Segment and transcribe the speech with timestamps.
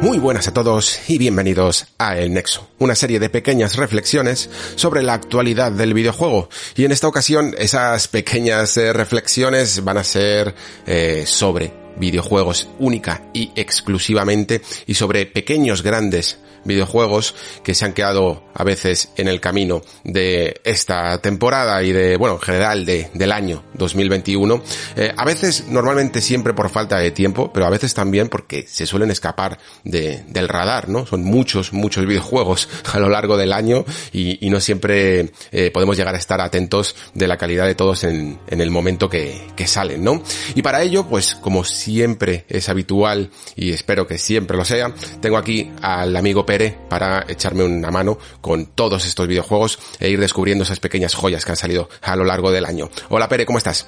[0.00, 5.02] Muy buenas a todos y bienvenidos a El Nexo, una serie de pequeñas reflexiones sobre
[5.02, 6.50] la actualidad del videojuego.
[6.76, 10.54] Y en esta ocasión esas pequeñas eh, reflexiones van a ser
[10.86, 18.42] eh, sobre videojuegos única y exclusivamente y sobre pequeños grandes videojuegos que se han quedado
[18.52, 23.32] a veces en el camino de esta temporada y de, bueno, en general de, del
[23.32, 24.62] año 2021.
[24.96, 28.86] Eh, a veces, normalmente siempre por falta de tiempo, pero a veces también porque se
[28.86, 31.06] suelen escapar de, del radar, ¿no?
[31.06, 35.96] Son muchos, muchos videojuegos a lo largo del año y, y no siempre eh, podemos
[35.96, 39.66] llegar a estar atentos de la calidad de todos en, en el momento que, que
[39.66, 40.22] salen, ¿no?
[40.54, 45.36] Y para ello, pues como siempre es habitual y espero que siempre lo sea, tengo
[45.36, 46.55] aquí al amigo Pedro
[46.88, 51.52] para echarme una mano con todos estos videojuegos e ir descubriendo esas pequeñas joyas que
[51.52, 52.90] han salido a lo largo del año.
[53.08, 53.86] Hola Pere, ¿cómo estás?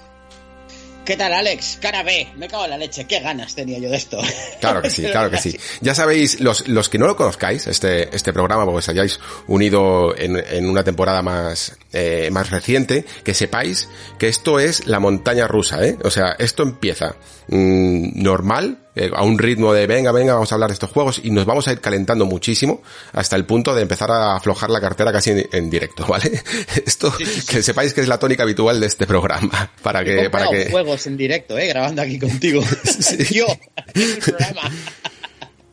[1.09, 1.79] ¿Qué tal, Alex?
[1.81, 4.19] Cara B, me cago en la leche, qué ganas tenía yo de esto.
[4.61, 5.59] Claro que sí, claro que sí.
[5.81, 10.15] Ya sabéis, los, los que no lo conozcáis, este, este programa, porque os hayáis unido
[10.19, 15.47] en, en una temporada más, eh, más reciente, que sepáis que esto es la montaña
[15.49, 15.97] rusa, ¿eh?
[16.05, 17.17] O sea, esto empieza
[17.49, 21.21] mmm, normal, eh, a un ritmo de venga, venga, vamos a hablar de estos juegos
[21.23, 22.83] y nos vamos a ir calentando muchísimo
[23.13, 26.43] hasta el punto de empezar a aflojar la cartera casi en, en directo, ¿vale?
[26.85, 27.47] Esto, sí, sí, sí.
[27.47, 30.71] que sepáis que es la tónica habitual de este programa, para que, para que...
[30.71, 32.63] juegos en directo, eh, grabando aquí contigo.
[33.31, 33.47] Yo,
[33.95, 34.71] el programa.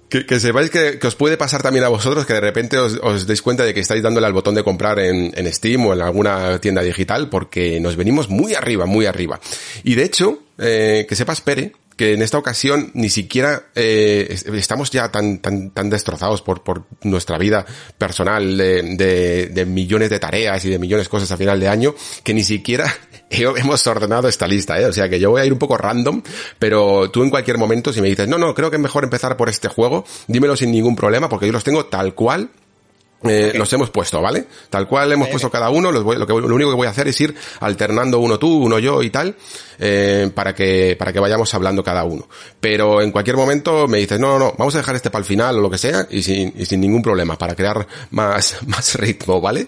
[0.10, 3.42] Que, sepáis que, os puede pasar también a vosotros que de repente os, os deis
[3.42, 6.60] cuenta de que estáis dándole al botón de comprar en, en, Steam o en alguna
[6.60, 9.40] tienda digital porque nos venimos muy arriba, muy arriba.
[9.84, 14.92] Y de hecho, eh, que sepas, Pere, que en esta ocasión ni siquiera eh, estamos
[14.92, 17.66] ya tan tan tan destrozados por por nuestra vida
[17.98, 21.70] personal de, de, de, millones de tareas y de millones de cosas a final de
[21.70, 22.94] año que ni siquiera
[23.30, 24.86] hemos ordenado esta lista, ¿eh?
[24.86, 26.22] o sea que yo voy a ir un poco random,
[26.60, 29.38] pero tú en cualquier momento si me dices no no creo que es mejor empezar
[29.38, 32.50] por este juego, dímelo sin ningún problema porque yo los tengo tal cual
[33.24, 33.60] eh, okay.
[33.60, 34.46] los hemos puesto, ¿vale?
[34.70, 36.88] Tal cual hemos okay, puesto cada uno, los voy, lo, que, lo único que voy
[36.88, 39.36] a hacer es ir alternando uno tú, uno yo y tal,
[39.80, 42.28] eh, para que, para que vayamos hablando cada uno.
[42.60, 45.26] Pero en cualquier momento me dices, no, no, no, vamos a dejar este para el
[45.26, 48.96] final o lo que sea, y sin, y sin ningún problema, para crear más, más
[48.96, 49.68] ritmo, ¿vale?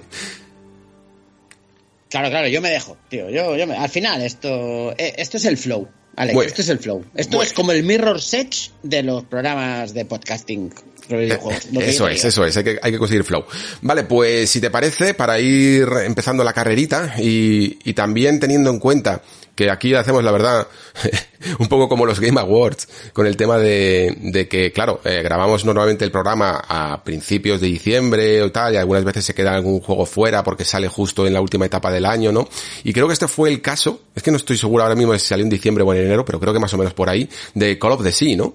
[2.10, 5.46] Claro, claro, yo me dejo, tío, yo, yo me, al final esto, eh, esto es
[5.46, 5.88] el flow.
[6.16, 7.06] Alex, bueno, esto es el flow.
[7.14, 7.48] Esto bueno.
[7.48, 10.74] es como el mirror edge de los programas de podcasting
[11.10, 13.46] eso es, eso es, hay que, hay que conseguir flow.
[13.82, 18.80] Vale, pues si te parece, para ir empezando la carrerita y, y también teniendo en
[18.80, 19.22] cuenta
[19.58, 20.68] que aquí hacemos la verdad
[21.60, 25.66] un poco como los Game Awards con el tema de, de que claro eh, grabamos
[25.66, 29.80] normalmente el programa a principios de diciembre o tal y algunas veces se queda algún
[29.80, 32.48] juego fuera porque sale justo en la última etapa del año no
[32.84, 35.26] y creo que este fue el caso es que no estoy seguro ahora mismo si
[35.26, 37.80] salió en diciembre o en enero pero creo que más o menos por ahí de
[37.80, 38.54] Call of the Sea no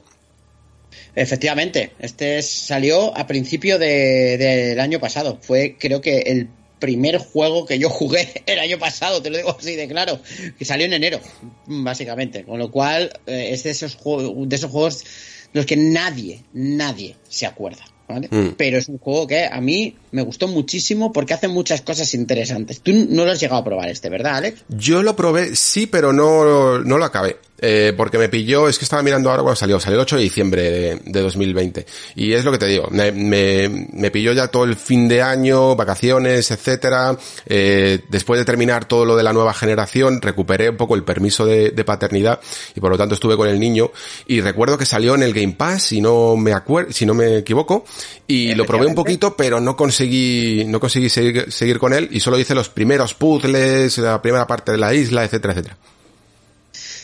[1.15, 5.39] Efectivamente, este salió a principio del de, año pasado.
[5.41, 9.57] Fue, creo que, el primer juego que yo jugué el año pasado, te lo digo
[9.59, 10.21] así de claro,
[10.59, 11.21] que salió en enero,
[11.67, 12.45] básicamente.
[12.45, 15.05] Con lo cual, eh, es de esos, de esos juegos
[15.53, 17.85] de los que nadie, nadie se acuerda.
[18.09, 18.29] ¿Vale?
[18.31, 18.55] Mm.
[18.59, 22.81] Pero es un juego que a mí me gustó muchísimo porque hace muchas cosas interesantes.
[22.83, 24.65] Tú no lo has llegado a probar este, ¿verdad, Alex?
[24.69, 27.37] Yo lo probé, sí, pero no, no lo acabé.
[27.65, 30.23] Eh, porque me pilló, es que estaba mirando ahora cuando salió, salió el 8 de
[30.23, 31.87] diciembre de, de 2020.
[32.17, 35.23] Y es lo que te digo, me, me, me, pilló ya todo el fin de
[35.23, 37.17] año, vacaciones, etcétera.
[37.47, 41.47] Eh, después de terminar todo lo de la nueva generación, recuperé un poco el permiso
[41.47, 42.41] de, de, paternidad
[42.75, 43.93] y por lo tanto estuve con el niño.
[44.27, 47.37] Y recuerdo que salió en el Game Pass, si no me acuerdo, si no me
[47.37, 47.85] equivoco,
[48.27, 52.19] y lo probé un poquito, pero no conseguí, no conseguí seguir, seguir con él y
[52.19, 55.77] solo hice los primeros puzzles, la primera parte de la isla, etcétera, etcétera.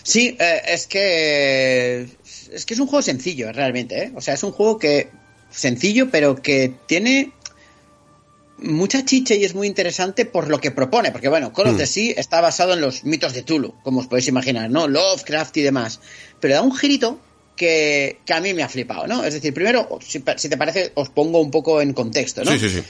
[0.09, 2.09] Sí, eh, es que
[2.51, 4.13] es que es un juego sencillo realmente, ¿eh?
[4.15, 5.11] O sea, es un juego que
[5.51, 7.35] sencillo, pero que tiene
[8.57, 11.87] mucha chicha y es muy interesante por lo que propone, porque bueno, Call of the
[11.87, 14.89] Sea está basado en los mitos de Tulu, como os podéis imaginar, ¿no?
[14.89, 16.01] Lovecraft y demás,
[16.41, 17.21] pero da un girito
[17.59, 19.25] que, a mí me ha flipado, ¿no?
[19.25, 22.53] Es decir, primero, si, te parece, os pongo un poco en contexto, ¿no?
[22.53, 22.83] Sí, sí, sí.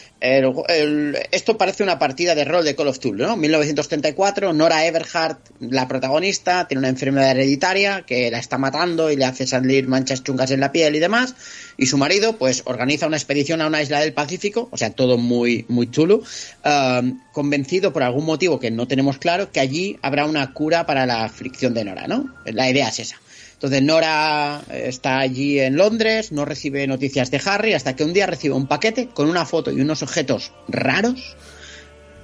[1.33, 3.37] esto parece una partida de rol de Call of Duty, ¿no?
[3.37, 9.25] 1934, Nora Everhart, la protagonista, tiene una enfermedad hereditaria que la está matando y le
[9.25, 11.35] hace salir manchas chungas en la piel y demás,
[11.77, 15.17] y su marido, pues, organiza una expedición a una isla del Pacífico, o sea, todo
[15.17, 16.23] muy, muy chulo,
[16.65, 21.07] um, convencido por algún motivo que no tenemos claro que allí habrá una cura para
[21.07, 22.35] la fricción de Nora, ¿no?
[22.45, 23.17] La idea es esa.
[23.59, 28.25] Entonces Nora está allí en Londres, no recibe noticias de Harry hasta que un día
[28.25, 31.37] recibe un paquete con una foto y unos objetos raros,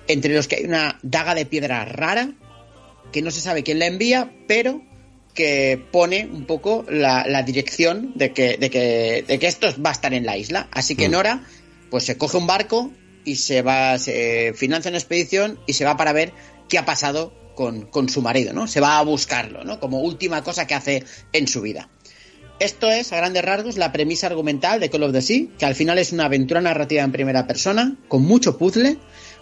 [0.06, 2.30] entre los que hay una daga de piedra rara,
[3.10, 4.80] que no se sabe quién la envía, pero
[5.34, 9.94] que pone un poco la, dirección de que, de, que, de que esto va a
[9.94, 10.68] estar en la isla.
[10.70, 11.12] Así que mm.
[11.12, 11.44] Nora
[11.90, 12.92] pues se coge un barco
[13.24, 16.32] y se va, se financia una expedición y se va para ver
[16.68, 18.66] qué ha pasado con, su marido, ¿no?
[18.66, 19.80] Se va a buscarlo, ¿no?
[19.80, 21.88] Como última cosa que hace en su vida.
[22.60, 25.74] Esto es, a grandes rasgos, la premisa argumental de Call of the Sea, que al
[25.74, 28.98] final es una aventura narrativa en primera persona, con mucho puzzle,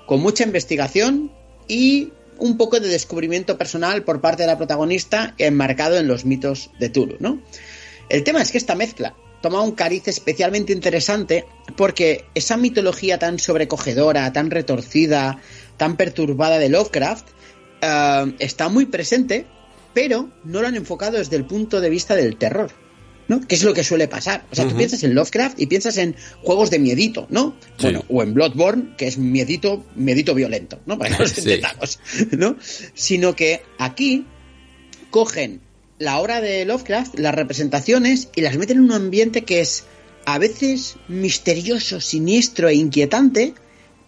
[0.07, 1.31] con mucha investigación
[1.69, 6.71] y un poco de descubrimiento personal por parte de la protagonista enmarcado en los mitos
[6.81, 7.41] de Tulu, ¿no?
[8.09, 11.45] El tema es que esta mezcla toma un cariz especialmente interesante
[11.77, 15.39] porque esa mitología tan sobrecogedora, tan retorcida,
[15.77, 17.27] tan perturbada de Lovecraft
[17.83, 19.47] eh, está muy presente,
[19.93, 22.71] pero no lo han enfocado desde el punto de vista del terror.
[23.29, 23.41] ¿no?
[23.47, 24.45] Que es lo que suele pasar.
[24.51, 27.57] O sea, tú piensas en Lovecraft y piensas en juegos de miedito, ¿no?
[27.81, 30.99] Bueno, o en Bloodborne, que es miedito, miedito violento, ¿no?
[30.99, 31.99] Para que nos
[32.33, 32.57] ¿no?
[32.95, 34.27] Sino que aquí
[35.11, 35.61] cogen
[35.99, 39.85] la obra de Lovecraft, las representaciones, y las meten en un ambiente que es
[40.25, 43.55] a veces misterioso, siniestro e inquietante,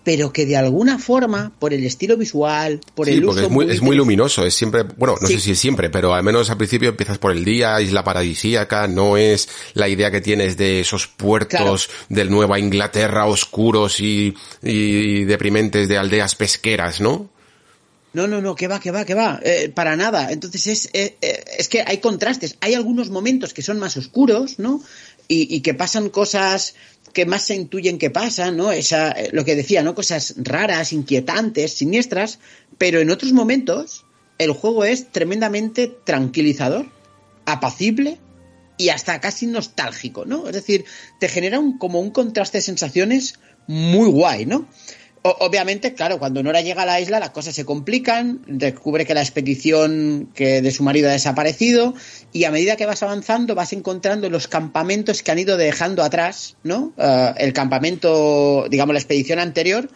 [0.04, 3.40] pero que de alguna forma, por el estilo visual, por el uso...
[3.40, 6.22] Es muy, es muy luminoso, es siempre, bueno, no sé si es siempre, pero al
[6.22, 10.56] menos al principio empiezas por el día, isla paradisíaca, no es la idea que tienes
[10.58, 17.30] de esos puertos del Nueva Inglaterra oscuros y, y deprimentes de aldeas pesqueras, ¿no?
[18.12, 20.30] No, no, no, que va, que va, que va, eh, para nada.
[20.30, 22.56] Entonces es, eh, eh, es que hay contrastes.
[22.60, 24.80] Hay algunos momentos que son más oscuros, ¿no?
[25.26, 26.76] Y, y que pasan cosas
[27.14, 28.72] que más se intuyen que pasa, ¿no?
[28.72, 29.94] Esa, eh, lo que decía, ¿no?
[29.94, 32.40] Cosas raras, inquietantes, siniestras,
[32.76, 34.05] pero en otros momentos
[34.37, 36.87] el juego es tremendamente tranquilizador,
[37.46, 38.19] apacible
[38.76, 40.49] y hasta casi nostálgico, ¿no?
[40.49, 40.84] Es decir,
[41.20, 43.38] te genera un, como un contraste de sensaciones
[43.69, 44.69] muy guay, ¿no?
[45.26, 49.23] Obviamente, claro, cuando Nora llega a la isla las cosas se complican, descubre que la
[49.23, 51.94] expedición que de su marido ha desaparecido
[52.32, 56.56] y a medida que vas avanzando vas encontrando los campamentos que han ido dejando atrás,
[56.62, 56.93] ¿no?
[56.99, 59.88] Eh, el campamento, digamos, la expedición anterior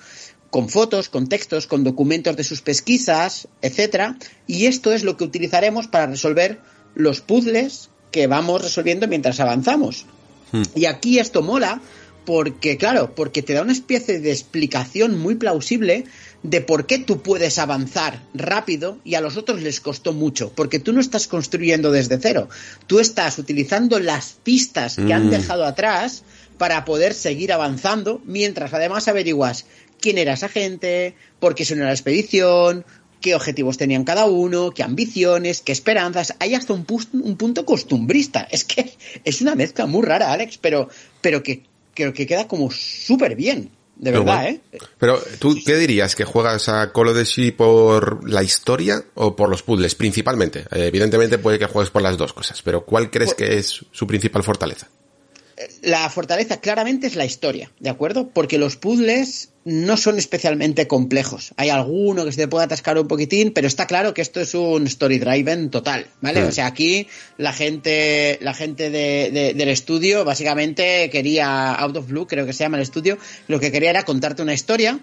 [0.49, 4.17] con fotos, con textos, con documentos de sus pesquisas, etcétera,
[4.47, 6.59] y esto es lo que utilizaremos para resolver
[6.95, 10.07] los puzzles que vamos resolviendo mientras avanzamos.
[10.53, 10.63] Hmm.
[10.75, 11.83] Y aquí esto mola
[12.29, 16.05] porque, claro, porque te da una especie de explicación muy plausible
[16.43, 20.79] de por qué tú puedes avanzar rápido y a los otros les costó mucho, porque
[20.79, 22.51] tú no estás construyendo desde cero,
[22.87, 25.31] tú estás utilizando las pistas que han mm.
[25.31, 26.23] dejado atrás
[26.59, 29.65] para poder seguir avanzando, mientras además averiguas
[29.99, 32.85] quién era esa gente, por qué son la expedición,
[33.23, 36.35] qué objetivos tenían cada uno, qué ambiciones, qué esperanzas.
[36.41, 36.85] Hay hasta un,
[37.15, 38.47] un punto costumbrista.
[38.51, 38.93] Es que
[39.25, 40.91] es una mezcla muy rara, Alex, pero,
[41.23, 41.68] pero que
[41.99, 43.71] creo que queda como súper bien.
[43.97, 44.61] De verdad, ¿eh?
[44.97, 46.15] Pero, ¿tú qué dirías?
[46.15, 49.97] ¿Que juegas a Call of Duty por la historia o por los puzzles?
[49.97, 50.61] Principalmente.
[50.71, 53.85] Eh, evidentemente puede que juegues por las dos cosas, pero ¿cuál crees pues que es
[53.91, 54.87] su principal fortaleza?
[55.83, 58.29] La fortaleza claramente es la historia, ¿de acuerdo?
[58.29, 61.53] Porque los puzzles no son especialmente complejos.
[61.57, 64.55] Hay alguno que se te puede atascar un poquitín, pero está claro que esto es
[64.55, 66.43] un story driven total, ¿vale?
[66.43, 66.49] Hmm.
[66.49, 72.47] O sea, aquí la gente, la gente del estudio básicamente quería, Out of Blue creo
[72.47, 75.01] que se llama el estudio, lo que quería era contarte una historia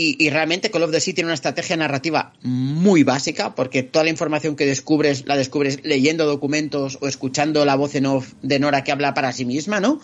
[0.00, 4.54] y, realmente Call of Duty tiene una estrategia narrativa muy básica, porque toda la información
[4.54, 8.92] que descubres la descubres leyendo documentos o escuchando la voz en off de Nora que
[8.92, 10.00] habla para sí misma, ¿no?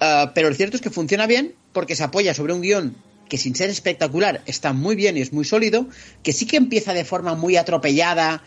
[0.00, 2.96] Ah, pero lo cierto es que funciona bien porque se apoya sobre un guion
[3.28, 5.88] que sin ser espectacular está muy bien y es muy sólido,
[6.22, 8.42] que sí que empieza de forma muy atropellada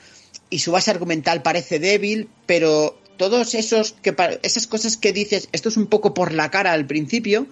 [0.49, 5.69] y su base argumental parece débil, pero todos esos que esas cosas que dices, esto
[5.69, 7.47] es un poco por la cara al principio,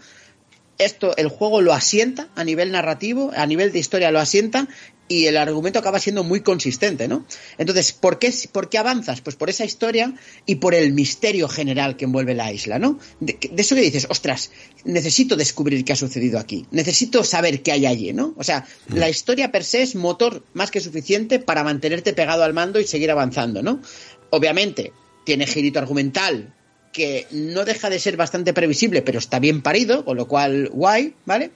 [0.77, 4.67] esto el juego lo asienta a nivel narrativo, a nivel de historia lo asienta
[5.07, 7.25] y el argumento acaba siendo muy consistente, ¿no?
[7.57, 9.21] Entonces, ¿por qué, ¿por qué avanzas?
[9.21, 10.13] Pues por esa historia
[10.45, 12.99] y por el misterio general que envuelve la isla, ¿no?
[13.19, 14.51] De, eso que dices, ostras,
[14.83, 18.33] necesito descubrir qué ha sucedido aquí, necesito saber qué hay allí, ¿no?
[18.37, 18.95] O sea, mm.
[18.95, 22.85] la historia per se es motor más que suficiente para mantenerte pegado al mando y
[22.85, 23.81] seguir avanzando, ¿no?
[24.29, 24.91] Obviamente,
[25.23, 26.53] tiene girito argumental
[26.91, 31.13] que no deja de ser bastante previsible, pero está bien parido, con lo cual guay,
[31.25, 31.51] ¿vale?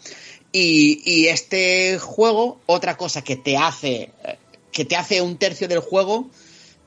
[0.52, 4.12] Y, y este juego, otra cosa que te hace,
[4.72, 6.30] que te hace un tercio del juego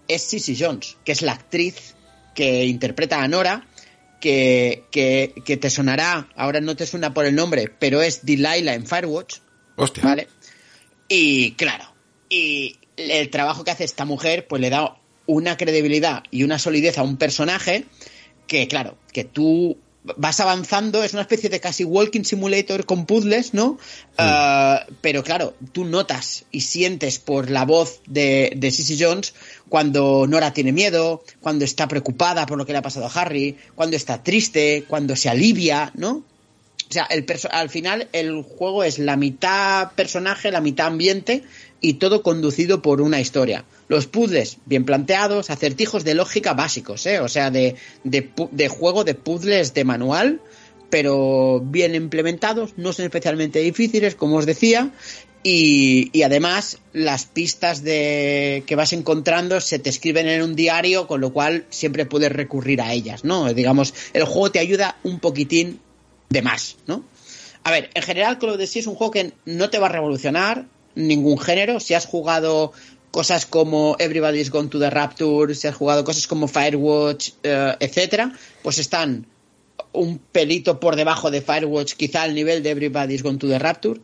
[0.09, 1.95] es Sissy Jones, que es la actriz
[2.35, 3.67] que interpreta a Nora,
[4.21, 8.75] que, que, que, te sonará, ahora no te suena por el nombre, pero es Delilah
[8.75, 9.39] en Firewatch.
[9.77, 10.03] Hostia.
[10.03, 10.29] ¿Vale?
[11.09, 11.85] Y claro,
[12.29, 14.97] y el trabajo que hace esta mujer, pues le da
[15.27, 17.87] una credibilidad y una solidez a un personaje
[18.55, 19.77] que, claro, que tú
[20.17, 23.79] vas avanzando, es una especie de casi walking simulator con puzzles, ¿no?
[24.17, 24.25] Sí.
[24.25, 29.35] Uh, pero claro, tú notas y sientes por la voz de, de Sissy Jones
[29.69, 33.57] cuando Nora tiene miedo, cuando está preocupada por lo que le ha pasado a Harry,
[33.75, 36.23] cuando está triste, cuando se alivia, ¿no?
[36.89, 41.43] O sea, el al final el juego es la mitad personaje, la mitad ambiente
[41.81, 43.65] y todo conducido por una historia.
[43.89, 47.21] Los puzzles bien planteados, acertijos de lógica básicos, ¿eh?
[47.21, 50.41] o sea, de, de, de juego de puzzles de manual,
[50.91, 54.93] pero bien implementados, no son especialmente difíciles, como os decía,
[55.47, 61.21] y, además las pistas de que vas encontrando se te escriben en un diario, con
[61.21, 63.53] lo cual siempre puedes recurrir a ellas, ¿no?
[63.53, 65.81] Digamos, el juego te ayuda un poquitín
[66.31, 67.05] de más, ¿no?
[67.63, 69.93] A ver, en general Call of Duty es un juego que no te va a
[69.93, 70.65] revolucionar
[70.95, 71.79] ningún género.
[71.79, 72.73] Si has jugado
[73.15, 78.33] cosas como Everybody's Gone to the Rapture, si has jugado cosas como Firewatch, uh, etcétera,
[78.61, 79.29] pues están
[79.93, 84.01] un pelito por debajo de Firewatch, quizá al nivel de Everybody's Gone to the Rapture.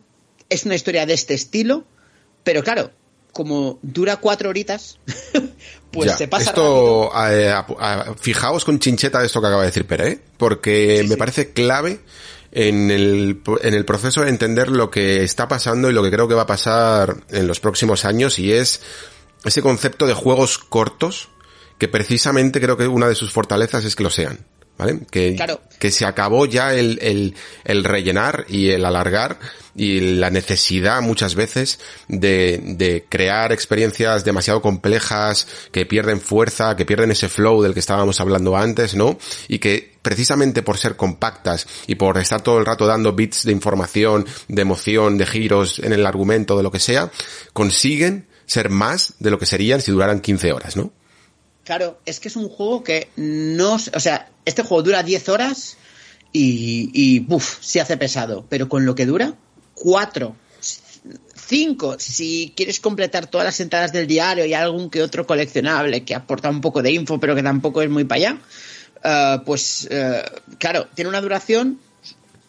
[0.47, 1.83] Es una historia de este estilo,
[2.45, 2.91] pero claro,
[3.33, 4.97] como dura cuatro horitas,
[5.91, 9.63] pues ya, se pasa esto, eh, a, a, fijaos con chincheta de esto que acaba
[9.63, 10.19] de decir Pere, ¿eh?
[10.37, 11.19] porque sí, me sí.
[11.19, 11.99] parece clave
[12.51, 16.27] en el, en el proceso de entender lo que está pasando y lo que creo
[16.27, 18.81] que va a pasar en los próximos años y es
[19.45, 21.29] ese concepto de juegos cortos
[21.77, 24.45] que precisamente creo que una de sus fortalezas es que lo sean.
[24.81, 24.97] ¿Vale?
[25.11, 25.61] Que, claro.
[25.77, 27.35] que se acabó ya el, el,
[27.65, 29.37] el, rellenar y el alargar
[29.75, 36.83] y la necesidad muchas veces de, de crear experiencias demasiado complejas que pierden fuerza, que
[36.83, 39.19] pierden ese flow del que estábamos hablando antes, ¿no?
[39.47, 43.51] Y que precisamente por ser compactas y por estar todo el rato dando bits de
[43.51, 47.11] información, de emoción, de giros en el argumento, de lo que sea,
[47.53, 50.91] consiguen ser más de lo que serían si duraran 15 horas, ¿no?
[51.63, 55.77] Claro, es que es un juego que no, o sea, este juego dura 10 horas
[56.33, 59.35] y, y buf, se hace pesado, pero con lo que dura,
[59.75, 60.35] 4,
[61.35, 66.15] 5, si quieres completar todas las entradas del diario y algún que otro coleccionable que
[66.15, 68.37] aporta un poco de info, pero que tampoco es muy para allá,
[69.39, 71.79] uh, pues uh, claro, tiene una duración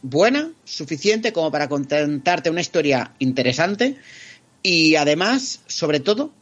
[0.03, 3.97] buena, suficiente como para contentarte una historia interesante
[4.63, 6.33] y además, sobre todo,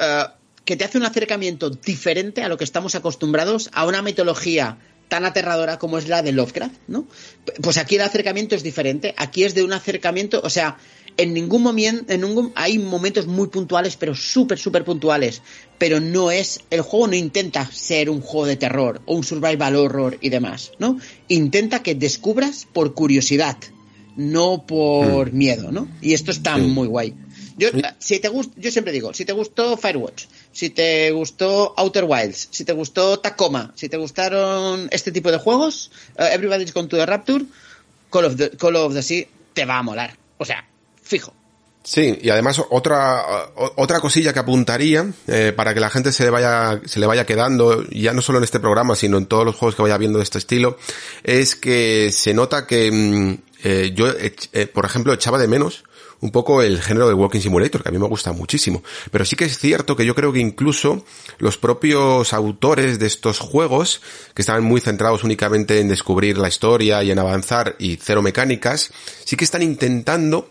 [0.00, 0.39] uh,
[0.70, 5.24] que te hace un acercamiento diferente a lo que estamos acostumbrados a una mitología tan
[5.24, 7.08] aterradora como es la de Lovecraft, ¿no?
[7.60, 10.78] Pues aquí el acercamiento es diferente, aquí es de un acercamiento, o sea,
[11.16, 15.42] en ningún momento, en ningún, hay momentos muy puntuales, pero súper, súper puntuales,
[15.76, 19.74] pero no es, el juego no intenta ser un juego de terror o un survival
[19.74, 21.00] horror y demás, ¿no?
[21.26, 23.56] Intenta que descubras por curiosidad,
[24.14, 25.36] no por mm.
[25.36, 25.88] miedo, ¿no?
[26.00, 26.60] Y esto está sí.
[26.60, 27.12] muy guay.
[27.60, 32.04] Yo, si te gust, yo siempre digo, si te gustó Firewatch, si te gustó Outer
[32.04, 36.88] Wilds, si te gustó Tacoma, si te gustaron este tipo de juegos, uh, Everybody's Gone
[36.88, 37.44] to the Rapture,
[38.10, 40.16] Call of the, Call of the Sea te va a molar.
[40.38, 40.66] O sea,
[41.02, 41.34] fijo.
[41.82, 43.24] Sí, y además otra
[43.76, 47.24] otra cosilla que apuntaría eh, para que la gente se le vaya se le vaya
[47.24, 50.18] quedando ya no solo en este programa sino en todos los juegos que vaya viendo
[50.18, 50.76] de este estilo
[51.24, 55.84] es que se nota que mm, eh, yo eh, por ejemplo echaba de menos
[56.20, 58.82] un poco el género de Walking Simulator, que a mí me gusta muchísimo.
[59.10, 61.04] Pero sí que es cierto que yo creo que incluso
[61.38, 64.02] los propios autores de estos juegos,
[64.34, 68.92] que estaban muy centrados únicamente en descubrir la historia y en avanzar y cero mecánicas,
[69.24, 70.48] sí que están intentando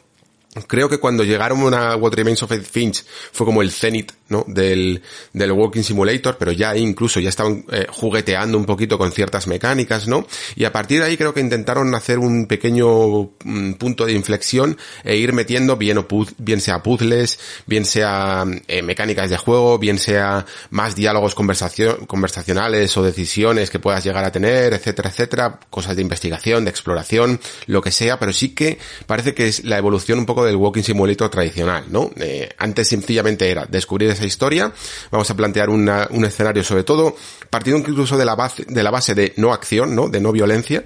[0.67, 4.45] Creo que cuando llegaron a What Remains of Edith Finch fue como el cenit, ¿no?
[4.47, 5.01] Del,
[5.33, 10.07] del Walking Simulator, pero ya incluso ya estaban eh, jugueteando un poquito con ciertas mecánicas,
[10.07, 10.27] ¿no?
[10.55, 14.77] Y a partir de ahí creo que intentaron hacer un pequeño mm, punto de inflexión
[15.03, 19.77] e ir metiendo bien, o puz, bien sea puzzles, bien sea eh, mecánicas de juego,
[19.79, 25.95] bien sea más diálogos conversacionales o decisiones que puedas llegar a tener, etcétera, etcétera, cosas
[25.95, 30.19] de investigación, de exploración, lo que sea, pero sí que parece que es la evolución
[30.19, 32.11] un poco del Walking Simulator tradicional, ¿no?
[32.17, 34.73] Eh, antes sencillamente era descubrir esa historia,
[35.11, 37.15] vamos a plantear una, un escenario sobre todo,
[37.49, 40.09] partiendo incluso de la base, de la base de no acción, ¿no?
[40.09, 40.83] De no violencia,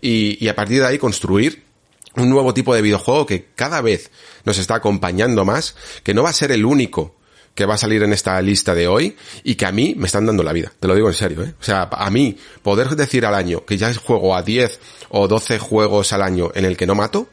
[0.00, 1.64] y, y a partir de ahí construir
[2.16, 4.10] un nuevo tipo de videojuego que cada vez
[4.44, 7.14] nos está acompañando más, que no va a ser el único
[7.56, 10.26] que va a salir en esta lista de hoy y que a mí me están
[10.26, 10.70] dando la vida.
[10.78, 11.54] Te lo digo en serio, ¿eh?
[11.58, 14.78] O sea, a mí poder decir al año que ya juego a 10
[15.08, 17.28] o 12 juegos al año en el que no mato,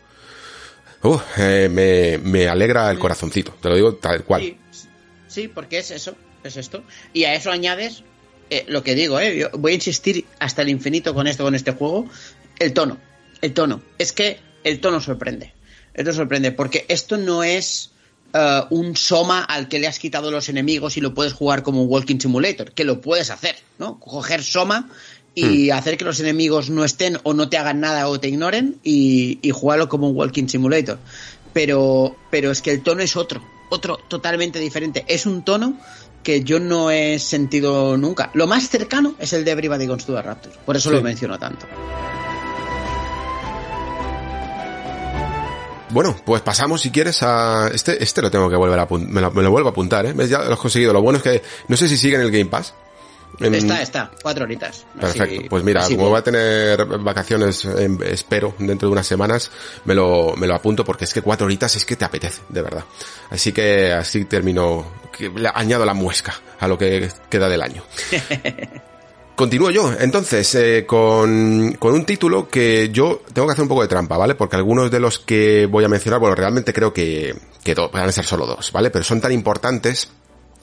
[1.03, 3.53] uh, eh, me, me, alegra el corazoncito.
[3.62, 4.41] Te lo digo tal cual.
[4.41, 4.57] Sí,
[5.34, 6.84] sí, porque es eso, es esto.
[7.13, 8.04] Y a eso añades
[8.50, 9.38] eh, lo que digo, ¿eh?
[9.38, 12.08] Yo voy a insistir hasta el infinito con esto, con este juego,
[12.60, 12.98] el tono.
[13.42, 13.82] El tono.
[13.98, 15.54] Es que el tono sorprende.
[15.94, 17.90] Esto sorprende, porque esto no es
[18.36, 21.84] Uh, un Soma al que le has quitado los enemigos y lo puedes jugar como
[21.84, 24.00] un Walking Simulator, que lo puedes hacer, ¿no?
[24.00, 24.90] Coger Soma
[25.36, 25.74] y hmm.
[25.74, 29.38] hacer que los enemigos no estén o no te hagan nada o te ignoren y,
[29.44, 30.98] y, jugarlo como un Walking Simulator.
[31.54, 35.03] Pero, pero es que el tono es otro, otro totalmente diferente.
[35.08, 35.77] Es un tono
[36.24, 38.30] que yo no he sentido nunca.
[38.34, 41.38] Lo más cercano es el de Everybody Goes to the Raptor, por eso lo menciono
[41.38, 41.65] tanto.
[45.89, 49.32] Bueno, pues pasamos si quieres a este este lo tengo que volver a me lo,
[49.32, 50.15] me lo vuelvo a apuntar, ¿eh?
[50.27, 50.92] Ya lo has conseguido.
[50.92, 52.74] Lo bueno es que no sé si sigue en el Game Pass.
[53.40, 54.86] Está, está, cuatro horitas.
[55.00, 55.50] Perfecto.
[55.50, 59.52] pues mira, como voy a tener vacaciones, em, espero, dentro de unas semanas,
[59.86, 62.62] me lo, me lo apunto porque es que cuatro horitas es que te apetece, de
[62.62, 62.84] verdad.
[63.30, 64.86] Así que así termino,
[65.18, 67.84] que añado la muesca a lo que queda del año.
[69.36, 73.82] Continúo yo, entonces, eh, con, con un título que yo tengo que hacer un poco
[73.82, 74.36] de trampa, ¿vale?
[74.36, 78.12] Porque algunos de los que voy a mencionar, bueno, realmente creo que, que van a
[78.12, 78.92] ser solo dos, ¿vale?
[78.92, 80.12] Pero son tan importantes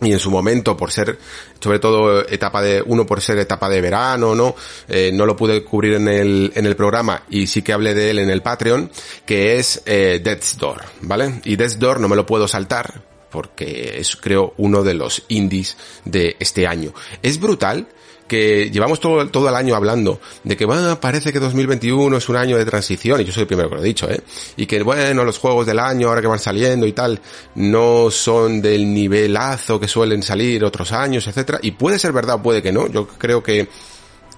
[0.00, 1.18] y en su momento por ser
[1.60, 4.54] sobre todo etapa de uno por ser etapa de verano no
[4.88, 8.10] eh, no lo pude cubrir en el en el programa y sí que hablé de
[8.10, 8.90] él en el Patreon
[9.26, 13.98] que es eh, Death's Door vale y Death's Door no me lo puedo saltar porque
[13.98, 16.92] es creo uno de los indies de este año.
[17.22, 17.86] Es brutal
[18.30, 20.64] que llevamos todo, todo el año hablando de que
[21.00, 23.82] parece que 2021 es un año de transición, y yo soy el primero que lo
[23.82, 24.20] he dicho, ¿eh?
[24.56, 27.20] Y que bueno, los juegos del año ahora que van saliendo y tal,
[27.56, 32.62] no son del nivelazo que suelen salir otros años, etcétera, y puede ser verdad, puede
[32.62, 33.66] que no, yo creo que,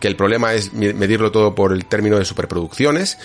[0.00, 3.18] que el problema es medirlo todo por el término de superproducciones,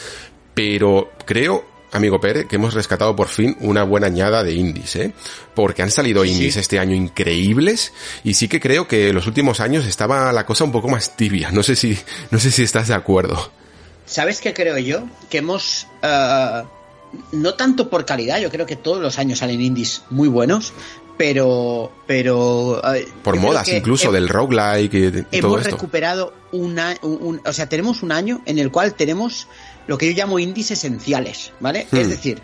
[0.54, 5.14] pero creo amigo Pérez, que hemos rescatado por fin una buena añada de indies, ¿eh?
[5.56, 9.60] Porque han salido indies este año increíbles y sí que creo que en los últimos
[9.60, 11.52] años estaba la cosa un poco más tibia.
[11.52, 11.98] No sé si,
[12.32, 13.52] no sé si estás de acuerdo.
[14.06, 15.04] ¿Sabes qué creo yo?
[15.30, 16.66] Que hemos, uh,
[17.34, 20.74] no tanto por calidad, yo creo que todos los años salen indies muy buenos,
[21.18, 27.54] pero pero uh, por modas incluso del roguelike y, todo hemos recuperado una un, o
[27.54, 29.48] sea tenemos un año en el cual tenemos
[29.88, 31.88] lo que yo llamo indies esenciales, ¿vale?
[31.92, 32.10] Es hmm.
[32.10, 32.42] decir,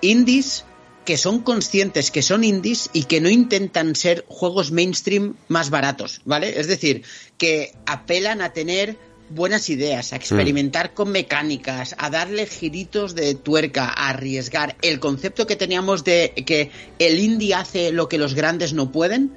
[0.00, 0.64] indies
[1.04, 6.20] que son conscientes que son indies y que no intentan ser juegos mainstream más baratos,
[6.24, 6.58] ¿vale?
[6.58, 7.02] Es decir,
[7.36, 8.96] que apelan a tener
[9.30, 10.94] buenas ideas, a experimentar hmm.
[10.94, 14.76] con mecánicas, a darle giritos de tuerca, a arriesgar.
[14.82, 19.32] El concepto que teníamos de que el indie hace lo que los grandes no pueden,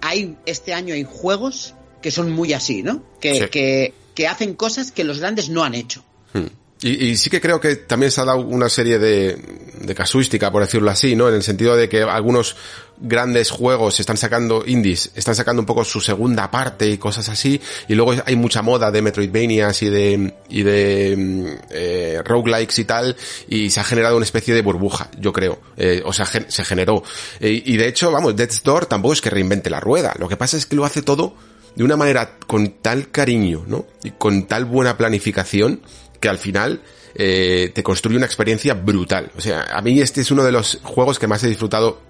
[0.00, 3.02] hay este año hay juegos que son muy así, ¿no?
[3.20, 6.04] Que, que, que hacen cosas que los grandes no han hecho.
[6.32, 6.46] Hmm.
[6.82, 9.38] Y, sí que creo que también se ha dado una serie de,
[9.80, 11.28] de casuística, por decirlo así, ¿no?
[11.28, 12.56] En el sentido de que algunos
[12.98, 17.60] grandes juegos están sacando indies, están sacando un poco su segunda parte y cosas así,
[17.88, 22.84] y luego hay mucha moda de Metroidvanias y de, y de mm, eh, roguelikes y
[22.84, 23.16] tal,
[23.48, 27.02] y se ha generado una especie de burbuja, yo creo, eh, o sea, se generó.
[27.40, 30.36] Eh, y de hecho, vamos, Death's Door tampoco es que reinvente la rueda, lo que
[30.36, 31.34] pasa es que lo hace todo
[31.74, 33.86] de una manera con tal cariño, ¿no?
[34.04, 35.80] Y con tal buena planificación,
[36.24, 36.80] que al final
[37.14, 39.30] eh, te construye una experiencia brutal.
[39.36, 42.00] O sea, a mí este es uno de los juegos que más he disfrutado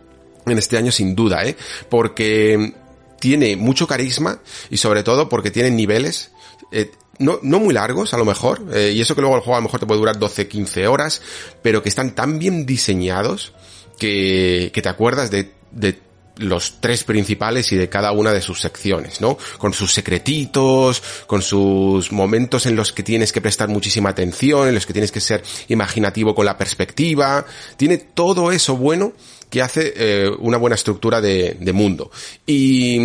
[0.47, 1.57] en este año sin duda, ¿eh?
[1.91, 2.75] Porque
[3.19, 4.39] tiene mucho carisma
[4.71, 6.31] y sobre todo porque tiene niveles
[6.71, 9.57] eh, no, no muy largos a lo mejor, eh, y eso que luego el juego
[9.57, 11.23] a lo mejor te puede durar 12, 15 horas,
[11.61, 13.53] pero que están tan bien diseñados
[13.99, 15.99] que, que te acuerdas de, de
[16.37, 19.39] los tres principales y de cada una de sus secciones, ¿no?
[19.59, 24.75] Con sus secretitos, con sus momentos en los que tienes que prestar muchísima atención, en
[24.75, 27.45] los que tienes que ser imaginativo con la perspectiva.
[27.77, 29.13] Tiene todo eso bueno
[29.51, 32.11] que hace eh, una buena estructura de, mundo.
[32.47, 32.99] Y,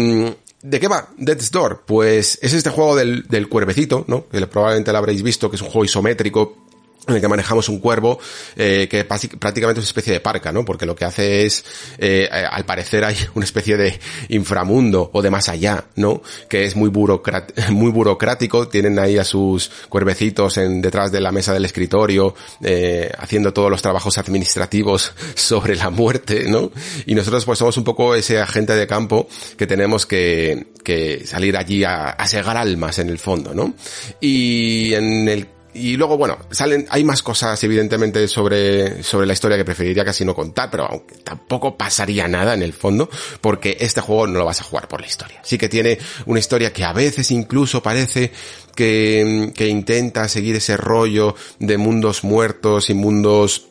[0.62, 1.84] ¿De qué va Death's Door?
[1.86, 4.28] Pues es este juego del, del cuervecito, ¿no?
[4.28, 6.69] Que probablemente lo habréis visto, que es un juego isométrico
[7.08, 8.20] en el que manejamos un cuervo
[8.56, 10.66] eh, que prácticamente es una especie de parca, ¿no?
[10.66, 11.64] Porque lo que hace es,
[11.98, 16.22] eh, eh, al parecer hay una especie de inframundo o de más allá, ¿no?
[16.50, 16.92] Que es muy,
[17.72, 23.12] muy burocrático, tienen ahí a sus cuervecitos en, detrás de la mesa del escritorio, eh,
[23.18, 26.72] haciendo todos los trabajos administrativos sobre la muerte, ¿no?
[27.06, 31.58] Y nosotros pues somos un poco ese agente de campo que tenemos que, que salir
[31.58, 33.74] allí a, a segar almas en el fondo, ¿no?
[34.20, 39.58] Y en el y luego, bueno, salen, hay más cosas evidentemente sobre, sobre la historia
[39.58, 44.02] que preferiría casi no contar, pero aunque tampoco pasaría nada en el fondo, porque este
[44.02, 45.40] juego no lo vas a jugar por la historia.
[45.44, 48.32] Sí que tiene una historia que a veces incluso parece
[48.76, 53.68] que, que intenta seguir ese rollo de mundos muertos y mundos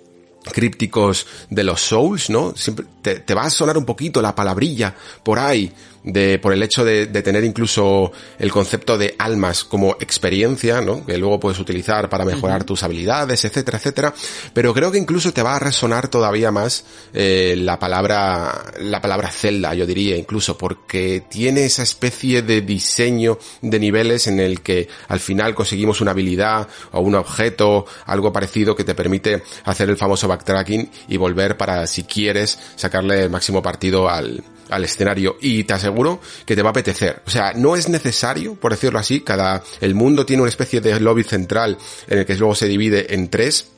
[0.53, 2.55] crípticos de los Souls, ¿no?
[2.57, 5.73] Siempre te, te, va a sonar un poquito la palabrilla por ahí
[6.05, 11.05] de, por el hecho de, de, tener incluso el concepto de almas como experiencia, ¿no?
[11.05, 12.67] Que luego puedes utilizar para mejorar uh -huh.
[12.67, 14.15] tus habilidades, etcétera, etcétera.
[14.55, 19.31] Pero creo que incluso te va a resonar todavía más eh, la palabra, la palabra
[19.31, 24.89] celda, yo diría, incluso, porque tiene esa especie de diseño de niveles en el que
[25.09, 29.97] al final conseguimos una habilidad o un objeto, algo parecido que te permite hacer el
[29.97, 35.64] famoso backtracking y volver para, si quieres, sacarle el máximo partido al, al escenario y
[35.64, 37.22] te aseguro que te va a apetecer.
[37.26, 40.98] O sea, no es necesario, por decirlo así, cada, el mundo tiene una especie de
[41.00, 43.68] lobby central en el que luego se divide en tres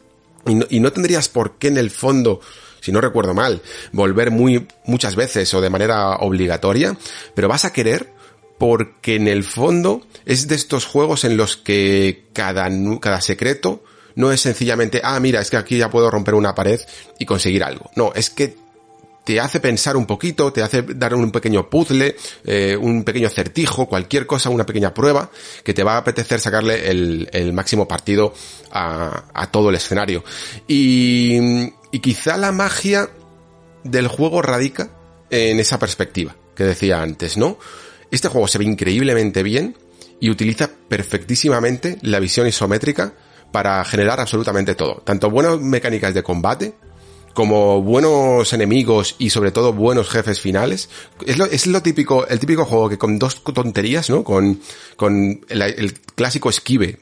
[0.46, 2.40] y no, tendrías por qué en el fondo
[2.80, 3.60] si no recuerdo mal,
[3.92, 6.96] volver muy, muchas veces o de manera obligatoria,
[7.34, 8.10] pero vas a querer
[8.56, 14.32] porque en el fondo es de estos juegos en los que cada, cada secreto no
[14.32, 16.80] es sencillamente, ah, mira, es que aquí ya puedo romper una pared
[17.18, 17.90] y conseguir algo.
[17.96, 18.56] No, es que
[19.24, 23.86] te hace pensar un poquito, te hace dar un pequeño puzzle, eh, un pequeño acertijo,
[23.86, 25.30] cualquier cosa, una pequeña prueba
[25.62, 28.32] que te va a apetecer sacarle el, máximo partido
[28.70, 30.24] a, a, todo el escenario.
[30.66, 31.38] Y,
[31.92, 33.10] y quizá la magia
[33.84, 34.90] del juego radica
[35.30, 37.58] en esa perspectiva que decía antes, ¿no?
[38.10, 39.76] Este juego se ve increíblemente bien
[40.18, 43.14] y utiliza perfectísimamente la visión isométrica
[43.52, 45.02] para generar absolutamente todo.
[45.04, 46.74] Tanto buenas mecánicas de combate,
[47.34, 50.88] como buenos enemigos y sobre todo buenos jefes finales.
[51.26, 54.24] Es lo, es lo típico, el típico juego que con dos tonterías, ¿no?
[54.24, 54.60] Con,
[54.96, 56.98] con el, clásico esquive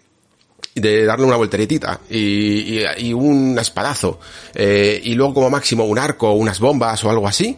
[0.74, 4.20] de darle una volteretita y, y, y un espadazo
[4.54, 7.56] eh, y luego como máximo un arco, unas bombas o algo así,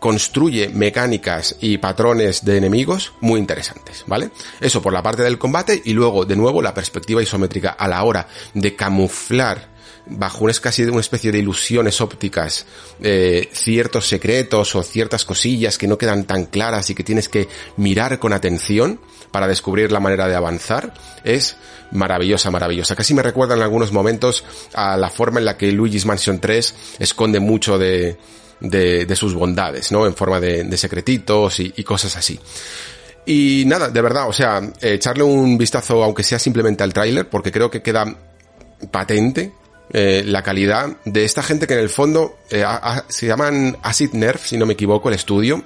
[0.00, 4.30] construye mecánicas y patrones de enemigos muy interesantes, ¿vale?
[4.60, 8.02] Eso por la parte del combate y luego de nuevo la perspectiva isométrica a la
[8.02, 9.68] hora de camuflar
[10.10, 12.66] bajo una, especie de ilusiones ópticas
[13.00, 17.48] eh, ciertos secretos o ciertas cosillas que no quedan tan claras y que tienes que
[17.76, 20.92] mirar con atención para descubrir la manera de avanzar
[21.24, 21.56] es
[21.92, 22.96] maravillosa, maravillosa.
[22.96, 24.44] Casi me recuerda en algunos momentos
[24.74, 28.16] a la forma en la que Luigi's Mansion 3 esconde mucho de,
[28.60, 30.06] de, de sus bondades, ¿no?
[30.06, 32.38] En forma de, de secretitos y, y cosas así.
[33.26, 37.52] Y nada, de verdad, o sea, echarle un vistazo, aunque sea simplemente al tráiler, porque
[37.52, 38.16] creo que queda
[38.90, 39.52] patente
[39.92, 42.64] eh, la calidad de esta gente que en el fondo eh,
[43.08, 45.62] se llaman Acid Nerf, si no me equivoco, el estudio.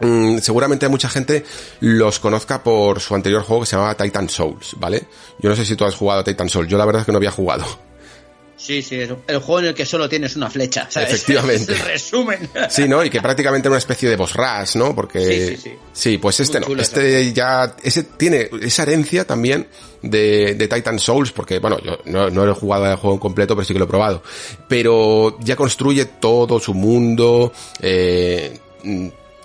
[0.00, 1.44] Mm, seguramente mucha gente
[1.80, 5.06] los conozca por su anterior juego que se llamaba Titan Souls, ¿vale?
[5.38, 7.12] Yo no sé si tú has jugado a Titan Souls, yo la verdad es que
[7.12, 7.89] no había jugado.
[8.60, 11.14] Sí, sí, el juego en el que solo tienes una flecha, ¿sabes?
[11.14, 11.72] Efectivamente.
[11.72, 12.50] Es el resumen.
[12.68, 13.02] Sí, ¿no?
[13.02, 14.94] Y que prácticamente era una especie de boss rush, ¿no?
[14.94, 15.20] Porque...
[15.20, 15.72] Sí, sí, sí.
[15.92, 16.66] Sí, pues este no.
[16.76, 17.74] Este ya...
[17.82, 19.66] Ese tiene esa herencia también
[20.02, 23.56] de, de Titan Souls, porque, bueno, yo no, no he jugado el juego en completo,
[23.56, 24.22] pero sí que lo he probado.
[24.68, 28.58] Pero ya construye todo su mundo, eh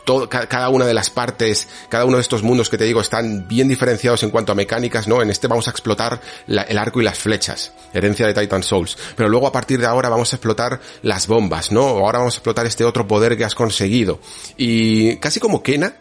[0.05, 3.67] cada una de las partes, cada uno de estos mundos que te digo están bien
[3.67, 5.21] diferenciados en cuanto a mecánicas, ¿no?
[5.21, 8.97] En este vamos a explotar el arco y las flechas, herencia de Titan Souls.
[9.15, 11.81] Pero luego a partir de ahora vamos a explotar las bombas, ¿no?
[11.81, 14.19] Ahora vamos a explotar este otro poder que has conseguido.
[14.57, 15.97] Y casi como Kena,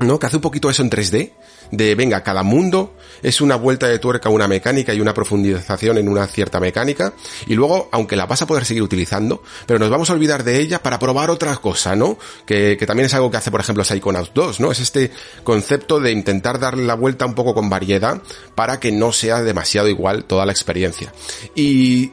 [0.00, 0.18] ¿no?
[0.18, 1.32] Que hace un poquito eso en 3D,
[1.72, 6.08] de venga, cada mundo es una vuelta de tuerca, una mecánica y una profundización en
[6.08, 7.14] una cierta mecánica,
[7.46, 10.60] y luego, aunque la vas a poder seguir utilizando, pero nos vamos a olvidar de
[10.60, 12.18] ella para probar otra cosa, ¿no?
[12.46, 14.70] Que, que también es algo que hace, por ejemplo, Psychonauts 2, ¿no?
[14.70, 15.10] Es este
[15.44, 18.20] concepto de intentar darle la vuelta un poco con variedad
[18.54, 21.12] para que no sea demasiado igual toda la experiencia.
[21.54, 22.12] Y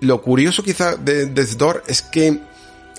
[0.00, 2.38] lo curioso quizá de Death Door es que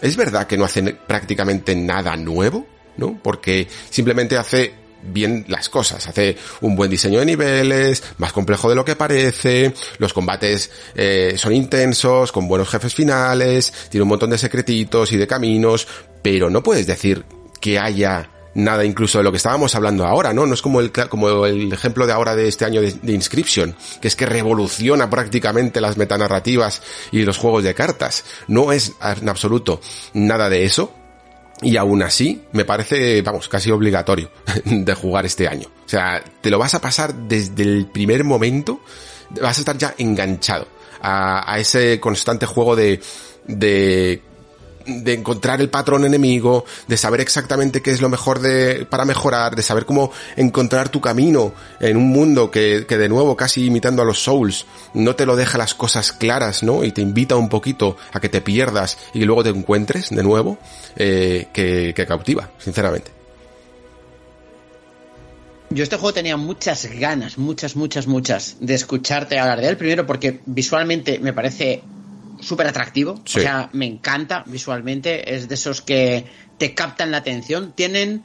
[0.01, 2.65] es verdad que no hace prácticamente nada nuevo,
[2.97, 3.19] ¿no?
[3.21, 8.75] Porque simplemente hace bien las cosas, hace un buen diseño de niveles, más complejo de
[8.75, 14.29] lo que parece, los combates eh, son intensos, con buenos jefes finales, tiene un montón
[14.29, 15.87] de secretitos y de caminos,
[16.21, 17.25] pero no puedes decir
[17.59, 20.45] que haya nada incluso de lo que estábamos hablando ahora, ¿no?
[20.45, 23.75] No es como el, como el ejemplo de ahora de este año de, de Inscription,
[24.01, 28.25] que es que revoluciona prácticamente las metanarrativas y los juegos de cartas.
[28.47, 29.79] No es en absoluto
[30.13, 30.93] nada de eso,
[31.61, 34.31] y aún así, me parece, vamos, casi obligatorio
[34.65, 35.67] de jugar este año.
[35.85, 38.81] O sea, te lo vas a pasar desde el primer momento,
[39.41, 40.67] vas a estar ya enganchado
[41.01, 42.99] a, ese constante juego de,
[43.47, 44.21] de
[44.85, 49.55] de encontrar el patrón enemigo, de saber exactamente qué es lo mejor de, para mejorar,
[49.55, 54.01] de saber cómo encontrar tu camino en un mundo que, que de nuevo, casi imitando
[54.01, 56.83] a los Souls, no te lo deja las cosas claras, ¿no?
[56.83, 60.57] Y te invita un poquito a que te pierdas y luego te encuentres de nuevo,
[60.95, 63.11] eh, que, que cautiva, sinceramente.
[65.73, 69.77] Yo este juego tenía muchas ganas, muchas, muchas, muchas, de escucharte hablar de él.
[69.77, 71.81] Primero porque visualmente me parece
[72.41, 73.21] súper atractivo.
[73.25, 73.39] Sí.
[73.39, 75.33] O sea, me encanta visualmente.
[75.35, 76.25] Es de esos que
[76.57, 77.73] te captan la atención.
[77.73, 78.23] Tienen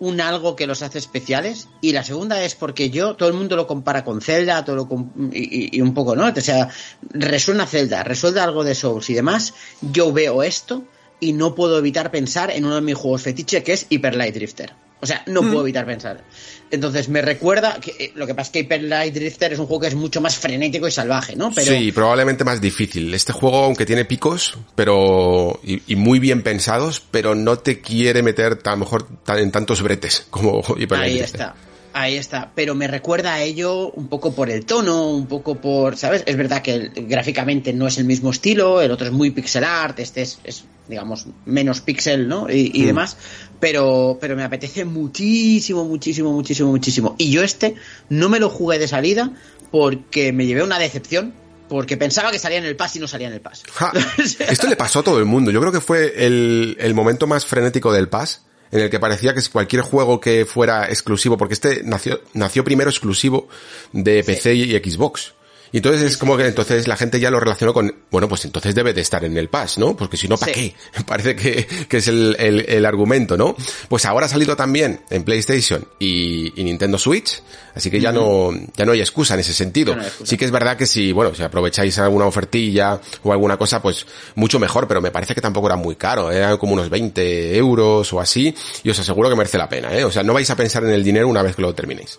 [0.00, 1.68] un algo que los hace especiales.
[1.80, 4.88] Y la segunda es porque yo, todo el mundo lo compara con Zelda, todo lo
[4.88, 6.26] com- y, y- y un poco, ¿no?
[6.28, 6.68] O sea,
[7.10, 9.54] resuena Zelda, resuelve algo de Souls y demás.
[9.80, 10.84] Yo veo esto
[11.20, 14.34] y no puedo evitar pensar en uno de mis juegos fetiche que es Hyper Light
[14.34, 14.72] Drifter.
[15.00, 16.24] O sea, no puedo evitar pensar.
[16.70, 19.66] Entonces me recuerda que eh, lo que pasa es que Hyper Light Drifter es un
[19.66, 21.52] juego que es mucho más frenético y salvaje, ¿no?
[21.54, 23.14] Pero Sí, probablemente más difícil.
[23.14, 28.22] Este juego, aunque tiene picos, pero, y, y muy bien pensados, pero no te quiere
[28.22, 31.40] meter a lo mejor tan- en tantos bretes como Hyper Light Ahí Drifter.
[31.40, 31.54] está.
[32.00, 35.96] Ahí está, pero me recuerda a ello un poco por el tono, un poco por,
[35.96, 36.22] ¿sabes?
[36.26, 39.98] Es verdad que gráficamente no es el mismo estilo, el otro es muy pixel art,
[39.98, 42.48] este es, es, digamos, menos pixel, ¿no?
[42.48, 42.86] Y, y Mm.
[42.86, 43.16] demás,
[43.58, 47.14] pero, pero me apetece muchísimo, muchísimo, muchísimo, muchísimo.
[47.18, 47.74] Y yo este
[48.08, 49.32] no me lo jugué de salida
[49.72, 51.34] porque me llevé una decepción,
[51.68, 53.64] porque pensaba que salía en el pass y no salía en el pass.
[53.72, 53.92] Ja,
[54.48, 55.50] esto le pasó a todo el mundo.
[55.50, 59.34] Yo creo que fue el, el momento más frenético del PAS, en el que parecía
[59.34, 63.48] que cualquier juego que fuera exclusivo, porque este nació, nació primero exclusivo
[63.92, 65.34] de PC y Xbox.
[65.72, 68.74] Y entonces es como que entonces la gente ya lo relacionó con, bueno, pues entonces
[68.74, 69.96] debe de estar en el Pass, ¿no?
[69.96, 70.74] Porque si no, ¿para Sí.
[70.94, 71.02] qué?
[71.06, 73.54] Parece que, que es el, el, el argumento, ¿no?
[73.88, 77.42] Pues ahora ha salido también en PlayStation y, y Nintendo Switch,
[77.74, 79.94] así que ya no, ya no hay excusa en ese sentido.
[79.94, 80.02] No.
[80.24, 84.06] Sí que es verdad que si, bueno, si aprovecháis alguna ofertilla o alguna cosa, pues
[84.36, 86.38] mucho mejor, pero me parece que tampoco era muy caro, ¿eh?
[86.38, 90.04] eran como unos 20 euros o así, y os aseguro que merece la pena, ¿eh?
[90.04, 92.18] O sea, no vais a pensar en el dinero una vez que lo terminéis.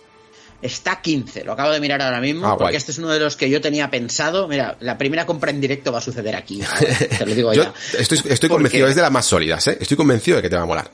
[0.62, 2.76] Está 15, lo acabo de mirar ahora mismo, Ah, porque guay.
[2.76, 4.46] este es uno de los que yo tenía pensado.
[4.46, 6.60] Mira, la primera compra en directo va a suceder aquí.
[7.18, 7.72] te lo digo Yo ya.
[7.98, 9.78] estoy, estoy Porque- convencido, es de las más sólidas, ¿eh?
[9.80, 10.90] Estoy convencido de que te va a molar.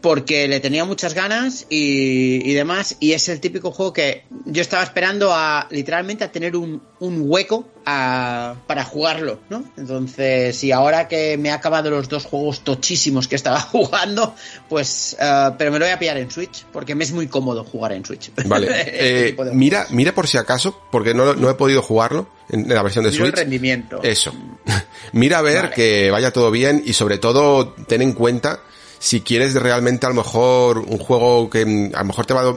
[0.00, 4.62] Porque le tenía muchas ganas y, y demás, y es el típico juego que yo
[4.62, 9.64] estaba esperando a literalmente a tener un, un hueco a- para jugarlo, ¿no?
[9.76, 14.34] Entonces, y ahora que me ha acabado los dos juegos tochísimos que estaba jugando,
[14.68, 17.64] pues, eh, pero me lo voy a pillar en Switch, porque me es muy cómodo
[17.64, 18.30] jugar en Switch.
[18.46, 18.68] Vale.
[18.78, 22.82] Este Eh, mira, mira por si acaso, porque no, no he podido jugarlo en, la
[22.84, 23.40] versión de Miro el Switch.
[23.40, 24.00] rendimiento.
[24.02, 24.32] Eso.
[25.12, 25.74] Mira a ver Vale.
[25.74, 28.60] que vaya todo bien y sobre todo ten en cuenta
[28.98, 32.40] si quieres realmente a lo mejor un juego que mm, a lo mejor te va,
[32.42, 32.56] a-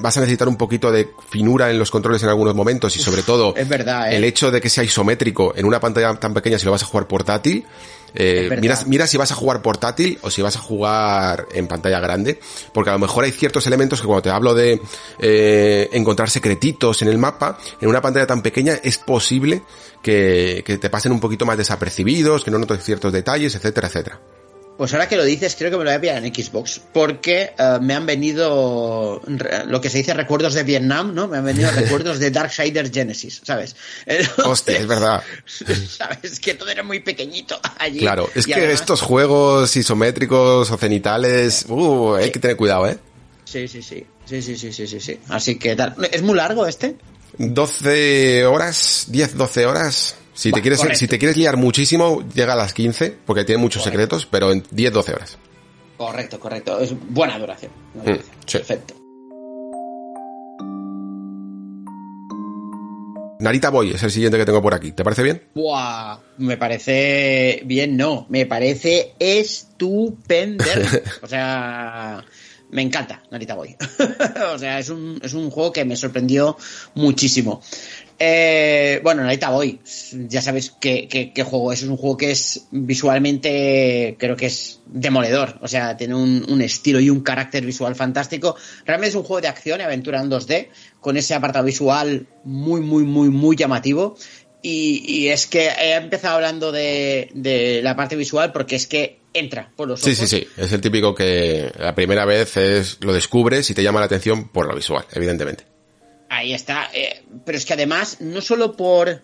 [0.00, 3.22] vas a necesitar un poquito de finura en los controles en algunos momentos y sobre
[3.22, 4.16] todo es verdad, ¿eh?
[4.16, 6.86] el hecho de que sea isométrico en una pantalla tan pequeña si lo vas a
[6.86, 7.64] jugar portátil.
[8.14, 11.98] eh, mira, mira si vas a jugar portátil o si vas a jugar en pantalla
[12.00, 12.38] grande,
[12.74, 14.80] porque a lo mejor hay ciertos elementos que cuando te hablo de
[15.18, 19.62] eh, encontrar secretitos en el mapa, en una pantalla tan pequeña es posible
[20.02, 24.20] que, que te pasen un poquito más desapercibidos, que no notes ciertos detalles, etcétera, etcétera.
[24.82, 26.80] Pues ahora que lo dices, creo que me lo voy a pillar en Xbox.
[26.92, 29.22] Porque eh, me han venido
[29.66, 31.28] lo que se dice recuerdos de Vietnam, ¿no?
[31.28, 33.76] Me han venido recuerdos de Darksiders Genesis, ¿sabes?
[34.06, 35.22] Entonces, Hostia, es verdad.
[35.88, 36.40] ¿Sabes?
[36.40, 38.00] Que todo era muy pequeñito allí.
[38.00, 42.98] Claro, es que además- estos juegos isométricos o cenitales, uh, hay que tener cuidado, ¿eh?
[43.44, 44.04] Sí, sí, sí.
[44.24, 45.16] Sí, sí, sí, sí, sí, sí.
[45.28, 45.94] Así que tal.
[46.10, 46.96] ¿Es muy largo este?
[47.38, 50.16] 12 horas, 10, 12 horas.
[50.34, 50.98] Si te quieres, correcto.
[50.98, 54.16] si te quieres liar muchísimo, llega a las 15, porque tiene muchos Correcto.
[54.16, 55.38] secretos, pero en 10, 12 horas.
[55.96, 56.80] Correcto, correcto.
[56.80, 57.70] Es buena duración.
[57.94, 58.36] Buena Mm, duración.
[58.46, 58.58] sí.
[58.58, 58.94] Perfecto.
[63.40, 64.92] Narita Boy es el siguiente que tengo por aquí.
[64.92, 65.42] ¿Te parece bien?
[65.54, 70.64] Buah, me parece bien, no, me parece estupendo.
[71.22, 72.24] O sea,
[72.70, 73.76] me encanta Narita Boy.
[74.54, 76.56] o sea, es un, es un juego que me sorprendió
[76.94, 77.60] muchísimo.
[78.24, 79.80] Eh, bueno, Narita Boy,
[80.28, 81.82] ya sabéis qué, qué- qué juego es.
[81.82, 85.58] Es un juego que es visualmente, creo que es demoledor.
[85.60, 88.54] O sea, tiene un, un estilo y un carácter visual fantástico.
[88.86, 90.68] Realmente es un juego de acción y aventura en 2D,
[91.00, 94.16] con ese apartado visual muy, muy, muy, muy llamativo.
[94.62, 99.18] Y, y es que he empezado hablando de, de la parte visual porque es que
[99.34, 100.14] entra por los ojos.
[100.16, 100.46] Sí, sí, sí.
[100.56, 104.48] Es el típico que la primera vez es lo descubres y te llama la atención
[104.50, 105.71] por lo visual, evidentemente.
[106.32, 106.88] Ahí está.
[106.94, 109.22] eh, pero es que además, no solo por,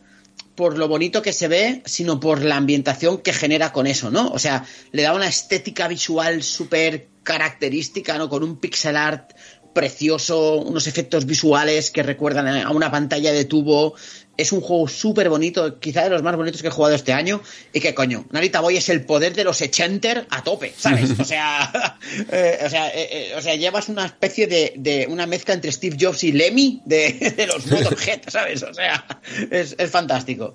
[0.55, 4.29] por lo bonito que se ve, sino por la ambientación que genera con eso, ¿no?
[4.29, 8.29] O sea, le da una estética visual súper característica, ¿no?
[8.29, 9.33] Con un pixel art
[9.73, 13.95] precioso, unos efectos visuales que recuerdan a una pantalla de tubo.
[14.39, 17.43] Es un juego súper bonito, quizá de los más bonitos que he jugado este año.
[17.73, 21.11] Y que coño, Narita Boy es el poder de los Echenter a tope, ¿sabes?
[21.19, 21.73] O sea,
[22.33, 25.73] eh, o, sea eh, eh, o sea, llevas una especie de, de, una mezcla entre
[25.73, 28.63] Steve Jobs y Lemmy de, de los Motorhead, ¿sabes?
[28.63, 29.05] O sea,
[29.51, 30.55] es, es fantástico.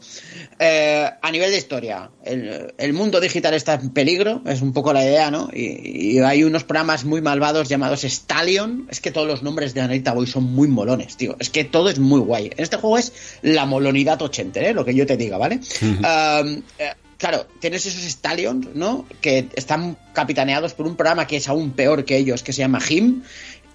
[0.59, 5.03] A nivel de historia, el, el, mundo digital está en peligro, es un poco la
[5.03, 5.49] idea, ¿no?
[5.53, 8.87] Y, y, hay unos programas muy malvados llamados Stallion.
[8.89, 11.35] Es que todos los nombres de Narita Boy son muy molones, tío.
[11.39, 12.45] Es que todo es muy guay.
[12.55, 14.73] En este juego es la 80, ¿eh?
[14.73, 15.59] lo que yo te diga, ¿vale?
[15.81, 19.05] Um, eh, claro, tienes esos Stallions, ¿no?
[19.21, 22.79] Que están capitaneados por un programa que es aún peor que ellos, que se llama
[22.79, 23.23] HIM.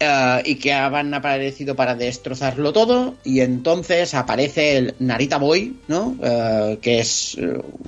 [0.01, 6.17] Uh, y que han aparecido para destrozarlo todo y entonces aparece el Narita Boy, ¿no?
[6.21, 7.37] Uh, que es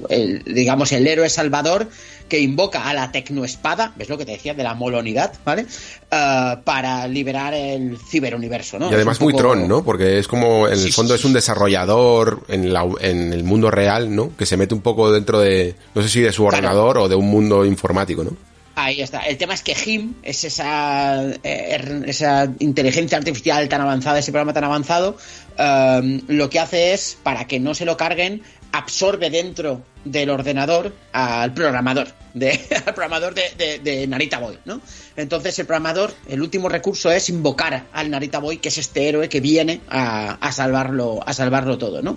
[0.08, 1.88] el, digamos el héroe salvador
[2.28, 5.66] que invoca a la tecnoespada, ves lo que te decía de la molonidad, ¿vale?
[6.10, 8.90] Uh, para liberar el ciberuniverso, ¿no?
[8.90, 9.32] Y además muy.
[9.32, 9.84] Tron, ¿no?
[9.84, 13.70] Porque es como, en el fondo sí, es un desarrollador en, la, en, el mundo
[13.70, 14.36] real, ¿no?
[14.36, 17.14] Que se mete un poco dentro de, no sé si de su ordenador o de
[17.14, 18.49] un mundo informático, ¿no?
[18.82, 19.20] Ahí está.
[19.20, 24.54] El tema es que HIM es esa, eh, esa inteligencia artificial tan avanzada, ese programa
[24.54, 25.18] tan avanzado,
[25.58, 30.94] um, lo que hace es, para que no se lo carguen, absorbe dentro del ordenador
[31.12, 32.08] al programador,
[32.86, 34.80] al programador de, de, Narita Boy, ¿no?
[35.14, 39.28] Entonces el programador, el último recurso es invocar al Narita Boy, que es este héroe
[39.28, 42.16] que viene a, a salvarlo, a salvarlo todo, ¿no?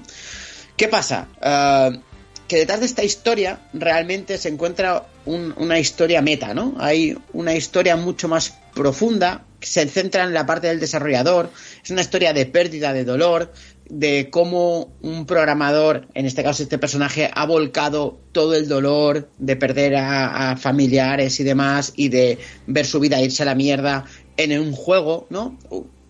[0.78, 1.28] ¿Qué pasa?
[1.42, 2.13] Uh,
[2.54, 6.76] que detrás de esta historia realmente se encuentra un, una historia meta, ¿no?
[6.78, 11.50] Hay una historia mucho más profunda, que se centra en la parte del desarrollador,
[11.84, 13.52] es una historia de pérdida, de dolor,
[13.90, 19.56] de cómo un programador, en este caso este personaje, ha volcado todo el dolor de
[19.56, 22.38] perder a, familiares y demás y de
[22.68, 24.06] ver su vida irse a la mierda
[24.38, 25.58] en un juego, ¿no?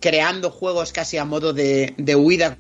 [0.02, 2.58] Creando juegos casi a modo de huida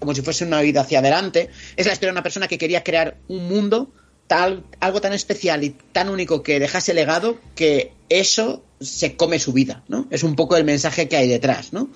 [0.00, 1.50] como si fuese una vida hacia adelante.
[1.76, 3.92] Es la historia de una persona que quería crear un mundo,
[4.26, 9.52] tal, algo tan especial y tan único que dejase legado que eso se come su
[9.52, 10.08] vida, ¿no?
[10.10, 11.90] Es un poco el mensaje que hay detrás, ¿no?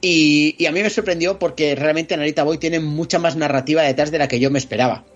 [0.00, 4.18] Y, a mí me sorprendió porque realmente Narita Boy tiene mucha más narrativa detrás de
[4.18, 5.06] la que yo me esperaba.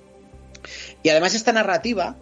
[1.03, 2.17] Y además esta narrativa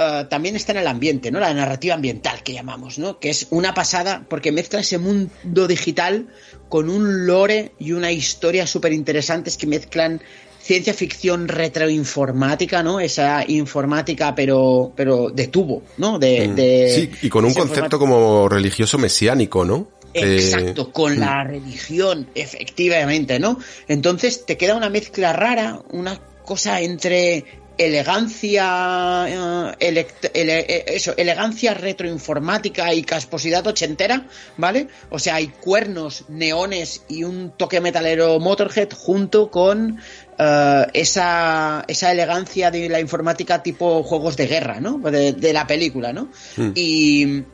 [0.00, 1.40] Uh, también está en el ambiente, ¿no?
[1.40, 3.18] La narrativa ambiental que llamamos, ¿no?
[3.18, 6.28] Que es una pasada porque mezcla ese mundo digital
[6.68, 10.20] con un lore y una historia súper interesantes que mezclan
[10.60, 13.00] ciencia ficción retroinformática, ¿no?
[13.00, 16.18] Esa informática pero pero de tubo, ¿no?
[16.18, 16.54] De, mm.
[16.54, 19.88] de sí, y con un concepto como religioso mesiánico, ¿no?
[20.12, 21.20] Exacto, eh, con mm.
[21.20, 23.58] la religión, efectivamente, ¿no?
[23.86, 27.44] Entonces te queda una mezcla rara, una cosa entre
[27.78, 34.88] elegancia elect, ele, eso, elegancia retroinformática y casposidad ochentera, ¿vale?
[35.10, 42.12] O sea, hay cuernos, neones y un toque metalero Motorhead junto con uh, esa, esa
[42.12, 44.98] elegancia de la informática tipo juegos de guerra, ¿no?
[44.98, 46.28] De, de la película, ¿no?
[46.56, 46.72] Mm.
[46.74, 47.44] Y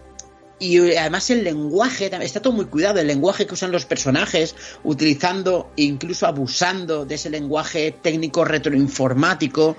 [0.58, 5.72] y además el lenguaje, está todo muy cuidado, el lenguaje que usan los personajes, utilizando,
[5.76, 9.76] incluso abusando de ese lenguaje técnico retroinformático,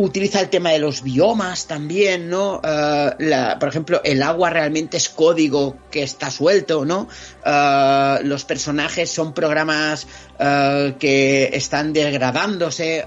[0.00, 2.60] utiliza el tema de los biomas también, ¿no?
[2.62, 7.08] La, por ejemplo, el agua realmente es código que está suelto, ¿no?
[7.44, 10.06] Uh, los personajes son programas
[10.38, 13.04] uh, que están degradándose,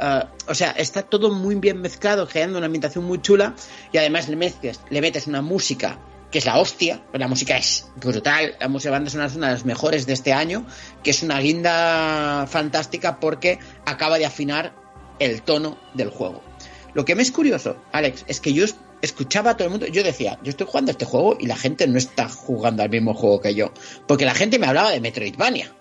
[0.47, 3.55] o sea, está todo muy bien mezclado, creando una ambientación muy chula
[3.93, 5.97] y además le, mezcles, le metes una música
[6.29, 9.47] que es la hostia, la música es brutal, la música de banda sonora es una
[9.47, 10.65] de las mejores de este año,
[11.03, 14.73] que es una guinda fantástica porque acaba de afinar
[15.19, 16.50] el tono del juego.
[16.93, 18.65] Lo que me es curioso, Alex, es que yo
[19.01, 21.87] escuchaba a todo el mundo, yo decía, yo estoy jugando este juego y la gente
[21.87, 23.71] no está jugando al mismo juego que yo,
[24.07, 25.75] porque la gente me hablaba de Metroidvania.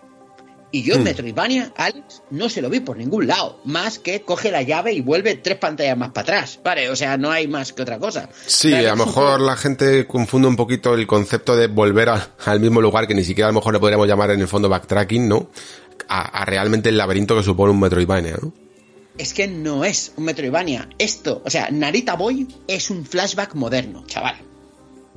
[0.72, 1.04] Y yo en mm.
[1.04, 3.58] Metroidvania, Alex, no se lo vi por ningún lado.
[3.64, 6.60] Más que coge la llave y vuelve tres pantallas más para atrás.
[6.62, 8.28] Vale, o sea, no hay más que otra cosa.
[8.46, 12.60] Sí, a lo mejor la gente confunde un poquito el concepto de volver a, al
[12.60, 15.28] mismo lugar, que ni siquiera a lo mejor le podríamos llamar en el fondo backtracking,
[15.28, 15.50] ¿no?
[16.06, 18.52] A, a realmente el laberinto que supone un Metroidvania, ¿no?
[19.20, 20.88] Es que no es un Metroidvania.
[20.96, 24.36] Esto, o sea, Narita Boy es un flashback moderno, chaval.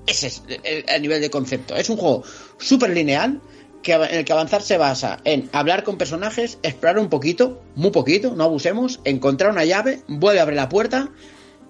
[0.06, 1.74] Ese es el, el nivel de concepto.
[1.74, 2.22] Es un juego
[2.58, 3.39] súper lineal
[3.82, 7.92] que, en el que avanzar se basa en hablar con personajes, explorar un poquito, muy
[7.92, 11.10] poquito, no abusemos, encontrar una llave, vuelve a abrir la puerta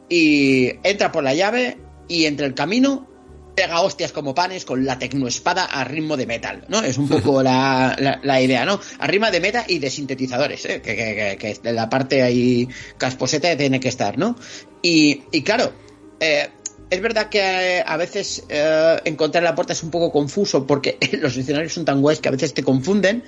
[0.10, 3.08] y entra por la llave y entre el camino
[3.56, 6.82] pega hostias como panes con la tecnoespada a ritmo de metal, ¿no?
[6.82, 8.80] Es un poco la, la, idea, ¿no?
[9.00, 10.82] A ritmo de metal y de sintetizadores, ¿eh?
[10.82, 14.36] que, que, que, la parte ahí casposeta tiene que estar, ¿no?
[14.82, 15.72] Y, y claro,
[16.20, 16.50] eh,
[16.90, 20.98] es verdad que eh, a veces eh, encontrar la puerta es un poco confuso porque
[21.20, 23.24] los escenarios son tan guays que a veces te confunden,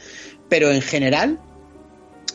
[0.49, 1.39] pero en general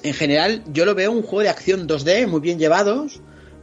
[0.02, 3.20] en general yo lo veo un juego de acción 2D muy bien llevados,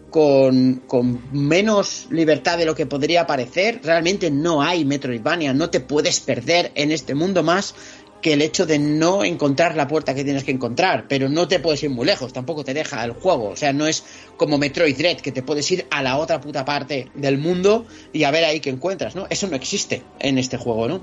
[0.09, 3.81] con, con, menos libertad de lo que podría parecer.
[3.83, 7.75] Realmente no hay Metroidvania, no te puedes perder en este mundo más
[8.21, 11.59] que el hecho de no encontrar la puerta que tienes que encontrar, pero no te
[11.59, 14.03] puedes ir muy lejos, tampoco te deja el juego, o sea, no es
[14.37, 18.23] como Metroid Dread, que te puedes ir a la otra puta parte del mundo y
[18.23, 19.27] a ver ahí qué encuentras, ¿no?
[19.29, 20.97] Eso no existe en este juego, ¿no?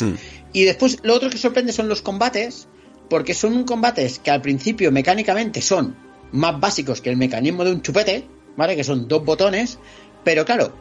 [0.00, 0.14] Hmm.
[0.52, 2.68] Y después, lo otro que sorprende son los combates,
[3.10, 5.96] porque son combates que al principio mecánicamente son
[6.32, 8.26] más básicos que el mecanismo de un chupete,
[8.56, 8.76] ¿vale?
[8.76, 9.78] Que son dos botones,
[10.24, 10.72] pero claro,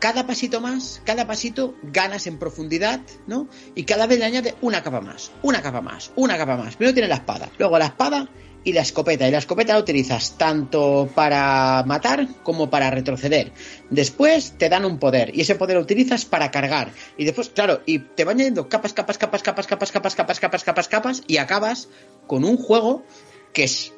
[0.00, 3.48] cada pasito más, cada pasito ganas en profundidad, ¿no?
[3.74, 6.76] Y cada vez le añade una capa más, una capa más, una capa más.
[6.76, 8.28] Primero tiene la espada, luego la espada
[8.64, 9.28] y la escopeta.
[9.28, 13.52] Y la escopeta la utilizas tanto para matar como para retroceder.
[13.90, 16.92] Después te dan un poder y ese poder lo utilizas para cargar.
[17.16, 20.64] Y después, claro, y te van añadiendo capas, capas, capas, capas, capas, capas, capas, capas,
[20.64, 21.88] capas, capas y acabas
[22.26, 23.04] con un juego
[23.52, 23.92] que es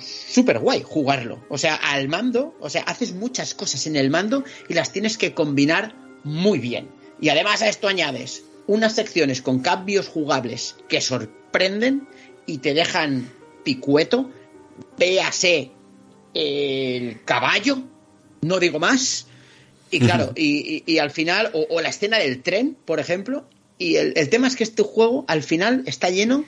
[0.00, 1.44] súper guay jugarlo.
[1.48, 5.18] O sea, al mando, o sea, haces muchas cosas en el mando y las tienes
[5.18, 6.88] que combinar muy bien.
[7.20, 12.08] Y además a esto añades unas secciones con cambios jugables que sorprenden
[12.46, 13.30] y te dejan
[13.62, 14.30] picueto.
[14.98, 15.70] Véase
[16.34, 17.82] el caballo,
[18.42, 19.26] no digo más.
[19.90, 23.46] Y claro, y, al final, o, la escena del tren, por ejemplo.
[23.78, 26.44] Y el tema es que este juego al final está lleno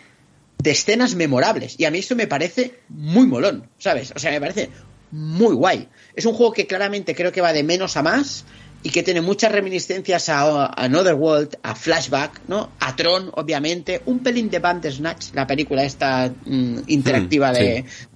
[0.59, 1.77] de escenas memorables.
[1.79, 4.13] Y a mí esto me parece muy molón, ¿sabes?
[4.15, 4.71] O sea, me parece
[5.11, 5.89] muy guay.
[6.15, 8.45] Es un juego que claramente creo que va de menos a más
[8.83, 12.71] y que tiene muchas reminiscencias a, Another World, a Flashback, ¿no?
[12.79, 17.55] A Tron, obviamente, un pelín de Bandersnatch, la película esta mm, interactiva hmm,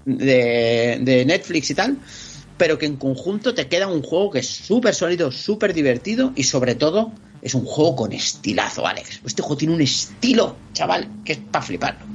[0.04, 1.96] de, de, Netflix y tal,
[2.56, 6.44] pero que en conjunto te queda un juego que es súper sólido, súper divertido y
[6.44, 7.12] sobre todo
[7.42, 9.22] es un juego con estilazo, Alex.
[9.24, 12.06] Este juego tiene un estilo, chaval, que es para fliparlo.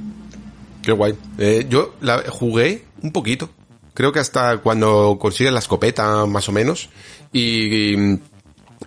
[0.86, 1.16] Qué guay.
[1.38, 3.50] Eh, yo la jugué un poquito.
[3.92, 6.90] Creo que hasta cuando consigues la escopeta, más o menos.
[7.32, 7.96] Y,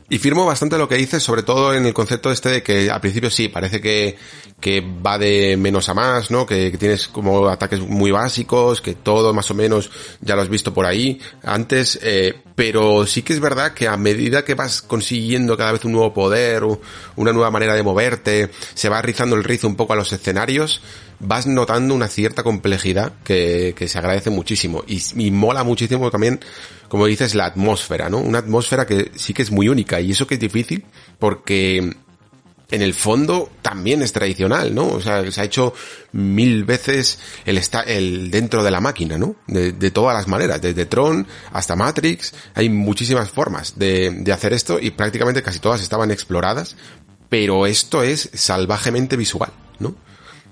[0.07, 3.01] y firmo bastante lo que dices, sobre todo en el concepto este de que al
[3.01, 4.15] principio sí, parece que,
[4.59, 6.45] que va de menos a más, ¿no?
[6.45, 9.91] Que, tienes como ataques muy básicos, que todo más o menos
[10.21, 13.97] ya lo has visto por ahí antes, eh, pero sí que es verdad que a
[13.97, 16.63] medida que vas consiguiendo cada vez un nuevo poder,
[17.15, 20.81] una nueva manera de moverte, se va rizando el rizo un poco a los escenarios,
[21.19, 24.83] vas notando una cierta complejidad que, que se agradece muchísimo.
[24.87, 26.39] Y, y, mola muchísimo también,
[26.87, 28.19] como dices, la atmósfera, ¿no?
[28.19, 30.85] Una atmósfera que sí que es muy única y eso que es difícil
[31.17, 31.95] porque
[32.71, 34.87] en el fondo también es tradicional, ¿no?
[34.87, 35.73] O sea, se ha hecho
[36.11, 39.35] mil veces el, está, el dentro de la máquina, ¿no?
[39.47, 44.53] De, de, todas las maneras, desde Tron hasta Matrix, hay muchísimas formas de, de hacer
[44.53, 46.75] esto y prácticamente casi todas estaban exploradas,
[47.27, 49.95] pero esto es salvajemente visual, ¿no?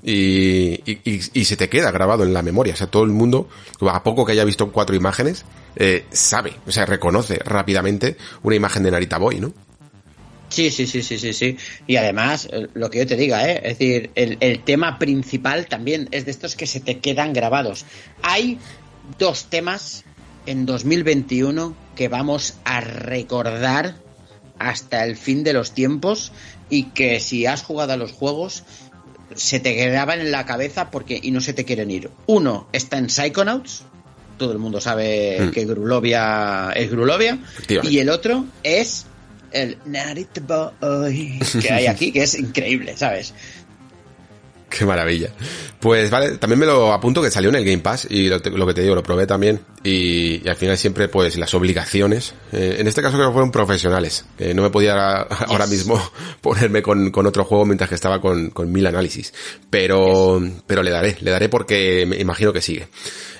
[0.10, 2.74] Y, se te queda grabado en la memoria.
[2.74, 3.50] O sea, todo el mundo,
[3.82, 5.44] a poco que haya visto cuatro imágenes,
[5.76, 9.54] eh, sabe, o sea, reconoce rápidamente una imagen de Narita Boy, ¿no?
[10.50, 11.58] Sí, sí, sí, sí, sí, sí.
[11.88, 13.58] Y además, eh, lo que yo te diga, ¿eh?
[13.58, 17.86] es decir, el, el tema principal también es de estos que se te quedan grabados.
[18.22, 18.60] Hay
[19.20, 20.06] dos temas
[20.46, 23.98] en 2021 que vamos a recordar
[24.58, 26.32] hasta el fin de los tiempos
[26.70, 28.64] y que si has jugado a los juegos
[29.38, 32.10] se te quedaban en la cabeza porque y no se te quieren ir.
[32.26, 33.84] Uno está en Psychonauts,
[34.38, 35.52] todo el mundo sabe hmm.
[35.52, 37.40] que Grulovia es Grulovia,
[37.84, 39.06] y el otro es
[39.52, 40.42] el Narita
[40.80, 43.34] Boy que hay aquí, que es increíble, ¿sabes?
[44.70, 45.30] Qué maravilla.
[45.80, 48.74] Pues vale, también me lo apunto que salió en el Game Pass y lo, que
[48.74, 53.02] te digo, lo probé también y, al final siempre pues las obligaciones, eh, en este
[53.02, 56.02] caso creo que fueron profesionales, no me podía ahora mismo
[56.42, 59.34] ponerme con, otro juego mientras que estaba con, mil análisis,
[59.70, 62.88] pero, pero le daré, le daré porque me imagino que sigue.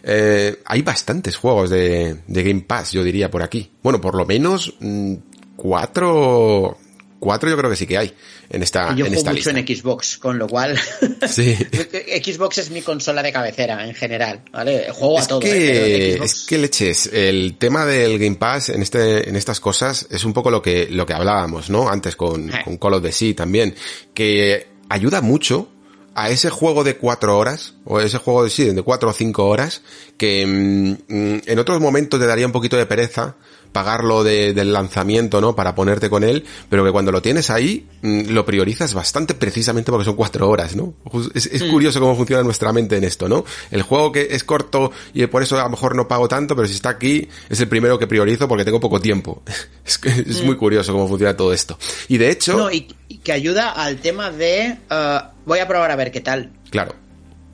[0.04, 3.72] Eh, hay bastantes juegos de, de Game Pass, yo diría, por aquí.
[3.84, 5.16] Bueno, por lo menos mm,
[5.58, 6.78] cuatro,
[7.20, 8.14] cuatro yo creo que sí que hay
[8.50, 10.80] en esta, yo en juego mucho en Xbox, con lo cual
[11.30, 11.56] sí.
[11.56, 14.88] Xbox es mi consola de cabecera en general, ¿vale?
[14.92, 15.40] Juego a todo.
[15.40, 16.20] Que, ¿eh?
[16.24, 20.34] Es que leches, el tema del Game Pass en este, en estas cosas es un
[20.34, 21.90] poco lo que, lo que hablábamos, ¿no?
[21.90, 22.62] Antes con, eh.
[22.64, 23.76] con Call of Duty también,
[24.14, 25.70] que ayuda mucho
[26.18, 29.46] a ese juego de cuatro horas, o ese juego de sí, de cuatro o cinco
[29.46, 29.84] horas,
[30.18, 33.36] que mm, mm, en otros momentos te daría un poquito de pereza,
[33.72, 35.56] pagarlo de, del lanzamiento, ¿no?
[35.56, 39.92] Para ponerte con él, pero que cuando lo tienes ahí, mm, lo priorizas bastante precisamente
[39.92, 40.94] porque son cuatro horas, ¿no?
[41.34, 41.70] Es, mm.
[41.70, 43.46] curioso cómo funciona nuestra mente en esto, ¿no?
[43.72, 46.68] El juego que es corto y por eso a lo mejor no pago tanto, pero
[46.68, 49.44] si está aquí, es el primero que priorizo porque tengo poco tiempo.
[49.88, 50.60] Es, es muy mm.
[50.60, 51.80] curioso cómo funciona todo esto.
[52.10, 52.58] Y de hecho...
[52.58, 52.88] No, y,
[53.24, 54.78] que ayuda al tema de...
[54.92, 56.52] Uh, voy a probar a ver qué tal.
[56.70, 56.94] Claro.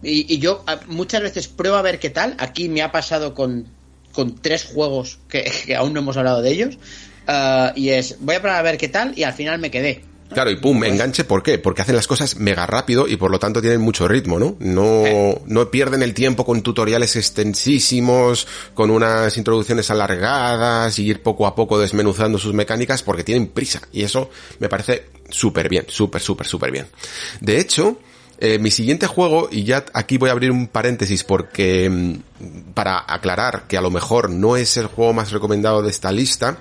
[0.03, 2.35] Y, yo muchas veces pruebo a ver qué tal.
[2.39, 3.67] Aquí me ha pasado con,
[4.13, 6.77] con tres juegos que, aún no hemos hablado de ellos.
[7.27, 10.03] Ah, y es, voy a probar a ver qué tal y al final me quedé.
[10.33, 11.59] Claro, y pum, enganche, ¿por qué?
[11.59, 14.55] Porque hacen las cosas mega rápido y por lo tanto tienen mucho ritmo, ¿no?
[14.59, 15.41] No, eh.
[15.45, 21.55] no pierden el tiempo con tutoriales extensísimos, con unas introducciones alargadas y ir poco a
[21.55, 23.81] poco desmenuzando sus mecánicas porque tienen prisa.
[23.91, 26.87] Y eso me parece súper bien, súper, súper, súper bien.
[27.39, 27.99] De hecho,
[28.45, 33.01] eh, mi siguiente juego, y ya aquí voy a abrir un paréntesis porque mm, para
[33.07, 36.57] aclarar que a lo mejor no es el juego más recomendado de esta lista,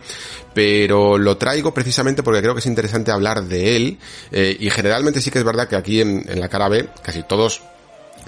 [0.55, 3.99] pero lo traigo precisamente porque creo que es interesante hablar de él,
[4.31, 7.25] eh, y generalmente sí que es verdad que aquí en, en la cara B casi
[7.25, 7.63] todos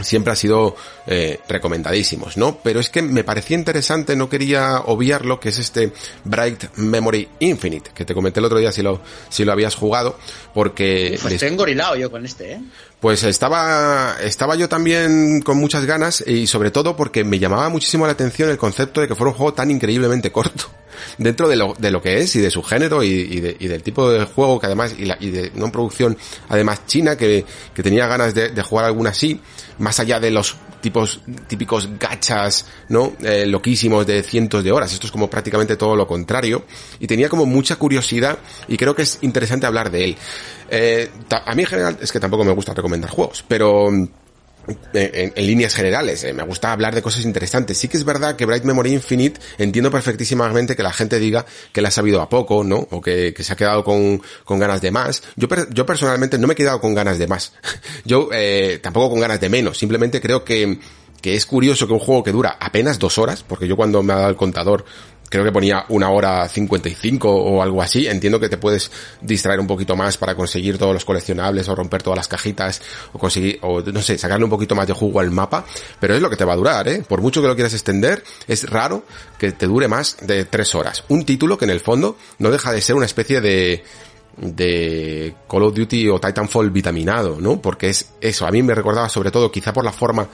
[0.01, 0.75] siempre ha sido
[1.07, 2.59] eh, recomendadísimos, ¿no?
[2.63, 5.93] Pero es que me parecía interesante, no quería obviarlo, que es este
[6.25, 10.19] Bright Memory Infinite, que te comenté el otro día si lo, si lo habías jugado,
[10.53, 11.15] porque...
[11.15, 12.61] Estoy engorilado yo con este, ¿eh?
[13.05, 18.07] Pues estaba, estaba yo también con muchas ganas y sobre todo porque me llamaba muchísimo
[18.07, 20.71] la atención el concepto de que fuera un juego tan increíblemente corto
[21.19, 23.83] dentro de lo, de lo que es y de su género y, de, y del
[23.83, 26.17] tipo de juego que además y, la, y de una producción
[26.49, 27.45] además china que,
[27.75, 29.39] que tenía ganas de, de jugar alguna así
[29.77, 33.15] más allá de los tipos típicos gachas, ¿no?
[33.23, 34.93] Eh, loquísimos de cientos de horas.
[34.93, 36.67] Esto es como prácticamente todo lo contrario.
[37.01, 38.39] Y tenía como mucha curiosidad
[38.69, 40.17] y creo que es interesante hablar de él.
[40.69, 43.91] Eh, a mí en general es que tampoco me gusta recomendar juegos, pero
[44.93, 47.79] en, líneas generales, eh, me gusta hablar de cosas interesantes.
[47.79, 51.83] Sí que es verdad que Bright Memory Infinite entiendo perfectísimamente que la gente diga que
[51.83, 52.87] le ha sabido a poco, ¿no?
[52.91, 55.23] O que, se ha quedado con, con, ganas de más.
[55.37, 57.53] Yo, yo personalmente no me he quedado con ganas de más.
[58.05, 59.79] yo eh, tampoco con ganas de menos.
[59.79, 60.79] Simplemente creo que
[61.25, 64.13] que es curioso que un juego que dura apenas dos horas, porque yo cuando me
[64.13, 64.85] ha dado el contador
[65.35, 68.07] creo que ponía una hora 55 o algo así.
[68.07, 68.89] Entiendo que te puedes
[69.21, 72.81] distraer un poquito más para conseguir todos los coleccionables o romper todas las cajitas
[73.13, 75.65] o conseguir, o no sé, sacarle un poquito más de jugo al mapa,
[75.99, 77.03] pero es lo que te va a durar, ¿eh?
[77.09, 79.07] Por mucho que lo quieras extender, es raro
[79.37, 81.03] que te dure más de tres horas.
[81.09, 83.83] Un título que en el fondo no deja de ser una especie de,
[84.37, 87.61] de Call of Duty o Titanfall vitaminado, ¿no?
[87.61, 90.29] Porque es eso, a mí me recordaba sobre todo quizá por la forma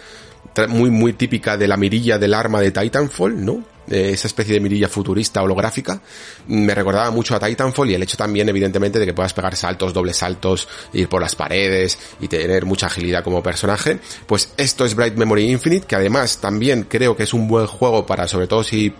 [0.68, 3.64] muy muy típica de la mirilla del arma de Titanfall, ¿no?
[3.90, 6.00] esa especie de mirilla futurista holográfica,
[6.46, 9.92] me recordaba mucho a Titanfall y el hecho también evidentemente de que puedas pegar saltos,
[9.92, 14.94] dobles saltos, ir por las paredes y tener mucha agilidad como personaje, pues esto es
[14.94, 18.62] Bright Memory Infinite, que además también creo que es un buen juego para sobre todo
[18.62, 18.94] si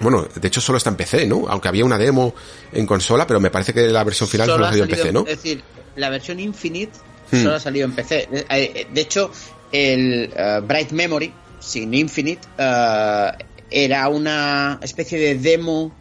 [0.00, 1.46] bueno, de hecho solo está en PC, ¿no?
[1.48, 2.32] Aunque había una demo
[2.72, 5.20] en consola, pero me parece que la versión final solo, ha salido en PC, ¿no?
[5.20, 5.62] Es decir,
[5.96, 6.92] la versión Infinite
[7.32, 7.42] hmm.
[7.42, 8.28] solo ha salido en PC.
[8.30, 9.32] Eh, eh, de hecho,
[9.72, 12.40] el eh, Bright Memory sin Infinite
[13.70, 15.92] era una especie de demo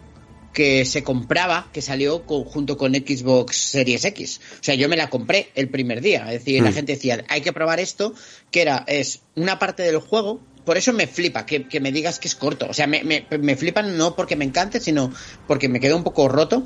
[0.57, 4.41] que se compraba, que salió junto con Xbox Series X.
[4.59, 6.34] O sea, yo me la compré el primer día.
[6.34, 6.74] Es decir, la hmm.
[6.74, 8.15] gente decía, hay que probar esto,
[8.49, 10.41] que era, es una parte del juego.
[10.65, 12.65] Por eso me flipa que, me digas que es corto.
[12.68, 15.13] O sea, me, me, me flipan no porque me encante, sino
[15.45, 16.63] porque me quedo un poco roto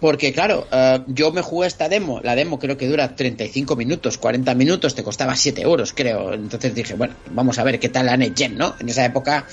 [0.00, 4.16] porque claro, eh, yo me jugué esta demo, la demo creo que dura 35 minutos,
[4.16, 6.32] 40 minutos, te costaba 7 euros, creo.
[6.32, 8.74] Entonces dije, bueno, vamos a ver qué tal la NetGen, ¿no?
[8.80, 9.46] En esa época,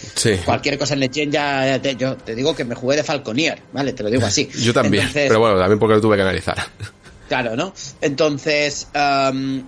[0.45, 3.93] cualquier cosa en NetGen ya, te, yo te digo que me jugué de Falconier, ¿vale?
[3.93, 4.49] Te lo digo así.
[4.61, 6.57] yo también, pero bueno, también porque lo tuve que analizar.
[7.27, 7.73] Claro, ¿no?
[7.99, 9.61] Entonces, um,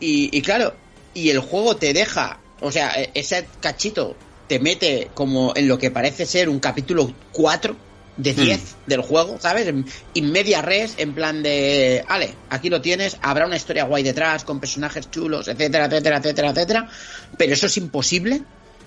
[0.00, 0.72] y, y claro,
[1.12, 4.16] y el juego te deja, o sea, e, ese cachito
[4.48, 7.76] te mete como en lo que parece ser un capítulo 4
[8.16, 8.64] de 10 hmm.
[8.86, 9.72] del juego, ¿sabes?
[10.14, 14.44] Y media res, en plan de, vale, aquí lo tienes, habrá una historia guay detrás,
[14.44, 16.88] con personajes chulos, etcétera, etcétera, etcétera, etcétera,
[17.36, 18.42] pero eso es imposible.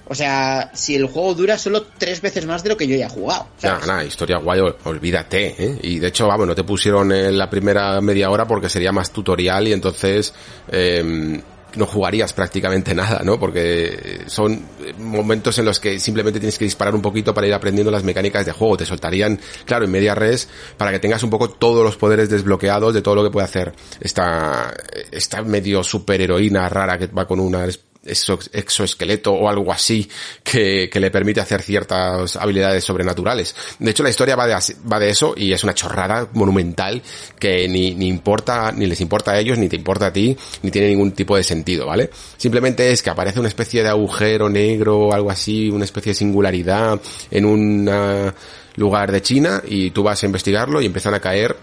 [0.07, 3.07] O sea, si el juego dura solo tres veces más de lo que yo ya
[3.07, 3.47] he jugado.
[3.63, 5.80] nada, historia guay, olvídate, ¿eh?
[5.82, 9.11] Y de hecho, vamos, no te pusieron en la primera media hora porque sería más
[9.11, 10.32] tutorial y entonces,
[10.71, 11.41] eh,
[11.78, 13.39] no jugarías prácticamente nada, ¿no?
[13.39, 14.65] Porque son
[14.97, 18.45] momentos en los que simplemente tienes que disparar un poquito para ir aprendiendo las mecánicas
[18.45, 18.78] de juego.
[18.78, 20.47] Te soltarían, claro, en media res
[20.78, 23.73] para que tengas un poco todos los poderes desbloqueados de todo lo que puede hacer
[23.99, 24.73] esta,
[25.11, 27.65] esta medio superheroína rara que va con una
[28.06, 30.10] exoesqueleto o algo así
[30.43, 33.56] que, que, le permite hacer ciertas habilidades sobrenaturales.
[33.80, 34.56] De hecho, la historia va de,
[34.91, 37.01] va de eso y es una chorrada monumental
[37.39, 40.72] que ni, ni importa, ni les importa a ellos, ni te importa a ti, ni
[40.72, 42.10] tiene ningún tipo de sentido, ¿vale?
[42.38, 46.16] Simplemente es que aparece una especie de agujero negro o algo así, una especie de
[46.16, 46.99] singularidad
[47.32, 48.34] en un
[48.76, 51.56] lugar de China y tú vas a investigarlo y empiezan a caer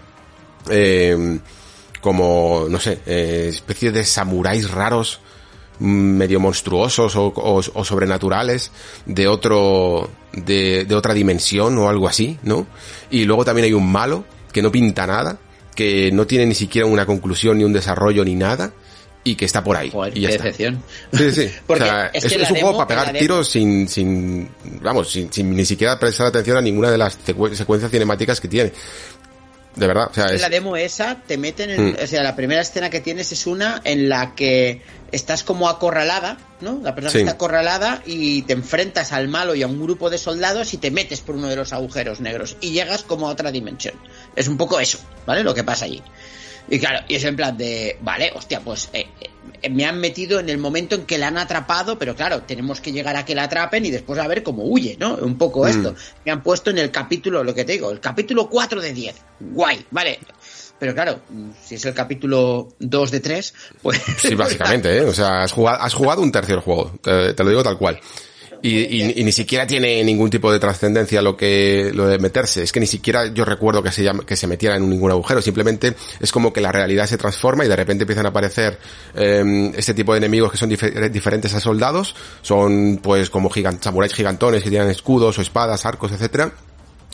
[0.69, 1.39] eh,
[2.01, 5.19] como, no sé, eh, especies de samuráis raros
[5.79, 8.71] medio monstruosos o, sobrenaturales
[9.05, 12.67] de otro de, de, otra dimensión o algo así, ¿no?
[13.09, 15.37] Y luego también hay un malo que no pinta nada,
[15.75, 18.71] que no tiene ni siquiera una conclusión ni un desarrollo ni nada
[19.23, 19.89] y que está por ahí.
[19.89, 20.43] Joder, y ya qué está.
[20.45, 20.83] decepción.
[21.13, 21.51] Sí, sí.
[21.65, 24.49] Porque o sea, es que es un juego para pegar tiros sin, sin,
[24.81, 28.47] vamos, sin, sin ni siquiera prestar atención a ninguna de las secue- secuencias cinemáticas que
[28.47, 28.73] tiene.
[29.75, 31.97] De verdad, o sea, es, la demo esa te meten en, Mm.
[32.03, 36.37] o sea, la primera escena que tienes es una en la que estás como acorralada,
[36.61, 36.79] ¿no?
[36.83, 37.19] La persona Sí.
[37.19, 40.91] está acorralada y te enfrentas al malo y a un grupo de soldados y te
[40.91, 43.95] metes por uno de los agujeros negros y llegas como a otra dimensión.
[44.35, 45.43] Es un poco eso, ¿vale?
[45.43, 46.01] Lo que pasa allí.
[46.69, 49.29] Y claro, y es en plan de, vale, hostia, pues eh, eh,
[49.69, 52.91] me han metido en el momento en que la han atrapado, pero claro, tenemos que
[52.91, 55.15] llegar a que la atrapen y después a ver cómo huye, ¿no?
[55.15, 55.67] Un poco Mm.
[55.67, 55.95] esto.
[56.25, 59.15] Me han puesto en el capítulo, lo que te digo, el capítulo 4 de 10.
[59.39, 60.19] Guay, vale.
[60.79, 64.01] Pero claro, mm, si es el capítulo 2 de 3, pues...
[64.17, 65.01] sí, básicamente, ¿eh?
[65.01, 67.77] O sea, has jugado, has jugado un tercio del juego, te, te lo digo tal
[67.77, 67.99] cual.
[68.65, 72.63] Y, y- y ni siquiera tiene ningún tipo de trascendencia lo que lo de meterse.
[72.63, 75.41] Es que ni siquiera yo recuerdo que se llama- que se metiera en ningún agujero.
[75.41, 78.79] Simplemente es como que la realidad se transforma y de repente empiezan a aparecer
[79.15, 82.15] eh, este tipo de enemigos que son difer- diferentes a soldados.
[82.41, 86.53] Son pues como gigan- samuráis gigantones que tienen escudos o espadas, arcos, etcétera.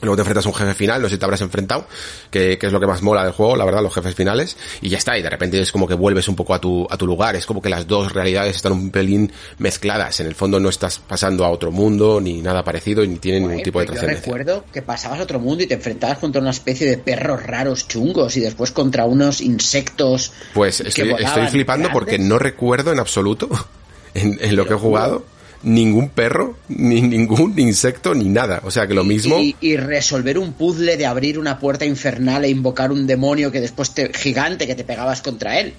[0.01, 1.85] Luego te enfrentas a un jefe final, no sé si te habrás enfrentado,
[2.31, 4.89] que, que es lo que más mola del juego, la verdad, los jefes finales, y
[4.89, 7.05] ya está, y de repente es como que vuelves un poco a tu, a tu
[7.05, 10.69] lugar, es como que las dos realidades están un pelín mezcladas, en el fondo no
[10.69, 14.01] estás pasando a otro mundo, ni nada parecido, ni tiene ningún tipo de pues yo
[14.01, 14.33] trascendencia.
[14.33, 17.87] recuerdo que pasabas a otro mundo y te enfrentabas contra una especie de perros raros
[17.87, 20.31] chungos y después contra unos insectos.
[20.53, 23.49] Pues que estoy, volaban estoy flipando porque no recuerdo en absoluto,
[24.13, 25.25] en, en lo que he juro.
[25.63, 29.39] Ningún perro, ni ningún insecto, ni nada, o sea que lo mismo...
[29.39, 33.61] Y, y resolver un puzzle de abrir una puerta infernal e invocar un demonio que
[33.61, 35.73] después te gigante que te pegabas contra él.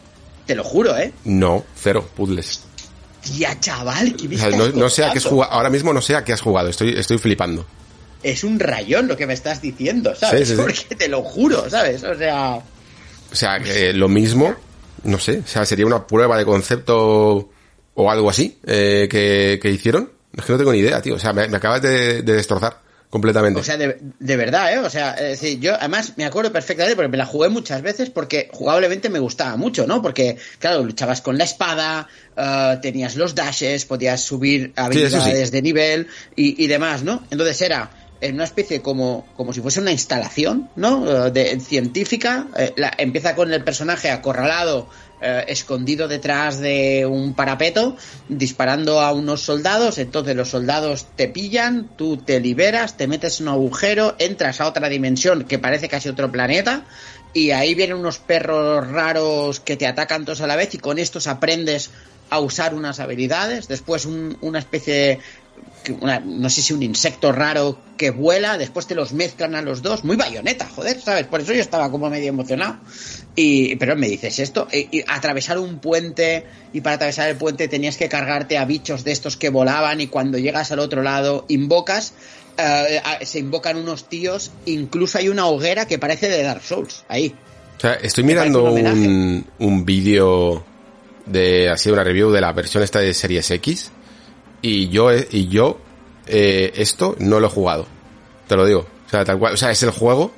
[0.47, 1.13] Te lo juro, ¿eh?
[1.25, 2.63] No, cero, puzzles.
[3.23, 5.71] Tía, chaval, ¿qué me O sea, estás no, no sé a qué has jugado, ahora
[5.71, 7.67] mismo no sé a qué has jugado, estoy, estoy flipando.
[8.23, 10.49] Es un rayón lo que me estás diciendo, ¿sabes?
[10.49, 10.63] Sí, sí, sí.
[10.89, 12.03] Porque te lo juro, ¿sabes?
[12.03, 12.57] O sea,
[13.31, 14.55] O sea, que lo mismo,
[15.05, 17.51] no sé, o sea, sería una prueba de concepto
[18.01, 20.11] o algo así eh, que, que hicieron.
[20.37, 21.15] Es que no tengo ni idea, tío.
[21.17, 22.79] O sea, me, me acabas de, de destrozar
[23.11, 23.59] completamente.
[23.59, 24.79] O sea, de, de verdad, ¿eh?
[24.79, 28.09] O sea, eh, sí, yo además me acuerdo perfectamente porque me la jugué muchas veces
[28.11, 30.01] porque jugablemente me gustaba mucho, ¿no?
[30.01, 36.07] Porque, claro, luchabas con la espada, eh, tenías los dashes, podías subir habilidades de nivel
[36.37, 37.25] y, y demás, ¿no?
[37.33, 37.91] Entonces era
[38.21, 41.31] en una especie como, como si fuese una instalación, ¿no?
[41.33, 42.47] De, científica.
[42.57, 44.89] Eh, la- empieza con el personaje acorralado,
[45.21, 47.97] eh, escondido detrás de un parapeto,
[48.29, 49.99] disparando a unos soldados.
[49.99, 54.67] Entonces los soldados te pillan, tú te liberas, te metes en un agujero, entras a
[54.69, 56.85] otra dimensión que parece casi otro planeta.
[57.33, 60.99] Y ahí vienen unos perros raros que te atacan todos a la vez y con
[60.99, 61.91] estos aprendes
[62.29, 63.69] a usar unas habilidades.
[63.69, 65.19] Después un- una especie de
[66.01, 69.83] una- no sé si un insecto raro que vuela, después te los mezclan a los
[69.83, 71.27] dos, muy bayoneta, joder, ¿sabes?
[71.27, 72.77] Por eso yo estaba como medio emocionado.
[73.37, 77.69] Y, pero me dices esto, y, y atravesar un puente, y para atravesar el puente
[77.69, 81.45] tenías que cargarte a bichos de estos que volaban, y cuando llegas al otro lado,
[81.49, 82.13] invocas,
[82.59, 87.35] eh, se invocan unos tíos, incluso hay una hoguera que parece de Dark Souls, ahí.
[87.77, 88.99] O sea, estoy mirando un homenaje.
[89.09, 90.65] un, un vídeo
[91.27, 93.91] de, así, una review de la versión esta de Series X,
[94.63, 95.81] y yo, y yo,
[96.27, 97.87] eh, esto no lo he jugado.
[98.47, 98.87] Te lo digo.
[99.07, 100.33] O sea, tal cual, o sea, es el juego,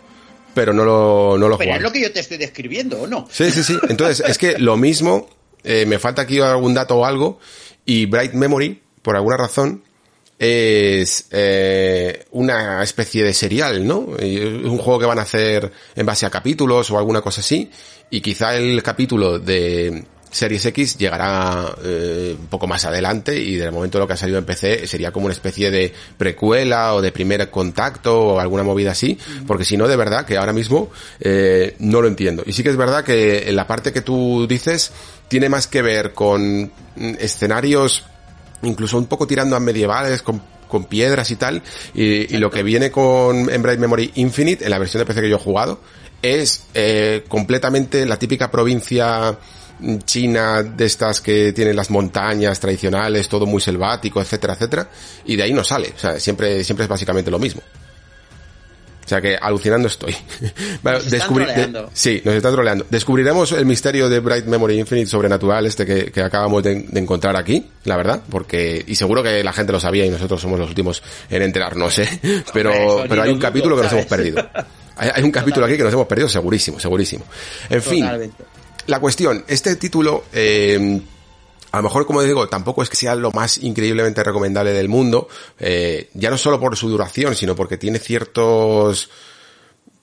[0.55, 3.07] pero no lo, no lo he Pero es lo que yo te estoy describiendo, ¿o
[3.07, 3.29] no?
[3.31, 3.79] Sí, sí, sí.
[3.89, 5.29] Entonces, es que lo mismo,
[5.63, 7.39] eh, me falta aquí algún dato o algo,
[7.85, 9.83] y Bright Memory, por alguna razón,
[10.39, 14.17] es eh, una especie de serial, ¿no?
[14.19, 17.71] Es un juego que van a hacer en base a capítulos o alguna cosa así,
[18.11, 23.71] y quizá el capítulo de Series X llegará eh, un poco más adelante y del
[23.71, 27.03] momento de lo que ha salido en PC sería como una especie de precuela o
[27.03, 30.91] de primer contacto o alguna movida así, porque si no, de verdad que ahora mismo
[31.21, 32.43] eh, no lo entiendo.
[32.47, 34.91] Y sí que es verdad que en la parte que tú dices
[35.29, 38.05] tiene más que ver con mm, escenarios
[38.63, 41.63] incluso un poco tirando a medievales con, con piedras y tal
[41.95, 45.29] y, y lo que viene con Bright Memory Infinite en la versión de PC que
[45.29, 45.81] yo he jugado
[46.23, 49.37] es eh, completamente la típica provincia
[50.05, 54.89] china de estas que tienen las montañas tradicionales todo muy selvático etcétera etcétera
[55.25, 57.63] y de ahí no sale o sea siempre siempre es básicamente lo mismo
[59.05, 60.15] o sea que alucinando estoy.
[60.83, 62.87] Bueno, Nos descubri- sí, nos están troleando.
[62.89, 67.37] Descubriremos el misterio de Bright Memory Infinite sobrenatural este que, que acabamos de, de encontrar
[67.37, 70.69] aquí, la verdad, porque, y seguro que la gente lo sabía y nosotros somos los
[70.69, 72.21] últimos en enterarnos, ¿eh?
[72.55, 74.49] Pero, pero hay un capítulo que nos hemos perdido.
[74.97, 77.25] Hay, hay un capítulo aquí que nos hemos perdido segurísimo, segurísimo.
[77.71, 78.07] En fin.
[78.87, 81.01] La cuestión, este título, eh,
[81.71, 85.29] a lo mejor, como digo, tampoco es que sea lo más increíblemente recomendable del mundo,
[85.59, 89.11] eh, ya no solo por su duración, sino porque tiene ciertos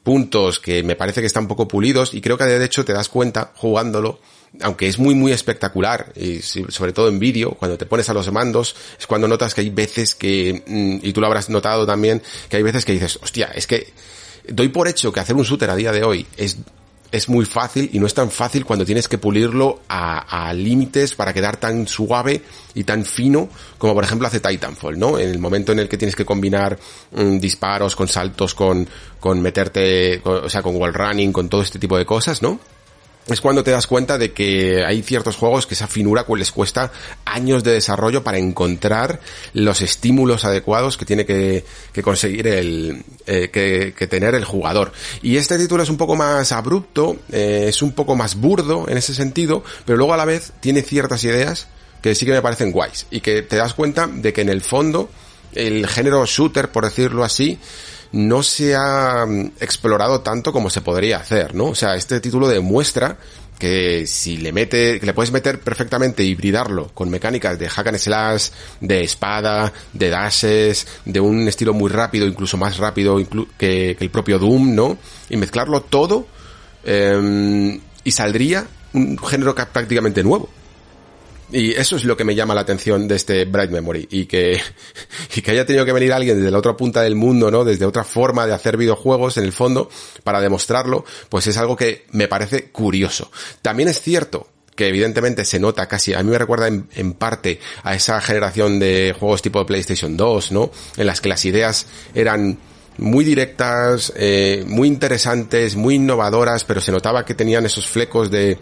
[0.04, 3.10] puntos que me parece que están poco pulidos y creo que de hecho te das
[3.10, 4.20] cuenta jugándolo
[4.62, 8.32] aunque es muy muy espectacular, y sobre todo en vídeo, cuando te pones a los
[8.32, 12.22] mandos, es cuando notas que hay veces que, mm, y tú lo habrás notado también,
[12.50, 13.94] que hay veces que dices, hostia, es que
[14.48, 16.58] doy por hecho que hacer un shooter a día de hoy es
[17.12, 21.16] es muy fácil y no es tan fácil cuando tienes que pulirlo a, a límites
[21.16, 22.42] para quedar tan suave
[22.76, 25.18] y tan fino como por ejemplo hace Titanfall, ¿no?
[25.18, 26.78] En el momento en el que tienes que combinar
[27.12, 28.88] mm, disparos con saltos, con,
[29.20, 32.60] con meterte, o sea, con wall running, con todo este tipo de cosas, ¿no?
[33.34, 36.92] Es cuando te das cuenta de que hay ciertos juegos que esa finura les cuesta
[37.26, 39.20] años de desarrollo para encontrar
[39.54, 41.66] los estímulos adecuados que tiene que,
[42.04, 44.92] conseguir el, eh, que, tener el jugador.
[45.22, 48.98] Y este título es un poco más abrupto, eh, es un poco más burdo en
[48.98, 51.68] ese sentido, pero luego a la vez tiene ciertas ideas
[52.02, 54.62] que sí que me parecen guays y que te das cuenta de que en el
[54.62, 55.10] fondo
[55.54, 57.60] el género shooter, por decirlo así,
[58.12, 61.66] no se ha mm, explorado tanto como se podría hacer, ¿no?
[61.66, 63.18] O sea, este título demuestra
[63.60, 67.98] que si le mete, que le puedes meter perfectamente hibridarlo con mecánicas de hack and
[67.98, 68.50] slash,
[68.80, 73.18] de espada, de dashes, de un estilo muy rápido, incluso más rápido
[73.58, 74.98] que, el propio Doom, ¿no?
[75.30, 76.26] Y mezclarlo todo,
[76.86, 80.50] em, y saldría un género prácticamente nuevo.
[81.52, 84.08] Y eso es lo que me llama la atención de este Bright Memory.
[84.12, 84.60] Y que,
[85.36, 87.64] y que haya tenido que venir alguien desde la otra punta del mundo, ¿no?
[87.64, 89.90] Desde otra forma de hacer videojuegos, en el fondo,
[90.24, 93.32] para demostrarlo, pues es algo que me parece curioso.
[93.62, 97.96] También es cierto que evidentemente se nota casi, a mí me recuerda en, parte a
[97.96, 100.72] esa generación de juegos tipo PlayStation 2, ¿no?
[100.96, 101.86] En las que las ideas
[102.16, 102.58] eran
[102.98, 108.58] muy directas, eh, muy interesantes, muy innovadoras, pero se notaba que tenían esos flecos de,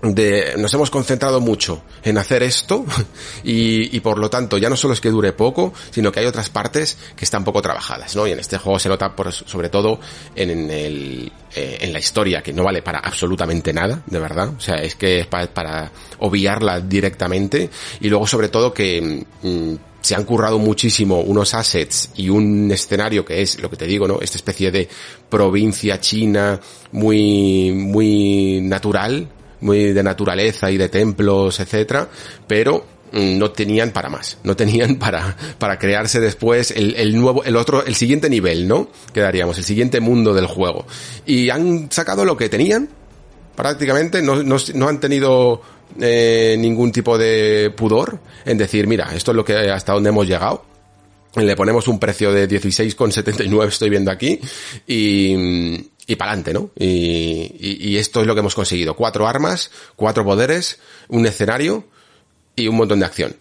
[0.00, 2.84] de nos hemos concentrado mucho en hacer esto
[3.42, 6.26] y, y, por lo tanto ya no solo es que dure poco sino que hay
[6.26, 9.68] otras partes que están poco trabajadas no y en este juego se nota por, sobre
[9.70, 9.98] todo
[10.36, 14.50] en, el eh, en la historia que no vale para absolutamente nada de verdad.
[14.56, 17.70] O sea es que es para, obviarla directamente.
[18.00, 23.24] Y luego sobre todo que mm, se han currado muchísimo unos assets y un escenario
[23.24, 24.20] que es lo que te digo, ¿no?
[24.20, 24.88] Esta especie de
[25.28, 26.60] provincia china
[26.92, 29.28] muy, muy natural,
[29.60, 32.08] muy de naturaleza y de templos, etcétera,
[32.46, 37.44] pero mm, no tenían para más, no tenían para, para crearse después el, el nuevo,
[37.44, 38.88] el otro, el siguiente nivel, ¿no?
[39.12, 40.86] Quedaríamos, el siguiente mundo del juego.
[41.26, 42.88] Y han sacado lo que tenían,
[43.56, 45.62] prácticamente, no, no, no han tenido
[46.00, 50.26] eh, ningún tipo de pudor en decir, mira, esto es lo que hasta donde hemos
[50.26, 50.64] llegado.
[51.34, 54.40] Le ponemos un precio de 16,79 estoy viendo aquí
[54.86, 56.70] y, y para adelante, ¿no?
[56.76, 58.96] Y, y, esto es lo que hemos conseguido.
[58.96, 60.78] Cuatro armas, cuatro poderes,
[61.08, 61.84] un escenario
[62.56, 63.36] y un montón de acción.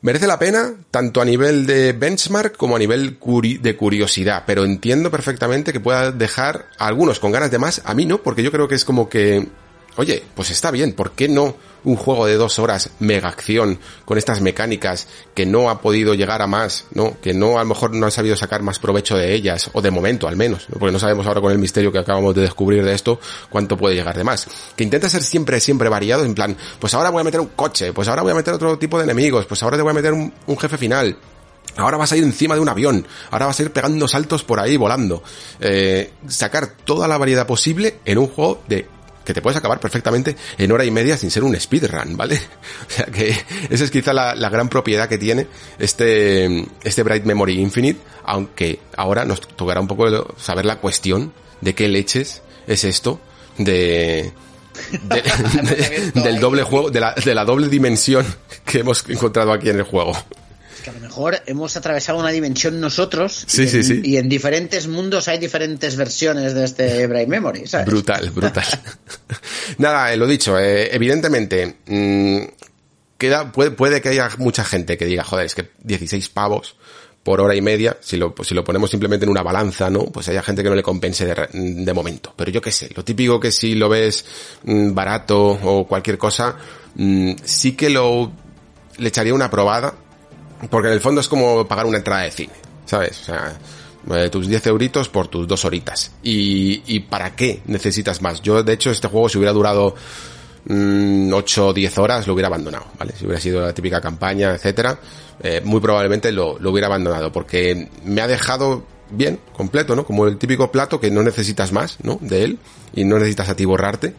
[0.00, 3.18] Merece la pena, tanto a nivel de benchmark como a nivel
[3.60, 7.94] de curiosidad, pero entiendo perfectamente que pueda dejar a algunos con ganas de más, a
[7.94, 9.48] mí no, porque yo creo que es como que,
[9.96, 14.18] oye, pues está bien, ¿por qué no un juego de dos horas mega acción con
[14.18, 17.16] estas mecánicas que no ha podido llegar a más, ¿no?
[17.20, 19.90] Que no a lo mejor no ha sabido sacar más provecho de ellas, o de
[19.90, 22.94] momento al menos, porque no sabemos ahora con el misterio que acabamos de descubrir de
[22.94, 24.46] esto cuánto puede llegar de más.
[24.76, 27.92] Que intenta ser siempre, siempre variado, en plan, pues ahora voy a meter un coche,
[27.92, 30.12] pues ahora voy a meter otro tipo de enemigos, pues ahora te voy a meter
[30.12, 31.16] un, jefe final,
[31.76, 33.04] Ahora vas a ir encima de un avión.
[33.32, 35.24] Ahora vas a ir pegando saltos por ahí volando.
[35.58, 38.86] Eh, sacar toda la variedad posible en un juego de
[39.24, 42.40] que te puedes acabar perfectamente en hora y media sin ser un speedrun, ¿vale?
[42.86, 43.30] O sea que
[43.70, 45.46] esa es quizá la, gran propiedad que tiene
[45.78, 51.74] este, este Bright Memory Infinite, aunque ahora nos tocará un poco saber la cuestión de
[51.74, 53.20] qué leches es esto
[53.58, 54.32] de,
[56.14, 58.24] del doble juego, de la, de la doble dimensión
[58.64, 60.14] que hemos encontrado aquí en el juego
[60.82, 64.00] que a lo mejor hemos atravesado una dimensión nosotros sí, y, sí, en, sí.
[64.04, 67.86] y en diferentes mundos hay diferentes versiones de este Brain Memory, ¿sabes?
[67.86, 68.64] Brutal, brutal.
[69.78, 72.38] Nada, eh, lo dicho, eh, evidentemente, mmm,
[73.18, 76.76] queda, puede, puede que haya mucha gente que diga, joder, es que 16 pavos
[77.24, 80.04] por hora y media, si lo, si lo ponemos simplemente en una balanza, ¿no?
[80.04, 82.34] Pues haya gente que no le compense de, de momento.
[82.36, 84.26] Pero yo qué sé, lo típico que si lo ves
[84.64, 86.56] mmm, barato o cualquier cosa,
[86.96, 88.30] mmm, sí que lo,
[88.98, 89.94] le echaría una probada,
[90.70, 92.52] porque en el fondo es como pagar una entrada de cine,
[92.84, 93.20] ¿sabes?
[93.22, 93.58] O sea,
[94.10, 96.12] eh, tus 10 euritos por tus dos horitas.
[96.22, 98.42] Y, ¿Y para qué necesitas más?
[98.42, 99.94] Yo, de hecho, este juego si hubiera durado
[100.66, 103.14] mmm, 8 o 10 horas lo hubiera abandonado, ¿vale?
[103.16, 104.98] Si hubiera sido la típica campaña, etcétera,
[105.42, 110.04] eh, muy probablemente lo, lo hubiera abandonado porque me ha dejado bien, completo, ¿no?
[110.04, 112.18] Como el típico plato que no necesitas más, ¿no?
[112.20, 112.58] De él
[112.94, 114.14] y no necesitas a ti borrarte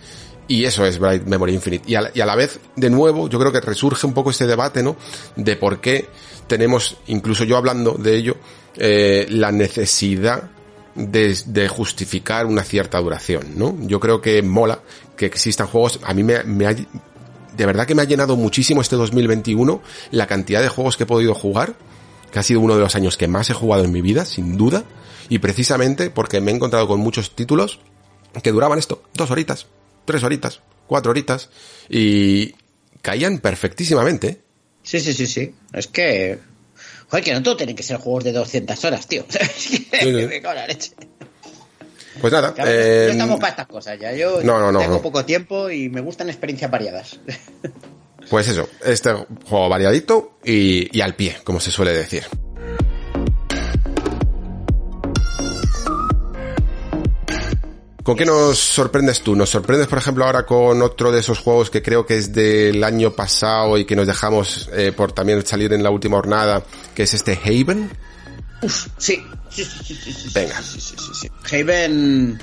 [0.47, 1.89] y eso es Bright Memory Infinite.
[1.89, 4.45] Y a, y a, la vez, de nuevo, yo creo que resurge un poco este
[4.45, 4.95] debate, ¿no?
[5.35, 6.07] De por qué
[6.47, 8.37] tenemos, incluso yo hablando de ello,
[8.75, 10.51] eh, la necesidad
[10.95, 13.75] de, de, justificar una cierta duración, ¿no?
[13.81, 14.79] Yo creo que mola
[15.17, 18.81] que existan juegos, a mí me, me ha, de verdad que me ha llenado muchísimo
[18.81, 19.81] este 2021
[20.11, 21.75] la cantidad de juegos que he podido jugar,
[22.31, 24.57] que ha sido uno de los años que más he jugado en mi vida, sin
[24.57, 24.83] duda,
[25.29, 27.79] y precisamente porque me he encontrado con muchos títulos
[28.43, 29.67] que duraban esto, dos horitas,
[30.05, 31.49] tres horitas, cuatro horitas,
[31.89, 32.55] y
[33.01, 34.41] caían perfectísimamente.
[34.83, 35.53] Sí, sí, sí, sí.
[35.73, 36.39] Es que...
[37.09, 39.25] Joder, que no todo tienen que ser juegos de 200 horas, tío.
[40.43, 40.91] la leche.
[42.19, 42.53] Pues nada.
[42.65, 44.13] eh, no estamos para estas cosas ya.
[44.13, 47.19] Yo tengo poco tiempo y me gustan experiencias variadas.
[48.27, 49.13] Pues eso, este
[49.47, 52.23] juego variadito y, y al pie, como se suele decir.
[58.05, 59.35] ¿Con qué nos sorprendes tú?
[59.35, 62.83] ¿Nos sorprendes, por ejemplo, ahora con otro de esos juegos que creo que es del
[62.83, 67.03] año pasado y que nos dejamos eh, por también salir en la última jornada, que
[67.03, 67.89] es este Haven?
[68.61, 70.61] Uf, sí, Sí, sí, Venga.
[71.51, 72.39] Haven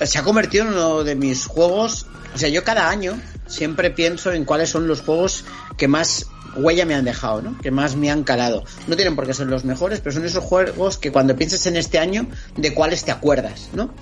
[0.00, 2.06] se ha convertido en uno de mis juegos.
[2.34, 5.44] O sea, yo cada año siempre pienso en cuáles son los juegos
[5.76, 6.26] que más
[6.56, 7.58] huella me han dejado, ¿no?
[7.58, 8.64] Que más me han calado.
[8.86, 11.76] No tienen por qué ser los mejores, pero son esos juegos que cuando piensas en
[11.76, 12.26] este año,
[12.56, 13.94] de cuáles te acuerdas, ¿no?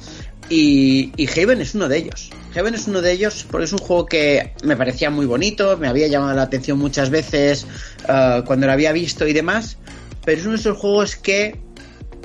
[0.48, 2.30] Y, y Haven es uno de ellos.
[2.54, 5.88] Haven es uno de ellos porque es un juego que me parecía muy bonito, me
[5.88, 7.66] había llamado la atención muchas veces
[8.04, 9.76] uh, cuando lo había visto y demás,
[10.24, 11.58] pero es uno de esos juegos que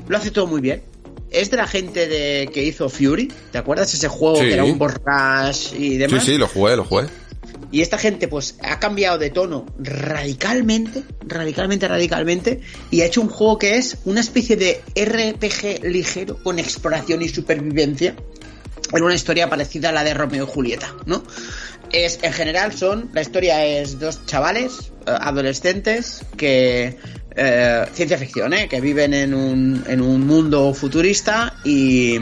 [0.07, 0.83] lo hace todo muy bien.
[1.31, 4.77] Es de la gente de que hizo Fury, ¿te acuerdas ese juego que era un
[4.77, 6.23] borrash y demás?
[6.23, 7.07] Sí, sí, lo jugué, lo jugué.
[7.71, 13.29] Y esta gente pues ha cambiado de tono radicalmente, radicalmente, radicalmente, y ha hecho un
[13.29, 18.15] juego que es una especie de RPG ligero con exploración y supervivencia
[18.93, 21.23] en una historia parecida a la de Romeo y Julieta, ¿no?
[21.91, 26.97] Es, en general son, la historia es dos chavales, eh, adolescentes, que
[27.35, 28.67] eh, ciencia ficción, ¿eh?
[28.69, 32.17] que viven en un, en un mundo futurista y,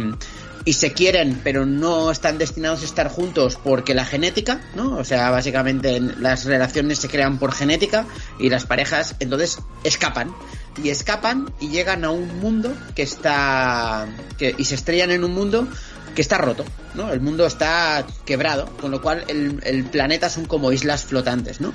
[0.65, 4.97] y se quieren, pero no están destinados a estar juntos porque la genética, ¿no?
[4.97, 8.05] O sea, básicamente las relaciones se crean por genética
[8.39, 10.33] y las parejas entonces escapan.
[10.81, 14.07] Y escapan y llegan a un mundo que está.
[14.37, 15.67] Que, y se estrellan en un mundo
[16.15, 17.11] que está roto, ¿no?
[17.11, 21.73] El mundo está quebrado, con lo cual el, el planeta son como islas flotantes, ¿no?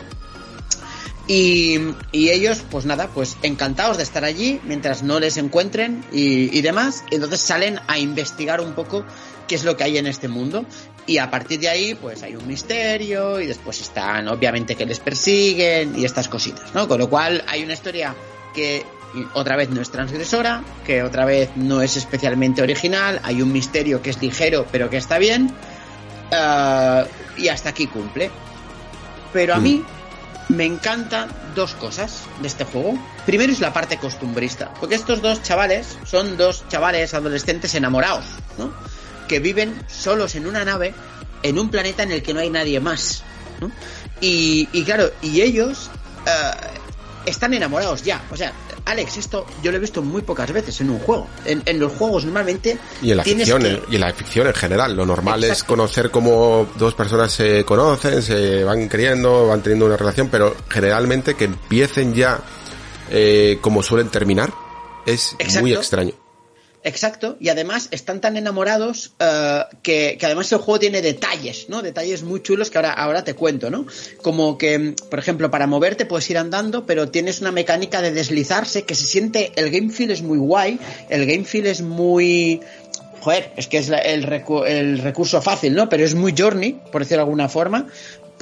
[1.27, 1.79] Y,
[2.13, 6.61] y, ellos, pues nada, pues encantados de estar allí mientras no les encuentren y, y,
[6.61, 7.05] demás.
[7.11, 9.07] Entonces salen a investigar un poco
[9.49, 10.67] qué es lo que hay en este mundo.
[11.07, 15.01] Y a partir de ahí, pues hay un misterio y después están, obviamente, que les
[15.01, 16.89] persiguen y estas cositas, ¿no?
[16.89, 18.15] Con lo cual hay una historia
[18.55, 18.85] que
[19.35, 24.03] otra vez no es transgresora, que otra vez no es especialmente original, hay un misterio
[24.03, 25.53] que es ligero pero que está bien.
[26.33, 27.07] Uh,
[27.37, 28.31] y hasta aquí cumple.
[29.33, 29.85] Pero a mí
[30.49, 32.99] me encantan dos cosas de este juego.
[33.27, 38.25] Primero es la parte costumbrista, porque estos dos chavales son dos chavales adolescentes enamorados,
[38.59, 38.73] ¿no?
[39.29, 40.95] Que viven solos en una nave
[41.43, 43.23] en un planeta en el que no hay nadie más,
[43.61, 43.71] ¿no?
[44.21, 45.91] Y, y claro, y ellos
[46.27, 48.23] uh, están enamorados ya.
[48.31, 48.53] O sea,
[48.87, 51.27] Alex, esto yo lo he visto muy pocas veces en un juego.
[51.45, 52.79] En, en los juegos normalmente.
[53.01, 53.83] Y en la ficción, que...
[53.91, 54.95] y en la ficción en general.
[54.95, 55.53] Lo normal Exacto.
[55.53, 60.55] es conocer cómo dos personas se conocen, se van queriendo, van teniendo una relación, pero
[60.69, 62.41] generalmente que empiecen ya
[63.11, 64.53] eh, como suelen terminar
[65.07, 65.61] es Exacto.
[65.61, 66.13] muy extraño.
[66.87, 71.81] Exacto, y además están tan enamorados uh, que, además el juego tiene detalles, ¿no?
[71.81, 73.87] Detalles muy chulos que ahora, ahora te cuento, ¿no?
[74.21, 78.83] Como que, por ejemplo, para moverte puedes ir andando, pero tienes una mecánica de deslizarse
[78.83, 80.79] que se siente, el game feel es muy guay,
[81.09, 82.61] el game feel es muy...
[83.23, 85.89] Joder, es que es el, recu el recurso fácil, ¿no?
[85.89, 87.87] Pero es muy journey, por decirlo de alguna forma,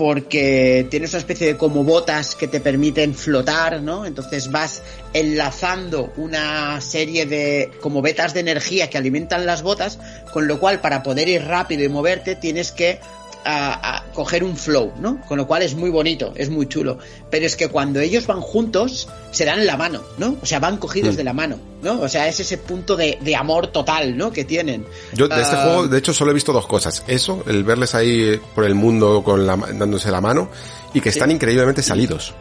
[0.02, 4.04] porque tienes una especie de como botas que te permiten flotar, ¿no?
[4.04, 4.82] Entonces vas
[5.12, 10.00] enlazando una serie de como vetas de energía que alimentan las botas,
[10.32, 12.98] con lo cual para poder ir rápido y moverte tienes que
[13.44, 15.20] a, a, coger un flow, ¿no?
[15.26, 16.98] Con lo cual es muy bonito, es muy chulo.
[17.30, 20.36] Pero es que cuando ellos van juntos, se dan la mano, ¿no?
[20.42, 21.16] O sea, van cogidos mm.
[21.16, 22.00] de la mano, ¿no?
[22.00, 24.32] O sea, es ese punto de, de amor total, ¿no?
[24.32, 24.86] Que tienen.
[25.14, 25.60] Yo de este uh...
[25.60, 27.04] juego, de hecho, solo he visto dos cosas.
[27.06, 30.50] Eso, el verles ahí por el mundo con la, dándose la mano,
[30.94, 31.34] y que están sí.
[31.34, 32.34] increíblemente salidos.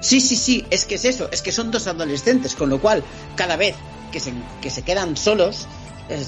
[0.00, 3.04] Sí, sí, sí, es que es eso, es que son dos adolescentes, con lo cual,
[3.36, 3.74] cada vez
[4.10, 4.32] que se,
[4.62, 5.66] que se quedan solos,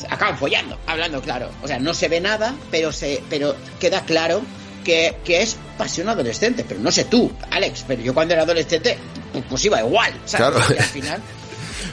[0.09, 1.51] acaban follando, hablando claro.
[1.62, 4.43] O sea, no se ve nada, pero se, pero queda claro
[4.85, 6.64] que, que, es pasión adolescente.
[6.66, 8.99] Pero no sé tú, Alex, pero yo cuando era adolescente,
[9.33, 10.59] pues, pues iba igual, ¿sabes?
[10.59, 10.78] Claro.
[10.78, 11.22] Al final.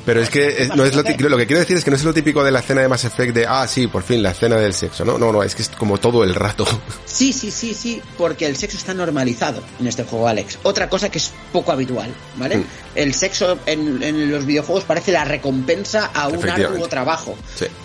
[0.06, 2.14] Pero es que no es lo, lo que quiero decir es que no es lo
[2.14, 4.74] típico de la escena de Mass Effect de, ah, sí, por fin, la escena del
[4.74, 5.06] sexo.
[5.06, 6.66] No, no, no, es que es como todo el rato.
[7.06, 10.60] Sí, sí, sí, sí, porque el sexo está normalizado en este juego, Alex.
[10.64, 12.58] Otra cosa que es poco habitual, ¿vale?
[12.58, 12.66] Mm.
[12.96, 17.36] El sexo en, los videojuegos parece la recompensa a un arduo trabajo.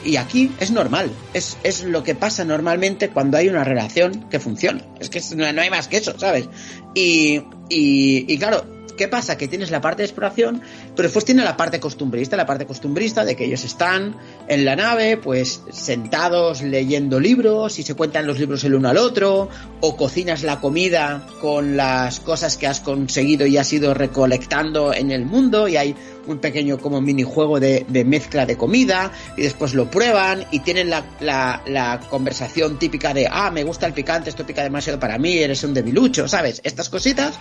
[0.05, 1.11] Y aquí es normal.
[1.33, 4.85] Es, es lo que pasa normalmente cuando hay una relación que funciona.
[5.01, 6.49] Es que no, hay más que eso, ¿sabes?
[6.95, 8.65] Y, y, y claro,
[8.97, 9.37] ¿Qué pasa?
[9.37, 10.63] Que tienes la parte de exploración,
[10.95, 14.17] pero después tiene la parte costumbrista, la parte costumbrista de que ellos están
[14.47, 18.99] en la nave, pues sentados leyendo libros y se cuentan los libros el uno al
[18.99, 19.49] otro,
[19.81, 25.11] o cocinas la comida con las cosas que has conseguido y has ido recolectando en
[25.11, 29.75] el mundo y hay un pequeño como minijuego de, de mezcla de comida y después
[29.75, 34.31] lo prueban y tienen la, la, la, conversación típica de, ah, me gusta el picante,
[34.31, 36.61] esto pica demasiado para mí, eres un debilucho, ¿sabes?
[36.65, 37.39] Estas cositas.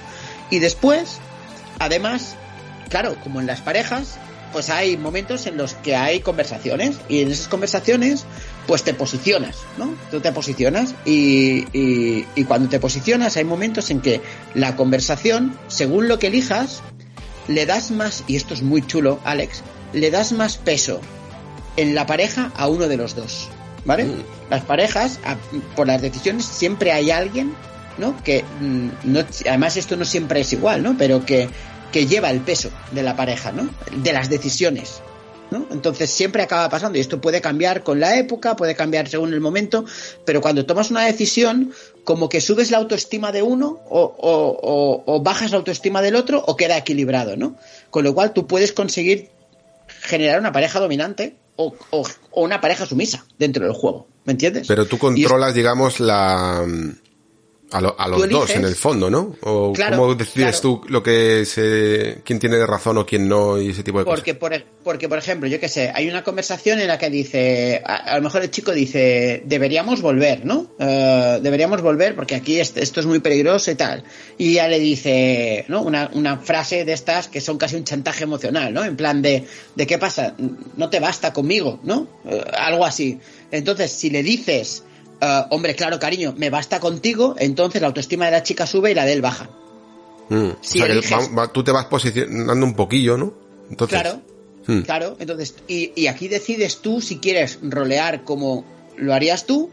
[0.50, 1.20] Y después
[1.80, 2.36] Además,
[2.90, 4.18] claro, como en las parejas,
[4.54, 8.26] pues hay momentos en los que hay conversaciones y en esas conversaciones
[8.68, 9.96] pues te posicionas, ¿no?
[10.12, 14.22] Tú te posicionas y, y, cuando te posicionas hay momentos en que
[14.54, 16.82] la conversación, según lo que elijas,
[17.48, 21.02] le das más, y esto es muy chulo, Alex, le das más peso
[21.76, 23.50] en la pareja a uno de los dos,
[23.86, 24.06] ¿vale?
[24.06, 24.24] Mm.
[24.50, 25.20] Las parejas,
[25.76, 27.54] por las decisiones, siempre hay alguien
[27.98, 28.22] ¿no?
[28.24, 30.96] Que mm, no, además esto no siempre es igual, ¿no?
[30.98, 31.50] Pero que,
[31.92, 33.70] que lleva el peso de la pareja, ¿no?
[34.04, 35.02] De las decisiones.
[35.52, 35.68] ¿no?
[35.72, 39.40] Entonces siempre acaba pasando y esto puede cambiar con la época, puede cambiar según el
[39.40, 39.86] momento,
[40.26, 41.74] pero cuando tomas una decisión,
[42.04, 46.44] como que subes la autoestima de uno o, o, o, bajas la autoestima del otro
[46.46, 47.56] o queda equilibrado, ¿no?
[47.92, 49.30] Con lo cual tú puedes conseguir
[50.02, 51.76] generar una pareja dominante o,
[52.32, 54.68] una pareja sumisa dentro del juego, ¿me entiendes?
[54.68, 56.66] Pero tú controlas, digamos, la
[57.74, 59.36] a, los dos, en el fondo, ¿no?
[59.42, 63.84] ¿O cómo decides tú lo que se, quién tiene razón o quién no y ese
[63.84, 64.62] tipo de porque, cosas?
[64.62, 68.16] Por, porque, por ejemplo, yo qué sé, hay una conversación en la que dice, a,
[68.16, 70.68] lo mejor el chico dice, deberíamos volver, ¿no?
[70.78, 74.04] Eh, deberíamos volver porque aquí esto es muy peligroso y tal.
[74.38, 75.82] Y ya le dice, ¿no?
[75.82, 78.84] Una, una frase de estas que son casi un chantaje emocional, ¿no?
[78.84, 79.46] En plan de,
[79.76, 80.36] de ¿qué pasa?
[80.78, 82.08] No te basta conmigo, ¿no?
[82.26, 83.20] Eh, algo así.
[83.52, 84.84] Entonces, si le dices,
[85.24, 88.94] eh, hombre, claro, cariño, me basta contigo, entonces la autoestima de la chica sube y
[88.94, 89.50] la de él baja.
[90.30, 90.50] Mm.
[90.50, 91.02] o sea, que
[91.54, 93.34] tú te vas posicionando un poquillo, ¿no?
[93.70, 94.22] Entonces, claro,
[94.68, 94.82] mm.
[94.82, 95.16] claro.
[95.20, 98.66] Entonces, y, aquí decides tú si quieres rolear como
[98.98, 99.70] lo harías tú,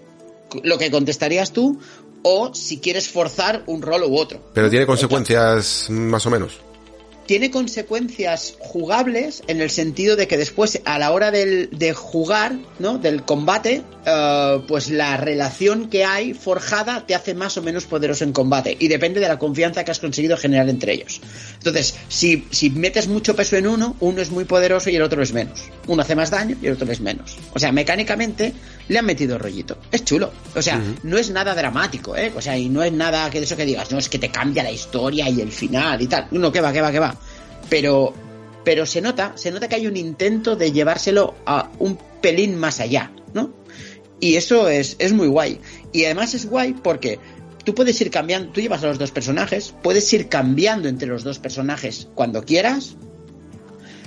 [0.62, 1.80] lo que contestarías tú,
[2.22, 4.40] o si quieres forzar un rol u otro.
[4.54, 6.60] Pero tiene consecuencias más o menos
[7.30, 12.58] tiene consecuencias jugables en el sentido de que después a la hora del, de jugar,
[12.80, 12.98] ¿no?
[12.98, 18.24] Del combate, uh, pues la relación que hay forjada te hace más o menos poderoso
[18.24, 21.20] en combate y depende de la confianza que has conseguido generar entre ellos.
[21.58, 25.22] Entonces, si, si metes mucho peso en uno, uno es muy poderoso y el otro
[25.22, 25.62] es menos.
[25.86, 27.36] Uno hace más daño y el otro es menos.
[27.54, 28.54] O sea, mecánicamente
[28.90, 29.78] le han metido rollito.
[29.92, 30.32] Es chulo.
[30.56, 32.32] O sea, no es nada dramático, ¿eh?
[32.34, 34.30] O sea, y no es nada que de eso que digas, no, es que te
[34.30, 36.26] cambia la historia y el final y tal.
[36.32, 37.16] No, que va, que va, que va.
[37.68, 38.12] Pero,
[38.64, 42.80] pero se nota, se nota que hay un intento de llevárselo a un pelín más
[42.80, 43.54] allá, ¿no?
[44.18, 45.60] Y eso es, es muy guay.
[45.92, 47.20] Y además es guay porque
[47.64, 51.22] tú puedes ir cambiando, tú llevas a los dos personajes, puedes ir cambiando entre los
[51.22, 52.96] dos personajes cuando quieras,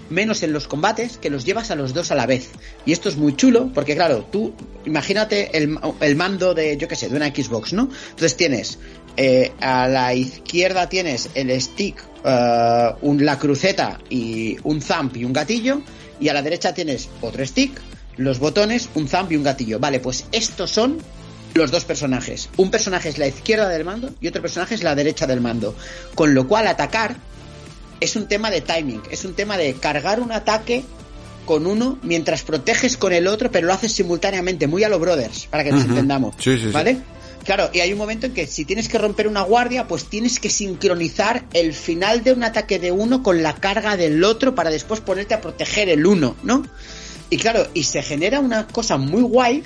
[0.10, 2.49] menos en los combates, que los llevas a los dos a la vez.
[2.86, 4.54] Y esto es muy chulo, porque claro, tú
[4.86, 7.89] imagínate el, el mando de, yo qué sé, de una Xbox, ¿no?
[8.10, 8.80] Entonces tienes,
[9.18, 15.26] eh, a la izquierda tienes el stick, eh, un, la cruceta y un thumb y
[15.26, 15.82] un gatillo,
[16.20, 17.72] y a la derecha tienes otro stick,
[18.18, 19.80] los botones, un thumb y un gatillo.
[19.80, 20.99] Vale, pues estos son
[21.54, 22.49] los dos personajes.
[22.58, 25.76] Un personaje es la izquierda del mando y otro personaje es la derecha del mando.
[26.16, 27.16] Con lo cual atacar
[28.04, 30.84] es un tema de timing, es un tema de cargar un ataque
[31.45, 35.47] con uno mientras proteges con el otro, pero lo haces simultáneamente, muy a los brothers,
[35.47, 36.36] para que nos entendamos.
[36.74, 36.97] ¿Vale?
[37.45, 40.39] Claro, y hay un momento en que si tienes que romper una guardia, pues tienes
[40.39, 44.70] que sincronizar el final de un ataque de uno con la carga del otro para
[44.70, 46.64] después ponerte a proteger el uno, ¿no?
[47.30, 49.64] Y claro, y se genera una cosa muy guay,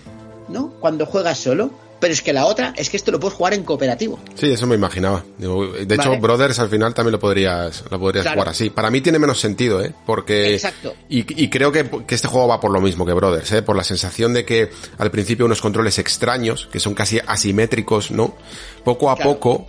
[0.47, 0.73] ¿no?
[0.79, 3.63] Cuando juegas solo pero es que la otra es que esto lo puedes jugar en
[3.63, 4.19] cooperativo.
[4.35, 5.23] Sí, eso me imaginaba.
[5.37, 8.69] De hecho, Brothers al final también lo podrías, lo podrías jugar así.
[8.69, 9.93] Para mí tiene menos sentido, ¿eh?
[10.05, 10.53] Porque...
[10.53, 10.93] Exacto.
[11.09, 13.61] Y, creo que, este juego va por lo mismo que Brothers, ¿eh?
[13.61, 18.35] Por la sensación de que al principio unos controles extraños, que son casi asimétricos, ¿no?
[18.83, 19.67] Poco a poco,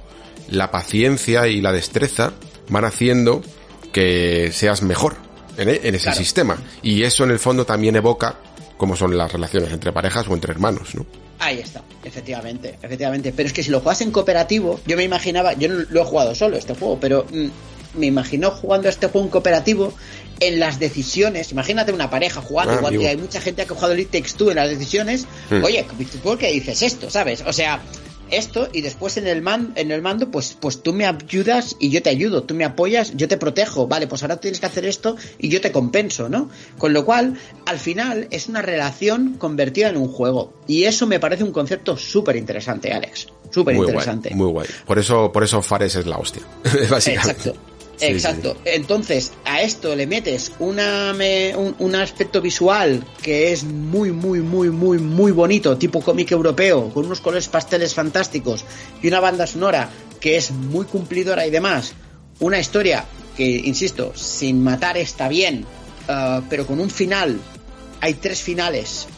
[0.50, 2.32] la paciencia y la destreza
[2.68, 3.42] van haciendo
[3.92, 5.16] que seas mejor
[5.56, 6.58] en, e, ese sistema.
[6.82, 8.36] Y eso en el fondo también evoca
[8.78, 11.04] cómo son las relaciones entre parejas o entre hermanos, ¿no?
[11.40, 13.32] Ahí está, efectivamente, efectivamente.
[13.36, 16.04] Pero es que si lo juegas en cooperativo, yo me imaginaba, yo no lo he
[16.04, 19.92] jugado solo este juego, pero mm, me imagino jugando este juego en cooperativo
[20.40, 21.52] en las decisiones.
[21.52, 23.02] Imagínate una pareja jugando, Ah, igual amigo.
[23.02, 25.26] que hay mucha gente que ha jugado el It Takes Two en las decisiones.
[25.50, 25.62] Hmm.
[25.64, 25.84] Oye,
[26.22, 27.10] ¿por qué dices esto?
[27.10, 27.42] ¿Sabes?
[27.46, 27.80] O sea,
[28.30, 31.90] esto y después en el, man, en el mando, pues, pues tú me ayudas y
[31.90, 34.84] yo te ayudo, tú me apoyas, yo te protejo, vale, pues ahora tienes que hacer
[34.84, 36.50] esto y yo te compenso, ¿no?
[36.78, 41.20] Con lo cual, al final es una relación convertida en un juego y eso me
[41.20, 44.34] parece un concepto súper interesante, Alex, súper Muy guay, interesante.
[44.34, 44.68] muy guay.
[44.86, 46.42] Por eso, por eso Fares es la hostia,
[46.90, 47.48] básicamente.
[47.48, 47.77] Exacto.
[47.98, 48.56] Sí, Exacto.
[48.64, 54.40] Entonces, a esto le metes una, me- un, un aspecto visual que es muy, muy,
[54.40, 58.64] muy, muy, muy bonito, tipo cómic europeo, con unos colores pasteles fantásticos
[59.02, 59.90] y una banda sonora
[60.20, 61.94] que es muy cumplidora y demás.
[62.38, 63.04] Una historia
[63.36, 65.64] que, insisto, sin matar está bien,
[66.06, 67.40] ah, pero con un final.
[68.00, 69.08] Hay tres finales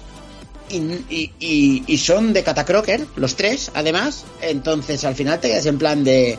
[0.70, 4.24] y, y- y- y son de Catacroker, los tres, además.
[4.40, 6.38] Entonces al final te quedas en plan de.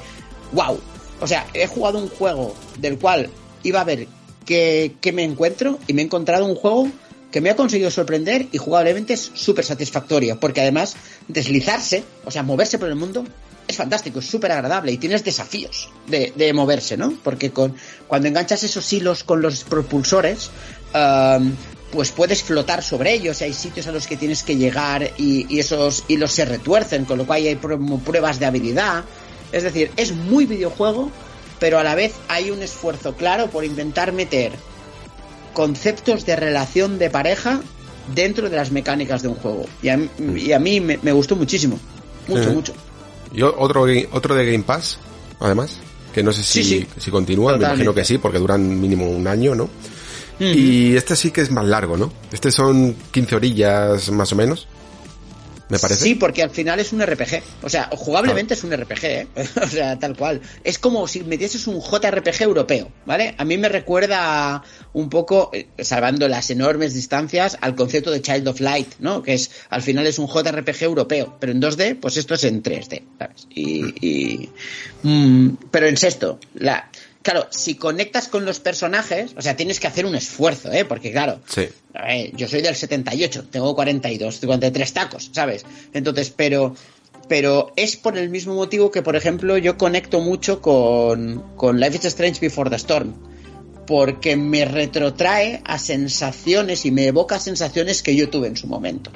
[0.53, 0.79] ¡Wow!
[1.21, 3.29] O sea, he jugado un juego del cual
[3.63, 4.07] iba a ver
[4.45, 6.89] qué, qué me encuentro y me he encontrado un juego
[7.31, 10.39] que me ha conseguido sorprender y jugablemente es súper satisfactorio.
[10.39, 10.95] Porque además,
[11.29, 13.23] deslizarse, o sea, moverse por el mundo,
[13.67, 17.13] es fantástico, es súper agradable y tienes desafíos de, de moverse, ¿no?
[17.23, 17.75] Porque con,
[18.07, 20.49] cuando enganchas esos hilos con los propulsores,
[20.91, 21.55] am,
[21.91, 25.45] pues puedes flotar sobre ellos y hay sitios a los que tienes que llegar y,
[25.53, 29.05] y esos hilos se retuercen, con lo cual hay pr- pruebas de habilidad.
[29.51, 31.11] Es decir, es muy videojuego,
[31.59, 34.51] pero a la vez hay un esfuerzo claro por intentar meter
[35.53, 37.61] conceptos de relación de pareja
[38.15, 39.65] dentro de las mecánicas de un juego.
[39.81, 41.79] Y a, mí- y a mí me, me gustó muchísimo.
[42.27, 42.73] Mucho, mucho.
[43.33, 44.97] Yo otro, otro de Game Pass,
[45.39, 45.77] además,
[46.13, 46.87] que no sé si, Sí, sí.
[46.97, 49.69] si continúa, me imagino que sí, porque duran mínimo un año, ¿no?
[50.39, 52.11] Y este sí que es más largo, ¿no?
[52.31, 54.67] Este son 15 orillas más o menos,
[55.71, 56.03] me parece.
[56.03, 57.41] Sí, porque al final es un RPG.
[57.63, 59.27] O sea, jugablemente es un RPG, ¿eh?
[59.63, 60.41] O sea, tal cual.
[60.65, 63.33] Es como si metieses un JRPG europeo, ¿vale?
[63.37, 68.49] A mí me recuerda un poco, eh, salvando las enormes distancias, al concepto de Child
[68.49, 69.23] of Light, ¿no?
[69.23, 72.61] Que es, al final es un JRPG europeo, pero en 2D, pues esto es en
[72.61, 73.47] 3D, ¿sabes?
[73.49, 74.49] Y, y-
[75.03, 76.89] mm, pero en sexto, la,
[77.21, 80.85] claro, si conectas con los personajes, o sea, tienes que hacer un esfuerzo, ¿eh?
[80.85, 81.67] Porque claro, Sí.
[81.93, 85.65] ver, yo soy del 78, tengo 42, 53 tacos, ¿sabes?
[85.93, 86.75] Entonces, pero
[87.27, 91.95] pero es por el mismo motivo que, por ejemplo, yo conecto mucho con, con Life
[91.97, 93.13] is Strange Before the Storm.
[93.87, 99.11] Porque me retrotrae a sensaciones y me evoca sensaciones que yo tuve en su momento.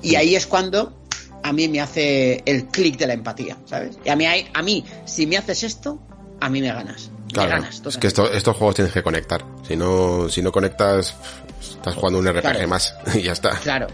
[0.00, 0.96] Y ahí es cuando
[1.42, 3.98] a mí me hace el clic de la empatía, ¿sabes?
[4.04, 6.00] Y a mí, a mí, si me haces esto,
[6.40, 7.10] a mí me ganas.
[7.32, 7.82] Claro, ganas.
[7.86, 9.44] es que esto- estos juegos tienes que conectar.
[9.66, 11.14] Si no, si no conectas,
[11.60, 12.68] estás jugando un RPG Claro.
[12.68, 13.50] más y ya está.
[13.60, 13.86] Claro,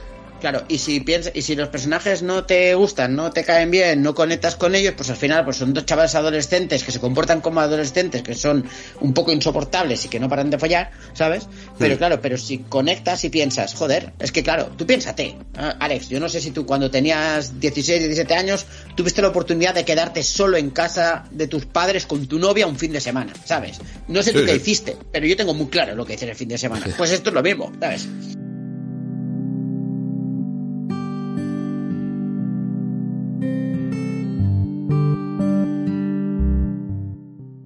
[0.43, 0.65] claro.
[0.69, 4.15] Y si piensas, y si los personajes no te gustan, no te caen bien, no
[4.15, 7.61] conectas con ellos, pues al final pues son dos chavales adolescentes que se comportan como
[7.61, 8.65] adolescentes, que son
[9.01, 11.49] un poco insoportables y que no paran de follar, ¿sabes?
[11.79, 16.09] Pero claro, pero si conectas y piensas, joder, es que claro, tú piénsate, ah, Alex,
[16.09, 18.67] yo no sé si tú cuando tenías 16, 17 años
[18.97, 22.77] tuviste la oportunidad de quedarte solo en casa de tus padres con tu novia un
[22.77, 23.79] fin de semana, ¿sabes?
[24.09, 24.59] No sé tú Sí, qué sí.
[24.59, 26.85] hiciste, pero yo tengo muy claro lo que hice el fin de semana.
[26.99, 28.09] Pues esto es lo mismo, ¿sabes?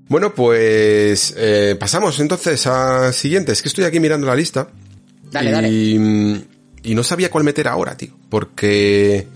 [0.09, 3.52] Bueno, pues eh, pasamos entonces a siguiente.
[3.52, 4.68] Es que estoy aquí mirando la lista.
[5.30, 5.68] Dale, y, dale.
[6.82, 8.12] y no sabía cuál meter ahora, tío.
[8.30, 9.26] Porque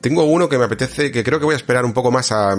[0.00, 2.52] tengo uno que me apetece, que creo que voy a esperar un poco más a,
[2.52, 2.56] a,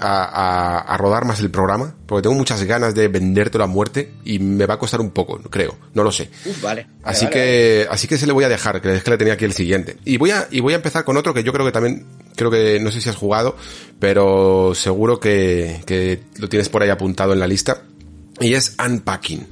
[0.00, 1.94] a- a rodar más el programa.
[2.06, 5.38] Porque tengo muchas ganas de vendértelo a muerte y me va a costar un poco,
[5.50, 5.78] creo.
[5.94, 6.30] No lo sé.
[6.44, 6.88] Uf, vale.
[7.04, 7.46] Así Vale, vale.
[7.46, 9.52] que, así que se le voy a dejar, que es que le tenía aquí el
[9.52, 9.98] siguiente.
[10.04, 12.04] Y voy a, y voy a empezar con otro que yo creo que también,
[12.36, 13.56] creo que, no sé si has jugado,
[13.98, 17.82] pero seguro que, que lo tienes por ahí apuntado en la lista.
[18.40, 19.46] Y es Unpacking.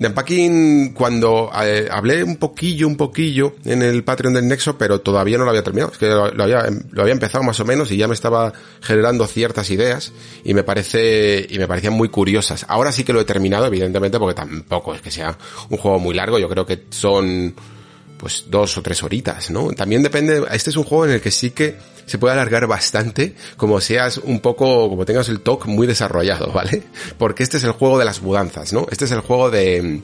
[0.00, 5.02] De Unpacking, cuando eh, hablé un poquillo, un poquillo en el Patreon del Nexo, pero
[5.02, 5.92] todavía no lo había terminado.
[5.92, 8.50] Es que lo, lo había, lo había empezado más o menos y ya me estaba
[8.80, 10.12] generando ciertas ideas
[10.42, 12.64] y me parece, y me parecían muy curiosas.
[12.66, 15.36] Ahora sí que lo he terminado, evidentemente, porque tampoco es que sea
[15.68, 16.38] un juego muy largo.
[16.38, 17.54] Yo creo que son,
[18.20, 19.70] pues dos o tres horitas, ¿no?
[19.70, 23.34] También depende, este es un juego en el que sí que se puede alargar bastante,
[23.56, 26.82] como seas un poco, como tengas el TOC muy desarrollado, ¿vale?
[27.16, 28.86] Porque este es el juego de las mudanzas, ¿no?
[28.90, 30.02] Este es el juego de,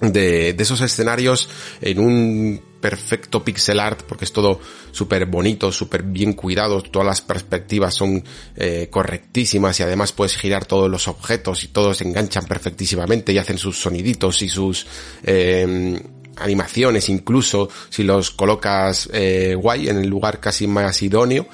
[0.00, 1.48] de, de esos escenarios
[1.80, 4.60] en un perfecto pixel art, porque es todo
[4.92, 8.22] súper bonito, súper bien cuidado, todas las perspectivas son
[8.56, 13.38] eh, correctísimas y además puedes girar todos los objetos y todos se enganchan perfectísimamente y
[13.38, 14.86] hacen sus soniditos y sus
[15.24, 15.98] eh,
[16.40, 21.46] animaciones, incluso si los colocas eh, guay en el lugar casi más idóneo.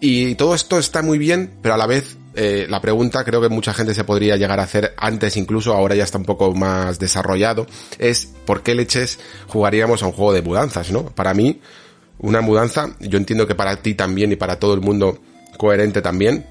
[0.00, 3.48] Y todo esto está muy bien, pero a la vez eh, la pregunta creo que
[3.48, 6.98] mucha gente se podría llegar a hacer antes incluso, ahora ya está un poco más
[6.98, 7.66] desarrollado,
[7.98, 9.18] es ¿por qué leches
[9.48, 11.06] jugaríamos a un juego de mudanzas, no?
[11.06, 11.62] Para mí,
[12.18, 15.18] una mudanza, yo entiendo que para ti también y para todo el mundo
[15.56, 16.44] coherente también,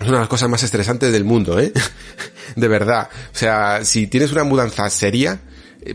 [0.00, 1.72] es una de las cosas más estresantes del mundo, ¿eh?
[2.56, 3.08] de verdad.
[3.32, 5.40] O sea, si tienes una mudanza seria,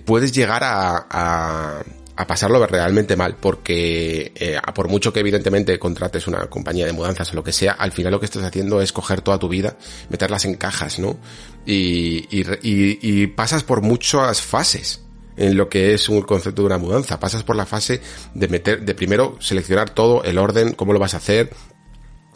[0.06, 1.84] puedes llegar a, a,
[2.16, 7.32] a pasarlo realmente mal, porque eh, por mucho que evidentemente contrates una compañía de mudanzas
[7.32, 9.78] o lo que sea, al final lo que estás haciendo es coger toda tu vida,
[10.10, 11.18] meterlas en cajas, ¿no?
[11.66, 15.02] Y, y, y, y pasas por muchas fases
[15.38, 17.22] en lo que es un concepto de una mudanza.
[17.22, 18.02] Pasas por la fase
[18.34, 21.52] de meter, de primero seleccionar todo, el orden, cómo lo vas a hacer,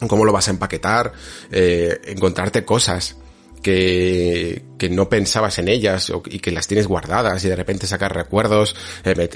[0.08, 1.12] cómo lo vas a empaquetar,
[1.52, 3.16] eh, encontrarte cosas
[3.64, 8.14] que, que no pensabas en ellas y que las tienes guardadas y de repente sacar
[8.14, 9.30] recuerdos, eh,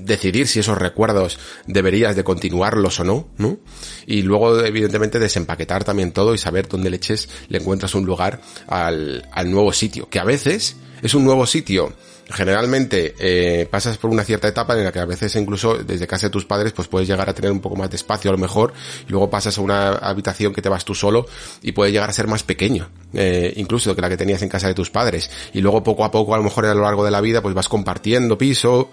[0.00, 3.58] decidir si esos recuerdos deberías de continuarlos o no, ¿no?
[4.04, 8.40] Y luego evidentemente desempaquetar también todo y saber dónde le eches, le encuentras un lugar
[8.66, 11.94] al, al nuevo sitio, que a veces es un nuevo sitio
[12.30, 16.26] generalmente eh, pasas por una cierta etapa en la que a veces incluso desde casa
[16.26, 18.38] de tus padres pues puedes llegar a tener un poco más de espacio a lo
[18.38, 18.72] mejor
[19.06, 21.26] y luego pasas a una habitación que te vas tú solo
[21.62, 24.68] y puede llegar a ser más pequeño eh, incluso que la que tenías en casa
[24.68, 25.30] de tus padres.
[25.52, 27.54] Y luego poco a poco a lo mejor a lo largo de la vida pues
[27.54, 28.90] vas compartiendo piso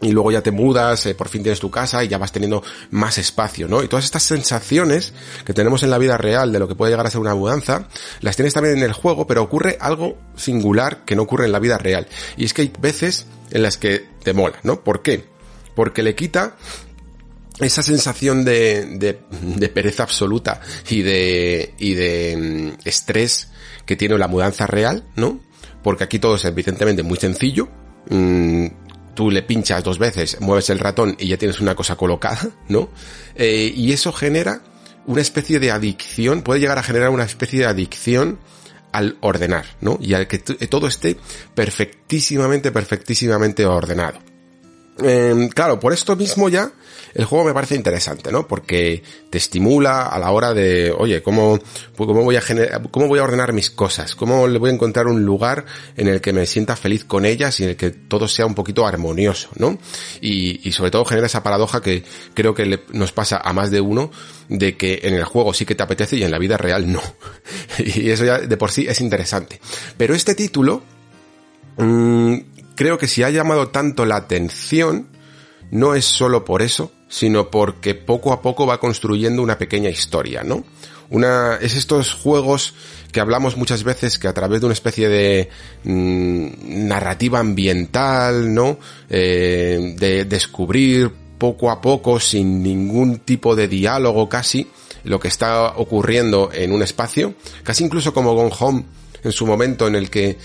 [0.00, 2.62] y luego ya te mudas, eh, por fin tienes tu casa y ya vas teniendo
[2.90, 3.82] más espacio, ¿no?
[3.82, 5.12] Y todas estas sensaciones
[5.44, 7.88] que tenemos en la vida real de lo que puede llegar a ser una mudanza,
[8.20, 11.58] las tienes también en el juego, pero ocurre algo singular que no ocurre en la
[11.58, 12.06] vida real.
[12.36, 14.82] Y es que hay veces en las que te mola, ¿no?
[14.82, 15.24] ¿Por qué?
[15.74, 16.56] Porque le quita
[17.60, 23.50] esa sensación de, de, de pereza absoluta y de, y de mm, estrés
[23.86, 25.40] que tiene la mudanza real, ¿no?
[25.82, 27.68] Porque aquí todo es evidentemente muy sencillo,
[28.10, 28.66] mmm,
[29.14, 32.88] tú le pinchas dos veces, mueves el ratón y ya tienes una cosa colocada, ¿no?
[33.34, 34.60] Eh, y eso genera
[35.06, 38.38] una especie de adicción, puede llegar a generar una especie de adicción
[38.92, 39.98] al ordenar, ¿no?
[40.00, 41.16] Y al que todo esté
[41.54, 44.33] perfectísimamente, perfectísimamente ordenado.
[45.02, 46.72] Eh, claro, por esto mismo ya
[47.14, 48.46] el juego me parece interesante, ¿no?
[48.46, 51.58] Porque te estimula a la hora de, oye, ¿cómo,
[51.96, 52.42] cómo voy a
[52.90, 54.16] cómo voy a ordenar mis cosas?
[54.16, 55.64] ¿Cómo le voy a encontrar un lugar
[55.96, 58.54] en el que me sienta feliz con ellas y en el que todo sea un
[58.54, 59.78] poquito armonioso, ¿no?
[60.20, 62.02] Y, y sobre todo genera esa paradoja que
[62.34, 64.10] creo que nos pasa a más de uno
[64.48, 67.02] de que en el juego sí que te apetece y en la vida real no.
[67.78, 69.60] y eso ya de por sí es interesante.
[69.96, 70.82] Pero este título,
[71.76, 72.38] mmm,
[72.74, 75.08] creo que si ha llamado tanto la atención,
[75.70, 80.42] no es solo por eso, sino porque poco a poco va construyendo una pequeña historia,
[80.42, 80.64] ¿no?
[81.10, 82.74] Una, es estos juegos
[83.12, 85.48] que hablamos muchas veces que a través de una especie de
[85.84, 86.48] mmm,
[86.88, 88.78] narrativa ambiental, ¿no?
[89.08, 94.68] Eh, de descubrir poco a poco, sin ningún tipo de diálogo casi,
[95.04, 98.84] lo que está ocurriendo en un espacio, casi incluso como Gone Home
[99.22, 100.38] en su momento en el que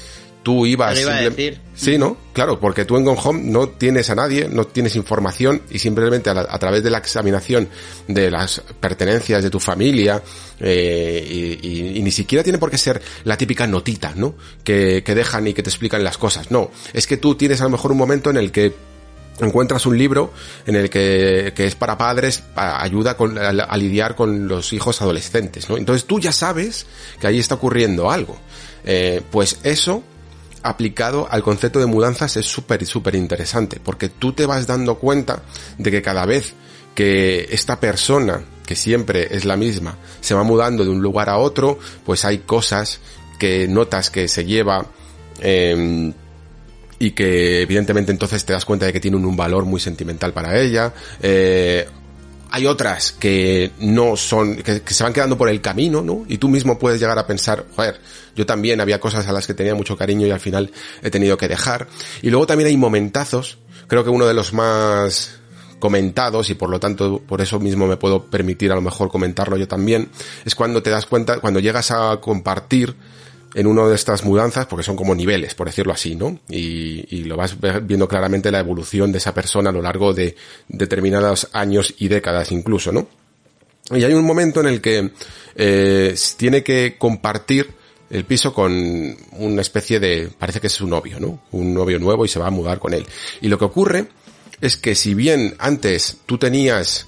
[0.43, 0.99] tú ibas...
[0.99, 1.59] Iba a decir.
[1.75, 2.17] Sí, ¿no?
[2.33, 6.29] Claro, porque tú en Gone Home no tienes a nadie, no tienes información y simplemente
[6.29, 7.69] a, la, a través de la examinación
[8.07, 10.21] de las pertenencias de tu familia
[10.59, 11.25] eh,
[11.61, 14.35] y, y, y, ni siquiera tiene por qué ser la típica notita, ¿no?
[14.63, 16.51] Que, que dejan y que te explican las cosas.
[16.51, 18.73] No, es que tú tienes a lo mejor un momento en el que
[19.39, 20.33] encuentras un libro
[20.65, 24.73] en el que, que es para padres, para, ayuda con, a, a, lidiar con los
[24.73, 25.77] hijos adolescentes, ¿no?
[25.77, 26.85] Entonces tú ya sabes
[27.19, 28.37] que ahí está ocurriendo algo.
[28.83, 30.03] Eh, pues eso
[30.64, 35.44] aplicado al concepto de mudanzas es súper, súper interesante, porque tú te vas dando cuenta
[35.77, 36.53] de que cada vez
[36.95, 41.38] que esta persona, que siempre es la misma, se va mudando de un lugar a
[41.38, 42.99] otro, pues hay cosas
[43.40, 44.86] que notas que se lleva
[45.41, 46.14] eh,
[46.99, 50.60] y que evidentemente entonces te das cuenta de que tienen un valor muy sentimental para
[50.60, 50.94] ella.
[51.22, 51.88] Eh,
[52.51, 56.26] hay otras que no son, que, se van quedando por el camino, ¿no?
[56.27, 57.99] Y tú mismo puedes llegar a pensar, joder,
[58.35, 60.71] yo también había cosas a las que tenía mucho cariño y al final
[61.01, 61.88] he tenido que dejar.
[62.21, 65.39] Y luego también hay momentazos, creo que uno de los más
[65.80, 69.55] comentados y por lo tanto por eso mismo me puedo permitir a lo mejor comentarlo
[69.55, 70.09] yo también,
[70.45, 72.95] es cuando te das cuenta, cuando llegas a compartir
[73.53, 76.39] en una de estas mudanzas, porque son como niveles, por decirlo así, ¿no?
[76.49, 80.35] Y, y, lo vas viendo claramente la evolución de esa persona a lo largo de
[80.67, 83.07] determinados años y décadas incluso, ¿no?
[83.91, 85.11] Y hay un momento en el que
[85.55, 87.71] eh, tiene que compartir
[88.09, 91.43] el piso con una especie de, parece que es su novio, ¿no?
[91.51, 93.05] Un novio nuevo y se va a mudar con él.
[93.41, 94.07] Y lo que ocurre
[94.61, 97.07] es que si bien antes tú tenías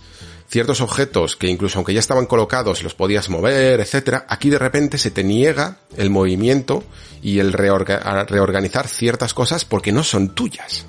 [0.51, 4.97] ciertos objetos que incluso aunque ya estaban colocados los podías mover, etcétera, aquí de repente
[4.97, 6.83] se te niega el movimiento
[7.21, 10.85] y el reorga reorganizar ciertas cosas porque no son tuyas.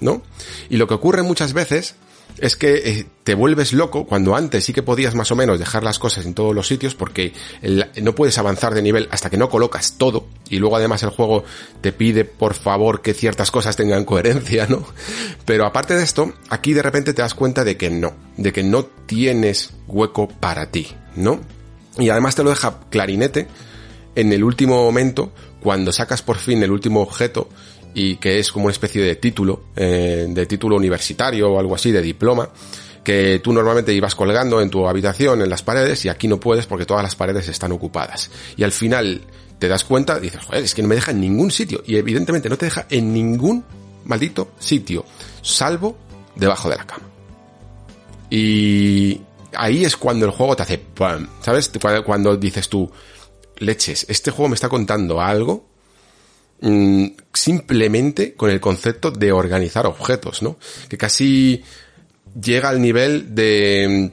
[0.00, 0.22] ¿No?
[0.70, 1.94] Y lo que ocurre muchas veces
[2.40, 5.84] es que eh, te vuelves loco cuando antes sí que podías más o menos dejar
[5.84, 7.32] las cosas en todos los sitios porque
[8.02, 11.44] no puedes avanzar de nivel hasta que no colocas todo y luego además el juego
[11.80, 14.84] te pide por favor que ciertas cosas tengan coherencia, ¿no?
[15.44, 18.62] Pero aparte de esto, aquí de repente te das cuenta de que no, de que
[18.62, 21.40] no tienes hueco para ti, ¿no?
[21.98, 23.48] Y además te lo deja clarinete
[24.14, 27.48] en el último momento cuando sacas por fin el último objeto
[27.94, 31.90] y que es como una especie de título, eh, de título universitario o algo así,
[31.90, 32.48] de diploma,
[33.02, 36.66] que tú normalmente ibas colgando en tu habitación, en las paredes, y aquí no puedes
[36.66, 38.30] porque todas las paredes están ocupadas.
[38.56, 39.22] Y al final
[39.58, 41.82] te das cuenta, dices, joder, es que no me deja en ningún sitio.
[41.86, 43.64] Y evidentemente no te deja en ningún
[44.04, 45.04] maldito sitio,
[45.42, 45.96] salvo
[46.34, 47.04] debajo de la cama.
[48.30, 49.20] Y
[49.54, 50.80] ahí es cuando el juego te hace,
[51.40, 51.70] ¿sabes?
[52.04, 52.90] Cuando dices tú,
[53.58, 55.69] leches, este juego me está contando algo
[56.62, 60.58] Mm, simplemente con el concepto de organizar objetos, ¿no?
[60.90, 61.62] Que casi
[62.38, 64.12] llega al nivel de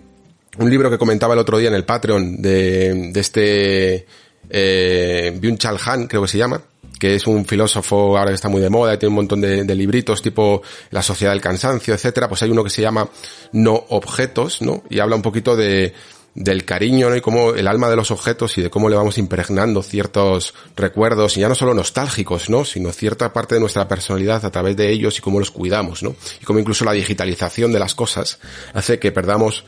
[0.57, 4.05] mm, un libro que comentaba el otro día en el Patreon de, de este
[4.49, 6.61] eh, Byung-Chul Han, creo que se llama,
[6.97, 9.75] que es un filósofo ahora que está muy de moda tiene un montón de, de,
[9.75, 10.61] libritos tipo
[10.91, 13.09] La sociedad del cansancio, etcétera, pues hay uno que se llama
[13.51, 14.83] No objetos, ¿no?
[14.89, 15.93] Y habla un poquito de,
[16.37, 17.15] del cariño ¿no?
[17.15, 21.35] y cómo el alma de los objetos y de cómo le vamos impregnando ciertos recuerdos,
[21.35, 22.63] y ya no solo nostálgicos, ¿no?
[22.63, 26.15] sino cierta parte de nuestra personalidad a través de ellos y cómo los cuidamos, ¿no?
[26.39, 28.39] Y cómo incluso la digitalización de las cosas
[28.73, 29.65] hace que perdamos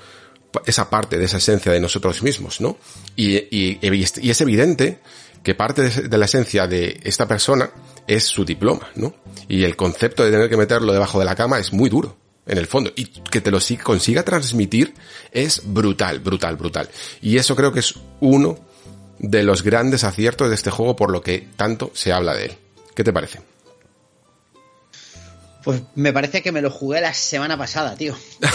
[0.66, 2.78] esa parte de esa esencia de nosotros mismos, ¿no?
[3.16, 5.00] Y, y, es evidente
[5.41, 7.72] que parte de la esencia de esta persona
[8.06, 9.16] es su diploma, ¿no?
[9.48, 12.58] Y el concepto de tener que meterlo debajo de la cama es muy duro en
[12.58, 12.92] el fondo.
[12.96, 14.94] Y que te lo consiga transmitir
[15.32, 16.90] es brutal, brutal, brutal.
[17.22, 18.60] Y eso creo que es uno
[19.20, 22.52] de los grandes aciertos de este juego por lo que tanto se habla de él.
[22.96, 23.40] ¿Qué te parece?
[25.64, 28.15] Pues me parece que me lo jugué la semana pasada, tío.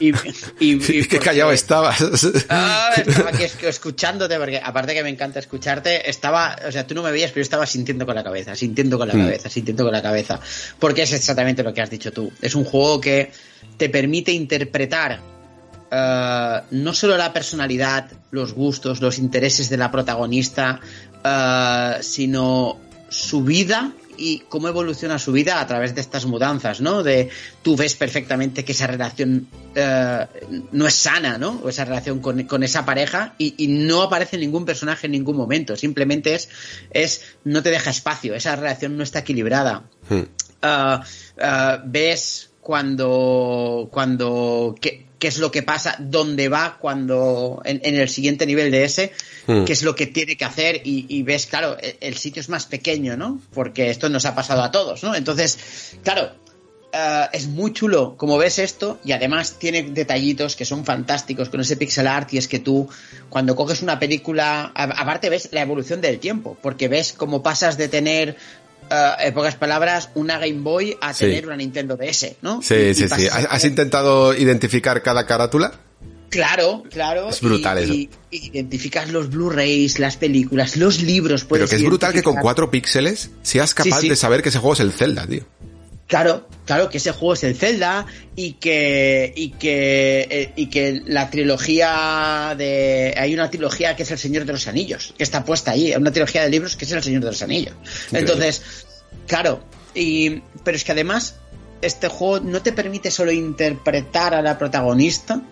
[0.00, 0.12] Y,
[0.60, 2.04] y, qué callado estabas.
[2.48, 7.02] Ah, estaba aquí escuchándote, porque aparte que me encanta escucharte, estaba, o sea, tú no
[7.02, 9.20] me veías, pero yo estaba sintiendo con la cabeza, sintiendo con la mm.
[9.20, 10.38] cabeza, sintiendo con la cabeza.
[10.78, 12.30] Porque es exactamente lo que has dicho tú.
[12.42, 13.30] Es un juego que
[13.78, 15.20] te permite interpretar
[15.90, 20.80] uh, no solo la personalidad, los gustos, los intereses de la protagonista,
[21.24, 27.02] uh, sino su vida y cómo evoluciona su vida a través de estas mudanzas, ¿no?
[27.02, 27.30] De
[27.62, 30.26] tú ves perfectamente que esa relación eh,
[30.72, 31.60] no es sana, ¿no?
[31.62, 35.76] O esa relación con, esa pareja y, no aparece ningún personaje en ningún momento.
[35.76, 36.48] Simplemente es,
[36.90, 39.84] es no te deja espacio, esa relación no está equilibrada.
[40.08, 40.22] Hmm.
[40.62, 40.98] Eh,
[41.38, 44.74] eh, ves cuando, cuando,
[45.18, 49.12] qué es lo que pasa, dónde va cuando en, el siguiente nivel de ese,
[49.46, 49.64] hmm.
[49.64, 52.66] qué es lo que tiene que hacer y, ves, claro, e, el, sitio es más
[52.66, 53.40] pequeño, ¿no?
[53.54, 55.14] Porque esto nos ha pasado a todos, ¿no?
[55.14, 55.58] Entonces,
[56.02, 56.32] claro,
[56.92, 61.60] eh, es muy chulo como ves esto y además tiene detallitos que son fantásticos con
[61.60, 62.88] ese pixel art y es que tú
[63.28, 67.88] cuando coges una película, aparte ves la evolución del tiempo, porque ves cómo pasas de
[67.88, 68.36] tener
[68.88, 72.62] Uh, en pocas palabras, una Game Boy a tener una Nintendo DS, ¿no?
[72.62, 73.26] Sí, sí, sí.
[73.26, 75.72] ¿Has, intentado identificar cada carátula?
[76.28, 77.28] Claro, claro.
[77.28, 77.92] Es brutal eso.
[77.92, 81.44] Y, identificas los Blu-rays, las películas, los libros.
[81.44, 84.74] Pero que es brutal que con cuatro píxeles seas capaz de saber que ese juego
[84.74, 85.44] es el Zelda, tío.
[86.06, 88.06] Claro, claro que ese juego es el Zelda
[88.36, 94.10] y que y que eh, y que la trilogía de hay una trilogía que es
[94.12, 96.92] el Señor de los Anillos que está puesta ahí, una trilogía de libros que es
[96.92, 97.74] el Señor de los Anillos.
[98.12, 98.62] Entonces,
[99.26, 99.64] claro,
[99.94, 101.36] y pero es que además
[101.82, 105.42] este juego no te permite solo interpretar a la protagonista,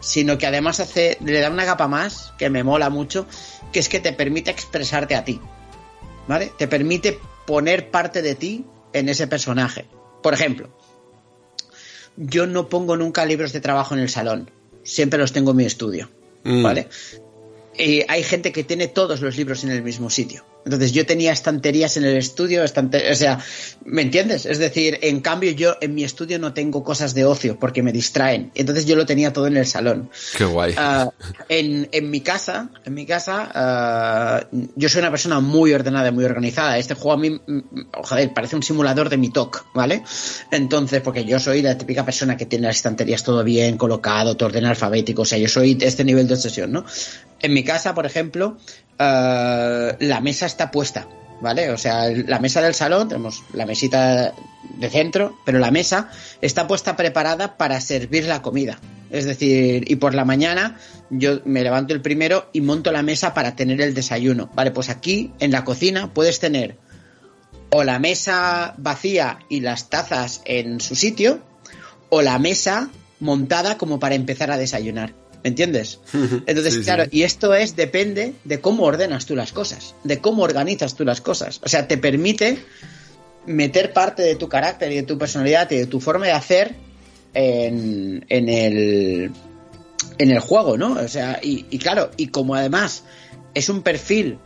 [0.00, 3.26] sino que además hace le da una capa más que me mola mucho,
[3.72, 5.40] que es que te permite expresarte a ti.
[6.28, 6.52] ¿Vale?
[6.56, 8.64] Te permite poner parte de ti
[8.98, 9.86] en ese personaje.
[10.22, 10.68] Por ejemplo,
[12.16, 14.50] yo no pongo nunca libros de trabajo en el salón,
[14.82, 16.10] siempre los tengo en mi estudio,
[16.44, 16.62] mm.
[16.62, 16.88] ¿vale?
[17.78, 20.44] Y hay gente que tiene todos los libros en el mismo sitio.
[20.66, 23.38] Entonces yo tenía estanterías en el estudio, o sea,
[23.84, 24.46] ¿me entiendes?
[24.46, 27.92] Es decir, en cambio yo en mi estudio no tengo cosas de ocio porque me
[27.92, 28.50] distraen.
[28.56, 30.10] Entonces yo lo tenía todo en el salón.
[30.36, 30.74] Qué guay.
[30.76, 31.08] Ah,
[31.48, 36.12] en, en, mi casa, en mi casa, uh, yo soy una persona muy ordenada y
[36.12, 36.78] muy organizada.
[36.78, 37.60] Este juego a mí, mm,
[38.02, 40.02] joder, parece un simulador de mi TOC, ¿vale?
[40.50, 44.48] Entonces, porque yo soy la típica persona que tiene las estanterías todo bien colocado, todo
[44.48, 46.84] orden alfabético, o sea, yo soy de este nivel de obsesión, ¿no?
[47.40, 48.56] En mi casa, por ejemplo,
[48.98, 51.06] uh, la mesa está puesta,
[51.40, 51.70] ¿vale?
[51.70, 54.34] O sea, la mesa del salón, tenemos la mesita
[54.78, 56.10] de centro, pero la mesa
[56.40, 58.78] está puesta preparada para servir la comida.
[59.10, 60.78] Es decir, y por la mañana
[61.10, 64.50] yo me levanto el primero y monto la mesa para tener el desayuno.
[64.54, 66.76] Vale, pues aquí en la cocina puedes tener
[67.70, 71.40] o la mesa vacía y las tazas en su sitio,
[72.08, 72.90] o la mesa
[73.20, 75.14] montada como para empezar a desayunar.
[75.46, 76.00] ¿Me entiendes?
[76.12, 80.96] Entonces, claro, y esto es, depende de cómo ordenas tú las cosas, de cómo organizas
[80.96, 81.60] tú las cosas.
[81.62, 82.58] O sea, te permite
[83.46, 86.74] meter parte de tu carácter y de tu personalidad y de tu forma de hacer
[87.32, 89.30] en, en el
[90.18, 90.94] en el juego, ¿no?
[90.94, 93.04] O sea, y, y, claro, y como además
[93.54, 94.38] es un perfil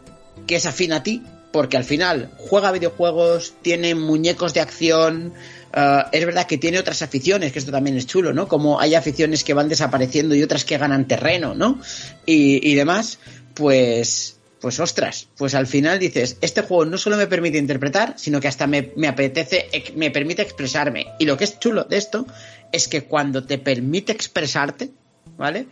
[0.47, 5.33] que es afín a ti, porque al final juega videojuegos, tiene muñecos de acción,
[5.77, 8.49] uh, es verdad que tiene otras aficiones, que esto también es chulo, ¿no?
[8.49, 11.81] Como hay aficiones que van desapareciendo y otras que ganan terreno, ¿no?
[12.27, 13.19] Y, y demás,
[13.55, 18.41] pues pues ostras, pues al final dices, este juego no solo me permite interpretar, sino
[18.41, 21.07] que hasta me, me, apetece, me permite expresarme.
[21.19, 22.27] Y lo que es chulo de esto
[22.71, 24.91] es que cuando te permite expresarte,
[25.39, 25.67] ¿vale?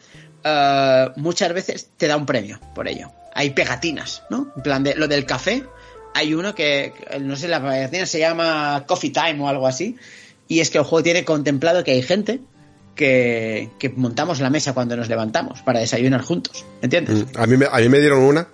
[0.45, 3.13] Uh, muchas veces te da un premio por ello.
[3.35, 4.53] Hay pegatinas, ¿no?
[4.57, 5.65] En plan de lo del café,
[6.15, 9.97] hay uno que, no sé, la pegatina se llama Coffee Time o algo así,
[10.49, 12.41] y es que el juego tiene contemplado que hay gente
[12.95, 17.27] que, que montamos la mesa cuando nos levantamos para desayunar juntos, ¿entiendes?
[17.37, 18.49] A mí me, a mí me dieron una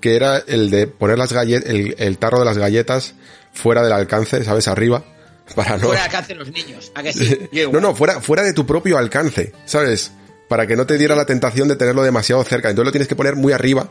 [0.00, 3.14] que era el de poner las galletas, el, el, tarro de las galletas
[3.52, 4.68] fuera del alcance, ¿sabes?
[4.68, 5.02] Arriba.
[5.54, 5.86] Para no...
[5.86, 7.38] Fuera del alcance de los niños, ¿a que sí?
[7.72, 10.12] no, no, fuera, fuera de tu propio alcance, ¿sabes?
[10.48, 12.68] Para que no te diera la tentación de tenerlo demasiado cerca.
[12.68, 13.88] Entonces lo tienes que poner muy arriba.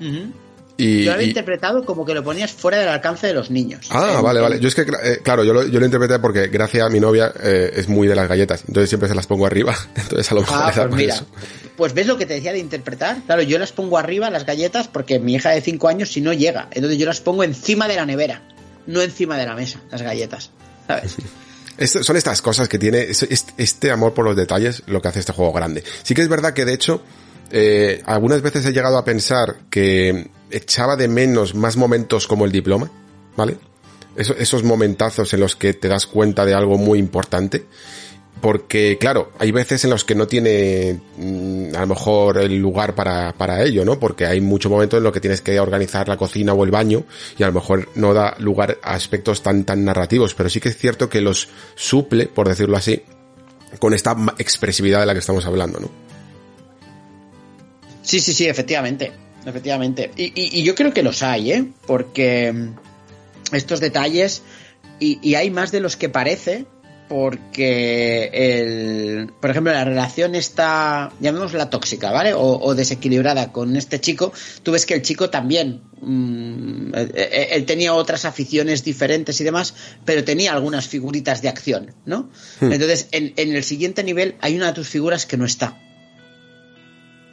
[0.00, 0.32] Uh -huh.
[0.80, 1.26] Y, yo lo y...
[1.26, 3.88] interpretado como que lo ponías fuera del alcance de los niños.
[3.90, 4.60] Ah, en, vale, vale.
[4.60, 7.32] Yo es que, eh, claro, yo lo, yo lo interpreté porque gracias a mi novia
[7.42, 8.62] eh, es muy de las galletas.
[8.68, 9.76] Entonces siempre se las pongo arriba.
[9.96, 11.26] Entonces a lo mejor ah, pues mira, eso.
[11.76, 13.18] Pues ves lo que te decía de interpretar.
[13.26, 16.32] Claro, yo las pongo arriba, las galletas, porque mi hija de 5 años si no
[16.32, 16.68] llega.
[16.70, 18.42] Entonces yo las pongo encima de la nevera,
[18.86, 20.52] no encima de la mesa, las galletas.
[20.86, 21.16] ¿Sabes?
[22.04, 23.08] Son estas cosas que tiene
[23.56, 25.82] este amor por los detalles lo que hace este juego grande.
[26.02, 27.02] Sí que es verdad que de hecho
[27.50, 32.52] eh, algunas veces he llegado a pensar que echaba de menos más momentos como el
[32.52, 32.90] diploma,
[33.36, 33.56] ¿vale?
[34.16, 37.64] Eso, esos momentazos en los que te das cuenta de algo muy importante.
[38.40, 42.94] Porque, claro, hay veces en los que no tiene mmm, a lo mejor el lugar
[42.94, 43.98] para, para ello, ¿no?
[43.98, 47.04] Porque hay muchos momentos en los que tienes que organizar la cocina o el baño
[47.36, 50.34] y a lo mejor no da lugar a aspectos tan, tan narrativos.
[50.34, 53.02] Pero sí que es cierto que los suple, por decirlo así,
[53.80, 56.07] con esta expresividad de la que estamos hablando, ¿no?
[58.08, 59.12] Sí, sí, sí, efectivamente.
[59.44, 60.10] Efectivamente.
[60.16, 61.64] Y, y, y, yo creo que los hay, ¿eh?
[61.86, 62.70] Porque
[63.52, 64.40] estos detalles,
[64.98, 66.64] y, y, hay más de los que parece,
[67.06, 72.32] porque el, por ejemplo, la relación está, llamémosla tóxica, ¿vale?
[72.32, 74.32] O, o, desequilibrada con este chico.
[74.62, 79.74] Tú ves que el chico también, mmm, él, él, tenía otras aficiones diferentes y demás,
[80.06, 82.30] pero tenía algunas figuritas de acción, ¿no?
[82.60, 82.72] Hmm.
[82.72, 85.78] Entonces, en, en el siguiente nivel hay una de tus figuras que no está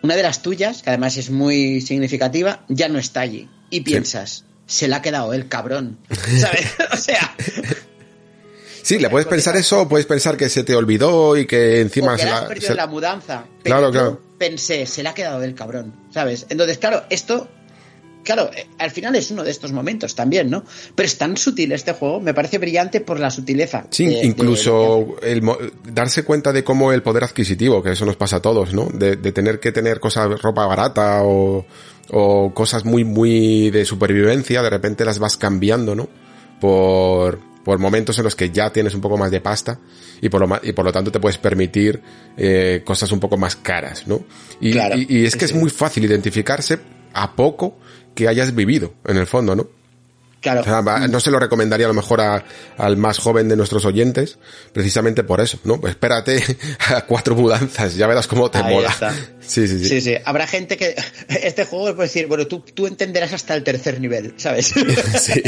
[0.06, 3.49] una de las tuyas, que además es muy significativa, ya no está allí.
[3.72, 4.77] Y piensas, sí.
[4.77, 5.98] se la ha quedado el cabrón.
[6.40, 6.68] ¿Sabes?
[6.94, 7.36] o sea.
[8.84, 12.15] Sí, le puedes pensar eso, puedes pensar que se te olvidó y que encima o
[12.15, 12.48] que se la.
[12.48, 12.76] Perdido se...
[12.76, 13.45] la mudanza.
[13.64, 14.22] claro, claro.
[14.38, 16.45] Pensé, se la ha quedado del cabrón, ¿sabes?
[16.49, 17.49] Entonces, claro, esto
[18.26, 20.65] claro, eh, al final es uno de estos momentos también, ¿no?
[20.93, 23.88] Pero es tan sutil este juego, me parece brillante por la sutileza.
[23.91, 25.31] Sí, de, incluso de...
[25.31, 25.41] El,
[25.93, 28.89] darse cuenta de cómo el poder adquisitivo, que eso nos pasa a todos, ¿no?
[28.93, 31.65] De, de tener que tener cosas, ropa barata o,
[32.11, 36.10] o, cosas muy, muy de supervivencia, de repente las vas cambiando, ¿no?
[36.60, 39.80] Por, por momentos en los que ya tienes un poco más de pasta
[40.22, 42.02] y por lo, y por lo tanto te puedes permitir
[42.38, 44.23] eh, cosas un poco más caras, ¿no?
[44.60, 45.53] Y, claro, y, y es que sí.
[45.53, 46.80] es muy fácil identificarse
[47.14, 47.77] a poco
[48.15, 49.67] que hayas vivido, en el fondo, ¿no?
[50.41, 50.61] Claro.
[50.61, 52.45] O sea, no se lo recomendaría a lo mejor a,
[52.77, 54.37] al más joven de nuestros oyentes,
[54.73, 55.81] precisamente por eso, ¿no?
[55.81, 56.39] Pues espérate
[56.93, 58.89] a cuatro mudanzas, ya verás cómo te Ahí mola.
[58.89, 59.13] Está.
[59.45, 60.01] Sí, sí, sí, sí.
[60.01, 60.95] Sí, Habrá gente que
[61.29, 64.73] este juego puede decir, bueno, tú, tú entenderás hasta el tercer nivel, ¿sabes?
[65.19, 65.41] sí.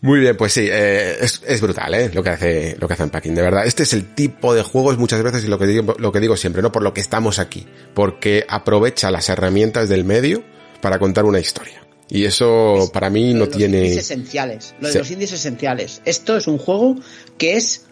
[0.00, 2.10] Muy bien, pues sí, eh, es, es, brutal, ¿eh?
[2.14, 3.66] Lo que hace, lo que hace Unpacking, de verdad.
[3.66, 6.36] Este es el tipo de juegos muchas veces y lo que digo, lo que digo
[6.36, 6.70] siempre, ¿no?
[6.70, 7.66] Por lo que estamos aquí.
[7.94, 10.44] Porque aprovecha las herramientas del medio
[10.80, 11.84] para contar una historia.
[12.08, 13.78] Y eso es, para mí no los tiene.
[13.78, 14.74] Indies esenciales.
[14.80, 14.98] Lo de sí.
[14.98, 16.00] los indies esenciales.
[16.04, 16.96] Esto es un juego
[17.36, 17.86] que es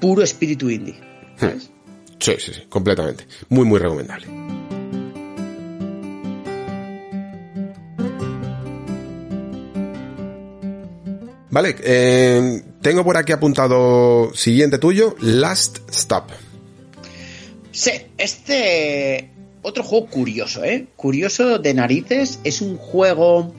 [0.00, 0.94] puro espíritu indie.
[0.94, 1.40] Hmm.
[1.40, 1.70] ¿sabes?
[2.18, 3.26] Sí, sí, sí, completamente.
[3.48, 4.26] Muy, muy recomendable.
[11.56, 16.24] Vale, eh, tengo por aquí apuntado siguiente tuyo, Last Stop.
[17.72, 19.30] Sí, este
[19.62, 20.88] otro juego curioso, ¿eh?
[20.96, 22.40] Curioso de narices.
[22.44, 23.54] Es un juego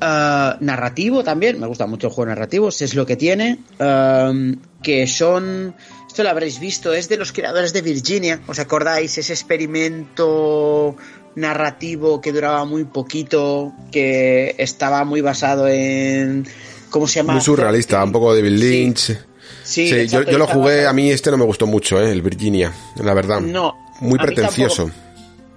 [0.00, 1.60] uh, narrativo también.
[1.60, 3.58] Me gusta mucho el juego narrativo, es lo que tiene.
[3.78, 5.74] Uh, que son.
[6.08, 8.40] Esto lo habréis visto, es de los creadores de Virginia.
[8.46, 9.18] ¿Os acordáis?
[9.18, 10.96] Ese experimento
[11.34, 16.46] narrativo que duraba muy poquito, que estaba muy basado en
[16.92, 17.32] ¿Cómo se llama?
[17.32, 18.98] Muy surrealista, un poco David Lynch.
[18.98, 19.16] Sí.
[19.64, 22.10] Sí, Sí, yo, yo lo jugué, a mí este no me gustó mucho, ¿eh?
[22.12, 23.40] el Virginia, la verdad.
[23.40, 24.90] No, Muy pretencioso.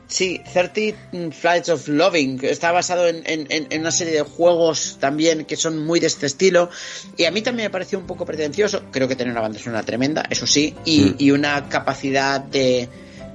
[0.07, 5.56] Sí, 30 Flights of Loving, está basado en- en una serie de juegos también que
[5.56, 6.70] son muy de este estilo.
[7.18, 8.84] Y a mí también me pareció un poco pretencioso.
[8.91, 11.16] Creo que tiene una banda sonora tremenda, eso sí, y, Mm.
[11.18, 12.88] y una capacidad de,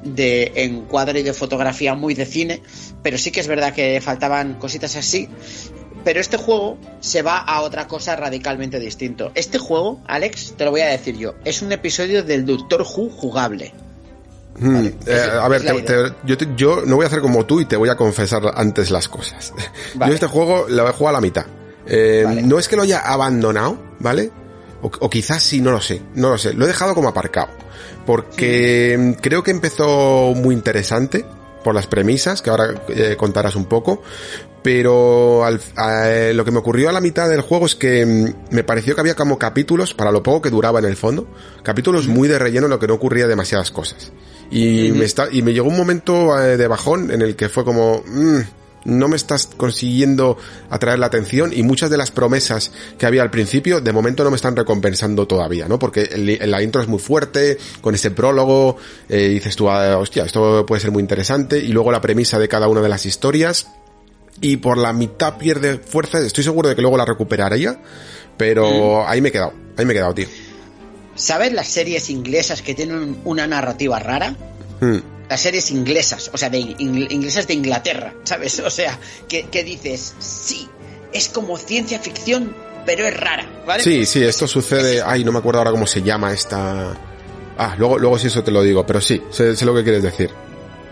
[0.05, 2.63] de encuadre y de fotografía muy de cine.
[3.03, 5.29] Pero sí que es verdad que faltaban cositas así.
[6.05, 9.33] Pero este juego se va a otra cosa radicalmente distinto.
[9.35, 13.11] Este juego, Alex, te lo voy a decir yo, es un episodio del Doctor Who
[13.11, 13.73] jugable.
[14.59, 17.47] Mm, Vale, eh, a ver, te- te- yo, te- yo no voy a hacer como
[17.47, 19.53] tú y te voy a confesar antes las cosas.
[19.95, 20.11] Vale.
[20.11, 21.47] Yo este juego lo he jugado a la mitad.
[21.87, 22.43] Eh, Vale.
[22.43, 24.31] No es que lo haya abandonado, ¿vale?
[24.83, 26.53] O, o quizás sí, no lo sé, no lo sé.
[26.55, 27.49] Lo he dejado como aparcado.
[28.07, 31.25] Porque mm, creo que empezó muy interesante
[31.63, 34.03] por las premisas, que ahora eh, contarás un poco.
[34.63, 38.55] Pero al- a- lo que me ocurrió a la mitad del juego es que mm,
[38.55, 41.27] me pareció que había como capítulos, para lo poco que duraba en el fondo,
[41.63, 44.13] capítulos muy de relleno en lo que no ocurría demasiadas cosas.
[44.51, 47.65] Y, me, está, y me llegó un momento eh, de bajón en el que fue
[47.65, 48.39] como, mm,
[48.85, 50.37] no me estás consiguiendo
[50.71, 54.31] atraer la atención y muchas de las promesas que había al principio de momento no
[54.31, 55.79] me están recompensando todavía, ¿no?
[55.79, 58.77] Porque el- la intro es muy fuerte, con ese prólogo,
[59.09, 62.49] eh, dices tú, ah, hostia, esto puede ser muy interesante y luego la premisa de
[62.49, 63.67] cada una de las historias
[64.41, 67.81] y por la mitad pierde fuerza, estoy seguro de que luego la recuperaría,
[68.37, 70.27] pero ahí me he quedado, ahí me he quedado, tío.
[71.15, 74.35] ¿Sabes las series inglesas que tienen una narrativa rara?
[74.81, 74.99] Hmm.
[75.29, 78.59] Las series inglesas, o sea, de ing- inglesas de Inglaterra, ¿sabes?
[78.61, 78.99] O sea,
[79.29, 80.69] que, que dices, sí,
[81.13, 82.55] es como ciencia ficción,
[82.87, 83.83] pero es rara, ¿vale?
[83.83, 84.97] Sí, sí, esto sucede.
[84.97, 86.97] es- Ay, no me acuerdo ahora cómo se llama esta.
[87.59, 90.03] Ah, luego, luego sí eso te lo digo, pero sí, sé, sé lo que quieres
[90.03, 90.31] decir.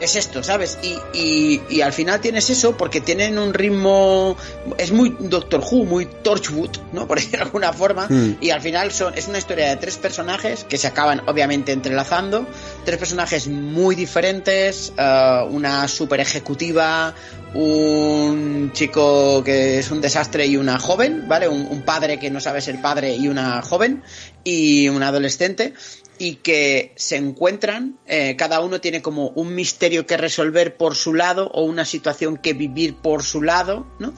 [0.01, 0.79] Es esto, ¿sabes?
[0.83, 4.37] Y, y, y al final tienes eso porque tienen un ritmo.
[4.77, 7.07] Es muy Doctor Who, muy Torchwood, ¿no?
[7.09, 8.07] Por decirlo de alguna forma.
[8.09, 8.37] Mm.
[8.41, 12.47] Y al final son, es una historia de tres personajes que se acaban, obviamente, entrelazando.
[12.85, 14.93] Tres personajes muy diferentes.
[14.97, 17.15] eh, una super ejecutiva.
[17.55, 21.49] Un chico que es un desastre y una joven, ¿vale?
[21.49, 24.03] Un, padre que no sabe ser padre y una joven.
[24.45, 25.75] Y un adolescente
[26.19, 31.15] y que se encuentran, eh, cada uno tiene como un misterio que resolver por su
[31.15, 34.13] lado o una situación que vivir por su lado, ¿no?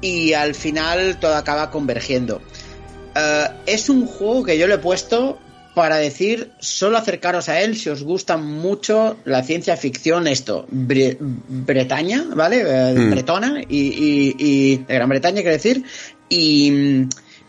[0.00, 2.42] Y al final todo acaba convergiendo.
[3.14, 5.38] Eh, es un juego que yo le he puesto
[5.76, 11.18] para decir, solo acercaros a él si os gusta mucho la ciencia ficción, esto, Bre-
[11.20, 12.62] Bretaña, ¿vale?
[12.66, 13.10] Eh, Mm.
[13.10, 15.84] Bretona y, y- y- de Gran Bretaña, quiero decir,
[16.30, 17.02] y,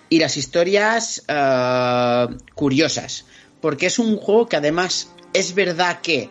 [0.10, 3.24] y las historias eh, curiosas,
[3.62, 6.30] porque es un juego que además es verdad que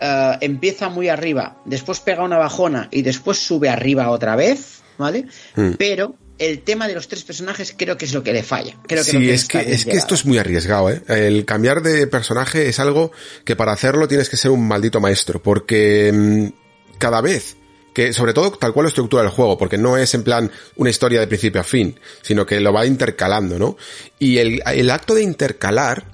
[0.00, 5.26] eh, empieza muy arriba, después pega una bajona y después sube arriba otra vez, ¿vale?
[5.54, 5.72] Mm.
[5.78, 8.74] Pero el tema de los tres personajes creo que es lo que le falla.
[8.86, 11.02] Creo que sí, lo que es que, es que esto es muy arriesgado, ¿eh?
[11.06, 13.12] El cambiar de personaje es algo
[13.44, 17.58] que para hacerlo tienes que ser un maldito maestro, porque mm, cada vez
[17.92, 20.88] que, sobre todo tal cual lo estructura el juego, porque no es en plan una
[20.88, 23.76] historia de principio a fin, sino que lo va intercalando, ¿no?
[24.18, 26.06] Y el, el acto de intercalar,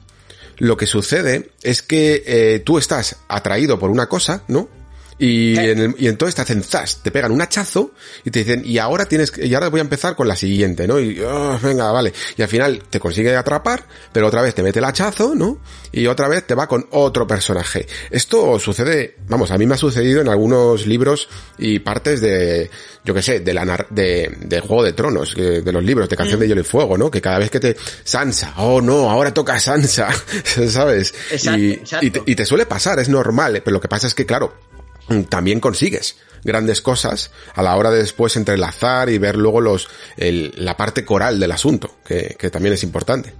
[0.58, 4.68] lo que sucede es que eh, tú estás atraído por una cosa, ¿no?
[5.18, 5.60] Y, Sí.
[5.60, 7.92] en el- y entonces te hacen zas, te pegan un hachazo
[8.24, 10.86] y te dicen, y ahora tienes que, y ahora voy a empezar con la siguiente,
[10.86, 11.00] ¿no?
[11.00, 12.12] Y, "Ah, venga, vale.
[12.36, 15.58] Y al final te consigue atrapar, pero otra vez te mete el hachazo, ¿no?
[15.90, 17.86] Y otra vez te va con otro personaje.
[18.10, 22.70] Esto sucede, vamos, a mí me ha sucedido en algunos libros y partes de,
[23.02, 26.16] yo qué sé, de la nar- de, de Juego de Tronos, de los libros, de
[26.16, 27.10] Canción de Hielo y Fuego, ¿no?
[27.10, 27.74] Que cada vez que te,
[28.04, 30.10] Sansa, oh no, ahora toca Sansa,
[30.68, 31.14] ¿sabes?
[31.30, 32.06] Exacto, y, exacto.
[32.06, 34.52] y te- y te suele pasar, es normal, pero lo que pasa es que, claro,
[34.72, 34.75] mm,
[35.28, 40.52] también consigues grandes cosas a la hora de después entrelazar y ver luego los el-
[40.56, 43.34] la parte coral del asunto, que, que también es importante.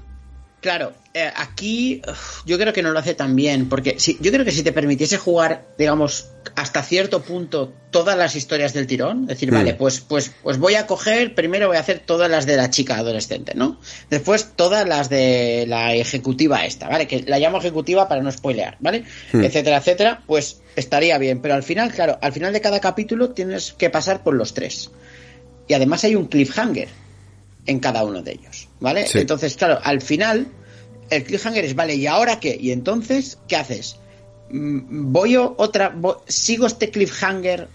[0.66, 4.32] Claro, eh, aquí uf, yo creo que no lo hace tan bien, porque si, yo
[4.32, 9.26] creo que si te permitiese jugar, digamos, hasta cierto punto todas las historias del tirón,
[9.26, 9.54] decir, Mm.
[9.54, 12.68] vale, pues, pues, pues voy a coger, primero voy a hacer todas las de la
[12.68, 13.78] chica adolescente, ¿no?
[14.10, 17.06] Después todas las de la ejecutiva esta, ¿vale?
[17.06, 19.04] Que la llamo ejecutiva para no spoilear, ¿vale?
[19.32, 19.44] Mm.
[19.44, 23.72] Etcétera, etcétera, pues estaría bien, pero al final, claro, al final de cada capítulo tienes
[23.72, 24.90] que pasar por los tres.
[25.68, 26.88] Y además hay un cliffhanger
[27.66, 29.06] en cada uno de ellos, ¿vale?
[29.06, 29.18] Sí.
[29.18, 30.46] Entonces, claro, al final
[31.10, 32.56] el cliffhanger es, vale, ¿y ahora qué?
[32.60, 33.96] Y entonces, ¿qué haces?
[34.50, 37.68] Mm, Voy otra, vo- sigo este cliffhanger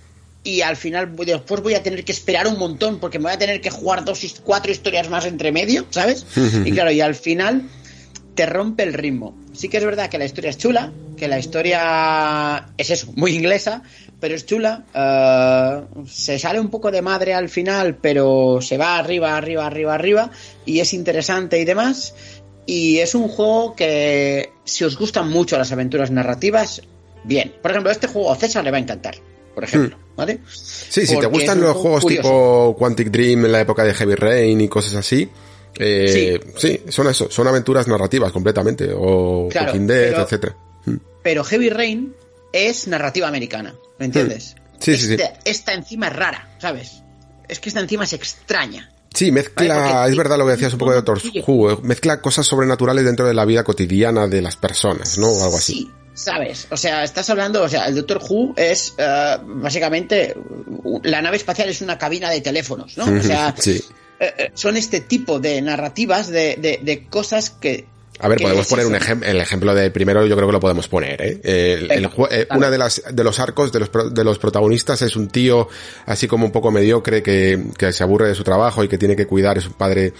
[0.44, 3.34] y al final voy- después voy a tener que esperar un montón porque me voy
[3.34, 6.26] a tener que jugar dos, cuatro historias más entre medio, ¿sabes?
[6.66, 7.70] y claro, y al final
[8.36, 9.38] te rompe el ritmo.
[9.54, 13.34] Sí que es verdad que la historia es chula, que la historia es eso, muy
[13.36, 13.84] inglesa,
[14.22, 14.86] pero es chula.
[14.94, 19.94] eh, se sale un poco de madre al final, pero se va arriba, arriba, arriba,
[19.96, 20.32] arriba,
[20.66, 22.14] y es interesante y demás.
[22.66, 26.82] Y es un juego que, si os gustan mucho las aventuras narrativas,
[27.26, 27.52] bien.
[27.62, 29.16] Por ejemplo, este juego a César le va a encantar,
[29.56, 30.16] por ejemplo, Hmm.
[30.16, 30.40] ¿vale?
[30.48, 32.22] Sí, si te Porque gustan los juego juegos curioso.
[32.30, 35.28] tipo Quantic Dream en la época de Heavy Rain y cosas así,
[35.80, 36.82] eh, sí.
[36.90, 40.56] son eso, son aventuras narrativas completamente, o Claro, Walking Dead, pero- etcétera.
[40.86, 40.96] Mm.
[41.24, 42.14] Pero Heavy Rain
[42.54, 44.56] es narrativa americana, ¿me entiendes?
[44.80, 45.14] Sí, sí, sí.
[45.14, 47.04] Esta, esta encima es rara, ¿sabes?
[47.48, 48.92] Es que esta encima es extraña.
[49.14, 51.22] Sí, mezcla, Vale, es verdad lo que decías un poco de Doctor.
[51.46, 55.28] Who, eh, mezcla cosas sobrenaturales dentro de la vida cotidiana de las personas, ¿no?
[55.28, 55.74] O algo así.
[55.74, 56.68] Sí, ¿sabes?
[56.72, 60.36] O sea, estás hablando, o sea, el Doctor Who es eh, básicamente
[61.04, 63.04] la nave espacial es una cabina de teléfonos, ¿no?
[63.06, 63.84] O sea, Sí.
[64.20, 67.86] eh, son este tipo de narrativas de, de- de cosas que...
[68.24, 70.60] A ver, podemos es poner un ejemplo, el ejemplo de primero yo creo que lo
[70.60, 71.42] podemos poner, ¿eh?
[71.44, 72.10] Eh, el- el
[72.56, 75.68] una de las, de los arcos de los, pro- de los protagonistas es un tío
[76.06, 79.16] así como un poco mediocre que, que se aburre de su trabajo y que tiene
[79.16, 80.14] que cuidar, es un padre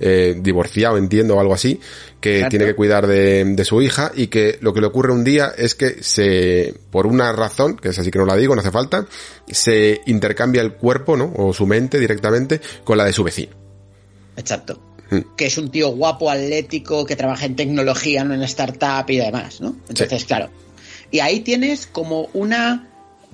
[0.00, 1.78] eh, divorciado, entiendo, o algo así,
[2.20, 2.50] que Exacto.
[2.50, 5.52] tiene que cuidar de, de su hija y que lo que le ocurre un día
[5.56, 8.72] es que se, por una razón, que es así que no la digo, no hace
[8.72, 9.06] falta,
[9.46, 11.32] se intercambia el cuerpo, ¿no?
[11.36, 13.54] O su mente directamente con la de su vecino.
[14.36, 14.80] Exacto.
[15.10, 15.18] Mm.
[15.36, 19.60] Que es un tío guapo, atlético, que trabaja en tecnología, en una startup y demás,
[19.60, 19.76] ¿no?
[19.88, 20.50] Entonces, claro.
[21.10, 22.88] Y ahí tienes como una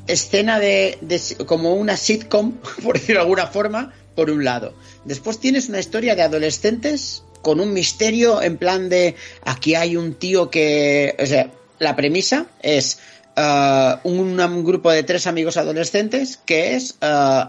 [0.06, 2.52] escena de, de- como una sitcom,
[2.82, 4.74] por decirlo de alguna forma, por un lado.
[5.04, 9.14] Después tienes una historia de adolescentes con un misterio en plan de
[9.46, 12.98] aquí hay un tío que, o sea, la premisa es
[14.04, 17.44] un, un grupo de tres amigos adolescentes que es eh,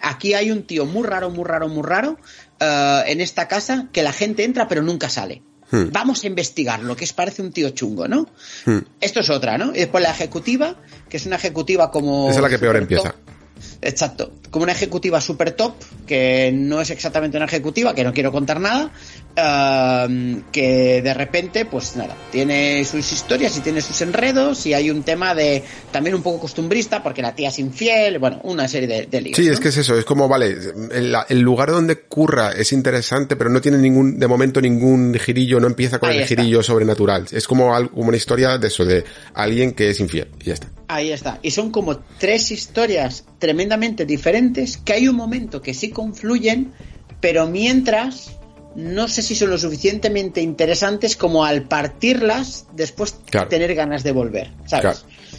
[0.00, 2.18] aquí hay un tío muy raro, muy raro, muy raro
[2.60, 5.42] eh, en esta casa que la gente entra pero nunca sale.
[5.70, 5.90] Hmm.
[5.90, 8.28] Vamos a investigarlo, que es parece un tío chungo, ¿no?
[8.66, 8.80] Hmm.
[9.00, 9.74] Esto es otra, ¿no?
[9.74, 10.76] Y después la ejecutiva,
[11.08, 12.28] que es una ejecutiva como...
[12.28, 13.10] Esa es la que peor empieza.
[13.10, 13.32] top.
[13.80, 15.74] Exacto, como una ejecutiva super top,
[16.06, 18.92] que no es exactamente una ejecutiva, que no quiero contar nada,
[19.34, 25.02] que de repente, pues nada, tiene sus historias y tiene sus enredos y hay un
[25.02, 29.06] tema de también un poco costumbrista, porque la tía es infiel, bueno, una serie de,
[29.06, 29.36] de líos.
[29.36, 29.52] Sí, ¿no?
[29.52, 30.54] es que es eso, es como, vale,
[30.92, 35.60] el, el lugar donde curra es interesante, pero no tiene ningún, de momento ningún girillo,
[35.60, 36.36] no empieza con Ahí el está.
[36.36, 37.26] girillo sobrenatural.
[37.32, 39.04] Es como, como una historia de eso, de
[39.34, 40.68] alguien que es infiel, y ya está.
[40.88, 41.38] Ahí está.
[41.42, 46.72] Y son como tres historias tremendamente diferentes que hay un momento que sí confluyen,
[47.20, 48.32] pero mientras
[48.76, 53.48] no sé si son lo suficientemente interesantes como al partirlas después Claro.
[53.48, 54.80] tener ganas de volver, ¿sabes?
[54.80, 54.98] Claro.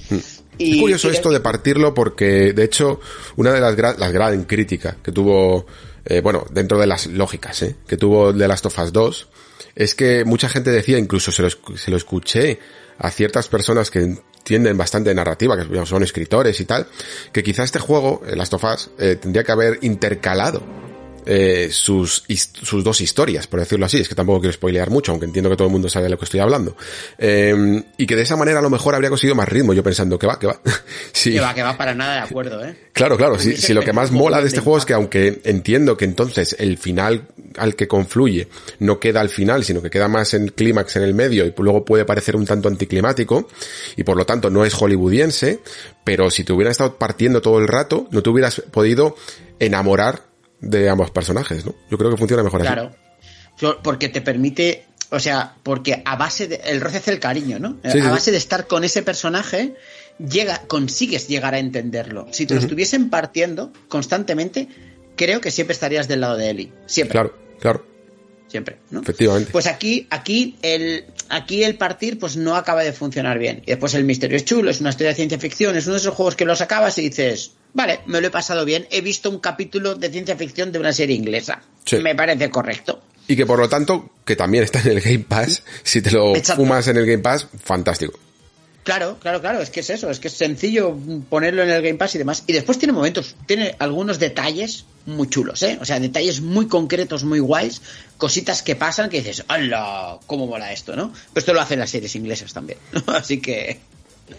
[0.10, 0.18] Mm.
[0.60, 3.00] Y- es curioso de- esto de partirlo porque, de hecho,
[3.38, 5.66] una de las, gra- las gran críticas que tuvo,
[6.06, 7.76] eh, bueno, dentro de las lógicas, ¿eh?
[7.88, 9.28] que tuvo The Last of Us 2,
[9.76, 12.60] es que mucha gente decía, incluso se lo, se lo escuché
[13.00, 16.86] a ciertas personas que entienden bastante de narrativa, que son escritores y tal,
[17.32, 20.62] que quizá este juego, The Last of Us, eh, tendría que haber intercalado
[21.26, 22.24] eh, sus,
[22.62, 23.98] sus dos historias, por decirlo así.
[23.98, 26.18] Es que tampoco quiero spoilear mucho, aunque entiendo que todo el mundo sabe de lo
[26.18, 26.76] que estoy hablando.
[27.18, 30.18] Eh, y que de esa manera a lo mejor habría conseguido más ritmo, yo pensando
[30.20, 30.60] que va, que va.
[31.12, 31.34] sí.
[31.34, 32.76] Que va, que va para nada de acuerdo, ¿eh?
[32.94, 35.98] Claro, claro, si, si lo que más mola de este juego es que aunque entiendo
[35.98, 37.28] que entonces el final
[37.58, 38.48] al que confluye
[38.80, 41.86] no queda al final, sino que queda más en clímax en el medio y luego
[41.86, 43.48] puede parecer un tanto anticlimático
[43.96, 45.60] y por lo tanto no es hollywoodiense,
[46.04, 49.16] pero si te hubieran estado partiendo todo el rato, no te hubieras podido
[49.60, 50.33] enamorar
[50.64, 51.76] de ambos personajes, ¿no?
[51.90, 52.68] Yo creo que funciona mejor así.
[52.74, 52.96] Claro.
[53.60, 57.60] Yo- Porque te permite, o sea, porque a base de, el roce hace el cariño,
[57.60, 57.78] ¿no?
[57.84, 58.00] Sí, a sí.
[58.02, 59.76] base de estar con ese personaje,
[60.18, 62.28] llega, consigues llegar a entenderlo.
[62.32, 64.68] Si te lo estuviesen partiendo constantemente,
[65.16, 66.74] creo que siempre estarías del lado de Eli.
[66.88, 67.12] Siempre.
[67.14, 67.86] Claro, claro,
[68.54, 69.02] Siempre, ¿no?
[69.02, 69.50] efectivamente.
[69.52, 73.64] Pues aquí, aquí el, aquí el partir, pues no acaba de funcionar bien.
[73.66, 76.02] Y después el misterio es chulo, es una historia de ciencia ficción, es uno de
[76.02, 79.32] esos juegos que los acabas y dices, vale, me lo he pasado bien, he visto
[79.32, 81.64] un capítulo de ciencia ficción de una serie inglesa.
[81.84, 81.98] Sí.
[81.98, 83.02] Me parece correcto.
[83.28, 86.36] Y que por lo tanto, que también está en el Game Pass, si te lo
[86.36, 86.62] Exacto.
[86.62, 88.20] fumas en el Game Pass, fantástico.
[88.84, 90.98] Claro, claro, claro, es que es eso, es que es sencillo
[91.30, 92.44] ponerlo en el Game Pass y demás.
[92.48, 95.78] Y después tiene momentos, tiene algunos detalles muy chulos, ¿eh?
[95.82, 97.82] O sea, detalles muy concretos, muy guays,
[98.18, 100.20] cositas que pasan que dices, ¡hala!
[100.28, 101.14] ¿Cómo mola esto, no?
[101.34, 103.04] Pero esto lo hacen las series inglesas también, ¿no?
[103.14, 103.80] Así que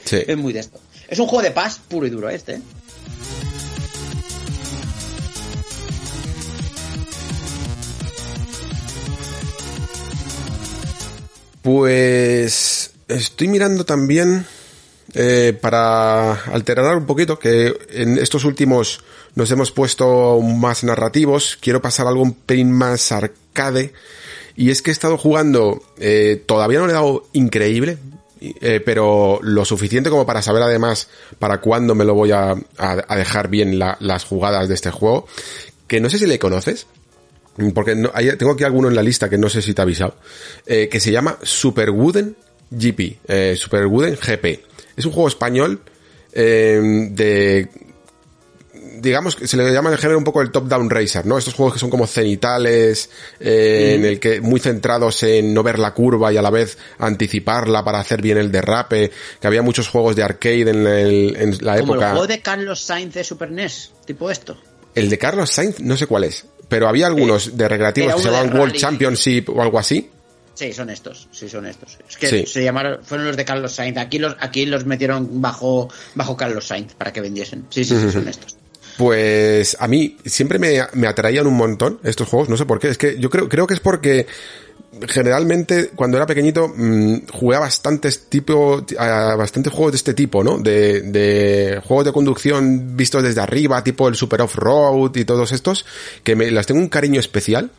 [0.04, 0.18] Sí.
[0.26, 0.78] es muy de esto.
[1.08, 2.60] Es un juego de paz puro y duro este, ¿eh?
[11.62, 14.46] Pues estoy mirando también
[15.14, 19.00] eh, para alterar un poquito, que en estos últimos
[19.34, 23.92] nos hemos puesto más narrativos, quiero pasar algo un pelín más arcade,
[24.56, 27.98] y es que he estado jugando, eh, todavía no le he dado increíble,
[28.40, 31.08] eh, pero lo suficiente como para saber además
[31.38, 32.54] para cuándo me lo voy a,
[33.16, 35.26] dejar bien la- las jugadas de este juego,
[35.86, 36.86] que no sé si le conoces.
[37.72, 37.94] porque
[38.36, 40.16] tengo aquí alguno en la lista que no sé si te ha avisado,
[40.66, 42.36] eh, que se llama Super Wooden
[42.76, 44.60] GP, eh, Super Wooden GP.
[44.96, 45.80] Es un juego español
[46.32, 46.80] eh,
[47.10, 47.68] de
[49.00, 51.36] digamos que se le llama en el género un poco el top-down racer, ¿no?
[51.36, 55.78] Estos juegos que son como cenitales, eh, en el que muy centrados en no ver
[55.78, 59.10] la curva y a la vez anticiparla para hacer bien el derrape,
[59.40, 62.10] que había muchos juegos de arcade en, el- en la Como el época.
[62.12, 64.56] juego de Carlos Sainz de Super NES, tipo esto.
[64.94, 68.28] El de Carlos Sainz, no sé cuál es, pero había algunos de recreativos que se
[68.30, 68.74] llamaban World.
[68.76, 70.08] Championship o algo así.
[70.54, 71.98] Sí, son estos, sí, son estos.
[72.08, 72.46] Es que Sí.
[72.46, 73.98] se llamaron, fueron los de Carlos Sainz.
[73.98, 77.66] Aquí los, aquí los metieron bajo, bajo Carlos Sainz para que vendiesen.
[77.70, 78.56] Sí, sí, sí, son estos.
[78.96, 82.90] Pues a mí siempre me, me atraían un montón estos juegos, no sé por qué,
[82.90, 84.28] es que yo creo, creo que es porque
[85.08, 90.44] generalmente cuando era pequeñito mm, jugué a bastantes tipo, a bastantes juegos de este tipo,
[90.44, 90.58] ¿no?
[90.58, 95.84] De, de juegos de conducción vistos desde arriba, tipo el Super Off-Road y todos estos,
[96.22, 97.70] que me las tengo un cariño especial.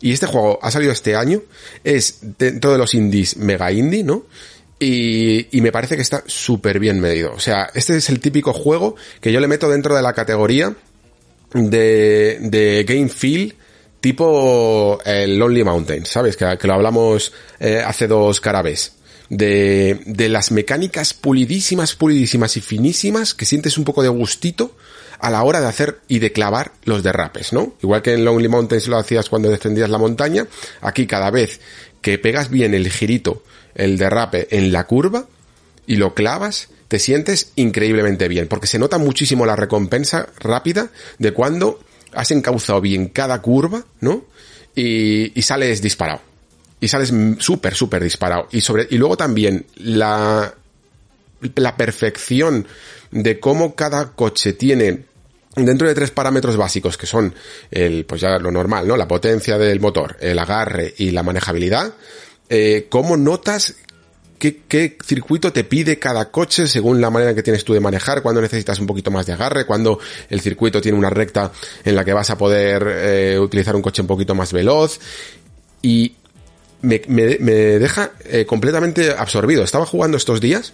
[0.00, 1.42] Y este juego ha salido este año,
[1.84, 4.26] es dentro de los indies mega indie, ¿no?
[4.78, 7.32] Y, y me parece que está súper bien medido.
[7.32, 10.74] O sea, este es el típico juego que yo le meto dentro de la categoría
[11.52, 13.56] de, de game feel
[14.00, 16.36] tipo el Lonely Mountain, ¿sabes?
[16.36, 18.92] Que, que lo hablamos eh, hace dos carabes.
[19.30, 24.74] De, de las mecánicas pulidísimas, pulidísimas y finísimas que sientes un poco de gustito
[25.20, 27.74] a la hora de hacer y de clavar los derrapes, ¿no?
[27.82, 30.46] Igual que en Lonely Mountains lo hacías cuando descendías la montaña,
[30.80, 31.60] aquí cada vez
[32.00, 33.42] que pegas bien el girito,
[33.74, 35.26] el derrape en la curva
[35.86, 41.32] y lo clavas, te sientes increíblemente bien, porque se nota muchísimo la recompensa rápida de
[41.32, 41.80] cuando
[42.12, 44.24] has encauzado bien cada curva, ¿no?
[44.74, 46.20] Y, y sales disparado.
[46.80, 48.48] Y sales súper, súper disparado.
[48.52, 50.54] Y sobre, y luego también la,
[51.56, 52.66] la perfección
[53.10, 55.04] de cómo cada coche tiene
[55.64, 57.34] dentro de tres parámetros básicos que son
[57.70, 61.92] el pues ya lo normal no la potencia del motor el agarre y la manejabilidad
[62.48, 63.74] eh, cómo notas
[64.38, 68.40] qué, circuito te pide cada coche según la manera que tienes tú de manejar, cuando
[68.40, 69.98] necesitas un poquito más de agarre, cuando
[70.30, 71.50] el circuito tiene una recta
[71.84, 75.00] en la que vas a poder eh, utilizar un coche un poquito más veloz
[75.82, 76.14] y
[76.82, 79.64] me, me- me deja eh, completamente absorbido.
[79.64, 80.72] Estaba jugando estos días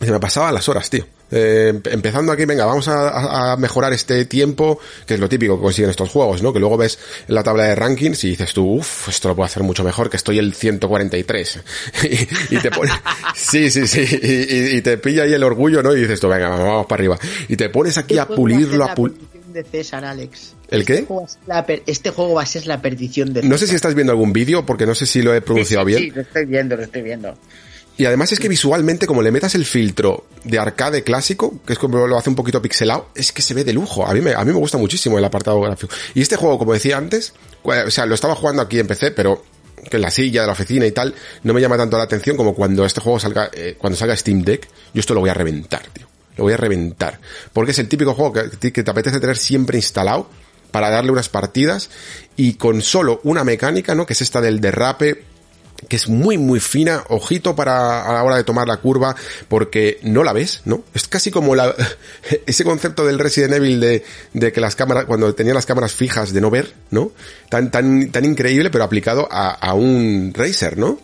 [0.00, 1.04] y se me pasaba las horas, tío.
[1.30, 5.62] Eh, empe- empezando aquí, venga, vamos a, mejorar este tiempo, que es lo típico que
[5.62, 6.52] consiguen estos juegos, ¿no?
[6.52, 6.98] Que luego ves
[7.28, 10.08] en la tabla de rankings y dices tú, uff, esto lo puedo hacer mucho mejor,
[10.10, 11.60] que estoy el 143.
[12.50, 12.90] y, y te pone,
[13.34, 15.94] sí, sí, sí, y, te pilla ahí el orgullo, ¿no?
[15.94, 17.18] Y dices tú, venga, vamos para arriba.
[17.48, 19.16] Y te pones aquí a pulirlo, a pul...
[19.52, 20.54] de César, Alex.
[20.70, 20.94] ¿El qué?
[20.94, 23.56] Este juego, va a ser la este juego va a ser la perdición de No
[23.56, 23.76] sé si César.
[23.76, 26.10] estás viendo algún vídeo, porque no sé si lo he pronunciado Sí, sí, bien.
[26.10, 27.34] Sí, lo estoy viendo, lo estoy viendo.
[27.98, 31.80] Y además es que visualmente, como le metas el filtro de arcade clásico, que es
[31.80, 34.06] como lo hace un poquito pixelado, es que se ve de lujo.
[34.06, 35.92] A mí me, a mí me gusta muchísimo el apartado gráfico.
[36.14, 37.34] Y este juego, como decía antes,
[37.64, 39.42] o sea, lo estaba jugando aquí en PC, pero
[39.90, 41.12] que en la silla de la oficina y tal,
[41.42, 44.42] no me llama tanto la atención como cuando este juego salga, eh, cuando salga Steam
[44.42, 46.06] Deck, yo esto lo voy a reventar, tío.
[46.36, 47.18] Lo voy a reventar.
[47.52, 50.30] Porque es el típico juego que, que te apetece tener siempre instalado
[50.70, 51.90] para darle unas partidas
[52.36, 54.06] y con solo una mecánica, ¿no?
[54.06, 55.24] Que es esta del derrape,
[55.86, 59.14] que es muy muy fina, ojito para a la hora de tomar la curva,
[59.48, 60.82] porque no la ves, ¿no?
[60.94, 61.74] Es casi como la,
[62.46, 66.32] ese concepto del Resident Evil de, de que las cámaras, cuando tenía las cámaras fijas
[66.32, 67.12] de no ver, ¿no?
[67.48, 70.98] Tan, tan, tan increíble, pero aplicado a, a un racer, ¿no?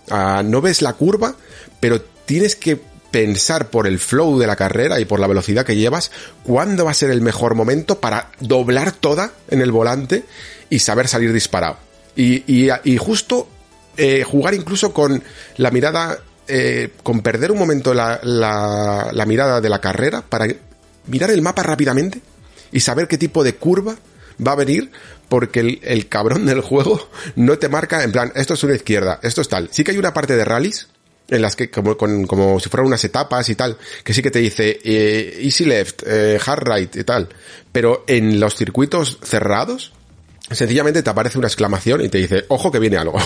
[0.45, 1.37] No ves la curva,
[1.79, 2.81] pero tienes que
[3.11, 6.11] pensar por el flow de la carrera y por la velocidad que llevas,
[6.43, 10.25] cuándo va a ser el mejor momento para doblar toda en el volante
[10.69, 11.77] y saber salir disparado.
[12.17, 13.49] Y, y justo
[13.97, 15.23] eh, jugar incluso con
[15.57, 16.19] la mirada,
[16.49, 20.47] eh, con perder un momento la, la, la mirada de la carrera para
[21.07, 22.21] mirar el mapa rápidamente
[22.73, 23.97] y saber qué tipo de curva
[24.45, 24.91] va a venir
[25.29, 29.21] porque el, el cabrón del juego no te marca en plan, esto es una izquierda,
[29.23, 29.69] esto es tal.
[29.73, 30.89] Sí que hay una parte de rallies
[31.29, 34.31] en las que como, con, como si fueran unas etapas y tal, que sí que
[34.31, 37.29] te dice eh, easy left, eh, hard right y tal,
[37.73, 39.93] pero en los circuitos cerrados
[40.51, 43.19] sencillamente te aparece una exclamación y te dice, ojo que viene algo.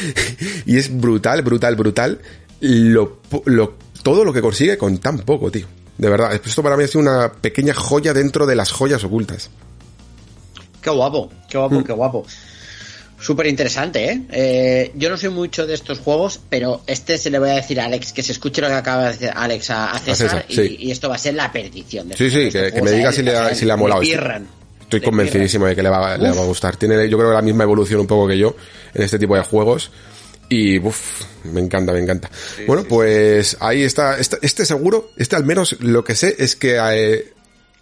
[0.66, 2.20] y es brutal, brutal, brutal
[2.60, 5.66] lo, lo, todo lo que consigue con tan poco, tío.
[5.98, 9.50] De verdad, esto para mí ha sido una pequeña joya dentro de las joyas ocultas.
[10.82, 11.84] Qué guapo, qué guapo, mm.
[11.84, 12.26] qué guapo.
[13.18, 14.22] Súper interesante, ¿eh?
[14.30, 14.92] ¿eh?
[14.94, 17.86] Yo no soy mucho de estos juegos, pero este se le voy a decir a
[17.86, 20.46] Alex, que se escuche lo que acaba de decir Alex a, a César, a César
[20.50, 20.76] sí.
[20.78, 22.10] y, esto va a ser la perdición.
[22.10, 24.02] De sí, sí, que, que, me diga si, le ha, si le ha molado.
[24.86, 26.76] Estoy convencidísimo de que le va, le va, a gustar.
[26.76, 28.54] Tiene, yo creo, la misma evolución un poco que yo
[28.94, 29.90] en este tipo de juegos.
[30.48, 32.30] Y, uff, me encanta, me encanta.
[32.54, 33.56] Sí, bueno, sí, pues sí.
[33.58, 34.16] ahí está.
[34.16, 37.24] Este, este, seguro, este al menos lo que sé es que hay,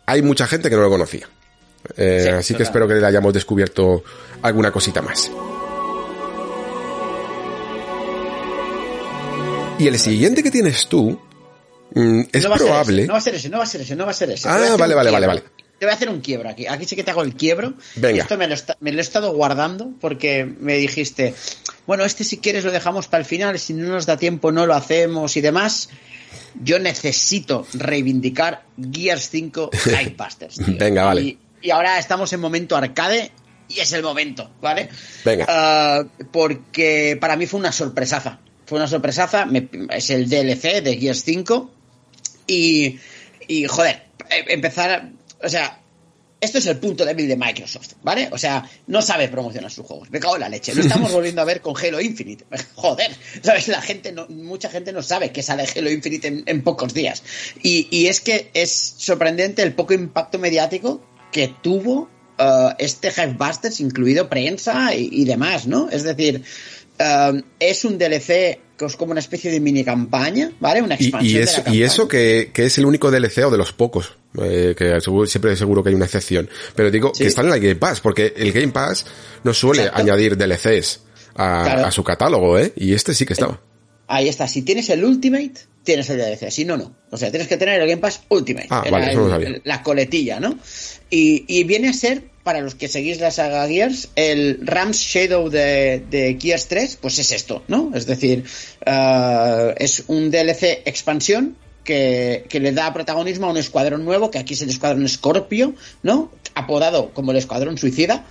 [0.06, 1.28] hay, mucha gente que no lo conocía.
[1.98, 4.02] Eh, así que espero que le hayamos descubierto
[4.40, 5.31] alguna cosita más.
[9.78, 11.20] Y el siguiente que tienes tú
[11.93, 13.06] mm, es probable.
[13.06, 14.48] no va a ser ese, no va a ser ese, no va a ser ese.
[14.48, 15.43] Ah, vale, vale, vale, vale.
[15.78, 16.66] Te voy a hacer un quiebro aquí.
[16.66, 17.74] Aquí sí que te hago el quiebro.
[17.96, 18.22] Venga.
[18.22, 21.34] Esto me lo, me lo he estado guardando porque me dijiste,
[21.86, 24.66] bueno, este si quieres lo dejamos para el final, si no nos da tiempo no
[24.66, 25.88] lo hacemos y demás.
[26.62, 29.70] Yo necesito reivindicar Gears 5
[30.16, 30.56] Busters.
[30.78, 31.22] Venga, vale.
[31.22, 33.32] Y, y, ahora estamos en momento arcade
[33.68, 34.88] y es el momento, ¿vale?
[35.24, 35.46] Venga.
[36.01, 38.38] Uh, porque para mí fue una sorpresaza.
[38.66, 39.46] Fue una sorpresaza.
[39.46, 41.70] Me, es el DLC de Gears 5.
[42.46, 42.98] Y,
[43.48, 45.10] y joder, eh, empezar
[45.45, 45.81] o sea,
[46.45, 48.29] esto es el punto débil de Microsoft, ¿vale?
[48.31, 50.11] O sea, no sabe promocionar sus juegos.
[50.11, 50.75] Me cago en la leche.
[50.75, 52.45] Lo estamos volviendo a ver con Halo Infinite.
[52.75, 53.11] Joder,
[53.43, 53.69] ¿sabes?
[53.69, 57.23] La gente, no, mucha gente no sabe que sale Halo Infinite en, pocos días.
[57.62, 61.03] Y, y, es que es sorprendente el poco impacto mediático
[61.33, 65.89] que tuvo uh, este Busters, incluido prensa y, y, demás, ¿no?
[65.89, 66.43] Es decir,
[67.01, 70.82] uh, es un DLC que es como una especie de mini campaña, ¿vale?
[70.82, 71.40] Una expansión.
[71.40, 73.72] Y, eso, de la y eso que, que, es el único DLC o de los
[73.72, 76.48] pocos, eh, que seguro, siempre seguro que hay una excepción.
[76.74, 77.22] Pero digo ¿Sí?
[77.22, 79.06] que están en el Game Pass, porque el Game Pass
[79.44, 80.02] no suele Exacto.
[80.02, 81.01] añadir DLCs
[81.36, 81.86] a, claro.
[81.86, 82.72] a, su catálogo, ¿eh?
[82.76, 83.60] Y este sí que estaba.
[84.06, 84.48] Ahí está.
[84.48, 85.55] Si tienes el Ultimate,
[85.85, 86.51] tienes el DLC.
[86.51, 86.97] Si no, no.
[87.11, 88.66] O sea, tienes que tener el Game Pass Ultimate.
[88.70, 89.61] Ah, vale, eso no sabía.
[89.65, 90.59] La coletilla, ¿no?
[91.11, 95.48] Y, y viene a ser para los que seguís la saga Gears, el Rams Shadow
[95.48, 97.90] de, de Gears 3, pues es esto, ¿no?
[97.94, 98.44] Es decir,
[98.86, 104.39] uh, es un DLC expansión que, que, le da protagonismo a un escuadrón nuevo, que
[104.39, 106.31] aquí es el escuadrón Scorpio, ¿no?
[106.55, 108.27] Apodado como el escuadrón suicida,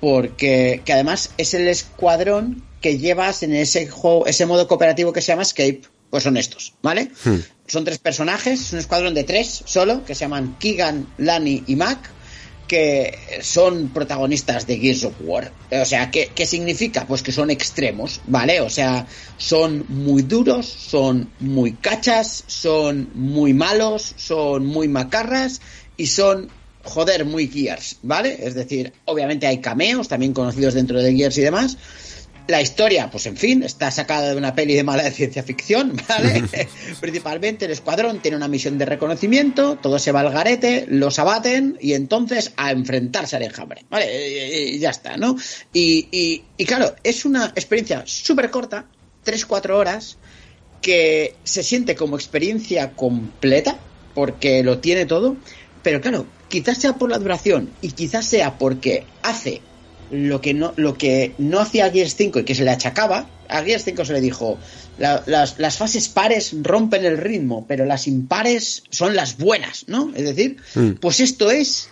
[0.00, 5.20] porque que además es el escuadrón que llevas en ese juego, ese modo cooperativo que
[5.20, 5.82] se llama Escape.
[6.10, 7.10] Pues son estos, ¿vale?
[7.24, 7.36] Hmm.
[7.66, 11.76] Son tres personajes, es un escuadrón de tres solo, que se llaman Keegan, Lani y
[11.76, 12.10] Mac
[12.68, 15.50] que son protagonistas de Gears of War.
[15.70, 17.06] O sea, ¿qué, ¿qué, significa?
[17.06, 18.60] Pues que son extremos, ¿vale?
[18.60, 19.06] O sea,
[19.38, 25.60] son muy duros, son muy cachas, son muy malos, son muy macarras
[25.96, 26.50] y son,
[26.84, 28.38] joder, muy Gears, ¿vale?
[28.40, 31.78] Es decir, obviamente hay cameos, también conocidos dentro de Gears y demás.
[32.48, 36.00] La historia, pues en fin, está sacada de una peli de mala de ciencia ficción,
[36.08, 36.44] ¿vale?
[36.98, 41.76] Principalmente el escuadrón tiene una misión de reconocimiento, todo se va al garete, los abaten
[41.78, 44.70] y entonces a enfrentarse al enjambre, ¿vale?
[44.70, 45.36] Y ya está, ¿no?
[45.74, 48.86] Y, y, y claro, es una experiencia súper corta,
[49.26, 50.16] 3-4 horas,
[50.80, 53.78] que se siente como experiencia completa,
[54.14, 55.36] porque lo tiene todo,
[55.82, 59.60] pero claro, quizás sea por la duración y quizás sea porque hace
[60.10, 63.62] lo que no lo que no hacía Gears 5 y que se le achacaba a
[63.62, 64.58] Gears 5 se le dijo
[64.98, 70.12] la, las, las, fases pares rompen el ritmo pero las impares son las buenas ¿no?
[70.14, 70.92] es decir mm.
[71.00, 71.88] pues esto es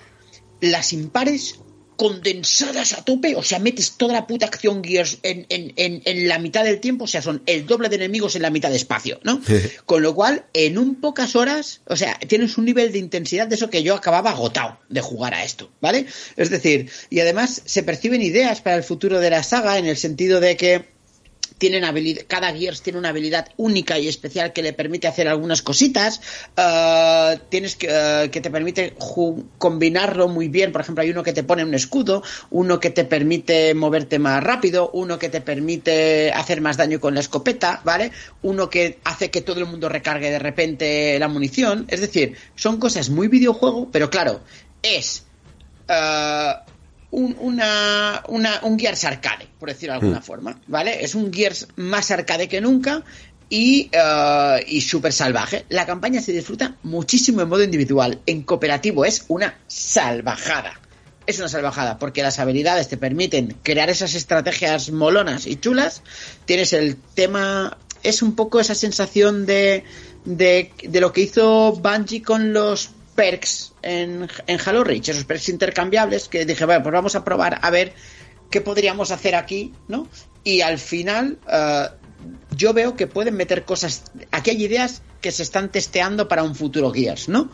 [0.61, 1.59] las impares
[1.97, 6.29] condensadas a tope, o sea, metes toda la puta acción Gears en, en, en, en,
[6.29, 8.77] la mitad del tiempo, o sea, son el doble de enemigos en la mitad de
[8.77, 9.41] espacio, ¿no?
[9.87, 13.55] Con lo cual, en un pocas horas, o sea, tienes un nivel de intensidad de
[13.55, 16.07] eso que yo acababa agotado de jugar a esto, ¿vale?
[16.37, 19.97] Es decir, y además se perciben ideas para el futuro de la saga en el
[19.97, 20.96] sentido de que
[21.59, 25.63] tienen habilidad, cada Gears tiene una habilidad única y especial que le permite hacer algunas
[25.63, 26.21] cositas,
[26.57, 28.95] uh, tienes que, uh, que te permite
[29.59, 33.05] combinarlo muy bien, por ejemplo hay uno que te pone un escudo, uno que te
[33.05, 38.13] permite moverte más rápido, uno que te permite hacer más daño con la escopeta, ¿vale?
[38.43, 42.79] Uno que hace que todo el mundo recargue de repente la munición, es decir, son
[42.79, 44.41] cosas muy videojuego, pero claro,
[44.83, 45.25] es...
[45.89, 46.66] Uh,
[47.11, 50.25] un, una, una, un Gears arcade, por decirlo de alguna mm.
[50.25, 51.05] forma, ¿vale?
[51.05, 53.03] Es un Gears más arcade que nunca
[53.49, 55.65] y, uh, y súper salvaje.
[55.69, 58.21] La campaña se disfruta muchísimo en modo individual.
[58.27, 60.81] En cooperativo es una salvajada.
[61.27, 66.03] Es una salvajada porque las habilidades te permiten crear esas estrategias molonas y chulas.
[66.45, 69.85] Tienes el tema, es un poco esa sensación de,
[70.25, 75.49] de, de lo que hizo Bungie con los perks en, en Halo Reach, esos perks
[75.49, 77.95] intercambiables que dije, bueno, pues vamos a probar a ver
[78.51, 80.09] qué podríamos hacer aquí, ¿no?
[80.45, 81.89] Y al final uh,
[82.55, 86.55] yo veo que pueden meter cosas, aquí hay ideas que se están testeando para un
[86.55, 87.51] futuro Gears, ¿no?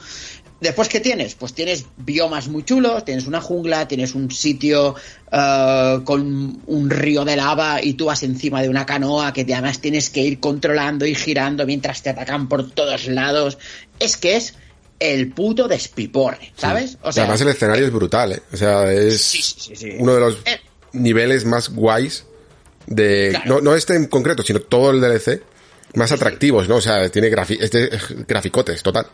[0.63, 1.35] Después, ¿qué tienes?
[1.35, 4.95] Pues tienes biomas muy chulos, tienes una jungla, tienes un sitio
[5.33, 9.81] uh, con un río de lava y tú vas encima de una canoa que además
[9.81, 13.59] tienes que ir controlando y girando mientras te atacan por todos lados.
[13.99, 14.55] Es que es
[15.03, 16.97] el puto despiporre, ¿sabes?
[17.03, 18.43] O sea, además el escenario es brutal, ¿eh?
[18.53, 20.61] O sea, es sí, sí, sí, uno de los eh,
[20.93, 22.25] niveles más guays
[22.87, 23.31] de...
[23.31, 23.57] Claro.
[23.57, 25.43] No, no este en concreto, sino todo el DLC.
[25.95, 26.77] más atractivos, ¿no?
[26.77, 27.31] O sea, tiene
[27.61, 27.91] este,
[28.29, 29.07] graficotes, total.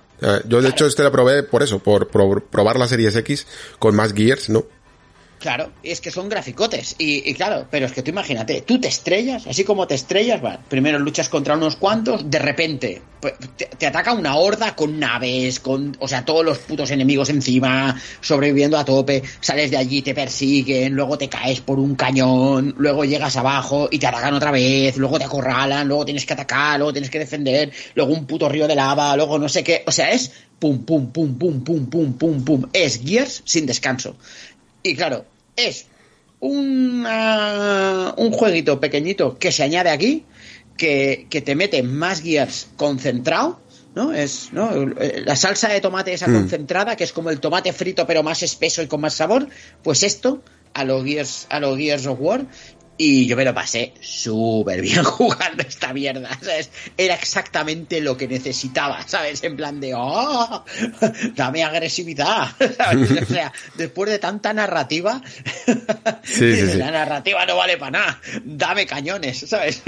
[0.46, 3.46] yo de hecho este lo probé por eso, por, probar la Series X
[3.78, 4.66] con más Gears, ¿no?
[5.38, 6.96] Claro, es que son graficotes.
[6.98, 10.58] Y, claro, pero es que tú imagínate, tú te estrellas, así como te estrellas, va,
[10.68, 15.60] primero luchas contra unos cuantos, de repente pues, te, te, ataca una horda con naves,
[15.60, 20.14] con, o sea, todos los putos enemigos encima, sobreviviendo a tope, sales de allí, te
[20.14, 24.96] persiguen, luego te caes por un cañón, luego llegas abajo y te atacan otra vez,
[24.96, 28.66] luego te acorralan, luego tienes que atacar, luego tienes que defender, luego un puto río
[28.66, 32.12] de lava, luego no sé qué, o sea, es pum, pum, pum, pum, pum, pum,
[32.14, 32.68] pum, pum.
[32.72, 34.16] Es Gears sin descanso.
[34.82, 35.24] Y claro,
[35.56, 35.86] es
[36.40, 37.04] un
[38.32, 40.24] jueguito pequeñito que se añade aquí,
[40.76, 43.60] que, te mete más gears concentrado,
[43.94, 44.12] ¿no?
[44.12, 44.70] Es ¿no?
[45.24, 46.34] la salsa de tomate esa mm.
[46.34, 49.48] concentrada, que es como el tomate frito pero más espeso y con más sabor,
[49.82, 50.42] pues esto
[50.74, 52.46] a los Gears, a los Gears of War
[53.00, 56.70] y yo me lo pasé súper bien jugando esta mierda, ¿sabes?
[56.96, 59.42] Era exactamente lo que necesitaba, ¿sabes?
[59.44, 60.64] En plan de, ¡oh!
[61.36, 63.22] Dame agresividad, ¿sabes?
[63.22, 65.22] O sea, después de tanta narrativa,
[66.40, 69.82] la narrativa no vale para nada, dame cañones, ¿sabes?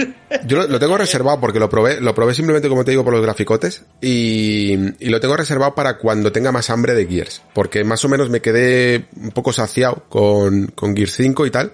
[0.47, 3.23] Yo lo, tengo reservado porque lo probé, lo probé simplemente, como te digo, por los
[3.23, 4.73] graficotes y,
[5.05, 8.31] y lo tengo reservado para cuando tenga más hambre de Gears, porque más o menos
[8.31, 11.73] me quedé un poco saciado con, con Gears 5 y tal.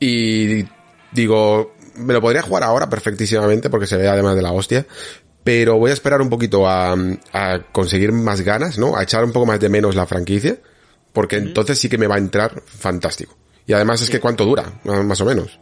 [0.00, 0.64] Y
[1.12, 4.86] digo, me lo podría jugar ahora perfectísimamente porque se ve además de la hostia.
[5.44, 6.96] Pero voy a esperar un poquito a,
[7.72, 8.96] conseguir más ganas, ¿no?
[8.96, 10.56] A echar un poco más de menos la franquicia.
[11.12, 13.36] Porque entonces sí que me va a entrar fantástico.
[13.66, 15.58] Y además es que cuánto dura, más o menos.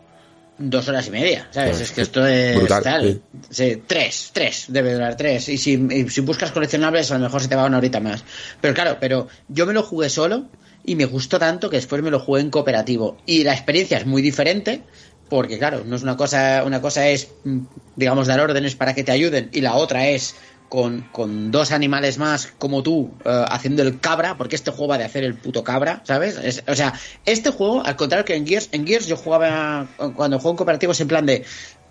[0.58, 1.80] Dos horas y media, ¿sabes?
[1.80, 3.22] es que esto es brutal.
[3.48, 3.82] Sí.
[3.86, 5.48] tres, tres, debe durar tres.
[5.48, 8.24] Y si, y si buscas coleccionables, a lo mejor se te va una horita más.
[8.60, 10.48] Pero claro, pero yo me lo jugué solo
[10.84, 13.18] y me gustó tanto que después me lo jugué en cooperativo.
[13.26, 14.82] Y la experiencia es muy diferente,
[15.28, 17.58] porque claro, no es una cosa, una cosa es, mm,
[17.96, 20.34] digamos, dar órdenes para que te ayuden, y la otra es
[20.68, 24.98] con, con dos animales más como tú eh, haciendo el cabra, porque este juego va
[24.98, 26.62] de hacer el puto cabra, ¿sabes?
[26.66, 26.94] o sea,
[27.24, 30.92] este juego, al contrario que en Gears, en Gears yo jugaba, cuando juego en cooperativo
[30.92, 31.44] es en plan de,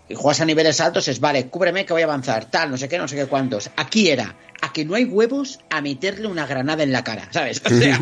[0.09, 2.87] y juegas a niveles altos es, vale, cúbreme que voy a avanzar, tal, no sé
[2.87, 3.69] qué, no sé qué cuántos.
[3.75, 7.61] Aquí era, a que no hay huevos a meterle una granada en la cara, ¿sabes?
[7.65, 7.99] O sea,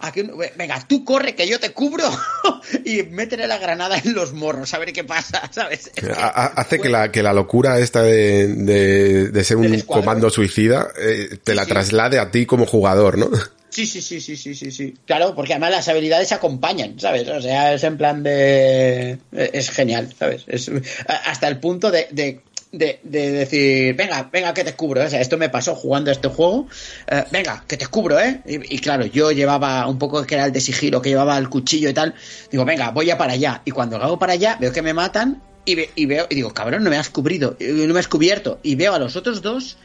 [0.00, 0.22] a que,
[0.56, 2.04] venga, tú corre que yo te cubro
[2.84, 5.90] y métele la granada en los morros, a ver qué pasa, ¿sabes?
[6.16, 11.54] Hace que la, que la locura esta de, de, ser un comando suicida eh, te
[11.54, 13.30] la traslade a ti como jugador, ¿no?
[13.74, 14.94] Sí, sí, sí, sí, sí, sí, sí.
[15.04, 17.26] Claro, porque además las habilidades acompañan, ¿sabes?
[17.28, 19.18] O sea, es en plan de...
[19.32, 20.44] Es genial, ¿sabes?
[20.46, 20.70] Es
[21.08, 22.40] hasta el punto de, de
[22.70, 25.02] de, decir, venga, venga, que te cubro.
[25.02, 26.68] O sea, esto me pasó jugando este juego.
[27.08, 28.42] Eh, venga, que te cubro, ¿eh?
[28.46, 31.88] Y, claro, yo llevaba un poco que era el de sigilo, que llevaba el cuchillo
[31.88, 32.14] y tal.
[32.52, 33.60] Digo, venga, voy a para allá.
[33.64, 36.84] Y cuando hago para allá, veo que me matan y, y veo, y digo, cabrón,
[36.84, 38.60] no me has cubrido, no me has cubierto.
[38.62, 39.78] Y veo a los otros dos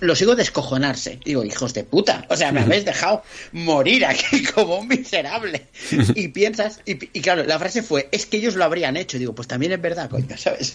[0.00, 1.20] lo sigo descojonarse.
[1.24, 2.26] Digo, hijos de puta.
[2.28, 5.66] O sea, me habéis dejado morir aquí como un miserable.
[6.14, 9.18] Y piensas, y, claro, la frase fue, es que ellos lo habrían hecho.
[9.18, 10.74] Digo, pues también es verdad, coño, ¿sabes?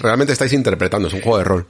[0.00, 1.66] realmente estáis interpretando, es un juego de rol.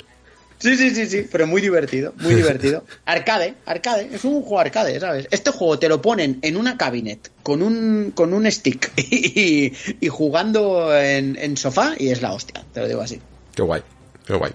[0.59, 2.85] Sí, sí, sí, sí, pero muy divertido, muy divertido.
[3.05, 5.29] Arcade, arcade, es un juego arcade, ¿sabes?
[5.31, 9.73] Este juego te lo ponen en una cabinet con un, con un stick y,
[10.09, 13.21] jugando en, en sofá y es la hostia, te lo digo así.
[13.55, 13.83] Qué guay,
[14.27, 14.53] qué guay.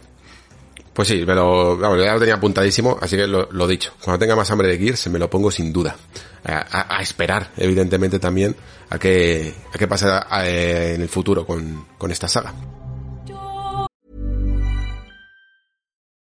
[0.99, 3.93] Pues sí, me lo, ya lo tenía apuntadísimo, así que lo, lo, dicho.
[4.03, 5.95] Cuando tenga más hambre de Gears, me lo pongo sin duda.
[6.43, 8.53] A, a, esperar, evidentemente, también
[8.89, 10.07] a que, a que pase
[10.43, 12.53] eh, en el futuro con, con esta saga.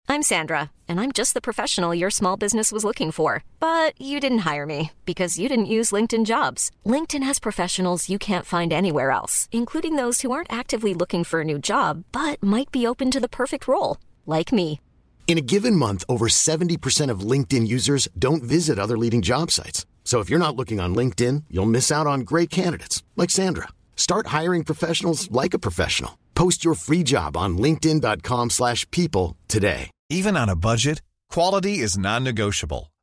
[0.07, 3.43] I'm Sandra, and I'm just the professional your small business was looking for.
[3.59, 6.71] But you didn't hire me because you didn't use LinkedIn jobs.
[6.85, 11.41] LinkedIn has professionals you can't find anywhere else, including those who aren't actively looking for
[11.41, 13.97] a new job, but might be open to the perfect role
[14.29, 14.79] like me.
[15.27, 19.85] In a given month, over 70% of LinkedIn users don't visit other leading job sites.
[20.03, 23.67] So if you're not looking on LinkedIn, you'll miss out on great candidates like Sandra.
[23.95, 26.17] Start hiring professionals like a professional.
[26.33, 29.91] Post your free job on linkedin.com/people today.
[30.09, 32.89] Even on a budget, quality is non-negotiable.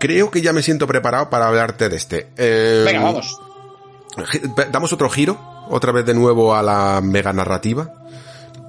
[0.00, 2.28] Creo que ya me siento preparado para hablarte de este.
[2.36, 3.38] Eh, Venga, vamos.
[4.72, 5.38] Damos otro giro
[5.70, 7.92] otra vez de nuevo a la mega narrativa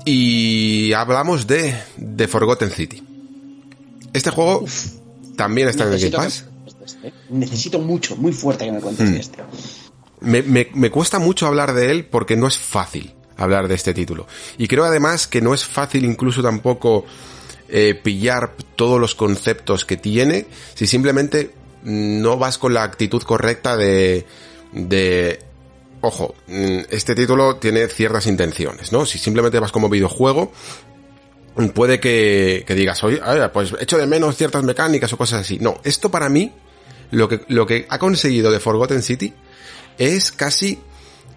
[0.05, 1.75] y hablamos de
[2.15, 3.03] The Forgotten City.
[4.13, 4.65] Este juego
[5.35, 6.45] también está en el Game Pass.
[6.85, 7.13] Este.
[7.29, 9.13] Necesito mucho, muy fuerte que me cuentes Hmm.
[9.13, 9.37] de este.
[10.21, 13.93] Me, me- me cuesta mucho hablar de él porque no es fácil hablar de este
[13.93, 14.27] título.
[14.57, 17.05] Y creo además que no es fácil incluso tampoco
[17.71, 21.51] eh, pillar todos los conceptos que tiene si simplemente
[21.83, 24.25] no vas con la actitud correcta de,
[24.73, 25.39] de
[26.01, 29.05] ojo, mm, este título tiene ciertas intenciones, ¿no?
[29.05, 30.51] Si simplemente vas como videojuego,
[31.73, 33.19] puede que, que digas, oye,
[33.53, 35.59] pues echo de menos ciertas mecánicas o cosas así.
[35.59, 36.53] No, esto para mí,
[37.11, 39.33] lo que, lo que ha conseguido de Forgotten City
[39.97, 40.79] es casi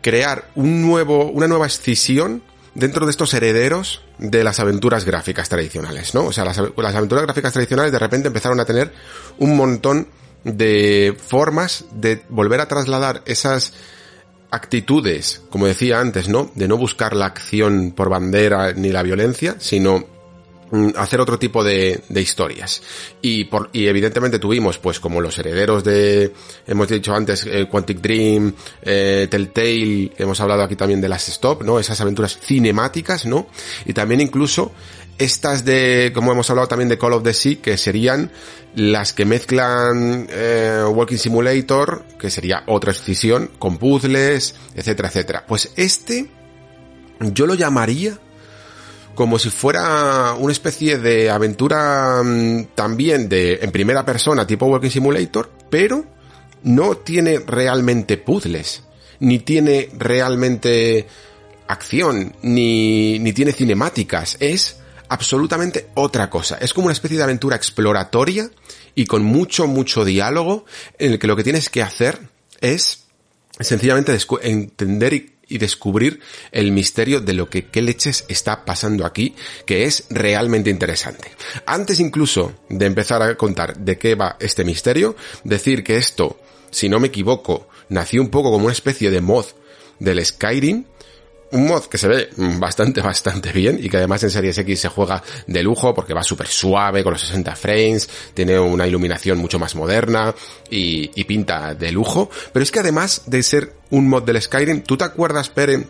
[0.00, 2.42] crear un nuevo, una nueva escisión
[2.74, 6.26] dentro de estos herederos de las aventuras gráficas tradicionales, ¿no?
[6.26, 8.92] O sea, las, aventuras gráficas tradicionales de repente empezaron a tener
[9.38, 10.08] un montón
[10.44, 13.72] de formas de volver a trasladar esas
[14.50, 16.50] actitudes, como decía antes, ¿no?
[16.54, 20.06] De no buscar la acción por bandera ni la violencia, sino
[20.96, 22.82] hacer otro tipo de, de historias.
[23.20, 26.32] Y, por, y evidentemente tuvimos, pues como los herederos de,
[26.66, 31.62] hemos dicho antes, eh, Quantic Dream, eh, Telltale, hemos hablado aquí también de las Stop,
[31.62, 31.78] ¿no?
[31.78, 33.48] Esas aventuras cinemáticas, ¿no?
[33.84, 34.72] Y también incluso
[35.18, 38.30] estas de, como hemos hablado también de Call of the Sea, que serían
[38.74, 45.44] las que mezclan eh, Walking Simulator, que sería otra escisión, con puzzles, etcétera, etcétera.
[45.46, 46.30] Pues este,
[47.20, 48.18] yo lo llamaría
[49.14, 54.90] como si fuera una especie de aventura mm, también de en primera persona tipo Walking
[54.90, 56.04] Simulator, pero
[56.62, 58.82] no tiene realmente puzzles,
[59.20, 61.06] ni tiene realmente
[61.68, 64.76] acción, ni, ni tiene cinemáticas, es
[65.08, 66.56] absolutamente otra cosa.
[66.58, 68.50] Es como una especie de aventura exploratoria
[68.94, 70.64] y con mucho, mucho diálogo
[70.98, 72.18] en el que lo que tienes que hacer
[72.60, 73.04] es
[73.60, 76.20] sencillamente entender y, y descubrir
[76.50, 79.34] el misterio de lo que qué leches está pasando aquí,
[79.66, 81.30] que es realmente interesante.
[81.66, 85.14] Antes incluso de empezar a contar de qué va este misterio,
[85.44, 89.44] decir que esto, si no me equivoco, nació un poco como una especie de mod
[89.98, 90.84] del Skyrim,
[91.52, 94.88] un mod que se ve bastante, bastante bien y que además en Series X se
[94.88, 99.58] juega de lujo porque va súper suave con los 60 frames, tiene una iluminación mucho
[99.58, 100.34] más moderna
[100.70, 102.30] y, y pinta de lujo.
[102.52, 105.84] Pero es que además de ser un mod del Skyrim, ¿tú te acuerdas, Pere,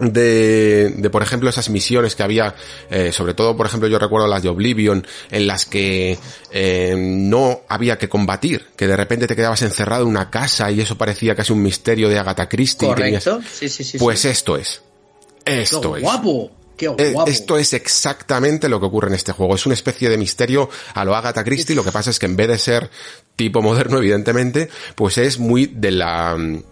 [0.00, 2.54] de, de por ejemplo esas misiones que había,
[2.90, 6.16] eh, sobre todo por ejemplo yo recuerdo las de Oblivion, en las que
[6.52, 10.80] eh, no había que combatir, que de repente te quedabas encerrado en una casa y
[10.80, 12.88] eso parecía casi un misterio de Agatha Christie.
[12.88, 13.48] y tenías- Correcto.
[13.52, 13.98] Sí, sí, sí.
[13.98, 14.82] Pues esto es.
[15.48, 16.02] Esto ¡Qué es.
[16.02, 16.50] guapo!
[16.76, 17.30] ¡Qué Eh, guapo!
[17.30, 19.54] Esto es exactamente lo que ocurre en este juego.
[19.54, 21.74] Es una especie de misterio a lo Agatha Christie.
[21.74, 22.90] Lo que pasa es que en vez de ser
[23.36, 26.62] tipo moderno, evidentemente, pues es muy de la, mm,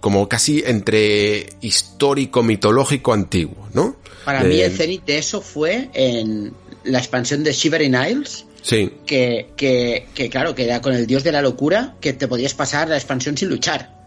[0.00, 3.96] como casi entre histórico, mitológico, antiguo, ¿no?
[4.24, 6.52] Para mí el cenit de eso fue en
[6.84, 11.24] la expansión de Shivering Isles, Sí, que, que, que claro, que era con el dios
[11.24, 13.97] de la locura, que te podías pasar la expansión sin luchar.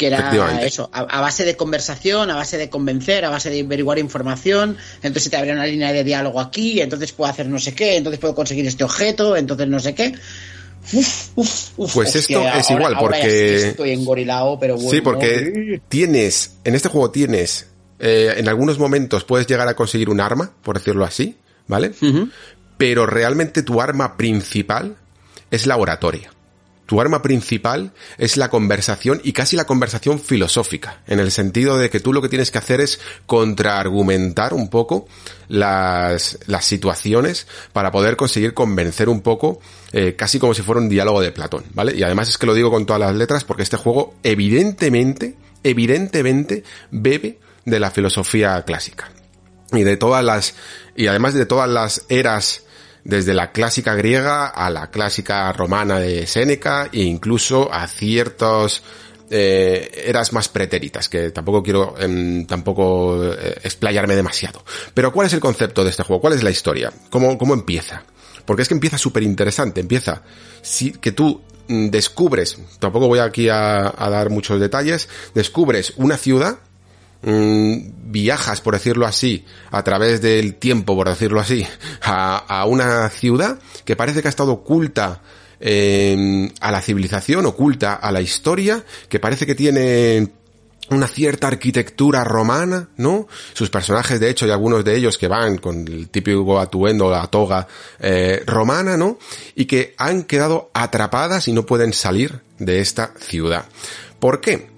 [0.00, 3.60] Que era eso, a, a base de conversación, a base de convencer, a base de
[3.60, 7.74] averiguar información, entonces te abría una línea de diálogo aquí, entonces puedo hacer no sé
[7.74, 10.14] qué, entonces puedo conseguir este objeto, entonces no sé qué.
[10.92, 11.94] Uf, uf, uf.
[11.94, 14.90] Pues esto es igual, ahora porque- sí estoy engorilado, pero bueno.
[14.90, 17.66] sí, porque tienes, en este juego tienes,
[17.98, 21.36] eh, en algunos momentos puedes llegar a conseguir un arma, por decirlo así,
[21.66, 21.92] ¿vale?
[22.78, 24.96] Pero realmente tu arma principal
[25.50, 26.30] es la oratoria.
[26.90, 31.88] Tu arma principal es la conversación y casi la conversación filosófica, en el sentido de
[31.88, 35.06] que tú lo que tienes que hacer es contraargumentar un poco
[35.46, 39.60] las, situaciones para poder conseguir convencer un poco,
[39.92, 41.94] eh, casi como si fuera un diálogo de Platón, ¿vale?
[41.96, 46.64] Y además es que lo digo con todas las letras porque este juego evidentemente, evidentemente
[46.90, 49.12] bebe de la filosofía clásica
[49.72, 50.56] y de todas las
[50.96, 52.64] y además de todas las eras
[53.04, 58.82] desde la clásica griega a la clásica romana de Séneca e incluso a ciertos
[59.30, 64.64] eh, eras más pretéritas que tampoco quiero em, tampoco eh, explayarme demasiado.
[64.92, 68.02] Pero cuál es el concepto de este juego cuál es la historia cómo cómo empieza
[68.44, 70.22] porque es que empieza súper interesante empieza
[71.00, 76.58] que tú mm, descubres tampoco voy aquí a, a dar muchos detalles descubres una ciudad
[77.22, 81.66] viajas, por decirlo así, a través del tiempo, por decirlo así,
[82.02, 85.22] a, una ciudad que parece que ha estado oculta
[85.60, 90.32] eh, a la civilización, oculta a la historia, que parece que tiene
[90.90, 93.28] una cierta arquitectura romana, ¿no?
[93.52, 97.26] Sus personajes, de hecho, y algunos de ellos que van con el típico atuendo, la
[97.28, 97.68] toga
[98.00, 99.18] eh, romana, ¿no?
[99.54, 103.66] Y que han quedado atrapadas y no pueden salir de esta ciudad.
[104.18, 104.68] ¿Por qué?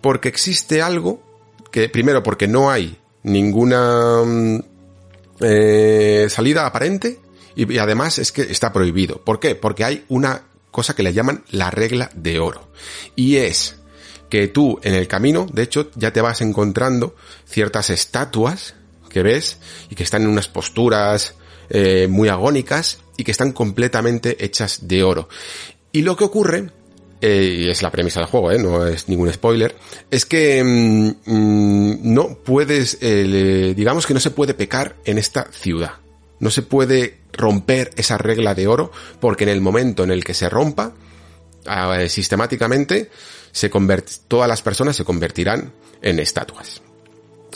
[0.00, 1.27] Porque existe algo
[1.70, 4.60] que primero porque no hay ninguna mm,
[5.40, 7.20] eh, salida aparente
[7.54, 9.22] y, además es que está prohibido.
[9.24, 9.54] ¿Por qué?
[9.54, 12.68] Porque hay una cosa que le llaman la regla de oro.
[13.16, 13.76] Y es
[14.28, 17.16] que tú en el camino, de hecho, ya te vas encontrando
[17.46, 18.74] ciertas estatuas
[19.08, 19.58] que ves
[19.90, 21.34] y que están en unas posturas
[21.70, 25.28] eh, muy agónicas y que están completamente hechas de oro.
[25.90, 26.70] Y lo que ocurre,
[27.20, 29.76] eh, y es la premisa del juego, eh, no es ningún spoiler,
[30.10, 35.48] es que mm, mm, no puedes, eh, digamos que no se puede pecar en esta
[35.50, 35.94] ciudad.
[36.40, 40.34] No se puede romper esa regla de oro porque en el momento en el que
[40.34, 40.94] se rompa,
[41.66, 43.10] ah, sistemáticamente,
[43.50, 43.70] se
[44.28, 46.80] todas las personas se convertirán en estatuas.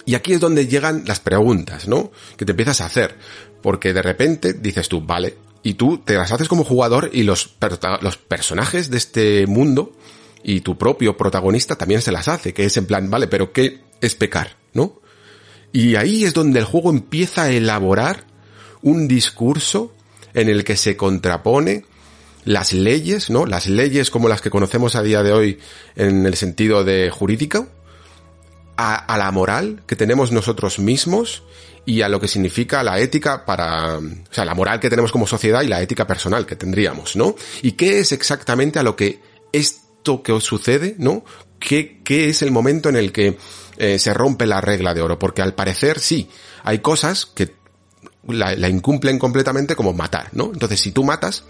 [0.04, 2.10] Y aquí es donde llegan las preguntas, ¿no?
[2.36, 3.16] Que te empiezas a hacer.
[3.62, 7.54] Porque de repente dices tú, vale, y tú te las haces como jugador y los,
[8.00, 9.92] los personajes de este mundo
[10.42, 13.80] y tu propio protagonista también se las hace, que es en plan, vale, pero ¿qué
[14.00, 14.56] es pecar?
[14.74, 15.00] ¿No?
[15.72, 18.26] Y ahí es donde el juego empieza a elaborar
[18.82, 19.94] un discurso
[20.34, 21.84] en el que se contrapone
[22.44, 23.46] las leyes, ¿no?
[23.46, 25.58] Las leyes como las que conocemos a día de hoy
[25.94, 27.68] en el sentido de jurídico,
[28.76, 31.44] a, a, la moral que tenemos nosotros mismos
[31.84, 35.26] y a lo que significa la ética para, o sea, la moral que tenemos como
[35.26, 37.34] sociedad y la ética personal que tendríamos, ¿no?
[37.62, 39.20] Y qué es exactamente a lo que
[39.52, 41.24] esto que os sucede, ¿no?
[41.58, 43.36] ¿Qué, qué es el momento en el que
[43.78, 45.18] eh, se rompe la regla de oro?
[45.18, 46.28] Porque al parecer sí,
[46.62, 47.54] hay cosas que
[48.28, 50.50] la, la incumplen completamente como matar, ¿no?
[50.52, 51.44] Entonces si tú matas,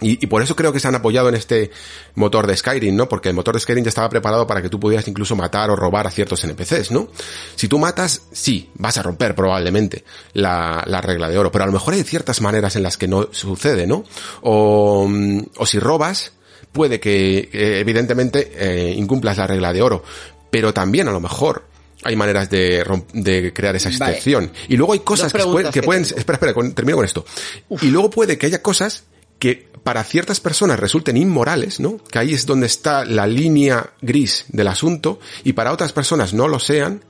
[0.00, 1.70] y, y, por eso creo que se han apoyado en este
[2.14, 3.08] motor de Skyrim, ¿no?
[3.08, 5.76] Porque el motor de Skyrim ya estaba preparado para que tú pudieras incluso matar o
[5.76, 7.08] robar a ciertos NPCs, ¿no?
[7.56, 10.04] Si tú matas, sí, vas a romper probablemente
[10.34, 13.08] la, la regla de oro, pero a lo mejor hay ciertas maneras en las que
[13.08, 14.04] no sucede, ¿no?
[14.42, 15.08] O,
[15.56, 16.32] o si robas,
[16.72, 20.04] puede que eh, evidentemente eh, incumplas la regla de oro,
[20.50, 21.64] pero también a lo mejor
[22.04, 24.46] hay maneras de, de crear esa excepción.
[24.46, 24.58] Vale.
[24.68, 25.80] Y luego hay cosas que, pueden, que.
[25.80, 27.24] Espera, espera, con, termino con esto.
[27.68, 27.82] Uf.
[27.82, 29.04] Y luego puede que haya cosas
[29.38, 31.98] que para ciertas personas resulten inmorales, ¿no?
[31.98, 36.48] Que ahí es donde está la línea gris del asunto y para otras personas no
[36.48, 37.04] lo sean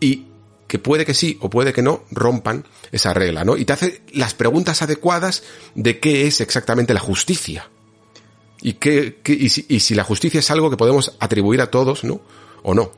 [0.00, 0.26] y
[0.68, 3.56] que puede que sí o puede que no rompan esa regla, ¿no?
[3.56, 5.42] Y te hace las preguntas adecuadas
[5.74, 7.68] de qué es exactamente la justicia.
[8.60, 12.04] Y, qué, y, si, y si la justicia es algo que podemos atribuir a todos,
[12.04, 12.20] ¿no?
[12.62, 12.92] O no.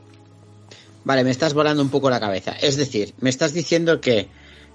[1.03, 2.51] Vale, me estás volando un poco la cabeza.
[2.51, 4.27] Es decir, me estás diciendo que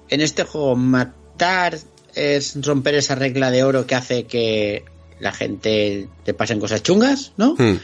[0.09, 1.78] en este juego matar
[2.14, 4.84] es romper esa regla de oro que hace que
[5.20, 7.55] la gente te pasen cosas chungas, ¿no?
[7.56, 7.78] Hmm.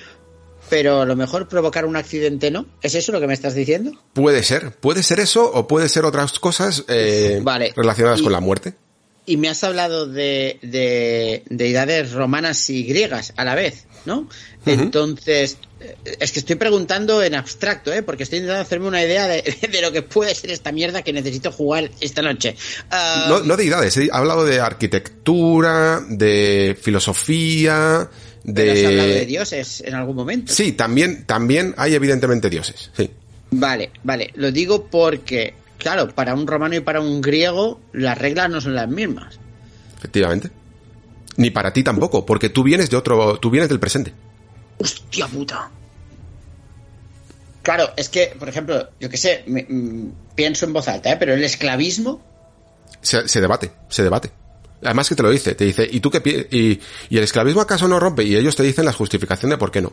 [0.68, 2.66] Pero a lo mejor provocar un accidente no.
[2.82, 3.92] ¿Es eso lo que me estás diciendo?
[4.12, 4.72] Puede ser.
[4.72, 7.72] Puede ser eso o puede ser otras cosas eh, vale.
[7.74, 8.74] relacionadas y, con la muerte.
[9.24, 14.20] Y me has hablado de, de deidades romanas y griegas a la vez, ¿no?
[14.20, 14.26] Uh
[14.66, 14.72] -huh.
[14.72, 15.56] Entonces,
[16.20, 18.02] es que estoy preguntando en abstracto, ¿eh?
[18.02, 19.42] porque estoy intentando hacerme una idea de,
[19.72, 22.56] de, lo que puede ser esta mierda que necesito jugar esta noche.
[22.90, 23.28] Uh...
[23.28, 28.10] No, no deidades, he hablado de arquitectura, de filosofía,
[28.42, 28.62] de...
[28.64, 30.52] ¿Pero has hablado de dioses en algún momento?
[30.52, 33.10] Sí, también, también hay evidentemente dioses, sí.
[33.50, 38.50] Vale, vale, lo digo porque, claro, para un romano y para un griego las reglas
[38.50, 39.38] no son las mismas.
[39.96, 40.50] Efectivamente.
[41.36, 44.12] Ni para ti tampoco, porque tú vienes de otro, tú vienes del presente.
[44.78, 45.70] ¡Hostia puta!
[47.62, 51.16] Claro, es que, por ejemplo, yo qué sé, me, me, pienso en voz alta, ¿eh?
[51.18, 52.22] pero el esclavismo.
[53.02, 54.30] Se, se, debate, se debate.
[54.82, 56.80] Además que te lo dice, te dice, ¿y tú qué y,
[57.12, 58.24] y el esclavismo acaso no rompe?
[58.24, 59.92] Y ellos te dicen la justificación de por qué no.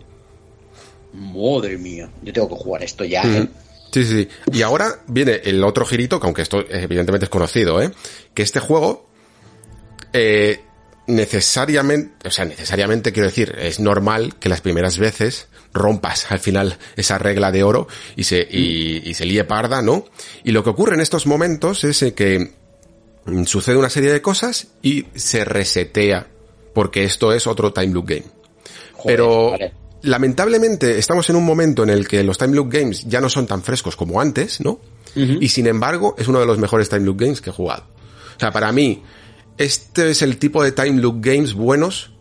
[1.13, 3.35] Madre mía, yo tengo que jugar esto ya, mm.
[3.35, 3.47] ¿eh?
[3.91, 4.29] Sí, sí, sí.
[4.51, 7.91] Y ahora viene el otro girito, que aunque esto evidentemente es conocido, ¿eh?
[8.33, 9.07] Que este juego
[10.13, 10.61] eh,
[11.07, 16.77] necesariamente, o sea, necesariamente quiero decir, es normal que las primeras veces rompas al final
[16.95, 20.06] esa regla de oro y se, y, y se líe parda, ¿no?
[20.44, 22.53] Y lo que ocurre en estos momentos es que
[23.45, 26.27] sucede una serie de cosas y se resetea,
[26.73, 28.23] porque esto es otro time loop game.
[28.94, 29.73] Joder, Pero vale.
[30.03, 33.45] lamentablemente estamos en un momento en el que los time loop games ya no son
[33.48, 34.72] tan frescos como antes, ¿no?
[35.15, 35.38] Uh -huh.
[35.41, 37.84] Y sin embargo es uno de los mejores time loop games que he jugado.
[38.36, 39.02] O sea, para mí,
[39.57, 42.11] este es el tipo de time loop games buenos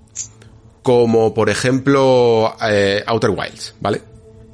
[0.84, 4.02] como por ejemplo eh, Outer Wilds, ¿vale?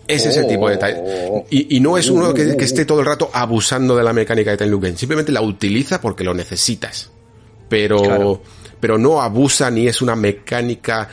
[0.07, 0.31] Ese oh.
[0.31, 1.44] es el tipo de time.
[1.51, 4.52] Y, y no es uno que, que, esté todo el rato abusando de la mecánica
[4.52, 4.97] de time loop game.
[4.97, 7.11] Simplemente la utiliza porque lo necesitas.
[7.69, 8.43] Pero, claro.
[8.78, 11.09] pero no abusa ni es una mecánica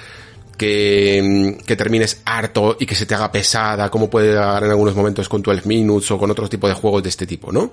[0.56, 4.96] que, que, termines harto y que se te haga pesada, como puede dar en algunos
[4.96, 7.72] momentos con 12 Minutes o con otros tipos de juegos de este tipo, ¿no?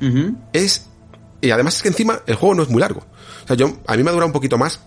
[0.00, 0.36] Uh -huh.
[0.52, 0.86] Es
[1.44, 3.00] y además es que encima el juego no es muy largo.
[3.44, 4.80] O sea, yo, a mí me ha durado un poquito más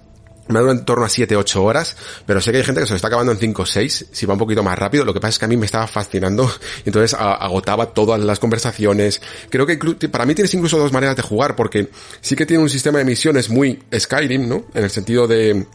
[0.49, 2.95] me dura en torno a 7-8 horas, pero sé que hay gente que se lo
[2.95, 5.29] está acabando en 5 o 6, si va un poquito más rápido, lo que pasa
[5.29, 6.49] es que a mí me estaba fascinando,
[6.85, 9.21] y entonces agotaba todas las conversaciones.
[9.49, 9.77] Creo que
[10.09, 11.89] para mí tienes incluso dos maneras de jugar, porque
[12.21, 14.65] sí que tiene un sistema de misiones muy Skyrim, ¿no?
[14.73, 15.67] En el sentido de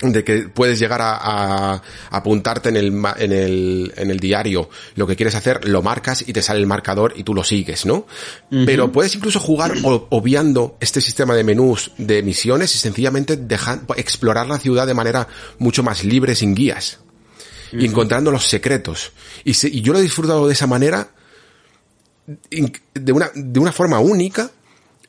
[0.00, 5.16] de que puedes llegar a, apuntarte en el, en, el, en el diario lo que
[5.16, 8.06] quieres hacer, lo marcas y te sale el marcador y tú lo sigues, ¿no?
[8.50, 14.46] Pero puedes incluso jugar obviando este sistema de menús de misiones y sencillamente dejar, explorar
[14.46, 15.28] la ciudad de manera
[15.58, 16.98] mucho más libre, sin guías.
[17.72, 19.12] Y encontrando los secretos.
[19.44, 21.10] Y, y yo lo he disfrutado de esa manera,
[22.24, 24.50] de una, de una forma única,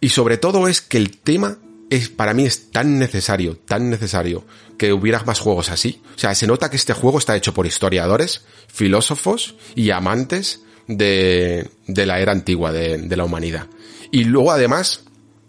[0.01, 1.57] y sobre todo es que el tema
[1.89, 4.43] es, para mí es tan necesario, tan necesario
[4.77, 6.01] que hubiera más juegos así.
[6.15, 11.69] O sea, se nota que este juego está hecho por historiadores, filósofos y amantes de,
[11.87, 13.67] de la era antigua de, de la humanidad.
[14.11, 15.03] Y luego además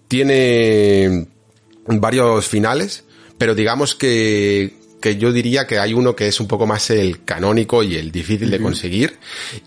[0.09, 1.29] tiene
[1.87, 3.05] varios finales,
[3.37, 7.25] pero digamos que, que yo diría que hay uno que es un poco más el
[7.25, 9.17] canónico y el difícil de conseguir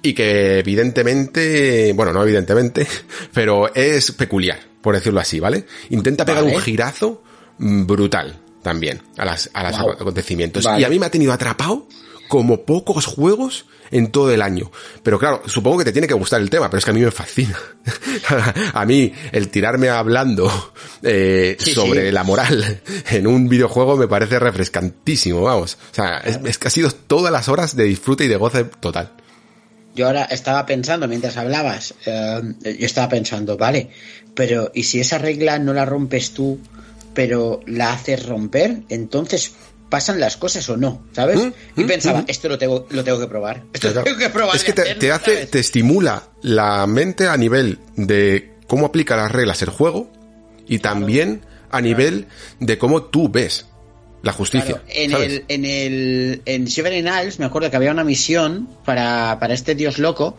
[0.02, 2.86] y que evidentemente, bueno, no evidentemente,
[3.34, 5.66] pero es peculiar, por decirlo así, ¿vale?
[5.90, 7.24] Intenta pegar un girazo
[7.58, 10.68] brutal también a las, a los acontecimientos.
[10.78, 11.88] Y a mí me ha tenido atrapado
[12.28, 14.72] como pocos juegos en todo el año.
[15.04, 17.02] Pero claro, supongo que te tiene que gustar el tema, pero es que a mí
[17.02, 17.60] me fascina.
[18.74, 20.50] a mí el tirarme hablando
[21.04, 25.78] eh, sobre la moral en un videojuego me parece refrescantísimo, vamos.
[25.92, 29.12] O sea, es, que ha sido todas las horas de disfrute y de goce total.
[29.94, 33.90] Yo ahora estaba pensando, mientras hablabas, eh, yo estaba pensando, vale,
[34.34, 36.62] pero ¿y si esa regla no la rompes tú,
[37.14, 38.84] pero la haces romper?
[38.90, 39.54] Entonces,
[39.92, 41.38] pasan las cosas o no, ¿sabes?
[41.38, 42.26] Mm, y mm, pensaba, mm.
[42.28, 43.64] esto lo tengo, lo tengo que probar.
[43.74, 44.56] Esto lo tengo que probar.
[44.56, 49.62] Es que te, hace, te estimula la mente a nivel de cómo aplica las reglas
[49.62, 50.10] el juego
[50.68, 52.28] y también a nivel
[52.60, 53.66] de cómo tú ves
[54.24, 54.82] la justicia.
[54.88, 59.54] en, el, en el en Shivering Isles me acuerdo que había una misión para, para
[59.54, 60.38] este dios loco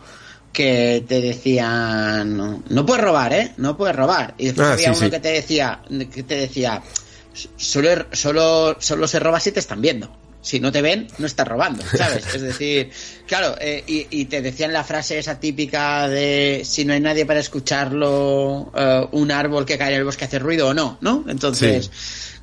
[0.53, 3.53] que te decían no puedes robar, ¿eh?
[3.57, 4.35] No puedes robar.
[4.37, 5.81] Y después ah, había uno que te decía
[6.13, 6.81] que te decía
[7.57, 10.15] solo, solo, solo se roba si te están viendo.
[10.41, 12.35] Si no te ven, no estás robando, ¿sabes?
[12.35, 12.91] Es decir,
[13.27, 17.39] claro, eh, y, te decían la frase esa típica de si no hay nadie para
[17.39, 21.23] escucharlo, eh, un árbol que cae en el bosque hace ruido o no, ¿no?
[21.27, 21.89] Entonces...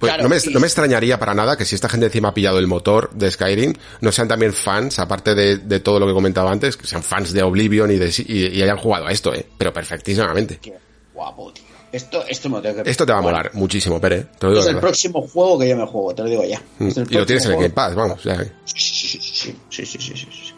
[0.00, 2.58] Pues no, me, no, me, extrañaría para nada que si esta gente encima ha pillado
[2.58, 6.50] el motor de Skyrim, no sean también fans, aparte de, de todo lo que comentaba
[6.50, 9.44] antes, que sean fans de Oblivion y, de, y, hayan jugado a esto, ¿eh?
[9.58, 10.58] Pero perfectísimamente.
[10.58, 10.72] Qué
[11.12, 11.64] guapo, tío.
[11.92, 12.90] Esto, esto me tengo que...
[12.90, 14.26] Esto te va a molar muchísimo, Pere.
[14.40, 16.62] es el próximo juego que yo me juego, te lo digo ya.
[16.78, 16.88] Mm.
[17.10, 18.24] y lo tienes en el Game Pass, vamos.
[18.24, 18.42] Ya.
[18.64, 19.20] Sí, sí, sí,
[19.68, 20.54] sí, sí, sí, sí,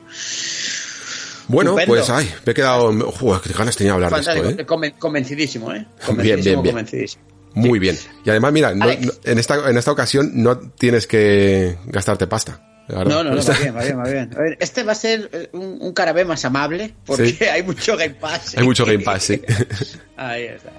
[1.49, 2.93] Bueno, pues ay, me he quedado...
[3.11, 4.95] Joder, qué ganas tenía de hablar de esto, ¿eh?
[4.97, 5.85] convencidísimo, ¿eh?
[6.07, 6.75] Convencidísimo, bien, bien, bien.
[6.75, 7.32] Convencidísimo.
[7.55, 7.99] Muy bien.
[8.25, 12.61] Y además, mira, en, esta, en esta ocasión no tienes que gastarte pasta.
[12.89, 14.31] No, no, no, va bien, va bien, va bien.
[14.37, 17.97] A ver, este va a ser eh, un, un carabé más amable porque hay mucho
[17.97, 18.57] Game Pass.
[18.57, 19.43] Hay mucho Game Pass, sí.
[20.17, 20.73] Ahí está.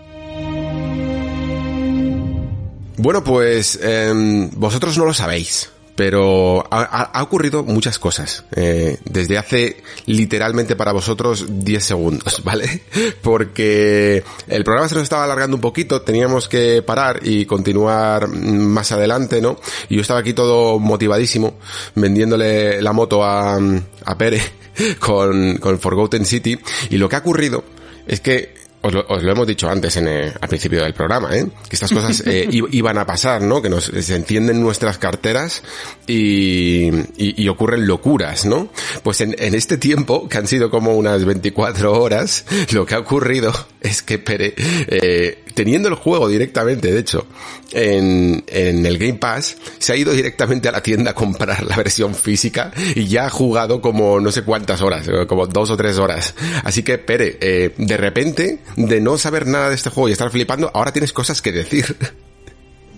[2.97, 9.83] Bueno, pues em, vosotros no lo sabéis, pero ha, ocurrido muchas cosas eh, desde hace
[10.05, 12.83] literalmente para vosotros 10 segundos, ¿vale?
[13.21, 18.91] Porque el programa se nos estaba alargando un poquito, teníamos que parar y continuar más
[18.91, 19.57] adelante, ¿no?
[19.89, 21.59] Y yo estaba aquí todo motivadísimo
[21.95, 24.41] vendiéndole la moto a, a Pere
[24.99, 26.57] con, con Forgotten City
[26.89, 27.63] y lo que ha ocurrido
[28.07, 31.47] es que os lo, os lo, hemos dicho antes en al principio del programa, ¿eh?
[31.69, 33.61] que estas cosas eh, iban a pasar, ¿no?
[33.61, 35.63] Que nos se encienden nuestras carteras
[36.05, 38.67] y, y, ocurren locuras, ¿no?
[39.01, 42.99] Pues en, en, este tiempo, que han sido como unas 24 horas, lo que ha
[42.99, 43.53] ocurrido
[43.83, 47.27] es que Pere, eh, teniendo el juego directamente, de hecho,
[47.71, 51.75] en, en el Game Pass, se ha ido directamente a la tienda a comprar la
[51.75, 55.97] versión física y ya ha jugado como no sé cuántas horas, como dos o tres
[55.97, 56.33] horas.
[56.63, 60.31] Así que, Pere, eh, de repente de no saber nada de este juego y estar
[60.31, 61.95] flipando, ahora tienes cosas que decir.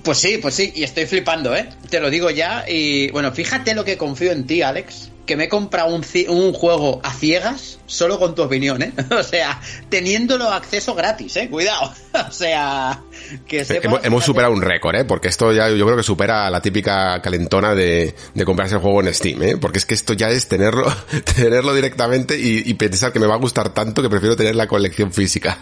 [0.03, 1.68] Pues sí, pues sí, y estoy flipando, ¿eh?
[1.90, 2.64] Te lo digo ya.
[2.68, 5.10] Y bueno, fíjate lo que confío en ti, Alex.
[5.26, 8.93] Que me he comprado un, un juego a ciegas solo con tu opinión, ¿eh?
[9.11, 11.49] O sea, teniéndolo acceso gratis, ¿eh?
[11.49, 11.93] Cuidado.
[12.27, 13.02] O sea,
[13.45, 15.03] que hemos, hemos, superado un récord, ¿eh?
[15.03, 19.02] Porque esto ya yo creo que supera la típica calentona de, de comprarse el juego
[19.02, 19.57] en Steam, ¿eh?
[19.57, 20.85] Porque es que esto ya es tenerlo,
[21.35, 24.68] tenerlo directamente y, y pensar que me va a gustar tanto que prefiero tener la
[24.68, 25.57] colección física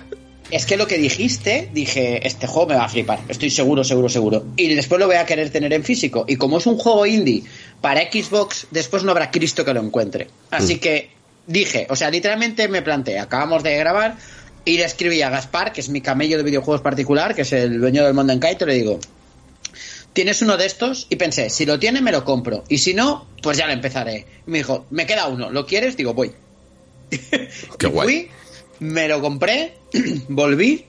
[0.52, 4.10] es que lo que dijiste, dije, este juego me va a flipar, estoy seguro, seguro,
[4.10, 4.46] seguro.
[4.56, 6.26] Y después lo voy a querer tener en físico.
[6.28, 7.44] Y como es un juego indie
[7.82, 10.28] para Xbox, después no habrá Cristo que lo encuentre.
[10.52, 10.80] Así mm.
[10.80, 11.10] que
[11.48, 14.18] dije, o sea, literalmente me planteé, acabamos de grabar,
[14.66, 17.80] y le escribí a Gaspar, que es mi camello de videojuegos particular, que es el
[17.80, 19.00] dueño del Mundo en Kite, le digo,
[20.14, 21.08] ¿tienes uno de estos?
[21.10, 22.64] Y pensé, si lo tiene, me lo compro.
[22.70, 24.26] Y si no, pues ya lo empezaré.
[24.48, 25.98] Y me dijo, me queda uno, ¿lo quieres?
[25.98, 26.32] Digo, voy.
[27.10, 28.08] Qué Y guay.
[28.08, 28.30] Fui,
[28.80, 29.74] me lo compré,
[30.28, 30.86] volví.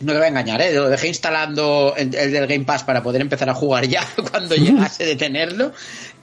[0.00, 0.72] No te voy a engañar, ¿eh?
[0.72, 4.54] lo dejé instalando el, el del Game Pass para poder empezar a jugar ya cuando
[4.54, 5.72] llegase de tenerlo.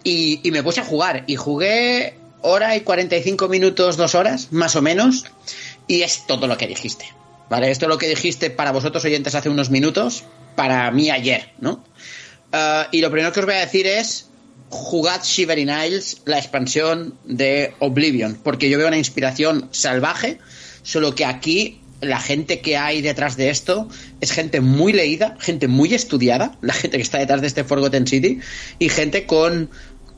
[0.03, 1.23] Y, y me puse a jugar.
[1.27, 5.25] Y jugué hora y 45 minutos, dos horas, más o menos.
[5.87, 7.05] Y es todo lo que dijiste.
[7.49, 7.71] ¿Vale?
[7.71, 10.25] Esto es lo que dijiste para vosotros oyentes hace unos minutos,
[10.55, 11.83] para mí ayer, ¿no?
[12.51, 14.27] Ah, y lo primero que os voy a decir es
[14.69, 20.39] jugad Shivering Isles, la expansión de Oblivion, porque yo veo una inspiración salvaje,
[20.83, 23.87] solo que aquí la gente que hay detrás de esto
[24.21, 28.07] es gente muy leída, gente muy estudiada, la gente que está detrás de este Forgotten
[28.07, 28.39] City,
[28.79, 29.69] y gente con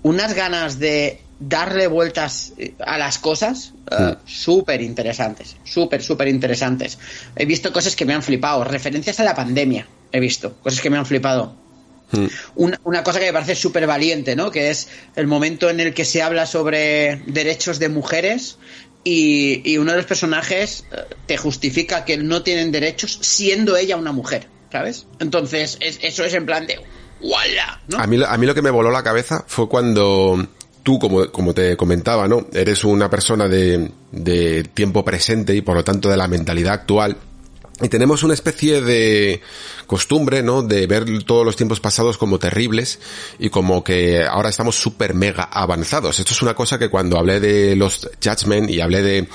[0.04, 6.98] unas ganas de darle vueltas eh, a las cosas eh, súper interesantes, súper, súper interesantes.
[7.36, 10.90] He visto cosas que me han flipado, referencias a la pandemia, he visto, cosas que
[10.90, 11.56] me han flipado.
[12.56, 14.50] Una, una cosa que me parece súper valiente, ¿no?
[14.50, 18.58] Que es el momento en el que se habla sobre derechos de mujeres
[19.04, 23.96] y, y uno de los personajes eh, te justifica que no tienen derechos siendo ella
[23.98, 25.08] una mujer, ¿sabes?
[25.20, 26.80] Entonces, es- eso es en plan de
[27.22, 27.82] ¡Wala!
[27.98, 30.48] A mí, a mí lo que me voló la cabeza fue cuando
[30.84, 32.48] tú, como, como te comentaba, ¿no?
[32.54, 37.18] Eres una persona de, de tiempo presente y por lo tanto de la mentalidad actual.
[37.82, 39.42] Y tenemos una especie de
[39.90, 40.62] costumbre, ¿no?
[40.62, 43.00] De ver todos los tiempos pasados como terribles
[43.40, 46.20] y como que ahora estamos súper mega avanzados.
[46.20, 49.28] Esto es una cosa que cuando hablé de los Judgment y hablé de,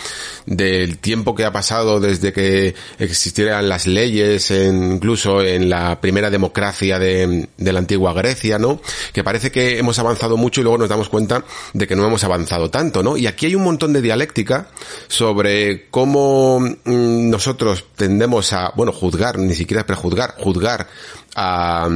[0.47, 7.01] del tiempo que ha pasado desde que existieran las leyes, incluso en la primera democracia
[7.01, 8.81] de, de la antigua Grecia, ¿no?
[9.13, 12.23] Que parece que hemos avanzado mucho y luego nos damos cuenta de que no hemos
[12.23, 13.17] avanzado tanto, ¿no?
[13.17, 14.69] Y aquí hay un montón de dialéctica
[15.09, 20.89] sobre cómo mm, nosotros tendemos a, bueno, juzgar, ni siquiera prejuzgar, juzgar
[21.35, 21.89] a,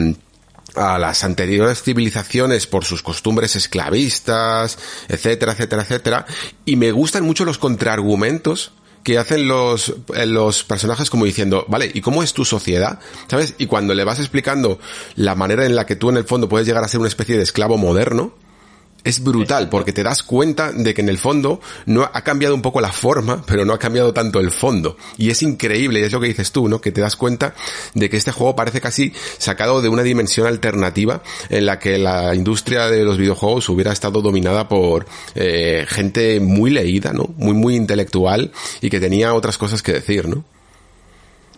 [0.75, 6.27] las anteriores civilizaciones por sus costumbres esclavistas, etcétera, etcétera, etcétera.
[6.65, 8.73] Y me gustan mucho los contraargumentos
[9.03, 13.01] que hacen los, eh, los personajes como diciendo, vale, ¿y cómo es tu sociedad?
[13.27, 13.55] ¿Sabes?
[13.59, 14.79] Y cuando le vas explicando
[15.17, 17.37] la manera en la que tú en el fondo puedes llegar a ser una especie
[17.37, 18.35] de esclavo moderno,
[19.05, 22.63] es brutal porque te das cuenta de que en el fondo no ha cambiado un
[22.63, 24.97] poco la forma, pero no ha cambiado tanto el fondo.
[25.17, 26.81] Y es increíble, y es lo que dices tú, ¿no?
[26.81, 27.55] Que te das cuenta
[27.95, 32.35] de que este juego parece casi sacado de una dimensión alternativa en la que la
[32.35, 37.31] industria de los videojuegos hubiera estado dominada por eh, gente muy leída, ¿no?
[37.37, 40.45] Muy, muy intelectual y que tenía otras cosas que decir, ¿no?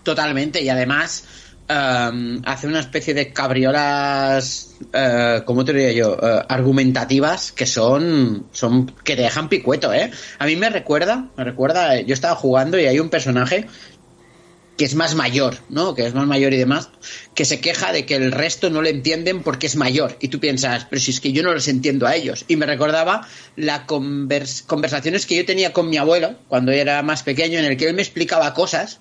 [0.03, 1.25] Totalmente, y además
[1.71, 6.19] em, hace una especie de cabriolas, eh, ¿cómo te diría yo?
[6.21, 10.11] Eh, argumentativas que son, son, que dejan picueto, ¿eh?
[10.39, 13.67] A mí me recuerda, me recuerda, eh, yo estaba jugando y hay un personaje
[14.81, 15.95] que es más mayor, ¿no?
[15.95, 16.89] Que es más mayor y demás,
[17.35, 20.17] que se queja de que el resto no le entienden porque es mayor.
[20.21, 22.47] Y tú piensas, pero si es que yo no los entiendo a ellos.
[22.49, 23.83] Y me recordaba las
[24.63, 27.95] conversaciones que yo tenía con mi abuelo cuando era más pequeño, en el que él
[27.95, 29.01] me explicaba cosas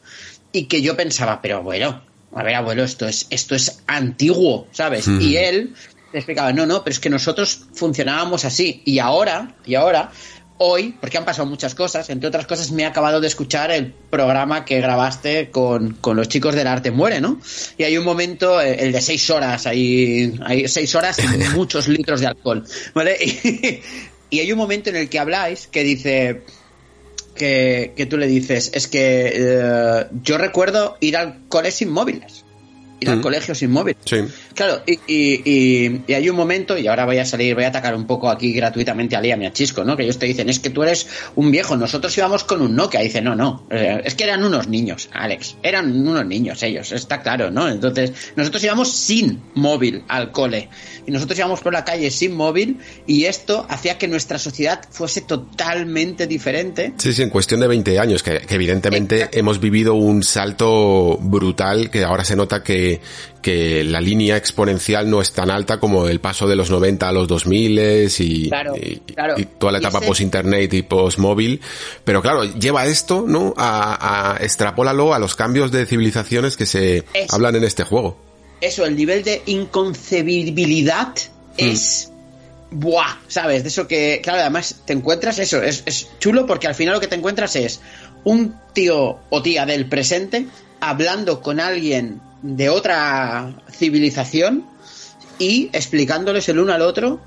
[0.51, 2.01] y que yo pensaba, pero abuelo,
[2.33, 5.07] a ver, abuelo, esto es, esto es antiguo, ¿sabes?
[5.07, 5.73] Y él
[6.13, 8.81] me explicaba, no, no, pero es que nosotros funcionábamos así.
[8.85, 10.11] Y ahora, y ahora,
[10.57, 13.91] hoy, porque han pasado muchas cosas, entre otras cosas me he acabado de escuchar el
[13.91, 17.39] programa que grabaste con, con los chicos del arte muere, ¿no?
[17.77, 21.87] Y hay un momento, eh, el de seis horas, hay, hay seis horas y muchos
[21.87, 23.17] litros de alcohol, ¿vale?
[24.31, 26.43] Y, y hay un momento en el que habláis que dice
[27.39, 32.45] que, que tú le dices, es que eh, yo recuerdo ir al cole sin móviles,
[32.99, 33.21] ir al Mm.
[33.21, 33.95] colegio sin móvil.
[34.05, 34.17] Sí.
[34.53, 37.67] Claro, y, y- y- y hay un momento, y ahora voy a salir, voy a
[37.69, 39.95] atacar un poco aquí gratuitamente a Liam y a Chisco, ¿no?
[39.95, 42.99] Que ellos te dicen, es que tú eres un viejo, nosotros íbamos con un Nokia.
[43.01, 47.21] Dice, no, no, eh, es que eran unos niños, Alex, eran unos niños ellos, está
[47.21, 47.67] claro, ¿no?
[47.69, 50.69] Entonces, nosotros íbamos sin móvil al cole,
[51.07, 55.21] y nosotros íbamos por la calle sin móvil, y esto hacía que nuestra sociedad fuese
[55.21, 56.93] totalmente diferente.
[56.97, 59.37] Sí, sí, en cuestión de 20 años, que, que evidentemente Exacto.
[59.39, 62.88] hemos vivido un salto brutal, que ahora se nota que,
[63.41, 67.11] que la línea exponencial no es tan alta como el paso de los 90 a
[67.11, 69.35] los 2000 y, Claro, y, claro.
[69.37, 71.61] y toda la etapa post-internet y post-móvil.
[72.03, 73.53] Pero claro, lleva esto, ¿no?
[73.57, 78.17] A, a extrapólalo a los cambios de civilizaciones que se hablan en este juego.
[78.61, 81.13] eso, el nivel de inconcebibilidad
[81.57, 82.11] es.
[82.71, 83.63] Buah, ¿sabes?
[83.63, 86.99] De eso que, claro, además te encuentras eso, es, es chulo porque al final lo
[86.99, 87.81] que te encuentras es
[88.23, 90.45] un tío o tía del presente
[90.79, 94.65] hablando con alguien de otra civilización
[95.37, 97.19] y explicándoles el uno al otro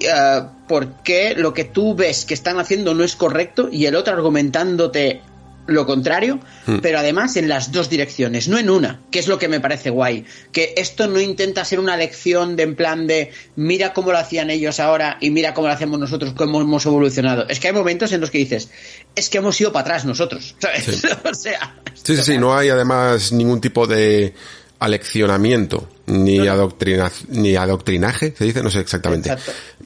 [0.00, 3.96] eh, por qué lo que tú ves que están haciendo no es correcto y el
[3.96, 5.22] otro argumentándote
[5.66, 6.78] lo contrario, Hmm.
[6.82, 9.90] pero además en las dos direcciones, no en una, que es lo que me parece
[9.90, 10.24] guay.
[10.52, 14.50] Que esto no intenta ser una lección de en plan de mira cómo lo hacían
[14.50, 17.46] ellos ahora y mira cómo lo hacemos nosotros, cómo hemos evolucionado.
[17.48, 18.70] Es que hay momentos en los que dices,
[19.14, 21.02] es que hemos ido para atrás nosotros, ¿sabes?
[21.24, 24.34] o sea, Sí, sí, sí, no hay además ningún tipo de
[24.80, 29.34] aleccionamiento ni, adoctrina, ni adoctrinaje, se dice, no sé exactamente.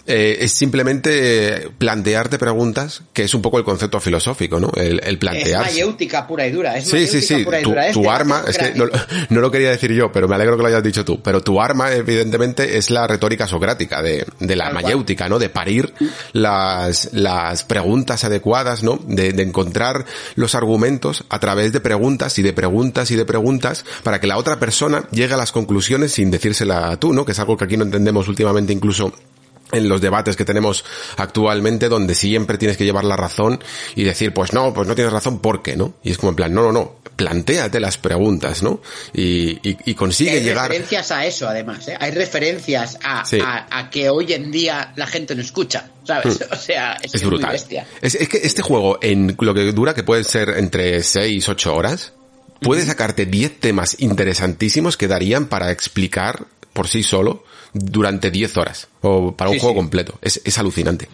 [0.07, 4.71] Eh, es simplemente plantearte preguntas, que es un poco el concepto filosófico, ¿no?
[4.75, 5.71] El, el es plantearse.
[5.71, 6.77] mayéutica pura y dura.
[6.77, 7.45] Es Sí, sí, sí.
[7.45, 7.87] pura y Tu, dura.
[7.89, 10.63] Es tu debate arma, es que no, lo quería decir yo, pero me alegro que
[10.63, 11.21] lo hayas dicho tú.
[11.23, 14.83] Pero tu arma, evidentemente, es la retórica socrática, de, de la cual.
[14.83, 15.39] mayéutica, ¿no?
[15.39, 15.93] De parir
[16.33, 18.99] las, las preguntas adecuadas, ¿no?
[19.07, 23.85] De, de encontrar los argumentos a través de preguntas y de preguntas y de preguntas
[24.03, 27.25] para que la otra persona llegue a las conclusiones sin decírsela tú, ¿no?
[27.25, 29.13] Que es algo que aquí no entendemos últimamente incluso
[29.71, 30.83] en los debates que tenemos
[31.19, 33.61] actualmente donde siempre tienes que llevar la razón
[33.95, 35.93] y decir, pues no, pues no tienes razón, ¿por qué no?
[36.03, 38.81] Y es como en plan, no, no, no, plantéate las preguntas, ¿no?
[39.13, 40.69] Y, y, y consigue hay llegar...
[40.69, 41.87] referencias a eso, además.
[41.89, 41.97] ¿eh?
[42.01, 43.41] Hay referencias a, Sí.
[43.45, 46.39] a, a que hoy en día la gente no escucha, ¿sabes?
[46.51, 47.53] O sea, es, Es muy brutal.
[47.53, 47.87] bestia.
[48.01, 51.75] Es, es que este juego, en lo que dura, que puede ser entre 6, 8
[51.75, 52.15] horas,
[52.61, 58.89] puede sacarte 10 temas interesantísimos que darían para explicar por sí solo durante 10 horas.
[59.03, 59.79] O para un Sí, juego sí.
[59.79, 60.19] completo.
[60.23, 61.09] Es, es alucinante.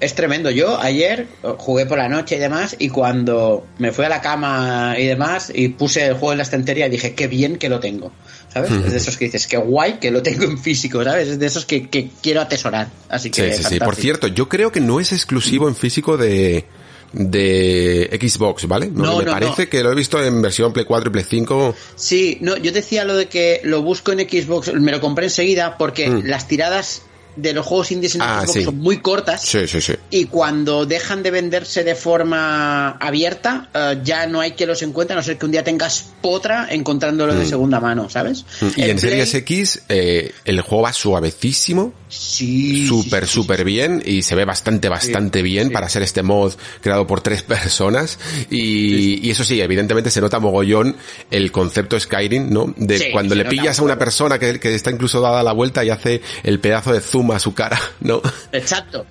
[0.00, 0.50] Es tremendo.
[0.50, 4.20] Yo ayer eh, jugué por la noche y demás, y cuando me fui a la
[4.20, 7.78] cama y demás, y puse el juego en la estantería, dije, qué bien que lo
[7.78, 8.10] tengo.
[8.52, 8.70] ¿Sabes?
[8.72, 11.28] Es de esos que dices, qué guay que lo tengo en físico, ¿sabes?
[11.28, 12.88] Es de esos que, que quiero atesorar.
[13.08, 13.56] Así Sí, que.
[13.56, 13.78] sí, sí.
[13.78, 16.66] Por cierto, yo creo que no es exclusivo en físico de
[17.12, 18.88] de Xbox, ¿vale?
[18.92, 19.70] No, me no, parece no.
[19.70, 21.74] que lo he visto en versión Play 4 y Play 5.
[21.94, 25.76] Sí, no, yo decía lo de que lo busco en Xbox, me lo compré enseguida
[25.78, 27.02] porque las tiradas
[27.36, 28.24] de los juegos indies en Mm.
[28.24, 28.64] Ah, Xbox sí.
[28.64, 29.42] son muy cortas.
[29.42, 29.94] Sí, sí, sí.
[30.10, 35.14] Y cuando dejan de venderse de forma abierta, eh, ya no hay que los encuentre,
[35.14, 38.44] a no ser que un día tengas potra encontrándolo de segunda mano, ¿sabes?
[38.60, 38.66] Mm.
[38.76, 42.86] Y El en Series X eh, el juego va suavecísimo, Sí.
[42.86, 46.52] súper, sí, sí, súper bien y se ve bastante, bastante bien para ser este mod
[46.82, 48.18] creado por tres personas.
[48.50, 50.96] Y, y eso sí, evidentemente se nota mogollón
[51.30, 52.74] el concepto Skyrim, ¿no?
[52.76, 55.90] De cuando le pillas a una persona que, que está incluso dada la vuelta y
[55.90, 58.20] hace el pedazo de zoom a su cara, ¿no?
[58.52, 59.06] Exacto.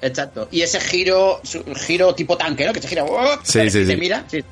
[0.00, 0.48] Exacto.
[0.52, 2.72] Y ese giro, su- giro tipo tanque, ¿no?
[2.72, 3.04] Que te gira.
[3.04, 3.38] ¡oh!
[3.42, 3.96] Sí, sí, te sí.
[3.96, 4.24] mira.
[4.28, 4.44] Sí.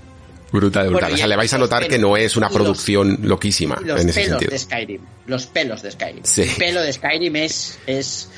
[0.51, 0.93] Brutal, brutal.
[1.03, 3.79] Bueno, o sea, le vais a notar que no es una y los- producción loquísima
[3.81, 4.51] Y los en ese pelos sentido.
[4.51, 5.01] de Skyrim.
[5.27, 6.25] Los pelos de Skyrim.
[6.25, 6.43] Sí.
[6.43, 8.29] El pelo de Skyrim es, es.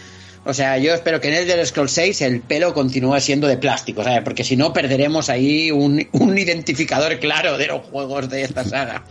[0.45, 3.57] O sea, yo espero que en el del Scroll 6 el pelo continúe siendo de
[3.59, 4.23] plástico, ¿sabes?
[4.23, 9.05] Porque si no, perderemos ahí un, un identificador claro de los juegos de esta saga.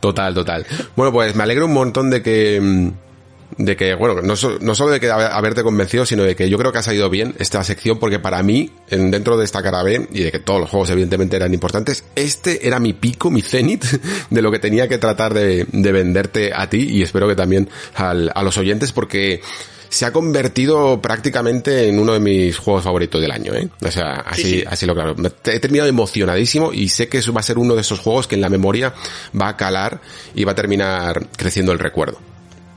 [0.00, 0.66] Total, total.
[0.96, 2.90] Bueno, pues me alegro un montón de que mm,
[3.56, 6.48] de que, bueno, no, so- no solo de que haber- haberte convencido, sino de que
[6.48, 9.62] yo creo que ha salido bien esta sección, porque para mí, en, dentro de esta
[9.62, 13.30] cara B, y de que todos los juegos evidentemente eran importantes, este era mi pico,
[13.30, 13.84] mi cenit,
[14.30, 17.68] de lo que tenía que tratar de, de venderte a ti, y espero que también
[17.94, 19.40] al- a los oyentes, porque
[19.88, 23.68] se ha convertido prácticamente en uno de mis juegos favoritos del año, ¿eh?
[23.80, 24.64] O sea, así, Sí, sí.
[24.66, 25.14] así lo claro.
[25.44, 28.34] He terminado emocionadísimo y sé que eso va a ser uno de esos juegos que
[28.34, 28.92] en la memoria
[29.40, 30.00] va a calar
[30.34, 32.18] y va a terminar creciendo el recuerdo.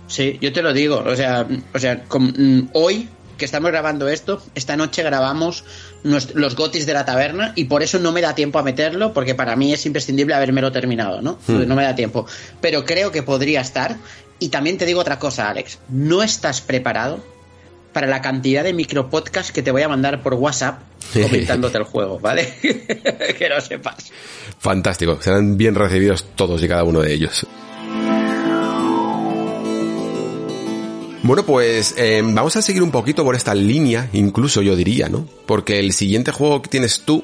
[0.08, 1.04] Sí, yo te lo digo.
[1.06, 5.64] O sea, o sea mm, hoy que estamos grabando esto, esta noche grabamos
[6.04, 9.36] los gotis de la taberna y por eso no me da tiempo a meterlo, porque
[9.36, 11.38] para mí es imprescindible habérmelo terminado, ¿no?
[11.48, 12.26] No me da tiempo.
[12.62, 13.96] Pero creo que podría estar.
[14.40, 15.80] Y también te digo otra cosa, Alex.
[15.90, 17.24] No estás preparado
[17.94, 20.82] para la cantidad de micropodcasts que te voy a mandar por WhatsApp
[21.14, 22.54] comentándote el juego, ¿vale?
[22.62, 24.12] que lo sepas.
[24.60, 27.46] Fantástico, serán bien recibidos todos y cada uno de ellos.
[31.28, 35.28] Bueno, pues eh, vamos a seguir un poquito por esta línea, incluso yo diría, ¿no?
[35.46, 37.22] Porque el siguiente juego que tienes tú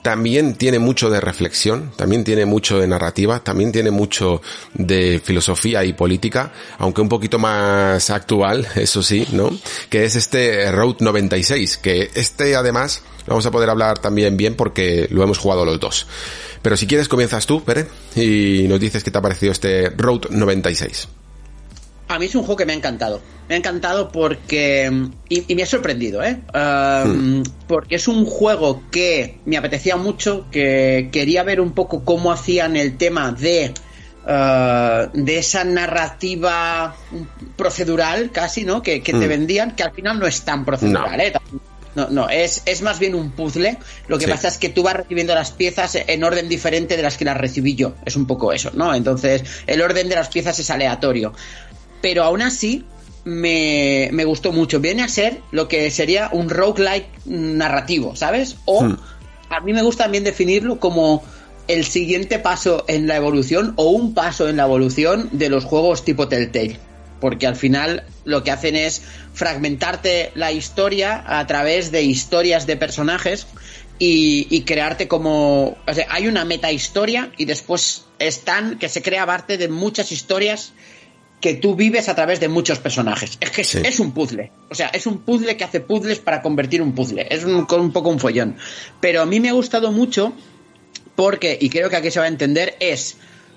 [0.00, 4.40] también tiene mucho de reflexión, también tiene mucho de narrativa, también tiene mucho
[4.72, 9.50] de filosofía y política, aunque un poquito más actual, eso sí, ¿no?
[9.90, 15.08] Que es este Road 96, que este además vamos a poder hablar también bien porque
[15.10, 16.06] lo hemos jugado los dos.
[16.62, 17.84] Pero si quieres comienzas tú, Pere,
[18.16, 21.08] y nos dices qué te ha parecido este Road 96.
[22.14, 23.20] A mí es un juego que me ha encantado.
[23.48, 25.08] Me ha encantado porque.
[25.28, 26.40] Y, y me ha sorprendido, ¿eh?
[26.54, 32.30] Um, Porque es un juego que me apetecía mucho, que quería ver un poco cómo
[32.32, 33.72] hacían el tema de.
[34.24, 36.94] uh, de esa narrativa
[37.56, 38.82] procedural casi, ¿no?
[38.82, 39.28] Que, que te Mm.
[39.28, 41.22] vendían, que al final no es tan procedural, No.
[41.22, 41.32] ¿eh?
[41.94, 43.76] No, no, es, es más bien un puzzle.
[44.08, 44.30] Lo que Sí.
[44.30, 47.36] pasa es que tú vas recibiendo las piezas en orden diferente de las que las
[47.36, 47.94] recibí yo.
[48.06, 48.94] Es un poco eso, ¿no?
[48.94, 51.34] Entonces, el orden de las piezas es aleatorio.
[52.02, 52.84] Pero aún así,
[53.24, 54.80] me, me gustó mucho.
[54.80, 58.56] Viene a ser lo que sería un roguelike narrativo, ¿sabes?
[58.64, 58.98] O Hmm.
[59.48, 61.22] a mí me gusta también definirlo como
[61.68, 66.04] el siguiente paso en la evolución o un paso en la evolución de los juegos
[66.04, 66.78] tipo Telltale.
[67.20, 69.02] Porque al final lo que hacen es
[69.32, 73.46] fragmentarte la historia a través de historias de personajes
[74.00, 75.76] y, crearte como.
[75.86, 80.10] O sea, hay una meta historia y después están que se crea parte de muchas
[80.10, 80.72] historias
[81.42, 83.36] que tú vives a través de muchos personajes.
[83.40, 84.52] Es que es, un puzzle.
[84.70, 87.26] O sea, es un puzzle que hace puzzles para convertir un puzzle.
[87.28, 88.56] Es un, un poco un follón.
[89.00, 90.32] Pero a mí me ha gustado mucho
[91.16, 93.16] porque, y creo que aquí se va a entender, es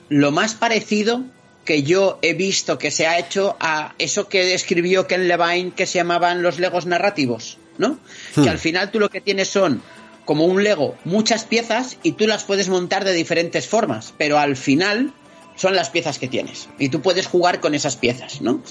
[0.10, 1.24] lo más parecido
[1.64, 5.86] que yo he visto que se ha hecho a eso que describió Ken Levine que
[5.86, 8.00] se llamaban los legos narrativos, ¿no?
[8.34, 8.50] Que hmm.
[8.50, 9.82] al final tú lo que tienes son
[10.26, 14.56] como un Lego muchas piezas y tú las puedes montar de diferentes formas, pero al
[14.56, 15.14] final
[15.56, 18.62] son las piezas que tienes y tú puedes jugar con esas piezas, ¿no?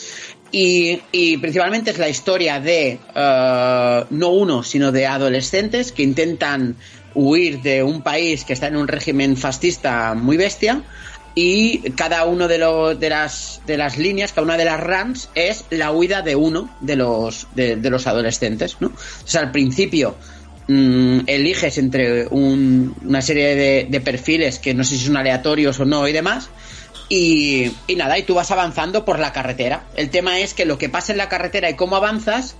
[0.50, 0.98] Y,
[1.38, 6.76] principalmente es la historia de uh, no uno, sino de adolescentes que intentan
[7.14, 10.82] huir de un país que está en un régimen fascista muy bestia
[11.34, 15.28] y cada uno de, los, de, las, de las líneas, cada una de las runs
[15.34, 18.88] es la huida de uno de los, de, los adolescentes, ¿no?
[18.88, 20.16] O al principio
[20.68, 26.06] mm, eliges entre una serie de, perfiles que no sé si son aleatorios o no
[26.08, 26.50] y demás,
[27.08, 29.84] y, y nada, y tú vas avanzando por la carretera.
[29.96, 32.56] El tema es que lo que pasa en la carretera y cómo avanzas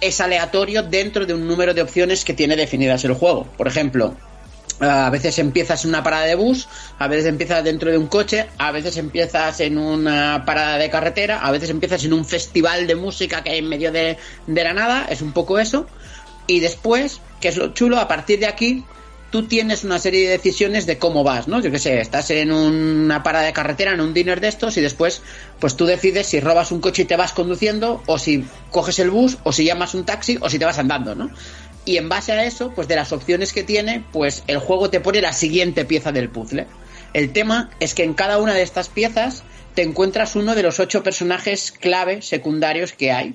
[0.00, 3.46] es aleatorio dentro de un número de opciones que tiene definidas el juego.
[3.56, 4.14] Por ejemplo,
[4.80, 6.68] a veces empiezas en una parada de bus,
[6.98, 11.40] a veces empiezas dentro de un coche, a veces empiezas en una parada de carretera,
[11.40, 14.16] a veces empiezas en un festival de música que hay en medio de
[14.46, 15.86] la nada, es un poco eso.
[16.48, 18.84] Y después, que es lo chulo, a partir de aquí
[19.30, 21.60] tú tienes una serie de decisiones de cómo vas, ¿no?
[21.60, 24.80] Yo qué sé, estás en una parada de carretera, en un dinner de estos, y
[24.80, 25.20] después,
[25.60, 29.10] pues tú decides si robas un coche y te vas conduciendo, o si coges el
[29.10, 31.30] bus, o si llamas un taxi, o si te vas andando, ¿no?
[31.84, 35.00] Y en base a eso, pues de las opciones que tiene, pues el juego te
[35.00, 36.66] pone la siguiente pieza del puzzle.
[37.12, 39.42] El tema es que en cada una de estas piezas
[39.74, 43.34] te encuentras uno de los ocho personajes clave secundarios que hay.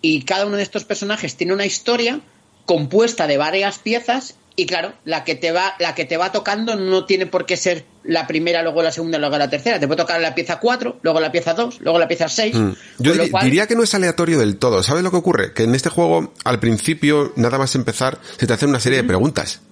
[0.00, 2.20] Y cada uno de estos personajes tiene una historia
[2.66, 6.76] compuesta de varias piezas y claro, la que te va, la que te va tocando
[6.76, 9.80] no tiene por qué ser la primera, luego la segunda, luego la tercera.
[9.80, 12.54] Te puede tocar la pieza 4, luego la pieza 2, luego la pieza 6.
[12.54, 12.70] Mm.
[12.98, 13.12] Yo
[13.42, 14.82] diría que no es aleatorio del todo.
[14.82, 15.54] ¿Sabes lo que ocurre?
[15.54, 19.04] Que en este juego, al principio, nada más empezar, se te hacen una serie de
[19.04, 19.62] preguntas.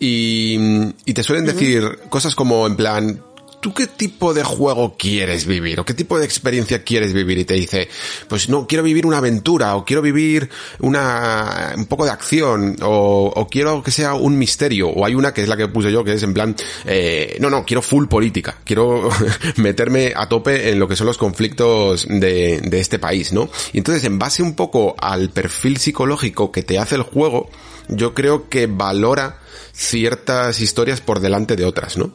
[0.00, 0.58] Y,
[1.04, 3.22] y te suelen decir cosas como en plan,
[3.64, 5.80] ¿tú qué tipo de juego quieres vivir?
[5.80, 7.38] ¿O qué tipo de experiencia quieres vivir?
[7.38, 7.88] Y te dice,
[8.28, 10.50] pues no, quiero vivir una aventura, o quiero vivir
[10.80, 15.40] una, un poco de acción, o, quiero que sea un misterio, o hay una que
[15.40, 16.54] es la que puse yo, que es en plan,
[16.84, 19.08] eh, no, no, quiero full política, quiero
[19.56, 23.48] meterme a tope en lo que son los conflictos de, de este país, ¿no?
[23.72, 27.48] Y entonces, en base un poco al perfil psicológico que te hace el juego,
[27.88, 29.38] yo creo que valora
[29.72, 32.12] ciertas historias por delante de otras, ¿no?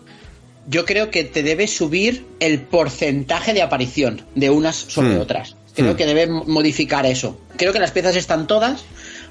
[0.69, 5.21] Yo creo que te debe subir el porcentaje de aparición de unas sobre hmm.
[5.21, 5.55] otras.
[5.73, 5.97] Creo hmm.
[5.97, 7.39] que debe modificar eso.
[7.57, 8.83] Creo que las piezas están todas,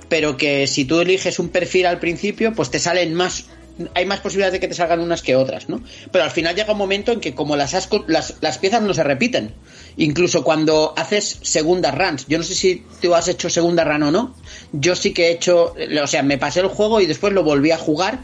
[0.08, 3.46] pero que si tú eliges un perfil al principio, pues te salen más
[3.94, 5.82] hay más posibilidades de que te salgan unas que otras, ¿no?
[6.10, 9.04] Pero al final llega un momento en que como las, las, las piezas no se
[9.04, 9.54] repiten,
[9.96, 14.10] incluso cuando haces segundas runs, yo no sé si tú has hecho segunda run o
[14.10, 14.34] no,
[14.72, 17.70] yo sí que he hecho, o sea, me pasé el juego y después lo volví
[17.70, 18.18] a jugar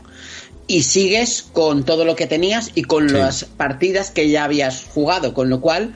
[0.66, 5.34] y sigues con todo lo que tenías y con las partidas que ya habías jugado,
[5.34, 5.94] con lo cual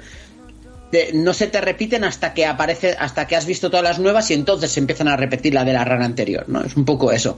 [1.14, 4.34] no se te repiten hasta que aparece, hasta que has visto todas las nuevas y
[4.34, 6.62] entonces se empiezan a repetir la de la rana anterior, ¿no?
[6.62, 7.36] Es un poco eso.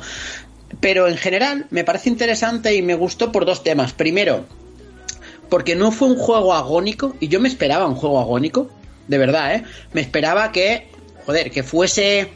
[0.80, 3.92] Pero en general me parece interesante y me gustó por dos temas.
[3.92, 4.44] Primero,
[5.48, 8.70] porque no fue un juego agónico y yo me esperaba un juego agónico,
[9.08, 9.64] de verdad, ¿eh?
[9.92, 10.88] Me esperaba que,
[11.26, 12.28] joder, que fuese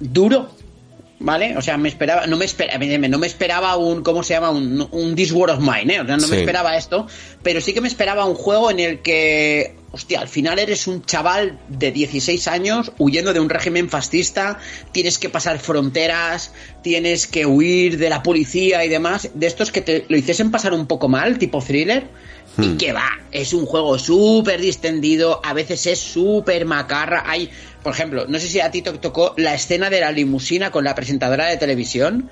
[0.00, 0.50] duro,
[1.22, 1.56] ¿vale?
[1.56, 4.50] O sea, me esperaba, no me esperaba, no me esperaba un, ¿cómo se llama?
[4.50, 6.00] Un, un This War of Mine, ¿eh?
[6.00, 7.06] O sea, no me esperaba esto,
[7.42, 11.04] pero sí que me esperaba un juego en el que, hostia, al final eres un
[11.04, 14.58] chaval de 16 años huyendo de un régimen fascista,
[14.90, 16.52] tienes que pasar fronteras,
[16.82, 20.72] tienes que huir de la policía y demás, de estos que te lo hiciesen pasar
[20.72, 22.08] un poco mal, tipo thriller,
[22.58, 22.76] y hmm.
[22.76, 27.50] que va, es un juego súper distendido, a veces es súper macarra, hay
[27.82, 30.84] por ejemplo, no sé si a ti te tocó la escena de la limusina con
[30.84, 32.30] la presentadora de televisión,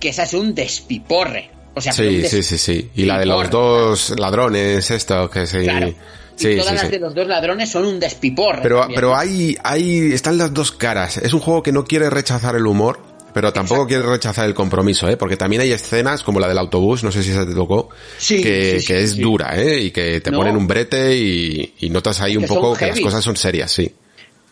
[0.00, 1.50] que esa es un despiporre.
[1.74, 2.90] O sea, sí, sí, sí, sí.
[2.94, 5.62] Y la de los dos ladrones, esto, que sí.
[5.62, 5.94] Claro.
[6.36, 8.62] Sí, todas las de los dos ladrones son un despiporre.
[8.62, 11.18] Pero, pero hay, hay, están las dos caras.
[11.18, 13.00] Es un juego que no quiere rechazar el humor,
[13.32, 15.16] pero tampoco quiere rechazar el compromiso, ¿eh?
[15.16, 17.88] Porque también hay escenas como la del autobús, no sé si se te tocó,
[18.28, 19.80] que, que es dura, ¿eh?
[19.80, 23.36] Y que te ponen un brete y, notas ahí un poco que las cosas son
[23.36, 23.92] serias, sí.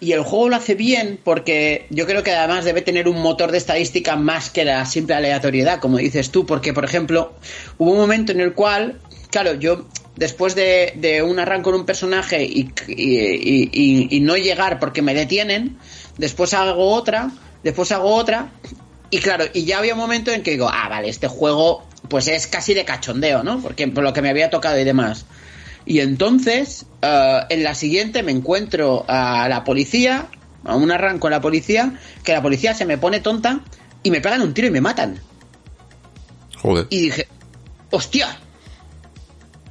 [0.00, 3.52] Y el juego lo hace bien porque yo creo que además debe tener un motor
[3.52, 7.34] de estadística más que la simple aleatoriedad, como dices tú, porque por ejemplo
[7.78, 8.98] hubo un momento en el cual,
[9.30, 15.14] claro, yo después de, un arranco en un personaje y, y, no llegar porque me
[15.14, 15.78] detienen,
[16.16, 17.30] después hago otra,
[17.62, 18.52] después hago otra,
[19.10, 22.26] y claro, y ya había un momento en que digo, ah, vale, este juego pues
[22.28, 23.60] es casi de cachondeo, ¿no?
[23.60, 25.26] Porque por lo que me había tocado y demás.
[25.90, 30.28] Y entonces, eh, en la siguiente me encuentro a la policía,
[30.62, 33.64] a un arranco en la policía, que la policía se me pone tonta
[34.04, 35.18] y me pegan un tiro y me matan.
[36.62, 36.86] Joder.
[36.90, 37.26] Y dije,
[37.90, 38.38] hostia,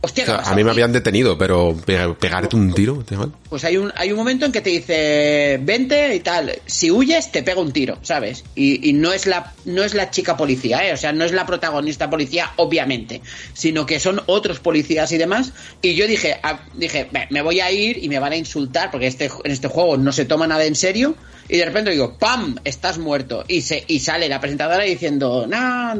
[0.01, 3.03] a mí me habían detenido, pero pegarte un tiro,
[3.49, 6.57] Pues hay un, hay un momento en que te dice, vente y tal.
[6.65, 8.45] Si huyes, te pega un tiro, ¿sabes?
[8.55, 10.93] Y, no, es la, no es la chica policía, ¿eh?
[10.93, 13.21] O sea, no es la protagonista policía, obviamente.
[13.53, 15.51] Sino que son otros policías y demás.
[15.81, 19.07] Y yo dije, ah, dije, me voy a ir y me van a insultar, porque
[19.07, 21.15] este, en este juego no se toma nada en serio.
[21.49, 22.55] Y de repente digo, ¡pam!
[22.63, 23.43] Estás muerto.
[23.49, 25.95] Y, se, y sale la presentadora diciendo, nah,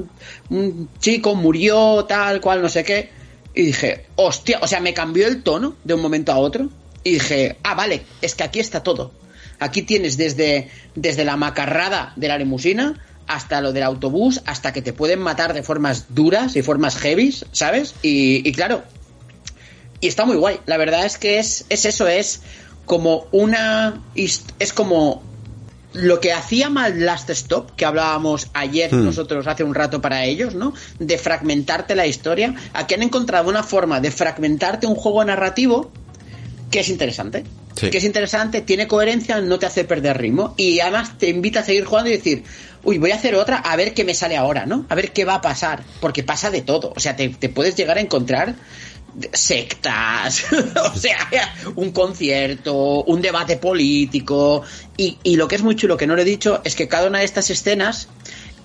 [0.49, 3.18] un chico murió, tal cual, no sé qué
[3.59, 6.69] y dije, hostia, o sea, me cambió el tono de un momento a otro.
[7.03, 9.11] Y dije, ah, vale, es que aquí está todo.
[9.59, 14.81] Aquí tienes desde, desde la macarrada de la limusina hasta lo del autobús, hasta que
[14.81, 17.95] te pueden matar de formas duras y formas heavy, ¿sabes?
[18.01, 18.83] Y, y claro,
[19.99, 20.61] y está muy guay.
[20.65, 22.39] La verdad es que es, es eso, es
[22.85, 24.01] como una.
[24.15, 25.21] Es como
[25.93, 29.05] lo que hacía mal Last Stop, que hablábamos ayer hmm.
[29.05, 30.73] nosotros hace un rato para ellos, ¿no?
[30.99, 35.91] De fragmentarte la historia, aquí han encontrado una forma de fragmentarte un juego narrativo
[36.69, 37.43] que es interesante.
[37.75, 41.63] Que es interesante, tiene coherencia, no te hace perder ritmo y además te invita a
[41.63, 42.43] seguir jugando y decir,
[42.83, 44.85] uy, voy a hacer otra a ver qué me sale ahora, ¿no?
[44.89, 46.91] A ver qué va a pasar, porque pasa de todo.
[46.93, 48.55] O sea, te, te puedes llegar a encontrar
[49.33, 50.45] sectas,
[50.93, 51.27] o sea,
[51.75, 54.63] un concierto, un debate político.
[54.97, 57.07] Y, y, lo que es muy chulo, que no lo he dicho, es que cada
[57.07, 58.09] una de estas escenas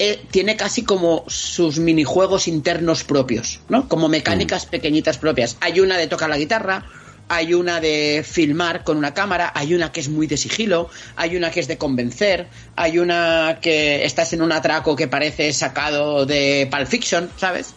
[0.01, 3.89] eh, tiene casi como sus minijuegos internos propios, ¿no?
[3.89, 4.71] Como mecánicas mm.
[4.71, 5.57] pequeñitas propias.
[5.61, 6.85] Hay una de tocar la guitarra,
[7.29, 11.37] hay una de filmar con una cámara, hay una que es muy de sigilo, hay
[11.37, 16.27] una que es de convencer, hay una que estás en un atraco que parece sacado
[16.27, 17.75] de Pulp Fiction, ¿sabes?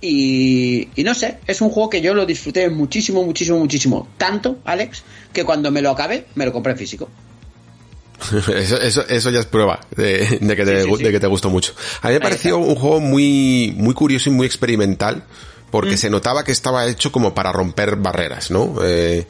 [0.00, 4.08] Y, no sé, es un juego que yo lo disfruté muchísimo, muchísimo, muchísimo.
[4.18, 5.02] Tanto, Alex,
[5.32, 7.08] que cuando me lo acabé, me lo compré en físico.
[8.54, 11.74] eso, eso, ya es prueba de, que, te, de que te gustó mucho.
[12.02, 15.24] A mí me pareció un juego muy, muy curioso y muy experimental
[15.70, 15.98] porque mm.
[15.98, 18.76] se notaba que estaba hecho como para romper barreras, ¿no?
[18.82, 19.26] Eh,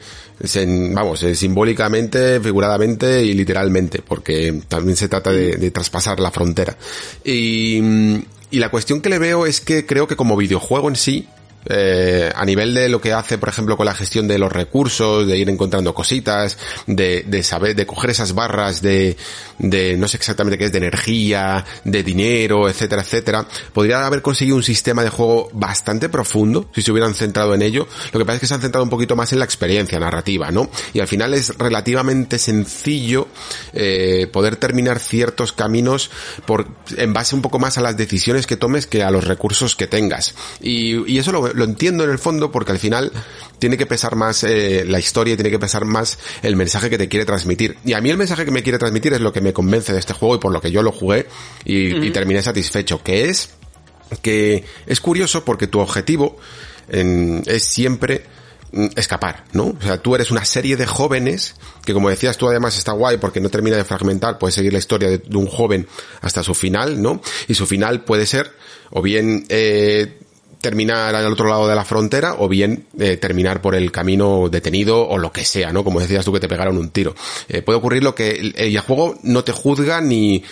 [0.93, 6.77] vamos, eh, simbólicamente, figuradamente y literalmente, porque también se trata de, de traspasar la frontera.
[7.25, 8.19] Y, mm,
[8.51, 11.29] y la cuestión que le veo es que creo que como videojuego en sí,
[11.69, 15.27] eh, a nivel de lo que hace, por ejemplo, con la gestión de los recursos,
[15.27, 19.17] de ir encontrando cositas, de, de saber, de coger esas barras de,
[19.59, 24.57] de, no sé exactamente qué es, de energía, de dinero, etcétera, etcétera, podría haber conseguido
[24.57, 27.89] un sistema de juego bastante profundo si se hubieran centrado en ello.
[28.13, 30.51] Lo que pasa es que se han centrado un poquito más en la experiencia narrativa,
[30.51, 30.71] ¿no?
[30.93, 33.29] Y al final es relativamente sencillo
[33.73, 36.11] eh, poder terminar ciertos caminos
[36.45, 39.77] por, en base un poco más a las decisiones que tomes que a los recursos
[39.77, 40.35] que tengas.
[40.61, 43.13] Y, y eso lo, lo entiendo en el fondo porque al final
[43.59, 47.09] tiene que pesar más eh, la historia, tiene que pesar más el mensaje que te
[47.09, 47.79] quiere transmitir.
[47.85, 49.99] Y a mí el mensaje que me quiere transmitir es lo que me convence de
[49.99, 51.27] este juego y por lo que yo lo jugué
[51.65, 53.51] y, terminé satisfecho, que es
[54.23, 56.37] que es curioso porque tu objetivo
[56.89, 58.25] es siempre
[58.71, 59.77] mm, escapar, ¿no?
[59.79, 63.17] O sea, tú eres una serie de jóvenes que como decías tú además está guay
[63.19, 65.89] porque no termina de fragmentar, puedes seguir la historia de, un joven
[66.21, 67.21] hasta su final, ¿no?
[67.49, 68.53] Y su final puede ser
[68.91, 70.21] o bien eh,
[70.67, 75.07] terminar al otro lado de la frontera o bien eh, terminar por el camino detenido
[75.07, 75.85] o lo que sea, ¿no?
[75.85, 77.15] Como decías tú que te pegaron un tiro.
[77.49, 80.43] Eh, puede ocurrir lo que el, el, juego no te juzga ni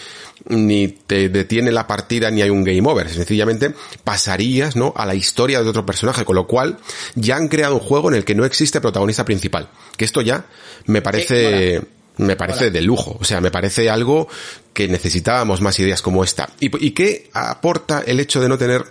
[0.47, 4.93] ni te detiene la partida ni hay un game over, sencillamente pasarías, ¿no?
[4.97, 6.79] a la historia de otro personaje, con lo cual
[7.17, 10.47] ya han creado un juego en el que no existe protagonista principal, que esto ya
[10.87, 11.83] me parece
[12.19, 14.29] me parece de lujo, o sea, me parece algo
[14.73, 16.49] que necesitábamos más ideas como esta.
[16.61, 18.85] ¿Y, y qué aporta el hecho de no tener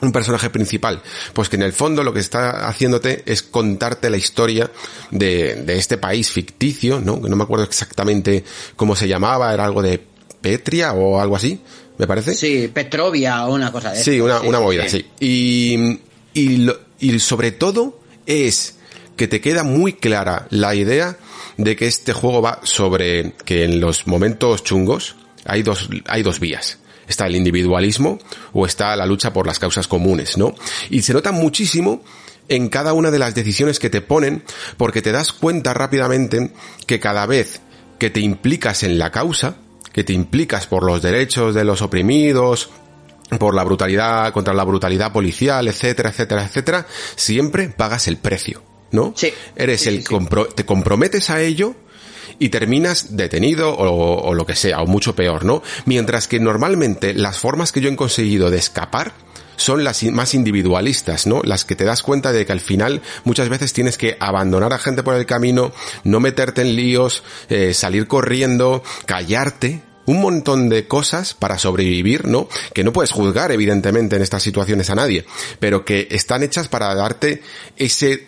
[0.00, 1.02] un personaje principal?
[1.32, 4.70] Pues que en el fondo lo que está haciéndote es contarte la historia
[5.10, 7.20] de, de este país ficticio, ¿no?
[7.20, 8.44] Que no me acuerdo exactamente
[8.76, 10.02] cómo se llamaba, era algo de
[10.40, 11.60] Petria o algo así,
[11.98, 12.34] me parece.
[12.34, 15.04] Sí, Petrovia o una cosa de Sí, una, una movida, sí.
[15.20, 15.98] Y,
[16.32, 16.70] y,
[17.00, 18.76] y sobre todo es
[19.16, 21.18] que te queda muy clara la idea
[21.56, 26.38] de que este juego va sobre que en los momentos chungos hay dos, hay dos
[26.38, 28.18] vías está el individualismo
[28.52, 30.54] o está la lucha por las causas comunes, ¿no?
[30.90, 32.02] Y se nota muchísimo
[32.48, 34.42] en cada una de las decisiones que te ponen
[34.76, 36.52] porque te das cuenta rápidamente
[36.86, 37.60] que cada vez
[37.98, 39.56] que te implicas en la causa,
[39.92, 42.70] que te implicas por los derechos de los oprimidos,
[43.38, 48.62] por la brutalidad, contra la brutalidad policial, etcétera, etcétera, etcétera, siempre pagas el precio,
[48.92, 49.12] ¿no?
[49.16, 49.32] Sí.
[49.56, 50.14] Eres Sí, el, sí,
[50.54, 51.74] te comprometes a ello
[52.38, 55.62] y terminas detenido o, lo que sea, o mucho peor, ¿no?
[55.86, 59.12] Mientras que normalmente las formas que yo he conseguido de escapar
[59.56, 61.40] son las más individualistas, ¿no?
[61.42, 64.78] Las que te das cuenta de que al final muchas veces tienes que abandonar a
[64.78, 65.72] gente por el camino,
[66.04, 72.48] no meterte en líos, eh, salir corriendo, callarte, un montón de cosas para sobrevivir, ¿no?
[72.72, 75.26] Que no puedes juzgar, evidentemente, en estas situaciones a nadie,
[75.60, 77.42] pero que están hechas para darte
[77.76, 78.26] ese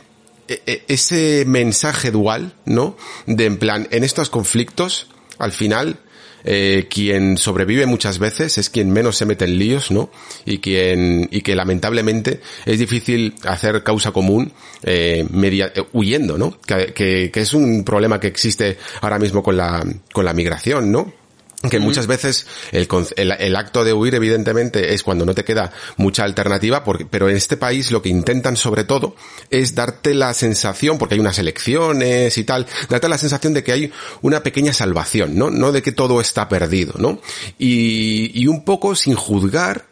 [0.89, 2.97] ese mensaje dual, ¿no?
[3.27, 5.99] De en plan, en estos conflictos, al final,
[6.45, 10.11] eh, quien sobrevive muchas veces es quien menos se mete en líos, ¿no?
[10.45, 16.59] Y quien, y que lamentablemente es difícil hacer causa común, eh, media, eh, huyendo, ¿no?
[16.61, 20.91] Que, que, que es un problema que existe ahora mismo con la, con la migración,
[20.91, 21.20] ¿no?
[21.69, 25.45] Que muchas veces el, conce- el, el acto de huir evidentemente es cuando no te
[25.45, 29.15] queda mucha alternativa, porque, pero en este país lo que intentan sobre todo
[29.51, 33.73] es darte la sensación, porque hay unas elecciones y tal, darte la sensación de que
[33.73, 35.51] hay una pequeña salvación, ¿no?
[35.51, 37.21] No de que todo está perdido, ¿no?
[37.59, 39.87] Y, y un poco sin juzgar,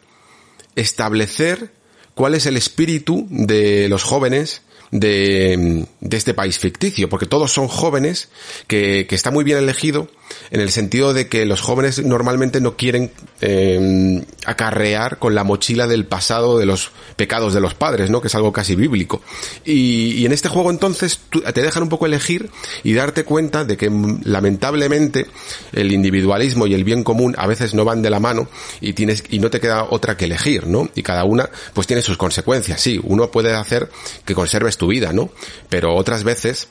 [0.75, 1.71] establecer
[2.15, 7.67] cuál es el espíritu de los jóvenes de, de este país ficticio, porque todos son
[7.67, 8.29] jóvenes
[8.67, 10.09] que, que está muy bien elegido
[10.51, 13.11] en el sentido de que los jóvenes normalmente no quieren
[13.41, 18.21] eh, acarrear con la mochila del pasado de los pecados de los padres, ¿no?
[18.21, 19.21] Que es algo casi bíblico.
[19.65, 21.19] Y, y en este juego entonces
[21.53, 22.49] te dejan un poco elegir
[22.83, 25.27] y darte cuenta de que mm, lamentablemente
[25.73, 28.47] el individualismo y el bien común a veces no van de la mano
[28.81, 30.89] y tienes y no te queda otra que elegir, ¿no?
[30.95, 32.81] Y cada una pues tiene sus consecuencias.
[32.81, 33.89] Sí, uno puede hacer
[34.25, 35.29] que conserves tu vida, ¿no?
[35.69, 36.69] Pero otras veces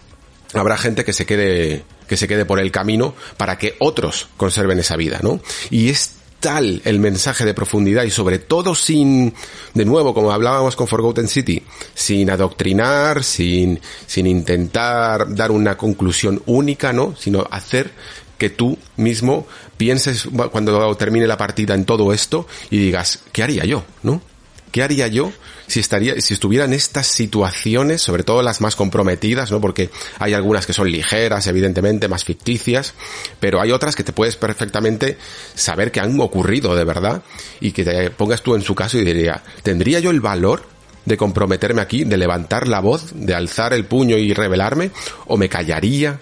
[0.55, 4.81] habrá gente que se quede que se quede por el camino para que otros conserven
[4.81, 5.41] esa vida, ¿no?
[5.71, 9.35] Y es tal el mensaje de profundidad y sobre todo sin,
[9.75, 11.63] de nuevo, como hablábamos con Forgotten City,
[11.95, 17.15] sin adoctrinar, sin, sin intentar dar una conclusión única, ¿no?
[17.17, 17.91] Sino hacer
[18.39, 19.47] que tú mismo
[19.77, 23.85] pienses cuando termine la partida en todo esto y digas, ¿qué haría yo?
[24.03, 24.23] ¿No?
[24.71, 25.33] ¿Qué haría yo
[25.69, 29.61] si estaría, si estuviera en estas situaciones, sobre todo las más comprometidas, ¿no?
[29.61, 32.95] Porque hay algunas que son ligeras, evidentemente, más ficticias,
[33.39, 35.19] pero hay otras que te puedes perfectamente
[35.55, 37.23] saber que han ocurrido de verdad
[37.61, 40.67] y que te pongas tú en su caso y diría, ¿tendría yo el valor
[41.05, 44.91] de comprometerme aquí, de levantar la voz, de alzar el puño y rebelarme,
[45.27, 46.21] o me callaría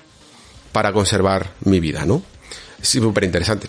[0.72, 2.22] para conservar mi vida, ¿no?
[2.80, 3.68] Es súper interesante.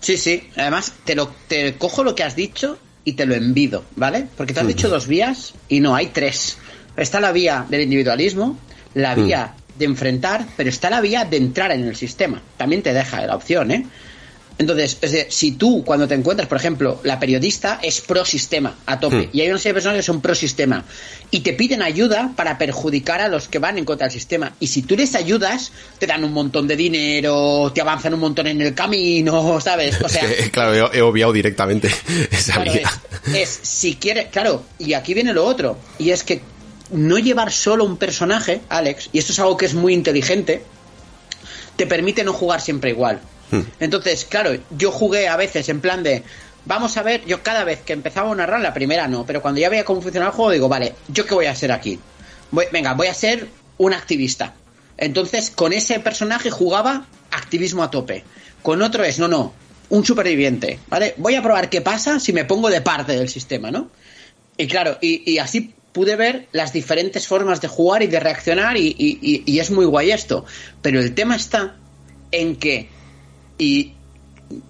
[0.00, 0.50] Sí, sí.
[0.56, 4.26] Además, te lo te cojo lo que has dicho y te lo envido, ¿vale?
[4.36, 6.56] Porque te has dicho dos vías y no, hay tres.
[6.96, 8.58] Está la vía del individualismo,
[8.94, 12.40] la vía de enfrentar, pero está la vía de entrar en el sistema.
[12.56, 13.86] También te deja la opción, ¿eh?
[14.56, 18.76] Entonces, es de, si tú cuando te encuentras, por ejemplo, la periodista es pro sistema
[18.86, 20.84] a tope y hay una serie de personas que son pro sistema
[21.32, 24.68] y te piden ayuda para perjudicar a los que van en contra del sistema y
[24.68, 28.62] si tú les ayudas te dan un montón de dinero, te avanzan un montón en
[28.62, 30.00] el camino, ¿sabes?
[30.00, 31.88] O sea, Es que, claro, he, he obviado directamente
[32.30, 32.90] esa Claro, vía.
[33.26, 36.42] es, es, si quiere, claro, y aquí viene lo otro, y es que
[36.90, 40.62] no llevar solo un personaje, Alex, y esto es algo que es muy inteligente,
[41.76, 43.20] te permite no jugar siempre igual.
[43.80, 46.22] Entonces, claro, yo jugué a veces en plan de,
[46.64, 49.60] vamos a ver, yo cada vez que empezaba a narrar, la primera no, pero cuando
[49.60, 51.98] ya veía cómo funcionaba el juego, digo, vale, ¿yo qué voy a hacer aquí?
[52.72, 53.48] Venga, voy a ser
[53.78, 54.54] un activista.
[54.96, 58.24] Entonces, con ese personaje jugaba activismo a tope.
[58.62, 59.52] Con otro es, no, no,
[59.90, 61.14] un superviviente, ¿vale?
[61.16, 63.90] Voy a probar qué pasa si me pongo de parte del sistema, ¿no?
[64.56, 69.58] Y claro, y, así pude ver las diferentes formas de jugar y de reaccionar y
[69.58, 70.44] es muy guay esto.
[70.80, 71.76] Pero el tema está
[72.30, 72.88] en que,
[73.58, 73.92] y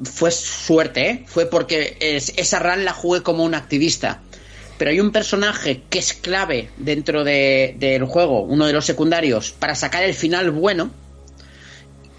[0.04, 1.24] fue suerte, ¿eh?
[1.26, 4.22] Fue porque es- esa run la jugué como un activista.
[4.78, 9.52] Pero hay un personaje que es clave dentro de- del juego, uno de los secundarios,
[9.52, 10.90] para sacar el final bueno.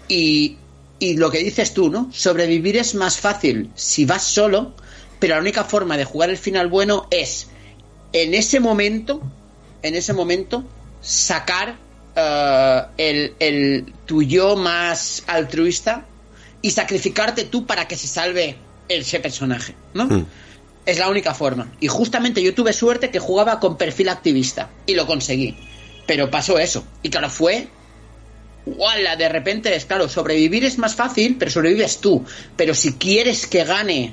[0.08, 0.56] Y,
[0.98, 2.10] y lo que dices tú, ¿no?
[2.12, 4.74] Sobrevivir es más fácil si vas solo,
[5.18, 7.48] pero la única forma de jugar el final bueno es
[8.12, 9.20] en ese momento,
[9.82, 10.64] en ese momento,
[11.00, 11.76] sacar
[12.14, 16.06] eh, el, el tu yo más altruista
[16.62, 18.56] y sacrificarte tú para que se salve
[18.88, 20.26] ese personaje, ¿no?
[20.84, 21.72] Es la única forma.
[21.80, 25.56] Y justamente yo tuve suerte que jugaba con perfil activista y lo conseguí.
[26.06, 26.84] Pero pasó eso.
[27.02, 27.68] Y claro, fue
[28.66, 29.14] ¡Wala!
[29.14, 32.24] De repente es claro, sobrevivir es más fácil, pero sobrevives tú.
[32.56, 34.12] Pero si quieres que gane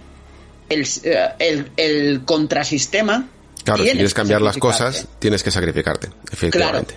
[0.70, 3.28] el, eh, el, el contrasistema.
[3.64, 6.96] Claro, si quieres cambiar las cosas, tienes que sacrificarte, efectivamente.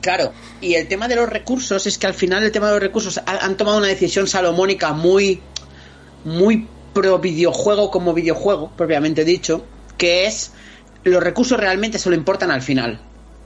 [0.00, 2.82] Claro, y el tema de los recursos es que al final el tema de los
[2.82, 5.40] recursos han tomado una decisión salomónica muy,
[6.24, 9.64] muy pro videojuego como videojuego, propiamente dicho,
[9.96, 10.52] que es
[11.04, 13.00] los recursos realmente solo importan al final.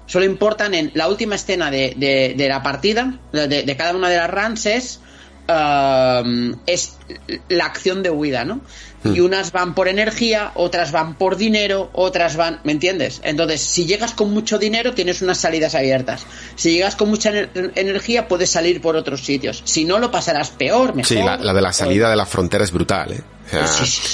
[0.07, 1.95] Solo importan en la última escena de,
[2.37, 5.01] de, la partida, de, cada una de las runs, es,
[5.49, 6.97] um, es
[7.49, 8.61] la acción de huida, ¿no?
[9.05, 9.25] Y hmm.
[9.25, 13.21] unas van por energía, otras van por dinero, otras van, ¿me entiendes?
[13.23, 16.27] Entonces, si llegas con mucho dinero, tienes unas salidas abiertas.
[16.57, 17.31] Si llegas con mucha
[17.75, 19.63] energía, puedes salir por otros sitios.
[19.65, 21.07] Si no, lo pasarás peor, mejor.
[21.07, 23.23] Sí, la, de la salida de la frontera es brutal, ¿eh?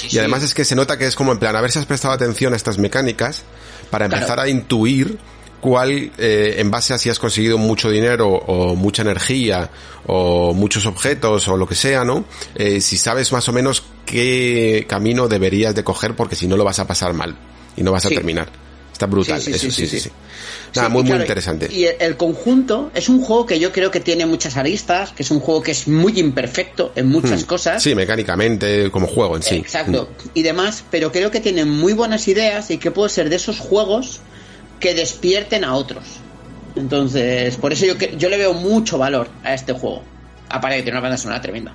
[0.09, 1.85] y además es que se nota que es como en plan, a ver si has
[1.85, 3.43] prestado atención a estas mecánicas
[3.89, 5.17] para empezar a intuir
[5.61, 9.69] cuál, eh, en base a si has conseguido mucho dinero o mucha energía
[10.07, 12.25] o muchos objetos o lo que sea, ¿no?
[12.55, 16.65] Eh, si sabes más o menos qué camino deberías de coger porque si no lo
[16.65, 17.35] vas a pasar mal
[17.77, 18.49] y no vas a terminar.
[18.91, 20.09] Está brutal, eso sí, sí, sí.
[20.75, 21.67] Nada, muy, muy interesante.
[21.71, 25.31] Y el conjunto es un juego que yo creo que tiene muchas aristas, que es
[25.31, 27.47] un juego que es muy imperfecto en muchas hmm.
[27.47, 27.83] cosas.
[27.83, 29.55] Sí, mecánicamente, como juego en sí.
[29.55, 30.29] Exacto, hmm.
[30.35, 33.59] y demás, pero creo que tiene muy buenas ideas y que puede ser de esos
[33.59, 34.21] juegos
[34.81, 36.03] que despierten a otros.
[36.75, 40.03] Entonces, por eso yo, yo le veo mucho valor a este juego.
[40.49, 41.73] Aparte que tiene una banda sonora tremenda.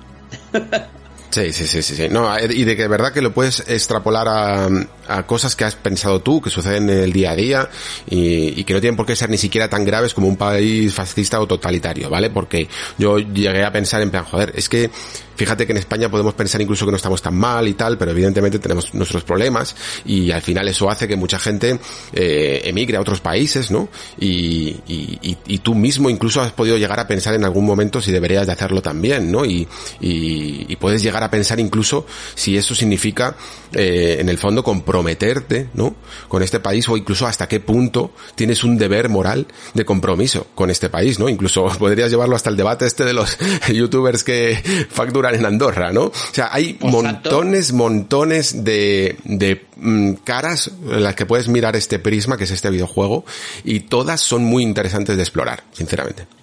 [1.29, 4.69] Sí, sí, sí, sí, No, y de que de verdad que lo puedes extrapolar a,
[5.07, 7.69] a, cosas que has pensado tú, que suceden en el día a día,
[8.09, 10.93] y, y, que no tienen por qué ser ni siquiera tan graves como un país
[10.93, 12.29] fascista o totalitario, ¿vale?
[12.29, 14.89] Porque yo llegué a pensar en plan, joder, es que
[15.37, 18.09] Fíjate que en España podemos pensar incluso que no estamos tan mal y tal, pero
[18.09, 21.79] evidentemente tenemos nuestros problemas y al final eso hace que mucha gente
[22.11, 23.87] eh, emigre a otros países, ¿no?
[24.19, 28.11] Y, y, y, tú mismo incluso has podido llegar a pensar en algún momento si
[28.11, 29.45] deberías de hacerlo también, ¿no?
[29.45, 29.67] Y,
[29.99, 33.35] y, puedes llegar a pensar incluso si eso significa,
[33.73, 35.95] eh, en el fondo, comprometerte, ¿no?
[36.27, 40.71] Con este país o incluso hasta qué punto tienes un deber moral de compromiso con
[40.71, 41.29] este país, ¿no?
[41.29, 43.37] Incluso podrías llevarlo hasta el debate este de los
[43.73, 46.05] youtubers que facturan en Andorra, ¿no?
[46.05, 51.99] O sea, hay montones, montones de, de mm, caras en las que puedes mirar este
[51.99, 53.25] prisma, que es este videojuego,
[53.63, 56.36] y todas son muy interesantes de explorar, sinceramente.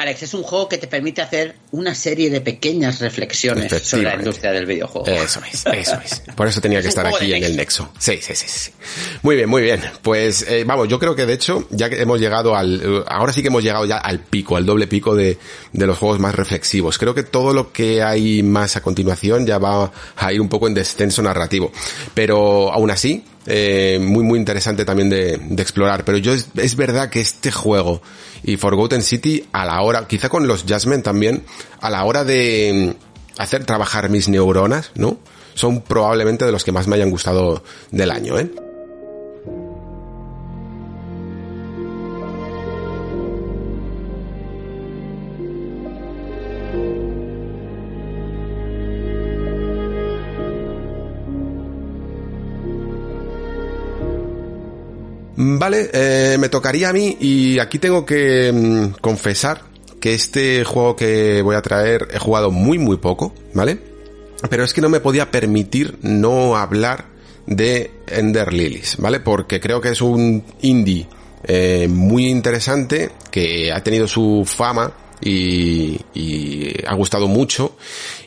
[0.00, 4.14] Alex, es un juego que te permite hacer una serie de pequeñas reflexiones sobre la
[4.14, 5.06] industria del videojuego.
[5.06, 6.22] Eso es, eso es.
[6.34, 7.92] Por eso tenía que estar aquí en el Nexo.
[7.98, 8.72] Sí, sí, sí, sí.
[9.20, 9.82] Muy bien, muy bien.
[10.00, 13.04] Pues eh, vamos, yo creo que de hecho ya que hemos llegado al...
[13.08, 15.36] Ahora sí que hemos llegado ya al pico, al doble pico de,
[15.74, 16.96] de los juegos más reflexivos.
[16.96, 20.66] Creo que todo lo que hay más a continuación ya va a ir un poco
[20.66, 21.72] en descenso narrativo.
[22.14, 26.04] Pero aún así, eh, muy muy interesante también de, explorar.
[26.04, 28.02] Pero yo es, verdad que este juego
[28.42, 31.44] y Forgotten City a la hora, quizá con los Jasmine también,
[31.80, 32.94] a la hora de
[33.38, 35.18] hacer trabajar mis neuronas, ¿no?
[35.54, 38.50] Son probablemente de los que más me hayan gustado del año, ¿eh?
[55.60, 59.60] Vale, eh, me tocaría a mí y aquí tengo que mm, confesar
[60.00, 63.78] que este juego que voy a traer he jugado muy muy poco, ¿vale?
[64.48, 67.08] Pero es que no me podía permitir no hablar
[67.44, 69.20] de Ender Lilies, ¿vale?
[69.20, 71.06] Porque creo que es un indie
[71.44, 74.90] eh, muy interesante que ha tenido su fama
[75.20, 77.76] y, y, ha gustado mucho.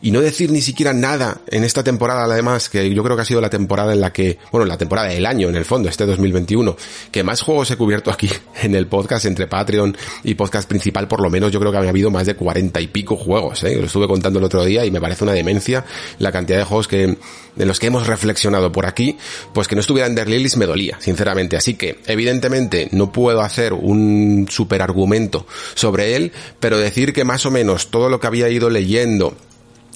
[0.04, 3.26] Y no decir ni siquiera nada en esta temporada, además, que yo creo que ha
[3.26, 6.06] sido la temporada en la que, bueno, la temporada del año, en el fondo, este
[6.06, 6.76] 2021,
[7.10, 8.30] que más juegos he cubierto aquí
[8.62, 11.92] en el podcast, entre Patreon y podcast principal, por lo menos yo creo que había
[11.92, 13.78] habido más de cuarenta y pico juegos, ¿eh?
[13.78, 15.86] Lo estuve contando el otro día y me parece una demencia
[16.20, 17.18] la cantidad de juegos que,
[17.56, 19.18] de los que hemos reflexionado por aquí,
[19.54, 21.56] pues que no estuviera en Lilies me dolía, sinceramente.
[21.56, 27.46] Así que, evidentemente, no puedo hacer un super argumento sobre él, pero decir que más
[27.46, 29.38] o menos todo lo que había ido leyendo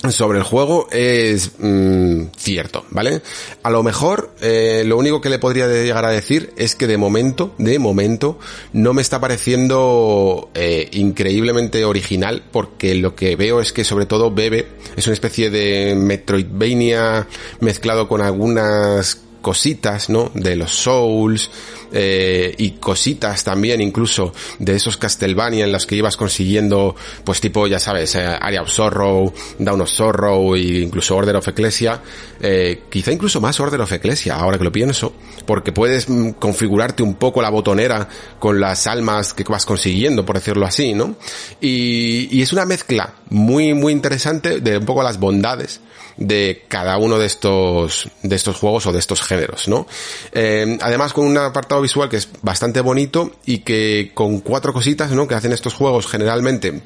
[0.10, 3.22] sobre el juego es mm, cierto, ¿vale?
[3.64, 6.98] A lo mejor eh, lo único que le podría llegar a decir es que de
[6.98, 8.38] momento, de momento,
[8.74, 14.32] no me está pareciendo eh, increíblemente original porque lo que veo es que sobre todo
[14.32, 17.28] bebe es una especie de Metroidvania
[17.60, 20.30] mezclado con algunas cositas, ¿no?
[20.34, 21.50] De los Souls,
[21.94, 27.66] eh, y cositas también incluso de esos Castlevania en los que ibas consiguiendo pues tipo
[27.66, 32.02] ya sabes eh, Area of Sorrow, Down of Sorrow e incluso Order of Ecclesia
[32.42, 35.14] eh, quizá incluso más Order of Ecclesia ahora que lo pienso
[35.46, 40.36] porque puedes mm, configurarte un poco la botonera con las almas que vas consiguiendo por
[40.36, 41.16] decirlo así ¿no?
[41.62, 45.80] y, y es una mezcla muy muy interesante de un poco las bondades
[46.18, 49.88] de cada uno de estos de estos juegos o de estos géneros ¿no?
[50.32, 55.12] Eh, además con un apartado visual que es bastante bonito y que con cuatro cositas,
[55.12, 55.28] ¿no?
[55.28, 56.82] Que hacen estos juegos generalmente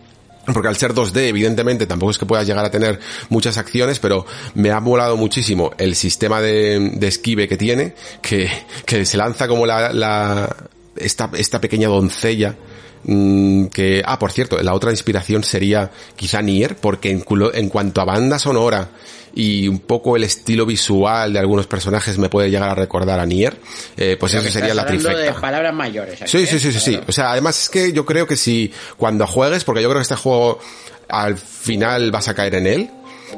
[0.54, 4.26] porque al ser 2D, evidentemente, tampoco es que puedas llegar a tener muchas acciones, pero
[4.56, 8.50] me ha molado muchísimo el sistema de, de esquive que tiene, que,
[8.86, 10.56] que se lanza como la, la
[10.96, 12.56] esta, esta pequeña doncella
[13.04, 17.24] Mm, que, ah, por cierto, la otra inspiración sería quizá Nier, porque en,
[17.54, 18.90] en cuanto a banda sonora
[19.34, 23.26] y un poco el estilo visual de algunos personajes me puede llegar a recordar a
[23.26, 23.58] Nier,
[23.98, 25.18] eh, pues eso sería la trifecta.
[25.18, 26.20] de palabras mayores.
[26.26, 27.00] sí, sí, sí, sí, sí.
[27.08, 30.04] O sea, además es que yo creo que si cuando juegues, porque yo creo que
[30.04, 30.60] este juego
[31.08, 32.92] al final vas a caer en él,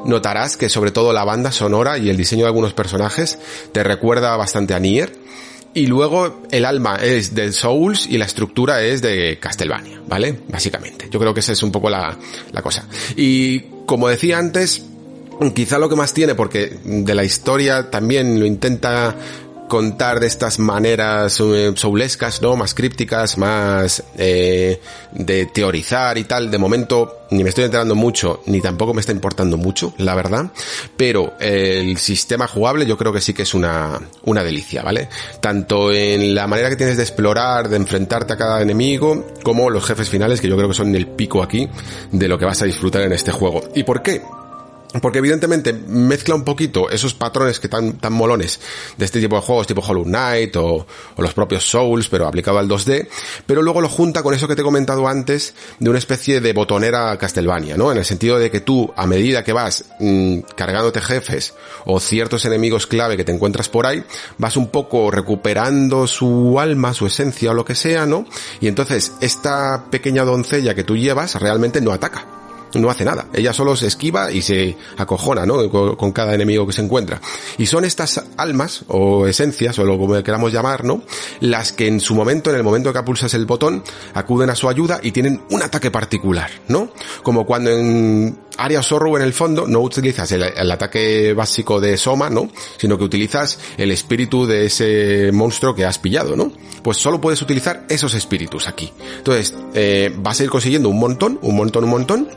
[0.06, 3.38] notarás que sobre todo la banda sonora y el diseño de algunos personajes
[3.72, 5.24] te recuerda bastante a Nier
[5.74, 10.40] y luego el alma es de Souls y la estructura es de Castlevania, ¿vale?
[10.48, 11.08] Básicamente.
[11.10, 12.18] Yo creo que esa es un poco la,
[12.52, 12.88] la cosa.
[13.16, 14.86] Y como decía antes,
[15.56, 19.16] quizá lo que más tiene, porque de la historia también lo intenta
[19.74, 22.56] contar de estas maneras eh, soulescas, ¿no?
[22.56, 24.80] Más crípticas, más eh,
[25.14, 26.52] de teorizar y tal.
[26.52, 30.52] De momento ni me estoy enterando mucho, ni tampoco me está importando mucho, la verdad.
[30.96, 35.10] Pero el sistema jugable yo creo que sí que es una, una delicia, ¿vale?
[35.42, 39.84] Tanto en la manera que tienes de explorar, de enfrentarte a cada enemigo, como los
[39.86, 41.68] jefes finales, que yo creo que son el pico aquí
[42.12, 43.64] de lo que vas a disfrutar en este juego.
[43.74, 44.22] ¿Y por qué?
[45.02, 48.60] Porque evidentemente mezcla un poquito esos patrones que tan, tan molones
[48.98, 50.86] de este tipo de juegos, tipo Hollow Knight o,
[51.18, 53.08] los propios Souls, pero aplicado al 2D,
[53.46, 56.54] pero luego lo junta con eso que te he comentado antes de una especie de
[56.54, 57.92] botonera Castlevania, ¿no?
[57.92, 61.54] En el sentido de que tú, a medida que vas mmm, cargándote jefes
[61.86, 64.04] o ciertos enemigos clave que te encuentras por ahí,
[64.38, 68.26] vas un poco recuperando su alma, su esencia o lo que sea, ¿no?
[68.62, 72.43] Y entonces esta pequeña doncella que tú llevas realmente no ataca
[72.80, 73.28] no hace nada.
[73.34, 75.70] Ella solo se esquiva y se acojona, ¿no?
[75.70, 77.20] Con, cada enemigo que se encuentra.
[77.58, 81.04] Y son estas almas, o esencias, o lo como queramos llamar, ¿no?
[81.40, 84.70] Las que en su momento, en el momento que pulsas el botón, acuden a su
[84.70, 86.92] ayuda y tienen un ataque particular, ¿no?
[87.24, 91.98] Como cuando en Area Sorrow en el fondo no utilizas el, el, ataque básico de
[91.98, 92.50] Soma, ¿no?
[92.78, 96.52] Sino que utilizas el espíritu de ese monstruo que has pillado, ¿no?
[96.84, 98.92] Pues solo puedes utilizar esos espíritus aquí.
[99.18, 102.30] Entonces, eh, vas a ir consiguiendo un montón, un montón, un montón,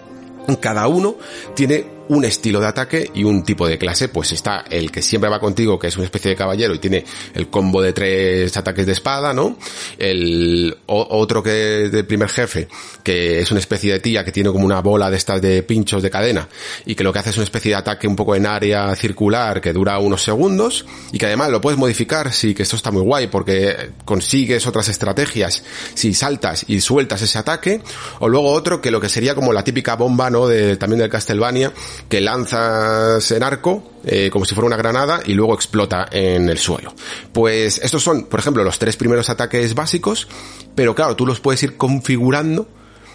[0.55, 1.17] cada uno
[1.55, 5.31] tiene un estilo de ataque y un tipo de clase, pues está el que siempre
[5.31, 7.05] va contigo, que es una especie de caballero y tiene
[7.35, 9.57] el combo de tres ataques de espada, ¿no?
[9.99, 12.69] El otro que es del primer jefe,
[13.03, 16.03] que es una especie de tía que tiene como una bola de estas de pinchos
[16.03, 16.49] de cadena
[16.85, 19.61] y que lo que hace es una especie de ataque un poco en área circular
[19.61, 23.03] que dura unos segundos y que además lo puedes modificar, sí que esto está muy
[23.03, 25.63] guay porque consigues otras estrategias
[25.95, 27.81] si saltas y sueltas ese ataque
[28.21, 30.47] o luego otro que lo que sería como la típica bomba, ¿no?
[30.47, 31.73] De, también del Castlevania
[32.09, 36.59] que lanzas en arco eh, como si fuera una granada y luego explota en el
[36.59, 36.95] suelo.
[37.33, 40.29] Pues estos son, por ejemplo, los tres primeros ataques básicos,
[40.75, 42.69] pero claro, tú los puedes ir configurando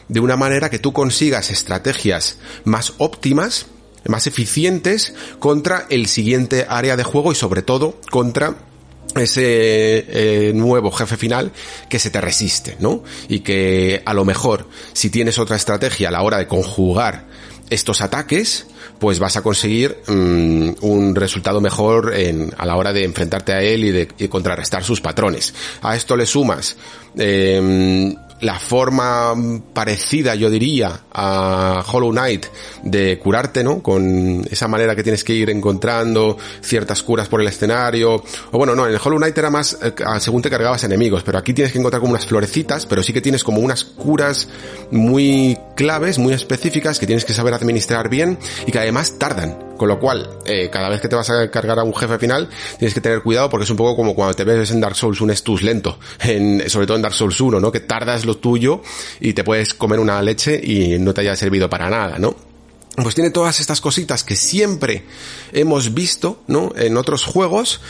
[0.08, 3.68] de una manera que tú consigas estrategias más óptimas,
[4.06, 8.56] más eficientes contra el siguiente área de juego y sobre todo contra
[9.16, 11.52] ese eh, nuevo jefe final
[11.90, 13.04] que se te resiste, ¿no?
[13.28, 17.26] Y que a lo mejor si tienes otra estrategia a la hora de conjugar
[17.70, 18.68] estos ataques,
[19.00, 23.62] pues vas a conseguir mmm, un resultado mejor en, a la hora de enfrentarte a
[23.62, 25.54] él y de y contrarrestar sus patrones.
[25.82, 26.76] A esto le sumas
[27.18, 29.34] eh, la forma
[29.74, 32.48] parecida, yo diría, a Hollow Knight
[32.84, 33.82] de curarte, ¿no?
[33.82, 38.16] Con esa manera que tienes que ir encontrando ciertas curas por el escenario.
[38.52, 41.38] O bueno, no, en el Hollow Knight era más eh, según te cargabas enemigos, pero
[41.38, 44.48] aquí tienes que encontrar como unas florecitas, pero sí que tienes como unas curas
[44.90, 48.38] muy claves, muy específicas que tienes que saber administrar bien
[48.68, 49.72] y que además tardan.
[49.78, 52.48] Con lo cual, eh, cada vez que te vas a cargar a un jefe final,
[52.78, 55.22] tienes que tener cuidado porque es un poco como cuando te ves en Dark Souls
[55.22, 57.72] un Estus lento, en, sobre todo en Dark Souls 1, ¿no?
[57.72, 58.84] Que tardas lo tuyo
[59.20, 62.36] y te puedes comer una leche y no te haya servido para nada, ¿no?
[62.98, 65.04] Pues tiene todas estas cositas que siempre
[65.52, 66.74] hemos visto, ¿no?
[66.76, 67.82] En otros juegos,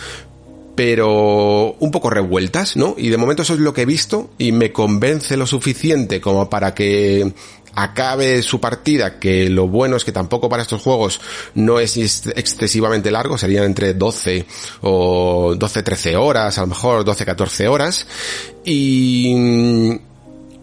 [0.75, 2.95] pero un poco revueltas, ¿no?
[2.97, 6.49] Y de momento eso es lo que he visto y me convence lo suficiente como
[6.49, 7.33] para que
[7.75, 11.21] acabe su partida, que lo bueno es que tampoco para estos juegos
[11.55, 14.45] no es excesivamente largo, serían entre 12
[14.81, 18.07] o 12-13 horas, a lo mejor 12-14 horas,
[18.65, 19.99] y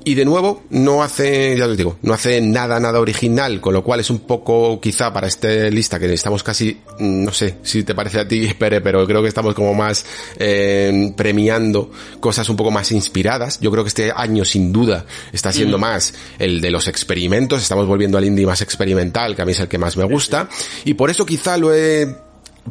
[0.09, 3.85] y de nuevo, no hace, ya os digo, no hace nada, nada original, con lo
[3.85, 7.83] cual es un poco, quizá para esta lista que estamos casi, mm, no sé si
[7.83, 10.07] te parece a ti, Pere, pero creo que estamos como más
[10.39, 13.61] eh, premiando cosas un poco más inspiradas.
[13.61, 15.81] Yo creo que este año, sin duda, está siendo mm.
[15.83, 17.61] más el de los experimentos.
[17.61, 20.49] Estamos volviendo al indie más experimental, que a mí es el que más me gusta.
[20.87, 22.17] Y por eso quizá lo he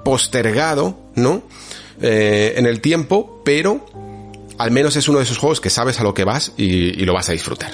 [0.04, 1.44] postergado, ¿no?
[2.02, 3.86] eh, en el tiempo, pero
[4.58, 7.14] al menos es uno de esos juegos que sabes a lo que vas y, lo
[7.14, 7.72] vas a disfrutar.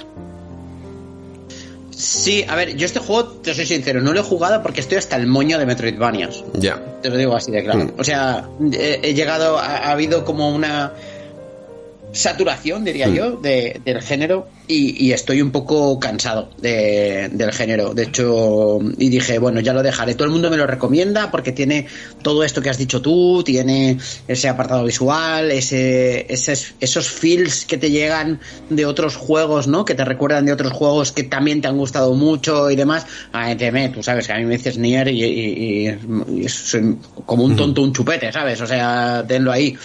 [1.92, 4.98] Sí, a ver, yo este juego, te soy sincero, no lo he jugado porque estoy
[4.98, 6.44] hasta el moño de Metroidvanias.
[6.54, 6.80] Ya.
[7.02, 7.86] Te lo digo así de claro.
[7.86, 7.94] Mm.
[7.98, 10.94] O sea, he, llegado, ha habido como una
[12.14, 13.14] saturación, diría Hmm.
[13.16, 17.94] yo, de, del género y, y estoy un poco cansado de- del género.
[17.94, 20.14] De hecho, y dije, bueno, ya lo dejaré.
[20.14, 21.88] Todo el mundo me lo recomienda porque tiene
[22.22, 27.78] todo esto que has dicho tú, tiene ese apartado visual, ese, esos, esos feels que
[27.78, 29.84] te llegan de otros juegos, ¿no?
[29.84, 33.06] Que te recuerdan de otros juegos que también te han gustado mucho y demás.
[33.32, 37.00] Ay, teme, tú sabes que a mí me dices Nier y, y- y- y soy
[37.26, 38.62] como un tonto, un chupete, ¿sabes?
[38.62, 39.76] O sea, tenlo ahí.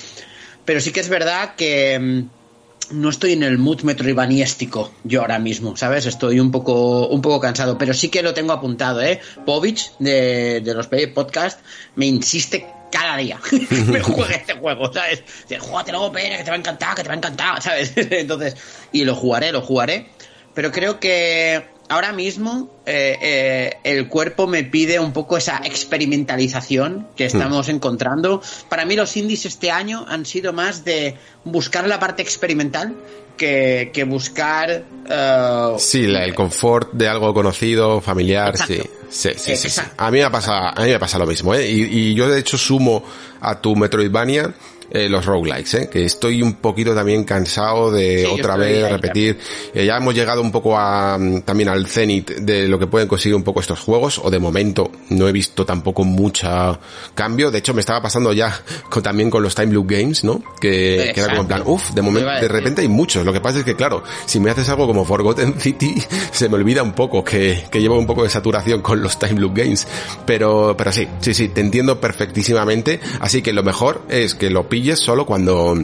[0.69, 5.39] Pero sí que es verdad que mm, no estoy en el mood metroidvaniéstico yo ahora
[5.39, 6.05] mismo, ¿sabes?
[6.05, 9.19] Estoy un poco, un poco cansado, pero sí que lo tengo apuntado, ¿eh?
[9.47, 11.61] Povich de, de los Podcast
[11.95, 13.41] me insiste cada día
[13.87, 15.25] me juegue este juego, ¿sabes?
[15.49, 17.93] Dice, júgatelo, pera, que te va a encantar, que te va a encantar, ¿sabes?
[17.97, 18.55] Entonces,
[18.93, 20.11] y lo jugaré, lo jugaré,
[20.53, 27.09] pero creo que ahora mismo eh, eh, el cuerpo me pide un poco esa experimentalización
[27.17, 28.43] que estamos encontrando.
[28.69, 32.95] Para mí los indies este año han sido más de buscar la parte experimental
[33.37, 34.85] que, que buscar...
[35.09, 38.51] eh, Sí, la- el confort de algo conocido, familiar.
[38.51, 38.75] Exacto.
[38.75, 39.69] Sí, sí, sí, sí.
[39.69, 39.95] Exacto.
[39.97, 41.69] A mí me pasa, a mí me pasa lo mismo, ¿eh?
[41.69, 43.05] Y, y yo de hecho sumo
[43.41, 44.55] a tu Metroidvania
[44.91, 45.89] eh, los roguelikes, ¿eh?
[45.91, 49.39] Que estoy un poquito también cansado de Sí, otra vez repetir.
[49.75, 53.07] Eh, ya hemos llegado un poco a, mm, también al cenit de lo que pueden
[53.07, 56.79] conseguir un poco estos juegos, o de momento no he visto tampoco mucha
[57.15, 57.51] cambio.
[57.51, 60.43] De hecho, me estaba pasando ya con, también con los Time Loop Games, ¿no?
[60.59, 63.27] Que, que era como en plan, uff, de momento, de repente hay muchos.
[63.27, 66.55] Lo que pasa es que, claro, si me haces algo como Forgotten City, se me
[66.55, 69.87] olvida un poco que, que llevo un poco de saturación con los Time Loop Games.
[70.27, 73.01] Pero, pero sí, sí, sí, te entiendo perfectísimamente.
[73.21, 75.75] Así que lo mejor es que lo pilles solo cuando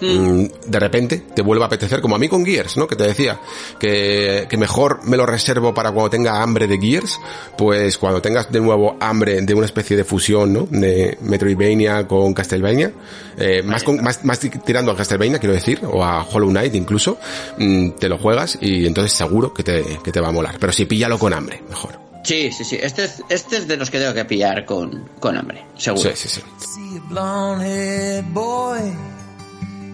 [0.00, 2.86] mm, de repente te vuelva a apetecer, como a mí con Gears, ¿no?
[2.86, 3.38] Que te decía
[3.78, 7.20] que, que mejor me lo reservo para cuando tenga hambre de Gears,
[7.56, 10.66] pues cuando tengas de nuevo hambre de una especie de fusión, ¿no?
[10.70, 12.92] De Metroidvania con Castlevania,
[13.38, 17.18] eh, más, con- más, más tirando a Castlevania, quiero decir, o a Hollow Knight incluso,
[17.58, 20.56] mm, te lo juegas y entonces seguro que te, que te va a molar.
[20.60, 22.03] Pero sí, píllalo con hambre, mejor.
[22.24, 22.78] Sí, sí, sí.
[22.80, 26.10] Este es, este es de los que tengo que pillar con, con hambre, seguro.
[26.10, 26.40] Sí, sí, sí.
[26.58, 28.80] See a blonde haired boy,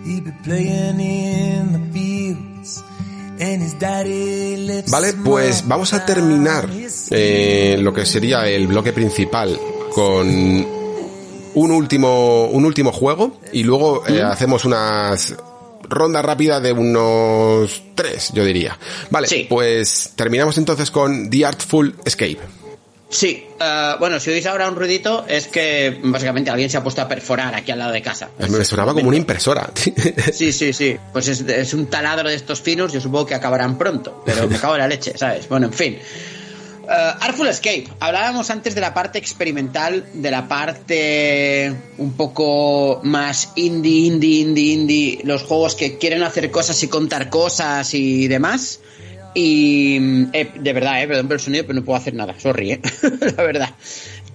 [0.07, 2.85] he be playing in the fields.
[3.41, 6.69] And his daddy lives Vale, pues vamos a terminar
[7.11, 9.59] eh, lo que sería el bloque principal
[9.95, 10.29] con
[11.55, 15.35] un último, un último juego y luego eh, hacemos unas
[15.91, 18.79] ronda rápida de unos tres, yo diría.
[19.11, 19.47] Vale, Sí.
[19.49, 22.39] pues terminamos entonces con The Artful Escape.
[23.13, 27.03] Sí, eh, bueno, si oís ahora un ruidito es que básicamente alguien se ha puesto
[27.03, 28.29] a perforar aquí al lado de casa.
[28.49, 29.69] Me sonaba como una impresora.
[30.33, 30.97] Sí, sí, sí.
[31.13, 34.57] Pues es, es un taladro de estos finos, yo supongo que acabarán pronto, pero me
[34.59, 35.49] cago en la leche, ¿sabes?
[35.49, 35.99] Bueno, en fin.
[36.91, 37.87] Eh, Artful Escape.
[38.01, 44.73] Hablábamos antes de la parte experimental, de la parte un poco más indie, indie, indie,
[44.73, 48.81] indie, los juegos que quieren hacer cosas y contar cosas y demás.
[49.35, 52.73] Y eh, de verdad, eh, perdón por el sonido, pero no puedo hacer nada, sorry,
[52.73, 52.81] eh,
[53.37, 53.71] la verdad.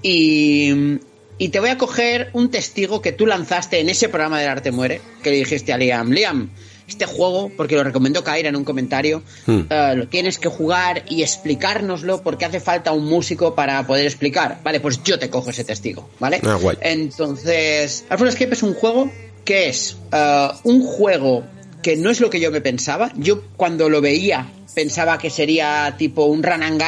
[0.01, 0.99] Y,
[1.37, 4.71] y te voy a coger un testigo que tú lanzaste en ese programa del Arte
[4.71, 6.51] Muere, que le dijiste a Liam, Liam,
[6.87, 11.23] este juego, porque lo recomendó Kaira en un comentario, eh, lo tienes que jugar y
[11.23, 14.59] explicárnoslo porque hace falta un músico para poder explicar.
[14.63, 16.41] Vale, pues yo te cojo ese testigo, ¿vale?
[16.43, 16.77] Ah, guay.
[16.81, 19.11] Entonces, Artful Escape es un juego
[19.43, 21.43] que es eh, un juego
[21.81, 23.11] que no es lo que yo me pensaba.
[23.15, 26.81] Yo cuando lo veía pensaba que sería tipo un run and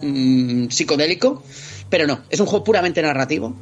[0.00, 1.42] gun psicodélico,
[1.88, 3.54] pero no, es un juego puramente narrativo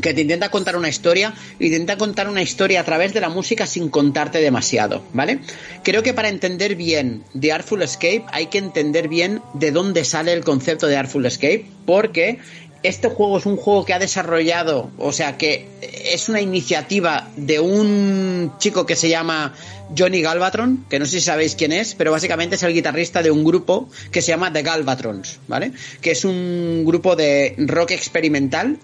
[0.00, 3.66] que te intenta contar una historia intenta contar una historia a través de la música
[3.66, 5.40] sin contarte demasiado, ¿vale?
[5.82, 10.32] Creo que para entender bien The Artful Escape hay que entender bien de dónde sale
[10.32, 12.38] el concepto de Artful Escape, porque
[12.82, 17.60] este juego es un juego que ha desarrollado, o sea, que es una iniciativa de
[17.60, 19.54] un chico que se llama
[19.96, 23.30] Johnny Galvatron, que no sé si sabéis quién es, pero básicamente es el guitarrista de
[23.30, 25.72] un grupo que se llama The Galvatrons, ¿vale?
[26.00, 28.78] Que es un grupo de rock experimental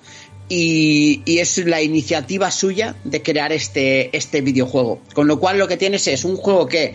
[0.49, 5.01] y, y es la iniciativa suya de crear este, este videojuego.
[5.15, 6.95] Con lo cual lo que tienes es un juego que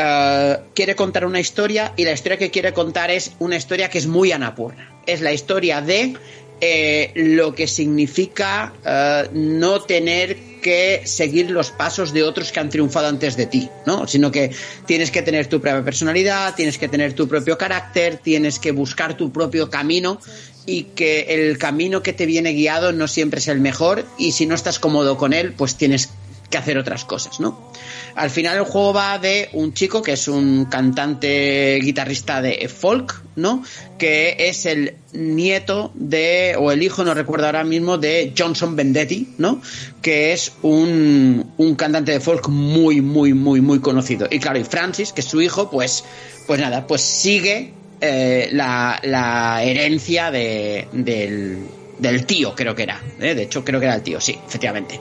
[0.00, 3.98] eh, quiere contar una historia y la historia que quiere contar es una historia que
[3.98, 5.00] es muy anapurna.
[5.06, 6.14] Es la historia de
[6.60, 12.68] eh, lo que significa eh, no tener que seguir los pasos de otros que han
[12.68, 14.06] triunfado antes de ti, ¿no?
[14.06, 14.50] Sino que
[14.86, 19.16] tienes que tener tu propia personalidad, tienes que tener tu propio carácter, tienes que buscar
[19.16, 20.20] tu propio camino
[20.68, 24.44] y que el camino que te viene guiado no siempre es el mejor y si
[24.44, 26.10] no estás cómodo con él, pues tienes
[26.50, 27.72] que hacer otras cosas, ¿no?
[28.14, 33.22] Al final el juego va de un chico que es un cantante guitarrista de folk,
[33.34, 33.62] ¿no?
[33.98, 39.34] Que es el nieto de, o el hijo, no recuerdo ahora mismo, de Johnson Vendetti,
[39.38, 39.62] ¿no?
[40.02, 44.28] Que es un, un cantante de folk muy, muy, muy, muy conocido.
[44.30, 46.04] Y claro, y Francis, que es su hijo, pues,
[46.46, 51.66] pues nada, pues sigue eh, la, herencia de, del,
[51.98, 53.00] del tío, creo que era.
[53.20, 53.34] ¿eh?
[53.34, 55.00] De hecho, creo que era el tío, sí, efectivamente.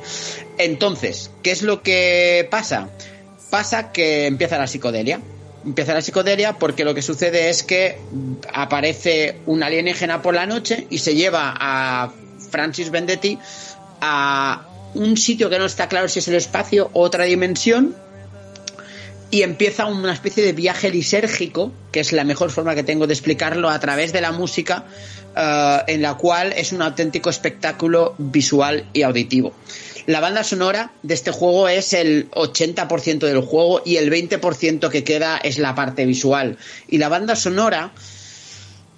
[0.57, 2.89] Entonces, ¿qué es lo que pasa?
[3.49, 5.21] Pasa que empieza la psicodelia.
[5.65, 7.97] Empieza la psicodelia porque lo que sucede es que
[8.53, 12.11] aparece un alienígena por la noche y se lleva a
[12.49, 13.37] Francis Vendetti
[14.01, 17.95] a un sitio que no está claro si es el espacio o otra dimensión
[19.29, 23.13] y empieza una especie de viaje lisérgico, que es la mejor forma que tengo de
[23.13, 24.85] explicarlo, a través de la música,
[25.35, 29.53] uh, en la cual es un auténtico espectáculo visual y auditivo.
[30.05, 35.03] La banda sonora de este juego es el 80% del juego y el 20% que
[35.03, 36.57] queda es la parte visual.
[36.87, 37.91] Y la banda sonora,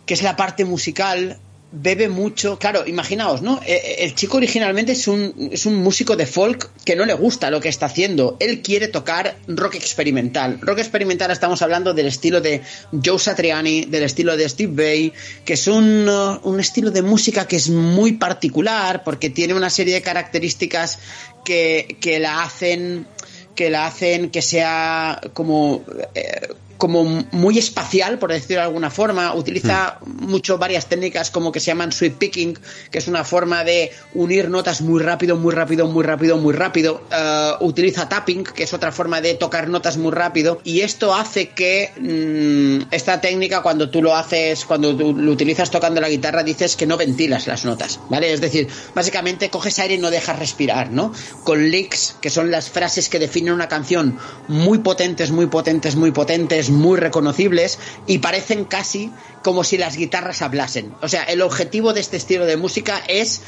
[0.06, 1.40] que es la parte musical,
[1.72, 2.57] bebe mucho.
[2.57, 3.61] Claro, imaginaos, ¿no?
[3.65, 7.14] Eh, eh, El chico originalmente es un, es un músico de folk que no le
[7.14, 8.38] gusta lo que está haciendo.
[8.39, 10.59] Él quiere tocar rock experimental.
[10.61, 12.61] Rock experimental estamos hablando del estilo de
[13.03, 15.14] Joe Satriani, del estilo de Steve Vai,
[15.45, 19.69] que es un, uh, un estilo de música que es muy particular porque tiene una
[19.69, 20.99] serie de características
[21.45, 23.06] que, que la hacen
[23.56, 25.83] que la hacen que sea como
[26.15, 26.48] eh,
[26.80, 29.35] como muy espacial, por decirlo de alguna forma.
[29.35, 30.25] Utiliza mm.
[30.27, 32.58] mucho varias técnicas como que se llaman sweep picking,
[32.90, 37.03] que es una forma de unir notas muy rápido, muy rápido, muy rápido, muy rápido.
[37.11, 40.61] Uh, utiliza tapping, que es otra forma de tocar notas muy rápido.
[40.64, 45.69] Y esto hace que mmm, esta técnica, cuando tú lo haces, cuando tú lo utilizas
[45.69, 48.32] tocando la guitarra, dices que no ventilas las notas, ¿vale?
[48.32, 51.11] Es decir, básicamente coges aire y no dejas respirar, ¿no?
[51.43, 54.17] Con licks, que son las frases que definen una canción
[54.48, 59.11] muy potentes, muy potentes, muy potentes, muy reconocibles y parecen casi
[59.43, 60.93] como si las guitarras hablasen.
[61.01, 63.41] O sea, el objetivo de este estilo de música es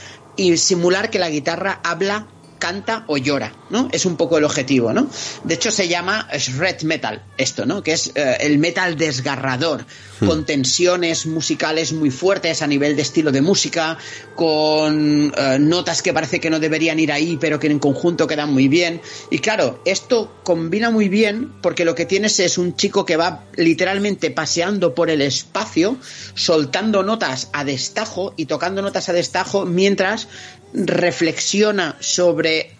[0.55, 2.27] simular que la guitarra habla
[2.61, 3.89] canta o llora, ¿no?
[3.91, 5.09] Es un poco el objetivo, ¿no?
[5.43, 7.81] De hecho se llama shred metal esto, ¿no?
[7.81, 9.83] Que es eh, el metal desgarrador,
[10.19, 10.27] hmm.
[10.27, 13.97] con tensiones musicales muy fuertes a nivel de estilo de música,
[14.35, 18.53] con eh, notas que parece que no deberían ir ahí, pero que en conjunto quedan
[18.53, 19.01] muy bien.
[19.31, 23.45] Y claro, esto combina muy bien porque lo que tienes es un chico que va
[23.55, 25.97] literalmente paseando por el espacio,
[26.35, 30.27] soltando notas a destajo y tocando notas a destajo mientras
[30.73, 32.71] reflexiona sobre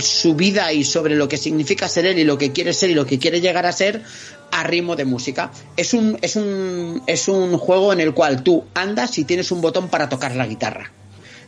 [0.00, 2.94] su vida y sobre lo que significa ser él y lo que quiere ser y
[2.94, 4.02] lo que quiere llegar a ser
[4.50, 5.50] a ritmo de música.
[5.76, 9.60] Es un, es un, es un juego en el cual tú andas y tienes un
[9.60, 10.92] botón para tocar la guitarra.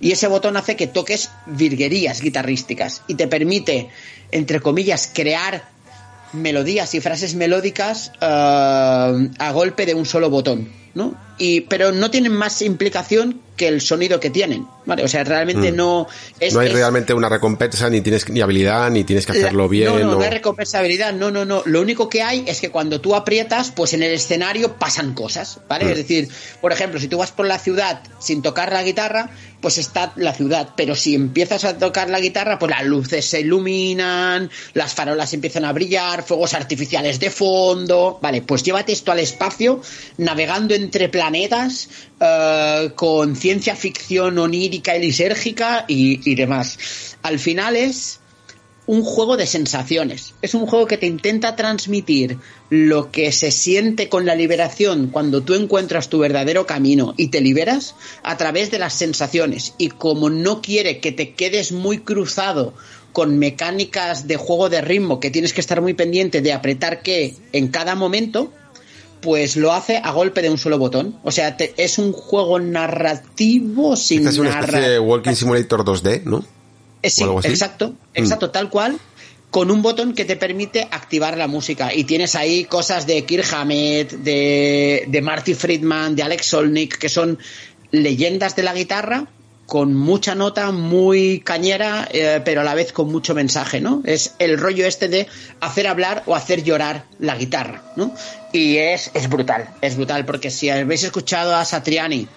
[0.01, 3.89] Y ese botón hace que toques virguerías guitarrísticas y te permite,
[4.33, 5.69] entre comillas, crear
[6.33, 11.15] melodías y frases melódicas uh, a golpe de un solo botón, ¿no?
[11.37, 15.05] Y, pero no tienen más implicación que el sonido que tienen, ¿vale?
[15.05, 15.77] O sea, realmente mm.
[15.77, 16.07] no
[16.41, 19.65] es, No hay es, realmente una recompensa, ni tienes ni habilidad, ni tienes que hacerlo
[19.65, 19.87] la, bien.
[19.87, 20.15] No, no, o...
[20.17, 21.63] no hay recompensabilidad, no, no, no.
[21.65, 25.61] Lo único que hay es que cuando tú aprietas, pues en el escenario pasan cosas,
[25.69, 25.85] ¿vale?
[25.87, 25.89] Mm.
[25.91, 26.29] Es decir,
[26.61, 29.31] por ejemplo, si tú vas por la ciudad sin tocar la guitarra,
[29.65, 33.41] pues está la ciudad, pero si empiezas a tocar la guitarra, pues las luces se
[33.41, 39.21] iluminan, las farolas empiezan a brillar, fuegos artificiales de fondo, vale, pues llévate esto al
[39.21, 39.81] espacio,
[40.19, 41.89] navegando entre planetas,
[42.21, 47.17] uh, con ciencia ficción onírica y lisérgica y demás.
[47.23, 48.21] Al final es
[48.87, 50.35] un juego de sensaciones.
[50.43, 52.39] Es un juego que te intenta transmitir
[52.71, 57.41] lo que se siente con la liberación cuando tú encuentras tu verdadero camino y te
[57.41, 59.75] liberas a través de las sensaciones.
[59.79, 62.75] Y como no quiere que te quedes muy cruzado
[63.13, 67.37] con mecánicas de juego de ritmo que tienes que estar muy pendiente de apretar qué
[67.53, 68.53] en cada momento,
[69.21, 71.19] pues lo hace a golpe de un solo botón.
[71.23, 75.85] O sea, te, es un juego narrativo sin Esta es una especie de Walking Simulator
[75.85, 76.45] 2D, ¿no?
[77.05, 78.53] Eh, sí, exacto, exacto, mm.
[78.53, 78.99] tal cual
[79.51, 81.95] con un botón que te permite activar la música.
[81.95, 87.09] Y tienes ahí cosas de Kirk Hammett, de, de Marty Friedman, de Alex Solnick, que
[87.09, 87.39] son
[87.93, 89.29] leyendas de la guitarra
[89.67, 94.03] con mucha nota, muy cañera, eh, pero a la vez con mucho mensaje, ¿no?
[94.05, 95.27] Es el rollo este de
[95.61, 98.15] hacer hablar o hacer llorar la guitarra, ¿no?
[98.53, 102.29] Y es, es brutal, es brutal, porque si habéis escuchado a Satriani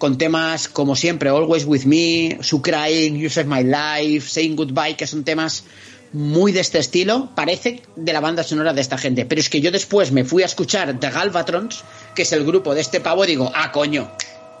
[0.00, 4.96] con temas como siempre, Always With Me, Su Crying, You Save My Life, Saying Goodbye,
[4.96, 5.64] que son temas
[6.14, 9.26] muy de este estilo, parece de la banda sonora de esta gente.
[9.26, 12.74] Pero es que yo después me fui a escuchar The Galvatrons, que es el grupo
[12.74, 14.10] de este pavo, y digo, ah, coño,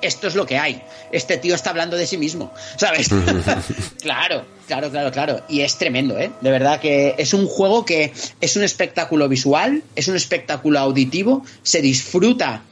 [0.02, 0.82] esto es lo que hay.
[1.10, 3.08] Este tío está hablando de sí mismo, ¿sabes?
[4.02, 5.40] claro, claro, claro, claro.
[5.48, 6.30] Y es tremendo, ¿eh?
[6.42, 8.12] De verdad que es un juego que
[8.42, 12.62] es un espectáculo visual, es un espectáculo auditivo, se disfruta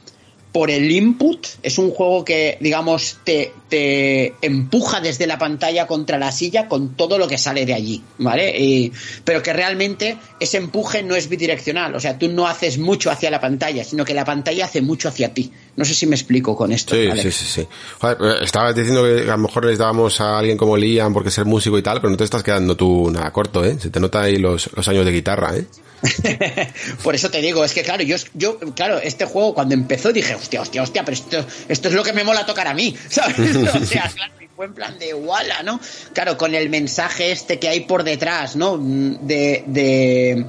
[0.51, 1.47] por el input.
[1.63, 6.95] Es un juego que, digamos, te, te, empuja desde la pantalla contra la silla con
[6.95, 8.59] todo lo que sale de allí, ¿vale?
[8.59, 8.91] Y,
[9.23, 11.95] pero que realmente ese empuje no es bidireccional.
[11.95, 15.09] O sea, tú no haces mucho hacia la pantalla, sino que la pantalla hace mucho
[15.09, 15.51] hacia ti.
[15.75, 16.95] No sé si me explico con esto.
[16.95, 17.67] Sí, sí, sí, sí.
[17.99, 21.45] Joder, estabas diciendo que a lo mejor les dábamos a alguien como Liam porque ser
[21.45, 23.77] músico y tal, pero no te estás quedando tú nada corto, ¿eh?
[23.79, 25.65] Se te nota ahí los, los años de guitarra, ¿eh?
[27.03, 30.35] Por eso te digo, es que claro, yo, yo, claro, este juego cuando empezó dije,
[30.35, 33.37] hostia, hostia, hostia, pero esto, esto es lo que me mola tocar a mí, ¿sabes?
[33.81, 35.79] o sea, claro, fue en plan de wala, ¿no?
[36.13, 38.77] Claro, con el mensaje este que hay por detrás, ¿no?
[38.77, 40.45] De, de,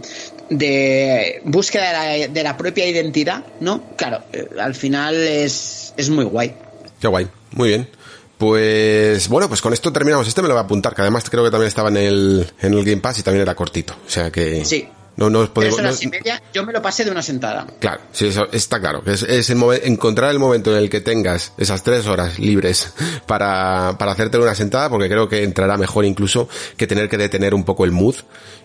[0.48, 3.84] de búsqueda de la, de la, propia identidad, ¿no?
[3.97, 4.24] Claro,
[4.58, 6.55] al final es, es muy guay.
[7.00, 7.89] Qué guay, muy bien.
[8.36, 10.26] Pues bueno, pues con esto terminamos.
[10.26, 12.74] Este me lo voy a apuntar, que además creo que también estaba en el, en
[12.74, 13.94] el Game Pass y también era cortito.
[14.06, 14.64] O sea que.
[14.64, 17.66] Sí, no, no podemos, Tres horas y media, yo me lo pasé de una sentada.
[17.78, 19.02] Claro, sí, eso está claro.
[19.06, 22.92] Es, es el encontrar el momento en el que tengas esas tres horas libres
[23.26, 27.55] para, para hacerte una sentada, porque creo que entrará mejor incluso que tener que detener
[27.55, 28.16] un poco el mood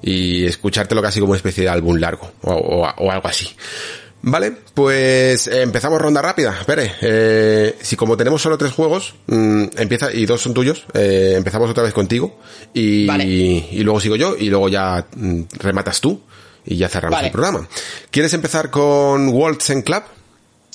[0.01, 3.55] y escuchártelo casi como una especie de álbum largo o, o, o algo así.
[4.27, 6.57] Vale, pues eh, empezamos ronda rápida.
[6.59, 11.35] Espere, eh, si como tenemos solo tres juegos, mmm, empieza y dos son tuyos, eh,
[11.37, 12.39] empezamos otra vez contigo
[12.73, 13.23] y, Vale.
[13.23, 16.21] y, y luego sigo yo y luego ya mm, rematas tú
[16.65, 17.27] y ya cerramos Vale.
[17.27, 17.67] el programa.
[18.09, 20.01] ¿Quieres empezar con Waltz and Club?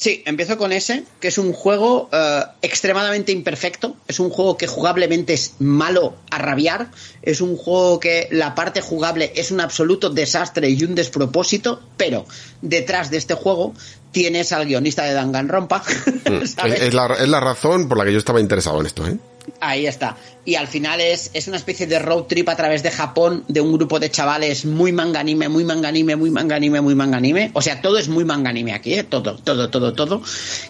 [0.01, 3.97] Sí, empiezo con ese, que es un juego eh, extremadamente imperfecto.
[4.09, 6.91] Es un juego que jugablemente es malo a rabiar.
[7.21, 11.83] Es un juego que la parte jugable es un absoluto desastre y un despropósito.
[11.99, 12.25] Pero
[12.63, 13.75] detrás de este juego
[14.11, 15.83] tienes al guionista de Danganronpa.
[16.47, 16.81] ¿sabes?
[16.81, 19.19] Es, es la, es la razón por la que yo estaba interesado en esto, ¿eh?
[19.61, 20.17] Ahí está.
[20.45, 23.61] Y al final es, es una especie de road trip a través de Japón de
[23.61, 27.51] un grupo de chavales muy manganime, muy manganime, muy manganime, muy manganime.
[27.53, 29.05] O sea, todo es muy manganime aquí, ¿eh?
[29.05, 30.23] Todo, todo, todo, todo.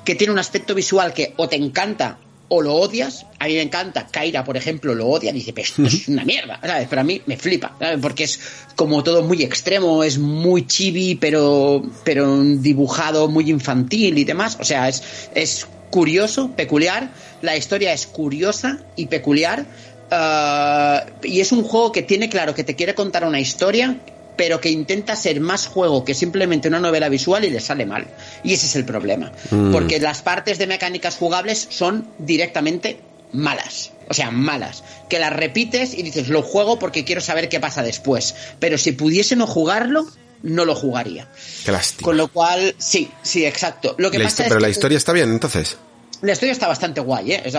[0.04, 3.26] Que tiene un aspecto visual que o te encanta o lo odias.
[3.38, 4.08] A mí me encanta.
[4.08, 5.32] Kaira, por ejemplo, lo odia.
[5.32, 6.88] Dice, pero esto es una mierda, ¿sabes?
[6.90, 7.98] Pero a mí me flipa, ¿sabes?
[8.02, 8.40] Porque es
[8.74, 14.58] como todo muy extremo, es muy chibi, pero, pero dibujado muy infantil y demás.
[14.60, 15.02] O sea, es,
[15.34, 17.10] es curioso, peculiar.
[17.42, 19.64] La historia es curiosa y peculiar.
[20.10, 23.96] Uh, y es un juego que tiene claro que te quiere contar una historia,
[24.36, 28.06] pero que intenta ser más juego que simplemente una novela visual y le sale mal.
[28.42, 29.30] Y ese es el problema.
[29.50, 29.72] Mm.
[29.72, 33.00] Porque las partes de mecánicas jugables son directamente
[33.32, 33.92] malas.
[34.08, 34.82] O sea, malas.
[35.08, 38.34] Que las repites y dices, lo juego porque quiero saber qué pasa después.
[38.58, 40.06] Pero si pudiese no jugarlo,
[40.42, 41.28] no lo jugaría.
[41.64, 42.04] Qué lástima.
[42.04, 43.94] Con lo cual, sí, sí, exacto.
[43.98, 45.76] Lo que La pasa histo- es pero que la historia está bien, entonces.
[46.22, 47.42] La historia está bastante guay, ¿eh?
[47.44, 47.54] Es,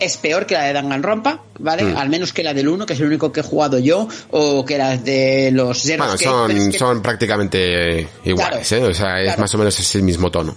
[0.00, 1.82] es peor que la de Danganronpa, ¿vale?
[1.84, 1.96] Mm.
[1.96, 4.64] Al menos que la del 1, que es el único que he jugado yo, o
[4.64, 8.82] que las de los Zero Bueno, son, que- son prácticamente iguales, ¿eh?
[8.84, 9.40] O sea, es claro.
[9.40, 10.56] más o menos ese mismo tono.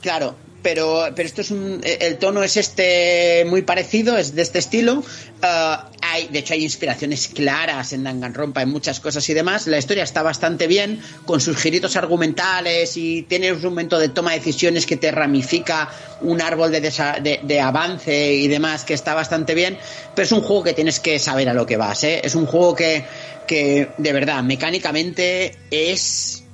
[0.00, 1.80] Claro, pero, pero esto es un.
[1.84, 5.02] El tono es este muy parecido, es de este estilo.
[5.42, 9.66] Ah, hay, de hecho, hay inspiraciones claras en Danganronpa, en muchas cosas y demás.
[9.66, 14.32] La historia está bastante bien, con sus giritos argumentales y tiene un momento de toma
[14.32, 15.88] de decisiones que te ramifica
[16.20, 19.78] un árbol de, de, de avance y demás que está bastante bien.
[20.14, 22.20] Pero es un juego que tienes que saber a lo que vas, ¿eh?
[22.24, 23.04] Es un juego que,
[23.46, 26.44] que de verdad, mecánicamente es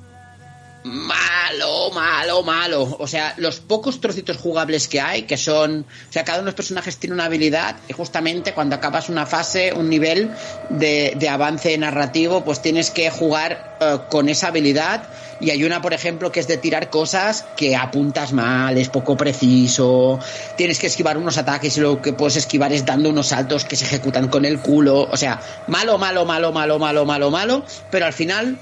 [0.86, 2.96] malo, malo, malo.
[3.00, 5.80] O sea, los pocos trocitos jugables que hay, que son.
[5.80, 9.26] O sea, cada uno de los personajes tiene una habilidad, y justamente cuando acabas una
[9.26, 10.30] fase, un nivel
[10.70, 15.08] de, avance narrativo, pues tienes que jugar eh, con esa habilidad.
[15.38, 19.16] Y hay una, por ejemplo, que es de tirar cosas que apuntas mal, es poco
[19.16, 20.18] preciso.
[20.56, 23.76] Tienes que esquivar unos ataques y lo que puedes esquivar es dando unos saltos que
[23.76, 25.08] se ejecutan con el culo.
[25.10, 27.64] O sea, malo, malo, malo, malo, malo, malo, malo.
[27.90, 28.58] Pero al final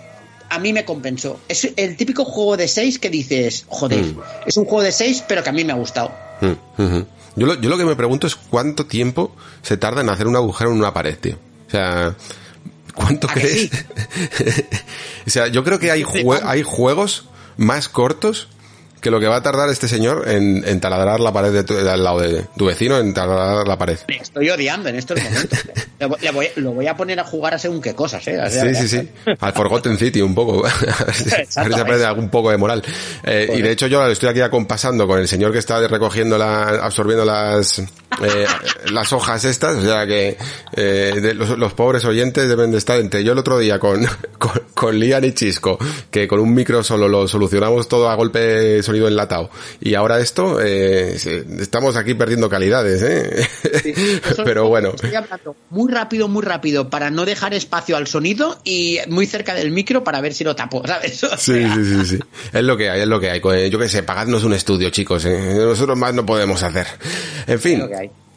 [0.51, 1.41] a mí me compensó.
[1.49, 4.21] Es el típico juego de 6 que dices, joder, Mm.
[4.47, 6.13] es un juego de 6, pero que a mí me ha gustado.
[6.41, 7.01] Mm.
[7.37, 10.37] Yo lo, yo lo que me pregunto es cuánto tiempo se tarda en hacer un
[10.37, 11.37] agujero en una pared, tío.
[11.67, 12.15] O sea,
[12.95, 13.71] ¿cuánto ¿A que crees?
[15.27, 17.25] o sea, yo creo que hay, jue- hay juegos
[17.57, 18.49] más cortos
[19.05, 21.77] que lo que va a tardar este señor en, en taladrar la pared de, tu-
[21.77, 23.99] al lado de tu vecino, en taladrar la pared.
[24.09, 25.59] Le estoy odiando en estos momentos.
[26.01, 28.41] le voy, le voy- lo voy a poner a jugar a según qué cosas, ¿eh?
[28.49, 29.11] Sí, sí, sí.
[29.41, 30.65] Al Forgotten City un poco.
[30.67, 32.83] a ver si- a ver si Exacto, aprende algún poco de moral.
[33.25, 36.63] Eh, y de hecho yo estoy aquí acompasando con el señor que está recogiendo la,
[36.83, 37.83] absorbiendo las,
[38.23, 38.47] eh,
[38.93, 40.37] las hojas estas, o sea que
[40.77, 44.07] eh, de los, los, pobres oyentes deben de estar entre yo el otro día con,
[44.39, 45.79] con, con Lian y Chisco,
[46.11, 49.51] que con un micro solo lo solucionamos todo a golpe de sonido enlatado.
[49.81, 51.17] Y ahora esto, eh,
[51.59, 53.49] estamos aquí perdiendo calidades, ¿eh?
[53.83, 53.95] Sí,
[54.45, 54.91] Pero bueno.
[54.95, 59.55] Estoy hablando muy rápido, muy rápido, para no dejar espacio al sonido y muy cerca
[59.55, 61.23] del micro para ver si lo tapo, ¿sabes?
[61.25, 61.39] O sea...
[61.39, 62.19] Sí, sí, sí, sí.
[62.53, 63.41] Es lo que hay, es lo que hay.
[63.71, 65.25] Yo que sé, pagadnos un estudio, chicos.
[65.25, 65.55] ¿eh?
[65.57, 66.87] Nosotros más no podemos hacer.
[67.47, 67.83] En fin.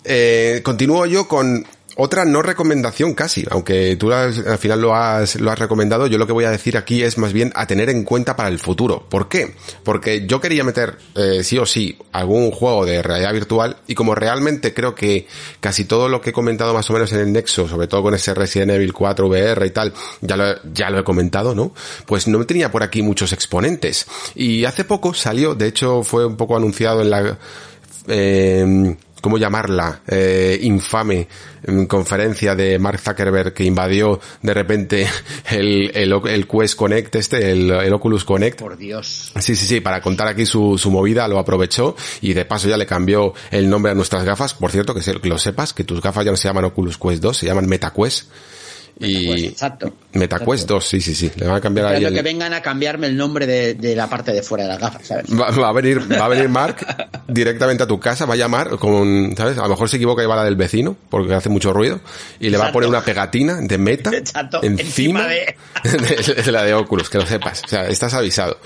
[0.10, 1.66] Eh, continúo yo con
[1.98, 6.28] otra no recomendación casi, aunque tú al final lo has, lo has recomendado, yo lo
[6.28, 9.04] que voy a decir aquí es más bien a tener en cuenta para el futuro.
[9.10, 9.56] ¿Por qué?
[9.84, 14.14] Porque yo quería meter eh, sí o sí algún juego de realidad virtual y como
[14.14, 15.28] realmente creo que
[15.60, 18.14] casi todo lo que he comentado más o menos en el Nexo, sobre todo con
[18.14, 21.74] ese Resident Evil 4 VR y tal, ya lo, ya lo he comentado, ¿no?
[22.06, 24.06] Pues no tenía por aquí muchos exponentes.
[24.36, 27.40] Y hace poco salió, de hecho fue un poco anunciado en la...
[28.08, 30.02] Eh, ¿cómo llamarla?
[30.08, 31.28] Eh, infame
[31.88, 35.08] conferencia de Mark Zuckerberg que invadió de repente
[35.52, 38.60] el, el, el Quest Connect este, el, el, Oculus Connect.
[38.60, 39.32] Por Dios.
[39.40, 42.78] Sí, sí, sí, para contar aquí su, su movida, lo aprovechó y de paso ya
[42.78, 44.54] le cambió el nombre a nuestras gafas.
[44.54, 46.98] Por cierto, que, se, que lo sepas, que tus gafas ya no se llaman Oculus
[46.98, 48.30] Quest 2, se llaman MetaQuest.
[49.00, 49.94] Y exacto.
[50.14, 50.74] MetaQuest exacto.
[50.76, 51.32] 2, sí, sí, sí.
[51.36, 52.04] Le van a cambiar ahí.
[52.04, 52.14] El...
[52.14, 55.06] que vengan a cambiarme el nombre de, de, la parte de fuera de las gafas,
[55.06, 55.26] ¿sabes?
[55.32, 56.78] Va, va, a venir, va a venir Mark
[57.28, 59.58] directamente a tu casa, va a llamar con, ¿sabes?
[59.58, 62.00] A lo mejor se equivoca y va la del vecino, porque hace mucho ruido,
[62.40, 64.62] y le va a poner una pegatina de meta exacto.
[64.64, 65.28] encima, encima
[65.84, 66.44] de...
[66.44, 67.64] de la de Oculus, que lo sepas.
[67.66, 68.58] O sea, estás avisado.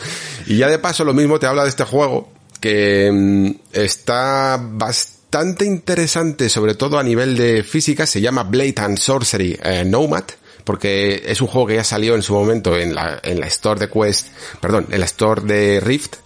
[0.47, 5.20] Y ya de paso lo mismo te habla de este juego, que mmm, está bastante
[5.31, 10.25] bastante interesante, sobre todo a nivel de física, se llama Blade and Sorcery eh, Nomad,
[10.65, 13.79] porque es un juego que ya salió en su momento en la, en la Store
[13.79, 14.27] de Quest,
[14.59, 16.17] perdón, en la Store de Rift,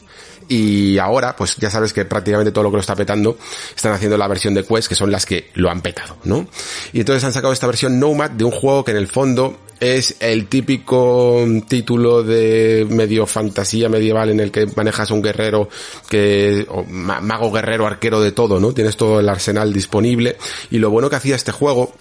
[0.47, 3.37] y ahora, pues ya sabes que prácticamente todo lo que lo está petando
[3.75, 6.47] están haciendo la versión de Quest, que son las que lo han petado, ¿no?
[6.93, 10.15] Y entonces han sacado esta versión Nomad de un juego que en el fondo es
[10.19, 15.69] el típico título de medio fantasía medieval en el que manejas un guerrero
[16.09, 18.73] que, o mago guerrero arquero de todo, ¿no?
[18.73, 20.37] Tienes todo el arsenal disponible.
[20.71, 21.93] Y lo bueno que hacía este juego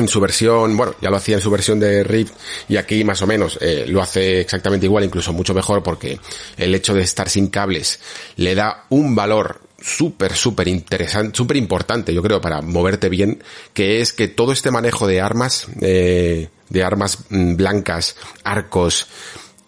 [0.00, 2.34] en su versión, bueno, ya lo hacía en su versión de Rift
[2.68, 6.18] y aquí más o menos eh, lo hace exactamente igual, incluso mucho mejor porque
[6.56, 8.00] el hecho de estar sin cables
[8.36, 13.42] le da un valor súper, súper interesante, súper importante, yo creo, para moverte bien,
[13.74, 19.08] que es que todo este manejo de armas, eh, de armas blancas, arcos,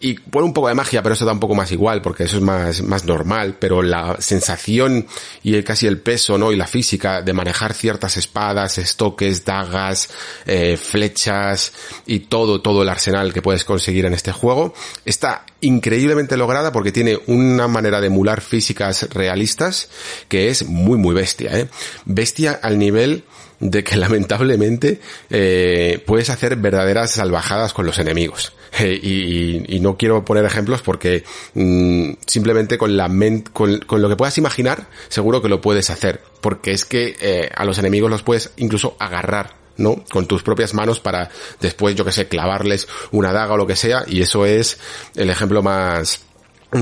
[0.00, 2.36] y pone un poco de magia, pero eso da un poco más igual, porque eso
[2.36, 5.06] es más, más normal, pero la sensación
[5.42, 6.52] y casi el peso, ¿no?
[6.52, 10.10] Y la física de manejar ciertas espadas, estoques, dagas,
[10.46, 11.72] eh, flechas
[12.06, 14.74] y todo, todo el arsenal que puedes conseguir en este juego,
[15.04, 19.88] está increíblemente lograda porque tiene una manera de emular físicas realistas
[20.28, 21.68] que es muy, muy bestia, ¿eh?
[22.04, 23.24] Bestia al nivel
[23.64, 28.52] de que lamentablemente eh, puedes hacer verdaderas salvajadas con los enemigos.
[28.76, 31.22] Eh, y, y, no quiero poner ejemplos porque
[31.54, 35.90] mmm, simplemente con la ment con, con, lo que puedas imaginar seguro que lo puedes
[35.90, 36.20] hacer.
[36.40, 40.02] Porque es que eh, a los enemigos los puedes incluso agarrar ¿no?
[40.10, 43.76] Con tus propias manos para después, yo que sé, clavarles una daga o lo que
[43.76, 44.78] sea, y eso es
[45.14, 46.23] el ejemplo más,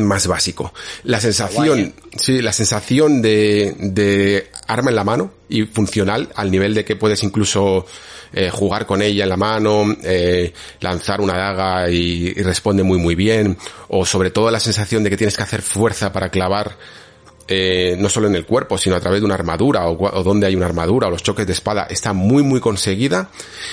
[0.00, 0.72] más básico.
[1.04, 6.74] La sensación, sí, la sensación de, de arma en la mano y funcional al nivel
[6.74, 7.86] de que puedes incluso
[8.32, 12.98] eh, jugar con ella en la mano, eh, lanzar una daga y, y, responde muy
[12.98, 16.78] muy bien, o sobre todo la sensación de que tienes que hacer fuerza para clavar
[17.48, 20.46] eh, no solo en el cuerpo, sino a través de una armadura o, o, donde
[20.46, 23.30] hay una armadura o los choques de espada, está muy muy conseguida.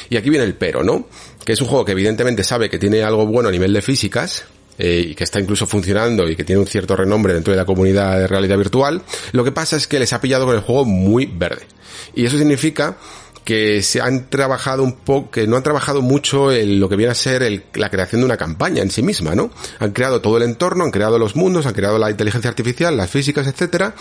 [0.10, 1.08] Y aquí viene el pero, ¿no?
[1.46, 4.44] Que es un juego que evidentemente sabe que tiene algo bueno a nivel de físicas,
[4.80, 7.66] eh, y que está incluso funcionando y que tiene un cierto renombre dentro de la
[7.66, 10.86] comunidad de realidad virtual, lo que pasa es que les ha pillado con el juego
[10.86, 11.68] muy verde.
[12.16, 12.98] Y eso significa
[13.44, 17.12] que se han trabajado un poco, que no han trabajado mucho en lo que viene
[17.12, 19.50] a ser el, la creación de una campaña en sí misma, ¿no?
[19.80, 23.10] Han creado todo el entorno, han creado los mundos, han creado la inteligencia artificial, las
[23.10, 23.96] físicas, etcétera,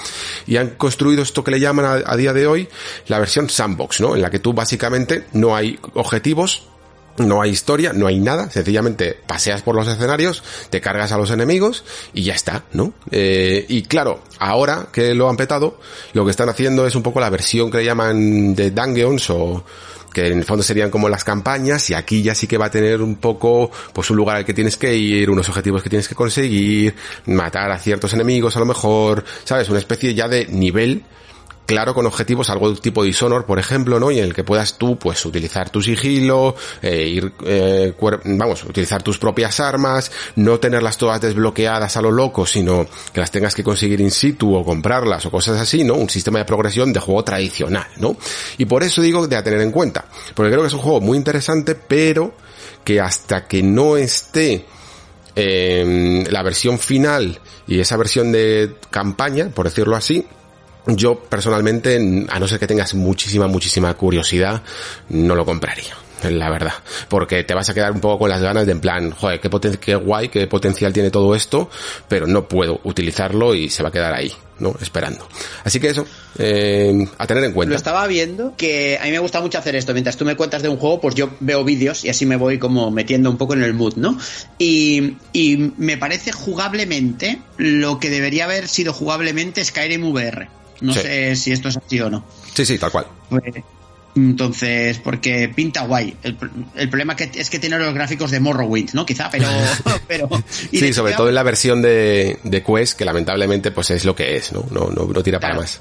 [0.46, 2.68] y han construido esto que le llaman a, a día de hoy
[3.06, 4.14] la versión sandbox, ¿no?
[4.14, 6.68] En la que tú básicamente no hay objetivos,
[7.20, 11.30] no hay historia, no hay nada, sencillamente paseas por los escenarios, te cargas a los
[11.30, 12.92] enemigos y ya está, ¿no?
[13.10, 15.80] Eh, y claro, ahora que lo han petado,
[16.12, 19.64] lo que están haciendo es un poco la versión que le llaman de Dungeons o
[20.12, 22.70] que en el fondo serían como las campañas y aquí ya sí que va a
[22.70, 26.08] tener un poco pues un lugar al que tienes que ir, unos objetivos que tienes
[26.08, 26.94] que conseguir,
[27.26, 29.68] matar a ciertos enemigos a lo mejor, ¿sabes?
[29.68, 31.04] Una especie ya de nivel
[31.68, 34.10] claro con objetivos, algo de tipo Dishonor, por ejemplo, ¿no?
[34.10, 37.92] Y en el que puedas tú, pues, utilizar tu sigilo, eh, ir, eh,
[38.24, 43.30] vamos, utilizar tus propias armas, no tenerlas todas desbloqueadas a lo loco, sino que las
[43.30, 45.92] tengas que conseguir in situ o comprarlas o cosas así, ¿no?
[45.96, 48.16] Un sistema de progresión de juego tradicional, ¿no?
[48.56, 51.02] Y por eso digo de a tener en cuenta, porque creo que es un juego
[51.02, 52.32] muy interesante, pero
[52.82, 54.64] que hasta que no esté
[55.36, 60.26] eh, la versión final y esa versión de campaña, por decirlo así,
[60.88, 64.62] yo personalmente, a no ser que tengas muchísima, muchísima curiosidad,
[65.08, 65.94] no lo compraría
[66.24, 66.72] la verdad.
[67.08, 69.50] Porque te vas a quedar un poco con las ganas de en plan, joder, qué,
[69.80, 71.70] qué guay, qué potencial tiene todo esto,
[72.08, 74.74] pero no puedo utilizarlo y se va a quedar ahí, ¿no?
[74.80, 75.28] Esperando.
[75.64, 76.06] Así que eso,
[76.38, 77.70] eh, a tener en cuenta.
[77.70, 79.92] Lo estaba viendo, que a mí me gusta mucho hacer esto.
[79.92, 82.58] Mientras tú me cuentas de un juego, pues yo veo vídeos y así me voy
[82.58, 84.18] como metiendo un poco en el mood, ¿no?
[84.58, 90.48] Y, y me parece jugablemente lo que debería haber sido jugablemente Skyrim VR.
[90.80, 92.24] No sé si esto es así o no.
[92.54, 93.06] Sí, sí, tal cual.
[93.28, 93.42] Pues,
[94.16, 96.16] entonces, porque pinta guay.
[96.22, 96.36] El,
[96.88, 99.06] problema que, es que tiene los gráficos de Morrowind, ¿no?
[99.06, 99.48] Quizá, pero...
[100.08, 104.14] pero sí, sobre todo en la versión de, de, Quest, que lamentablemente pues es lo
[104.14, 104.66] que es, ¿no?
[104.70, 105.80] No, no, no tira para más.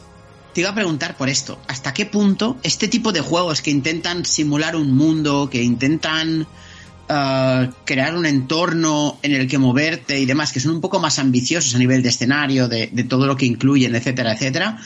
[0.53, 1.59] Te iba a preguntar por esto.
[1.67, 6.47] ¿Hasta qué punto este tipo de juegos que intentan simular un mundo, que intentan
[7.09, 11.19] uh, crear un entorno en el que moverte y demás, que son un poco más
[11.19, 14.79] ambiciosos a nivel de escenario, de, de todo lo que incluyen, etcétera, etcétera,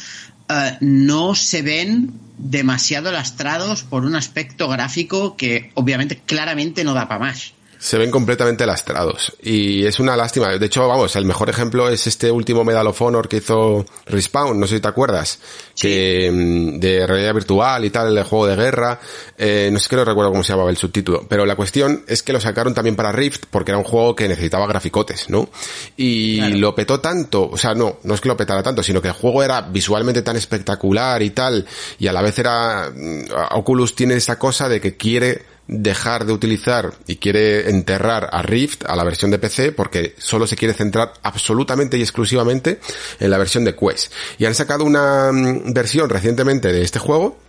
[0.50, 7.08] uh, no se ven demasiado lastrados por un aspecto gráfico que obviamente claramente no da
[7.08, 9.34] para más se ven completamente lastrados.
[9.42, 10.50] Y es una lástima.
[10.50, 14.60] De hecho, vamos, el mejor ejemplo es este último Medal of Honor que hizo Respawn,
[14.60, 15.40] no sé si te acuerdas,
[15.76, 19.00] que mm, de realidad virtual y tal, el juego de guerra.
[19.36, 22.22] Eh, no sé que no recuerdo cómo se llamaba el subtítulo, pero la cuestión es
[22.22, 25.50] que lo sacaron también para Rift porque era un juego que necesitaba graficotes, ¿no?
[25.98, 29.08] Y lo petó tanto, o sea, no, no es que lo petara tanto, sino que
[29.08, 31.66] el juego era visualmente tan espectacular y tal,
[31.98, 33.22] y a la vez era, mm,
[33.54, 38.84] Oculus tiene esa cosa de que quiere dejar de utilizar y quiere enterrar a Rift,
[38.86, 42.82] a la versión de PC, porque solo se quiere centrar absolutamente y exclusivamente
[43.20, 44.12] en la versión de Quest.
[44.38, 47.40] Y han sacado una mm, versión recientemente de este juego,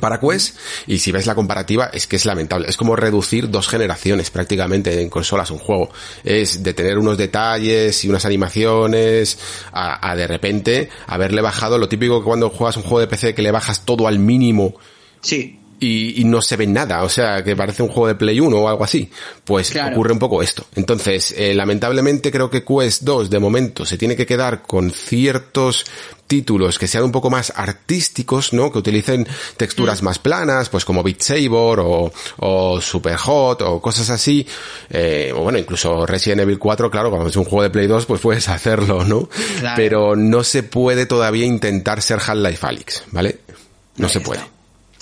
[0.00, 0.56] para Quest
[0.88, 2.68] y si ves la comparativa es que es lamentable.
[2.68, 5.90] Es como reducir dos generaciones prácticamente en consolas un juego.
[6.24, 9.38] Es de tener unos detalles y unas animaciones
[9.70, 13.34] a, a de repente haberle bajado lo típico que cuando juegas un juego de PC
[13.34, 14.74] que le bajas todo al mínimo.
[15.20, 18.56] Sí y, no se ve nada, o sea, que parece un juego de Play 1
[18.56, 19.10] o algo así.
[19.44, 20.66] Pues ocurre un poco esto.
[20.74, 25.84] Entonces, eh, lamentablemente creo que Quest 2 de momento se tiene que quedar con ciertos
[26.26, 28.72] títulos que sean un poco más artísticos, ¿no?
[28.72, 30.04] Que utilicen texturas mm.
[30.04, 34.46] más planas, pues como Beat Saber o, o Super Hot o cosas así.
[34.90, 38.06] Eh, o bueno, incluso Resident Evil 4, claro, cuando es un juego de Play 2,
[38.06, 39.28] pues puedes hacerlo, ¿no?
[39.76, 43.38] Pero no se puede todavía intentar ser Half-Life Alyx, ¿vale?
[43.96, 44.55] No se puede.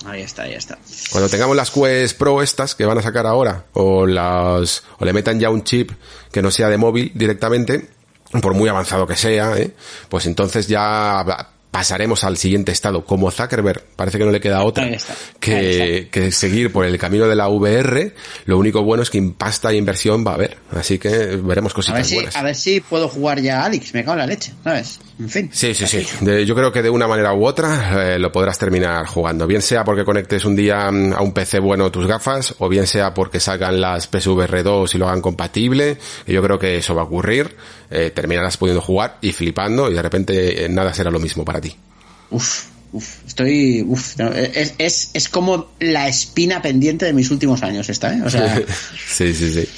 [0.06, 0.78] Ahí está, ahí está.
[1.10, 5.12] Cuando tengamos las Quest Pro estas que van a sacar ahora, o las, o le
[5.12, 5.92] metan ya un chip
[6.30, 7.88] que no sea de móvil directamente,
[8.42, 9.74] por muy avanzado que sea, ¿eh?
[10.08, 11.24] pues entonces ya
[11.74, 13.04] pasaremos al siguiente estado.
[13.04, 14.88] Como Zuckerberg parece que no le queda otra
[15.40, 18.14] que, que, seguir por el camino de la VR.
[18.44, 20.56] Lo único bueno es que impasta e inversión va a haber.
[20.70, 21.08] Así que
[21.42, 22.36] veremos cositas a ver si, buenas.
[22.36, 23.92] A ver si puedo jugar ya a Alex.
[23.92, 25.00] Me cago en la leche, ¿sabes?
[25.18, 25.50] En fin.
[25.52, 26.06] Sí, sí, sí.
[26.46, 29.44] yo creo que de una manera u otra eh, lo podrás terminar jugando.
[29.48, 32.86] Bien sea porque conectes un día mm, a un PC bueno tus gafas, o bien
[32.86, 35.98] sea porque salgan las PSVR 2 y lo hagan compatible.
[36.24, 37.56] yo creo que eso va a ocurrir.
[37.96, 41.60] Eh, terminarás pudiendo jugar y flipando y de repente eh, nada será lo mismo para
[41.60, 41.76] ti.
[42.30, 43.82] Uf, uf, estoy.
[43.86, 48.22] Uf, es, es, es, como la espina pendiente de mis últimos años, esta, ¿eh?
[48.24, 48.56] O sea.
[49.08, 49.68] sí, sí, sí.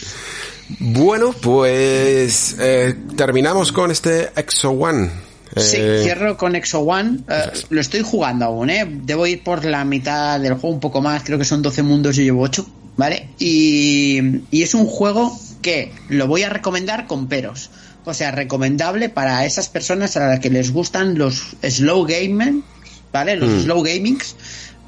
[0.79, 5.11] Bueno, pues eh, terminamos con este Exo One.
[5.57, 7.21] Sí, eh, cierro con Exo One.
[7.29, 8.85] Eh, lo estoy jugando aún, ¿eh?
[8.87, 11.23] Debo ir por la mitad del juego, un poco más.
[11.23, 13.29] Creo que son 12 mundos y llevo 8, ¿vale?
[13.39, 14.21] Y,
[14.51, 17.71] y es un juego que lo voy a recomendar con peros.
[18.07, 22.63] O sea, recomendable para esas personas a las que les gustan los slow gaming,
[23.13, 23.37] ¿vale?
[23.37, 23.61] Los mm.
[23.65, 24.37] slow gamings.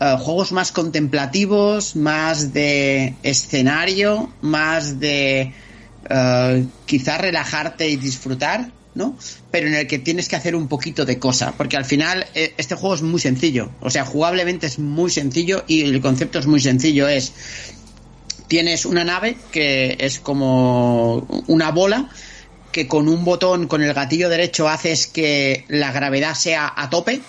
[0.00, 5.52] Eh, juegos más contemplativos, más de escenario, más de
[6.08, 9.16] uh, quizás relajarte y disfrutar, ¿no?
[9.50, 12.76] Pero en el que tienes que hacer un poquito de cosa, porque al final este
[12.76, 16.60] juego es muy sencillo, o sea, jugablemente es muy sencillo y el concepto es muy
[16.60, 17.32] sencillo, es
[18.46, 22.08] tienes una nave que es como una bola
[22.72, 27.20] que con un botón, con el gatillo derecho, haces que la gravedad sea a tope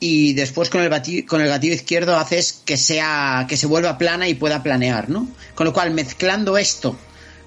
[0.00, 3.98] y después con el, gatillo, con el gatillo izquierdo haces que sea que se vuelva
[3.98, 5.28] plana y pueda planear, ¿no?
[5.54, 6.96] Con lo cual mezclando esto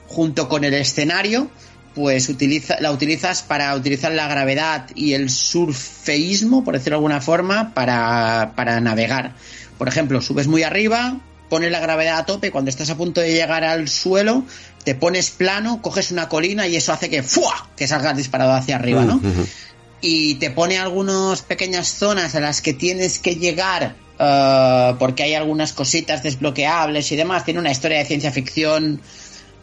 [0.07, 1.49] junto con el escenario
[1.95, 7.21] pues utiliza, la utilizas para utilizar la gravedad y el surfeísmo, por decirlo de alguna
[7.21, 9.33] forma, para, para navegar.
[9.77, 13.31] Por ejemplo, subes muy arriba, pones la gravedad a tope, cuando estás a punto de
[13.31, 14.43] llegar al suelo,
[14.85, 17.67] te pones plano, coges una colina y eso hace que ¡fua!
[17.75, 19.19] que salgas disparado hacia arriba, ¿no?
[19.99, 25.33] Y te pone algunas pequeñas zonas a las que tienes que llegar uh, porque hay
[25.33, 27.43] algunas cositas desbloqueables y demás.
[27.43, 29.01] Tiene una historia de ciencia ficción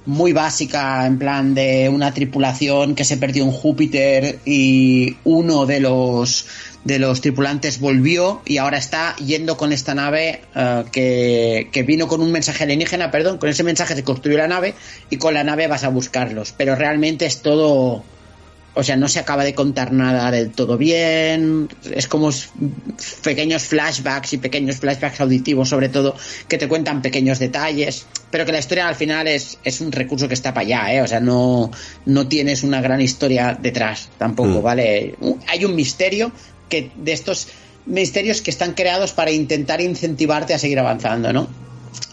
[0.05, 5.79] muy básica, en plan de una tripulación que se perdió en Júpiter y uno de
[5.79, 6.47] los
[6.85, 12.09] de los tripulantes volvió y ahora está yendo con esta nave uh, que, que, vino
[12.09, 14.75] con un mensaje alienígena, perdón, con ese mensaje se construyó la nave
[15.11, 18.03] y con la nave vas a buscarlos, pero realmente es todo
[18.75, 22.31] o sea, no se acaba de contar nada del todo bien, es como
[23.23, 26.17] pequeños flashbacks y pequeños flashbacks auditivos sobre todo
[26.49, 30.27] que te cuentan pequeños detalles, pero que la historia al final es, es un recurso
[30.27, 31.03] que está para allá, ¿eh?
[31.03, 31.71] o sea, no,
[32.07, 34.63] no tienes una gran historia detrás tampoco, mm.
[34.63, 35.15] ¿vale?
[35.49, 36.33] Hay un misterio
[36.73, 37.49] que de estos
[37.85, 41.49] misterios que están creados para intentar incentivarte a seguir avanzando, ¿no?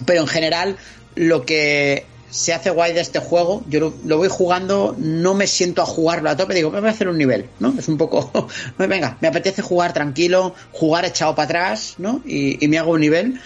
[0.05, 0.75] Pero en general
[1.15, 3.63] lo que se hace guay de este juego.
[3.69, 6.91] Yo lo, voy jugando, no me siento a jugarlo a tope, digo, me voy a
[6.91, 7.73] hacer un nivel, ¿no?
[7.79, 12.21] Es un poco, venga, me apetece jugar tranquilo, jugar echado para atrás, ¿no?
[12.25, 13.39] Y, me hago un nivel.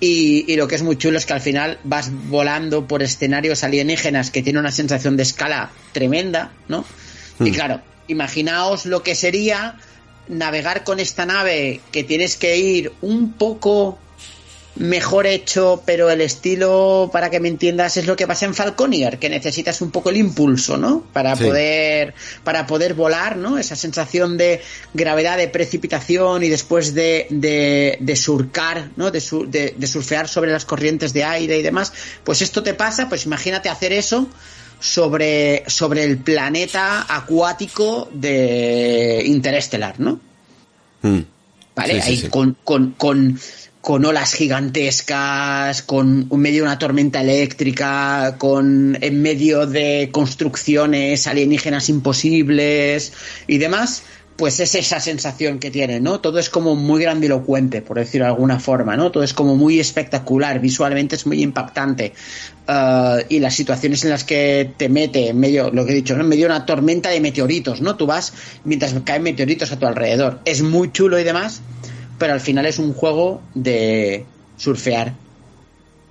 [0.00, 4.32] Y, lo que es muy chulo es que al final vas volando por escenarios alienígenas
[4.32, 6.84] que tienen una sensación de escala tremenda, ¿no?
[7.38, 7.54] Y hmm.
[7.54, 9.76] claro, imaginaos lo que sería
[10.28, 13.98] navegar con esta nave que tienes que ir un poco
[14.76, 19.18] mejor hecho, pero el estilo, para que me entiendas, es lo que pasa en Falconier,
[19.18, 21.02] que necesitas un poco el impulso, ¿no?
[21.12, 22.14] Para poder,
[22.44, 23.58] para poder volar, ¿no?
[23.58, 24.60] Esa sensación de
[24.92, 29.10] gravedad, de precipitación y después de, de, surcar, ¿no?
[29.10, 31.92] De, de, surfear sobre las corrientes de aire y demás.
[32.22, 34.28] Pues esto te pasa, pues imagínate hacer eso
[34.80, 40.20] sobre, sobre el planeta acuático de Interestelar, ¿no?
[41.02, 41.20] Mm.
[41.74, 42.00] ¿Vale?
[42.00, 43.38] Ahí con, con, con
[43.86, 51.28] con olas gigantescas, con en medio de una tormenta eléctrica, con en medio de construcciones
[51.28, 53.12] alienígenas imposibles
[53.46, 54.02] y demás,
[54.36, 56.20] pues es esa sensación que tiene, ¿no?
[56.20, 59.10] Todo es como muy grandilocuente, por decirlo de alguna forma, ¿no?
[59.10, 62.12] Todo es como muy espectacular, visualmente es muy impactante.
[62.68, 66.14] Uh, y las situaciones en las que te mete en medio, lo que he dicho,
[66.16, 66.22] ¿no?
[66.22, 67.96] en medio de una tormenta de meteoritos, ¿no?
[67.96, 68.34] Tú vas
[68.64, 70.40] mientras caen meteoritos a tu alrededor.
[70.44, 71.62] Es muy chulo y demás,
[72.18, 74.26] pero al final es un juego de
[74.58, 75.14] surfear.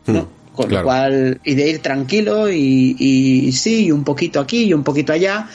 [0.08, 0.24] ¿no?
[0.24, 4.64] Hmm, Con lo cual, y de ir tranquilo y, y sí, y un poquito aquí
[4.64, 5.48] y un poquito allá.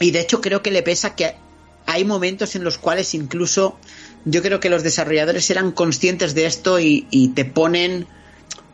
[0.00, 1.43] Y de hecho creo que le pesa que
[1.86, 3.78] hay momentos en los cuales incluso
[4.24, 8.06] yo creo que los desarrolladores eran conscientes de esto y, y te ponen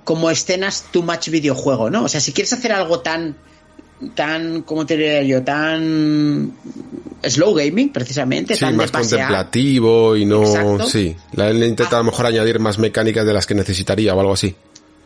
[0.04, 2.04] como escenas too much videojuego, ¿no?
[2.04, 3.36] O sea, si quieres hacer algo tan
[4.14, 5.42] tan, ¿cómo te diría yo?
[5.42, 6.52] Tan
[7.22, 8.56] slow gaming, precisamente.
[8.56, 10.86] Sí, más contemplativo y no...
[10.86, 14.32] Sí, la intenta a lo mejor añadir más mecánicas de las que necesitaría o algo
[14.32, 14.54] así.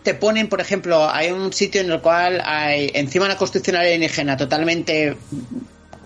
[0.02, 4.36] Te ponen, por ejemplo, hay un sitio en el cual hay encima una construcción alienígena
[4.36, 5.16] totalmente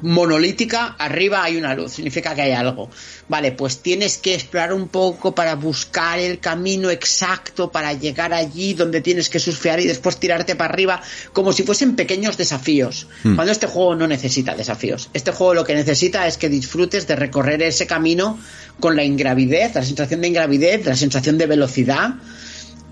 [0.03, 2.91] monolítica, arriba hay una luz, significa que hay algo.
[3.29, 8.75] Vale, pues tienes que explorar un poco para buscar el camino exacto para llegar allí
[8.75, 11.03] donde tienes que surfear y después tirarte para arriba,
[11.33, 13.07] como si fuesen pequeños desafíos.
[13.25, 13.35] Hmm.
[13.35, 15.11] Cuando este juego no necesita desafíos.
[15.13, 18.39] Este juego lo que necesita es que disfrutes de recorrer ese camino
[18.81, 22.15] con la ingravidez, la sensación de ingravidez, la sensación de velocidad.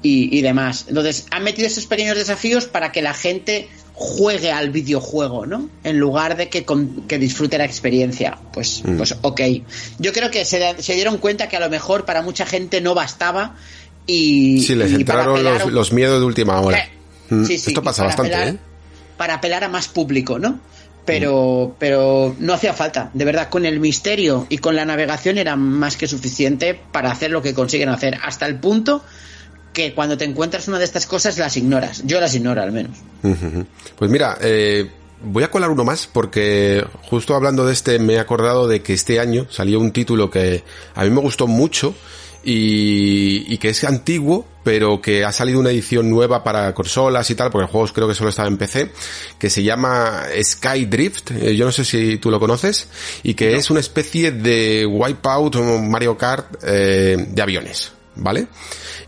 [0.02, 0.84] Y, y demás.
[0.88, 3.68] Entonces, han metido esos pequeños desafíos para que la gente
[3.98, 5.70] juegue al videojuego, ¿no?
[5.82, 6.66] En lugar de que,
[7.08, 8.38] que disfrute la experiencia.
[8.52, 8.96] Pues, mm.
[8.98, 9.40] pues ok.
[9.98, 13.56] Yo creo que se, dieron cuenta que a lo mejor para mucha gente no bastaba
[14.06, 14.60] y...
[14.60, 15.42] Sí, les entraron
[15.72, 16.78] los, miedos de última hora.
[16.78, 16.90] Eh,
[17.30, 17.50] mm.
[17.50, 18.56] Esto pasa bastante, ¿eh?
[19.16, 20.60] Para apelar a más público, ¿no?
[21.06, 21.76] Pero, mm.
[21.78, 23.10] pero no hacía falta.
[23.14, 27.30] De verdad, con el misterio y con la navegación era más que suficiente para hacer
[27.30, 28.18] lo que consiguen hacer.
[28.22, 29.02] Hasta el punto
[29.76, 32.02] que cuando te encuentras una de estas cosas las ignoras.
[32.06, 32.96] Yo las ignoro al menos.
[33.98, 34.90] Pues mira, eh,
[35.22, 38.94] voy a colar uno más porque justo hablando de este me he acordado de que
[38.94, 40.64] este año salió un título que
[40.94, 41.94] a mí me gustó mucho
[42.42, 47.50] y, que es antiguo, pero que ha salido una edición nueva para consolas y tal,
[47.50, 48.92] porque el juego creo que solo estaba en PC,
[49.38, 52.88] que se llama Skydrift, eh, yo no sé si tú lo conoces,
[53.24, 57.92] y que es una especie de Wipeout o Mario Kart eh, de aviones.
[58.16, 58.46] ¿vale?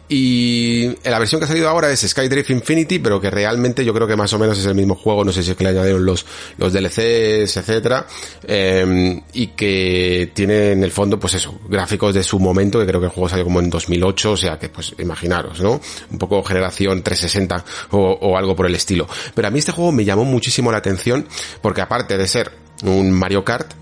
[0.08, 4.06] Y la versión que ha salido ahora es Skydrift Infinity, pero que realmente yo creo
[4.06, 6.04] que más o menos es el mismo juego, no sé si es que le añadieron
[6.04, 6.24] los,
[6.56, 8.06] los DLCs, etcétera,
[8.44, 13.00] eh, y que tiene en el fondo, pues eso, gráficos de su momento, que creo
[13.00, 15.80] que el juego salió como en 2008, o sea que pues imaginaros, ¿no?
[16.10, 19.06] Un poco generación 360 o, o algo por el estilo.
[19.34, 21.26] Pero a mí este juego me llamó muchísimo la atención,
[21.60, 22.50] porque aparte de ser
[22.82, 23.72] un Mario Kart,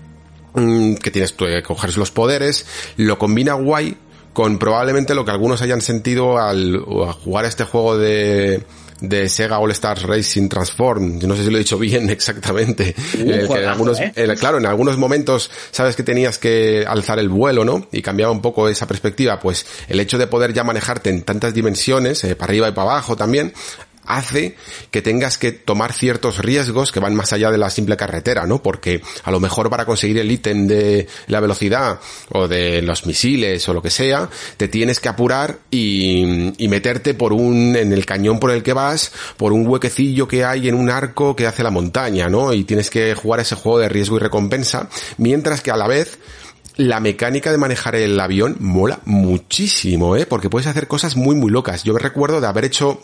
[0.55, 2.65] mm, que tienes que coger los poderes,
[2.97, 3.97] lo combina guay
[4.37, 6.77] con probablemente lo que algunos hayan sentido al,
[7.23, 8.61] jugar este juego de,
[9.01, 11.19] de Sega All Stars Racing Transform.
[11.19, 12.93] Yo no sé si lo he dicho bien exactamente.
[13.15, 14.13] Uh, que en algunos, ¿eh?
[14.39, 17.87] claro, en algunos momentos sabes que tenías que alzar el vuelo, ¿no?
[17.91, 19.39] Y cambiaba un poco esa perspectiva.
[19.39, 22.91] Pues el hecho de poder ya manejarte en tantas dimensiones, eh, para arriba y para
[22.91, 23.53] abajo también,
[24.07, 24.55] hace
[24.91, 28.61] que tengas que tomar ciertos riesgos que van más allá de la simple carretera, ¿no?
[28.61, 33.67] Porque a lo mejor para conseguir el ítem de la velocidad o de los misiles
[33.69, 38.05] o lo que sea, te tienes que apurar y, y meterte por un, en el
[38.05, 41.63] cañón por el que vas, por un huequecillo que hay en un arco que hace
[41.63, 42.53] la montaña, ¿no?
[42.53, 46.17] Y tienes que jugar ese juego de riesgo y recompensa, mientras que a la vez
[46.77, 50.25] la mecánica de manejar el avión mola muchísimo, ¿eh?
[50.25, 51.83] Porque puedes hacer cosas muy, muy locas.
[51.83, 53.01] Yo me recuerdo de haber hecho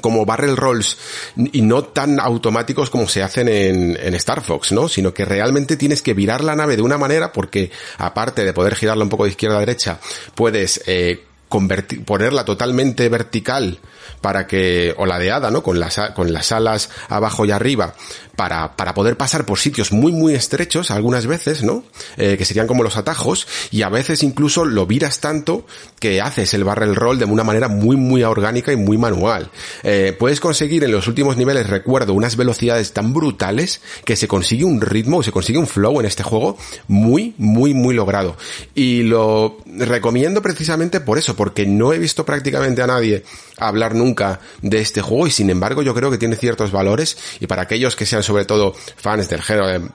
[0.00, 0.98] como barrel rolls
[1.36, 4.88] y no tan automáticos como se hacen en, en, Star Fox, ¿no?
[4.88, 8.74] Sino que realmente tienes que virar la nave de una manera porque aparte de poder
[8.74, 9.98] girarla un poco de izquierda a derecha,
[10.34, 13.78] puedes eh, ponerla totalmente vertical
[14.20, 15.62] para que, o ladeada, ¿no?
[15.62, 17.94] Con las, con las alas abajo y arriba,
[18.36, 21.84] para, para poder pasar por sitios muy, muy estrechos, algunas veces, ¿no?
[22.16, 25.66] Eh, que serían como los atajos, y a veces incluso lo viras tanto
[26.00, 29.50] que haces el barrel roll de una manera muy, muy orgánica y muy manual.
[29.82, 34.64] Eh, puedes conseguir en los últimos niveles, recuerdo, unas velocidades tan brutales que se consigue
[34.64, 38.36] un ritmo, se consigue un flow en este juego muy, muy, muy logrado.
[38.74, 43.22] Y lo recomiendo precisamente por eso, porque no he visto prácticamente a nadie
[43.58, 47.46] hablar nunca de este juego y sin embargo yo creo que tiene ciertos valores y
[47.46, 49.88] para aquellos que sean sobre todo fans del género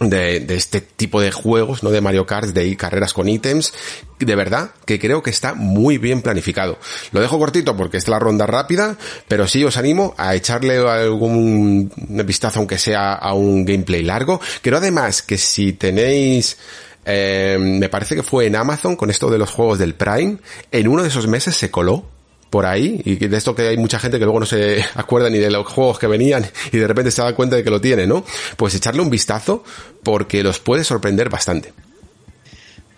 [0.00, 1.90] de, este tipo de juegos, ¿no?
[1.90, 3.72] De Mario Kart, de carreras con ítems,
[4.18, 6.78] de verdad que creo que está muy bien planificado.
[7.12, 8.96] Lo dejo cortito porque es la ronda rápida,
[9.28, 14.40] pero sí os animo a echarle algún vistazo aunque sea a un gameplay largo.
[14.62, 16.56] Creo además que si tenéis
[17.04, 20.38] eh, me parece que fue en Amazon con esto de los juegos del Prime,
[20.70, 22.04] en uno de esos meses se coló
[22.52, 25.38] por ahí y de esto que hay mucha gente que luego no se acuerda ni
[25.38, 28.06] de los juegos que venían y de repente se da cuenta de que lo tiene,
[28.06, 28.24] ¿no?
[28.56, 29.64] Pues echarle un vistazo
[30.02, 31.72] porque los puede sorprender bastante.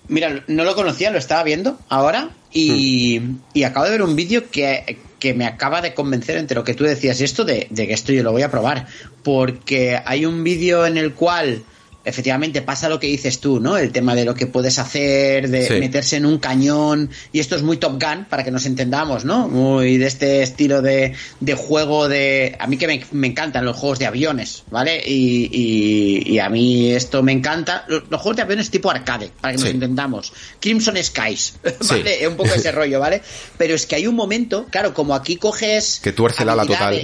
[0.09, 3.41] Mira, no lo conocía, lo estaba viendo ahora y, hmm.
[3.55, 6.75] y acabo de ver un vídeo que, que, me acaba de convencer entre lo que
[6.75, 8.87] tú decías y esto de, de que esto yo lo voy a probar
[9.23, 11.63] porque hay un vídeo en el cual
[12.05, 13.79] efectivamente pasa lo que dices tú, ¿no?
[13.79, 15.75] El tema de lo que puedes hacer, de sí.
[15.75, 19.49] meterse en un cañón, y esto es muy Top Gun, para que nos entendamos, ¿no?
[19.49, 22.57] Muy de este estilo de, de juego de...
[22.59, 25.03] A mí que me, me, encantan los juegos de aviones, ¿vale?
[25.05, 27.85] Y, y, y, a mí esto me encanta.
[27.89, 29.65] Los, los juegos de aviones tipo arcade, para que sí.
[29.65, 30.33] nos entendamos.
[30.61, 31.55] Crimson Skies,
[31.89, 32.19] ¿vale?
[32.19, 32.27] Sí.
[32.27, 33.23] Un poco ese rollo, ¿vale?
[33.57, 36.01] Pero es que hay un momento, claro, como aquí coges...
[36.03, 37.03] Que tuerce el ala total.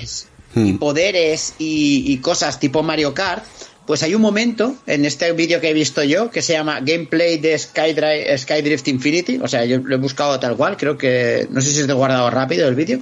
[0.53, 3.45] Y poderes y, y cosas tipo Mario Kart,
[3.91, 7.39] pues hay un momento en este vídeo que he visto yo que se llama Gameplay
[7.39, 9.41] de Skydrive, Skydrift Infinity.
[9.43, 11.49] O sea, yo lo he buscado tal cual, creo que.
[11.51, 13.01] No sé si es de guardado rápido el vídeo.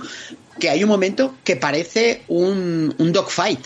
[0.59, 3.61] Que hay un momento que parece un, un dogfight.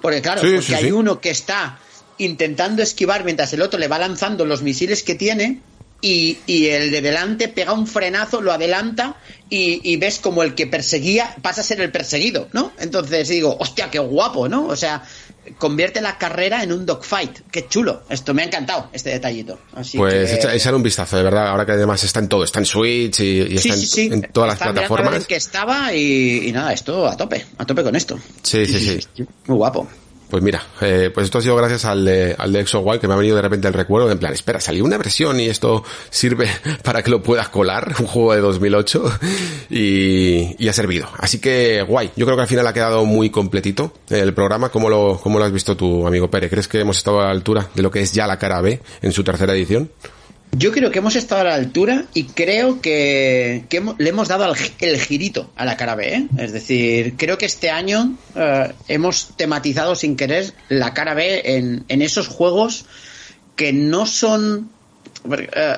[0.00, 0.92] Porque, claro, sí, porque sí, hay sí.
[0.92, 1.80] uno que está
[2.18, 5.62] intentando esquivar mientras el otro le va lanzando los misiles que tiene.
[6.02, 9.16] Y, y, el de delante pega un frenazo, lo adelanta
[9.50, 12.72] y, y, ves como el que perseguía pasa a ser el perseguido, ¿no?
[12.78, 14.66] Entonces digo, hostia, qué guapo, ¿no?
[14.66, 15.02] O sea,
[15.58, 17.40] convierte la carrera en un dogfight.
[17.50, 18.02] Qué chulo.
[18.08, 19.58] Esto me ha encantado, este detallito.
[19.74, 20.36] Así pues que...
[20.36, 23.20] echa, echar un vistazo, de verdad, ahora que además está en todo, está en Switch
[23.20, 24.06] y, y sí, está sí, sí.
[24.06, 25.16] En, en, todas está las plataformas.
[25.16, 28.18] En que estaba y, y, nada, esto a tope, a tope con esto.
[28.42, 29.00] Sí, sí.
[29.00, 29.26] sí.
[29.46, 29.88] Muy guapo.
[30.30, 33.14] Pues mira, eh, pues esto ha sido gracias al de, al de ExoWild que me
[33.14, 36.48] ha venido de repente el recuerdo en plan, espera, salió una versión y esto sirve
[36.84, 39.12] para que lo puedas colar, un juego de 2008
[39.70, 41.08] y, y ha servido.
[41.18, 44.68] Así que guay, yo creo que al final ha quedado muy completito el programa.
[44.68, 46.50] ¿Cómo lo, cómo lo has visto tú, amigo Pérez?
[46.50, 48.80] ¿Crees que hemos estado a la altura de lo que es ya la cara B
[49.02, 49.90] en su tercera edición?
[50.52, 54.28] Yo creo que hemos estado a la altura y creo que, que hemos, le hemos
[54.28, 56.14] dado el, el, girito a la cara B.
[56.14, 56.26] ¿eh?
[56.38, 61.84] Es decir, creo que este año uh, hemos tematizado sin querer la cara B en,
[61.88, 62.84] en esos juegos
[63.54, 64.70] que no son
[65.24, 65.34] uh,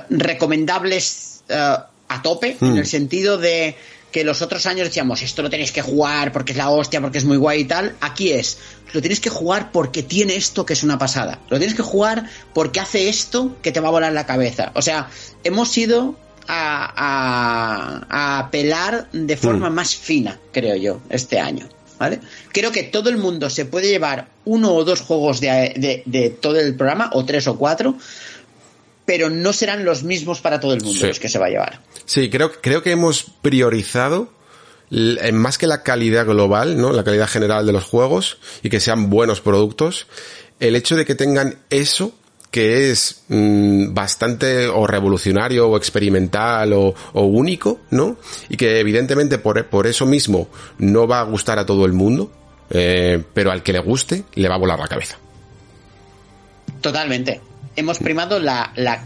[0.08, 2.64] recomendables a tope, mm.
[2.64, 3.76] en el sentido de
[4.12, 7.18] que los otros años decíamos, esto lo tenéis que jugar porque es la hostia, porque
[7.18, 7.96] es muy guay y tal.
[8.00, 8.58] Aquí es,
[8.92, 11.38] lo tienes que jugar porque tiene esto que es una pasada.
[11.50, 14.72] Lo tienes que jugar porque hace esto que te va a volar la cabeza.
[14.74, 15.08] O sea,
[15.44, 16.14] hemos sido
[16.48, 19.74] a, a, apelar de forma Mm.
[19.74, 21.68] más fina, creo yo, este año.
[21.98, 22.20] ¿Vale?
[22.52, 26.30] Creo que todo el mundo se puede llevar uno o dos juegos de, de- de
[26.30, 27.94] todo el programa, o tres o cuatro,
[29.04, 31.06] pero no serán los mismos para todo el mundo Sí.
[31.06, 31.80] los que se va a llevar.
[32.04, 34.32] Sí, creo, creo que hemos priorizado
[35.32, 36.92] más que la calidad global, ¿no?
[36.92, 40.06] La calidad general de los juegos y que sean buenos productos,
[40.60, 42.12] el hecho de que tengan eso
[42.50, 48.18] que es mm, bastante o revolucionario o experimental o, o único, ¿no?
[48.50, 50.48] Y que evidentemente por, por eso mismo
[50.78, 52.30] no va a gustar a todo el mundo,
[52.68, 55.16] eh, pero al que le guste le va a volar la cabeza.
[56.82, 57.40] Totalmente.
[57.74, 59.02] Hemos primado la, la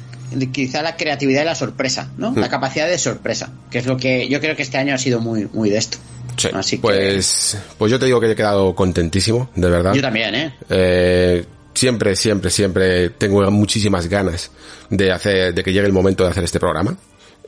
[0.52, 2.32] quizá la creatividad y la sorpresa, ¿no?
[2.32, 2.38] Hmm.
[2.38, 5.20] La capacidad de sorpresa, que es lo que yo creo que este año ha sido
[5.20, 5.98] muy, muy de esto.
[6.36, 9.94] Sí, Así que- pues, pues yo te digo que he quedado contentísimo, de verdad.
[9.94, 10.54] Yo también, ¿eh?
[10.68, 14.50] Eh, siempre, siempre, siempre tengo muchísimas ganas
[14.90, 16.96] de hacer, de que llegue el momento de hacer este programa.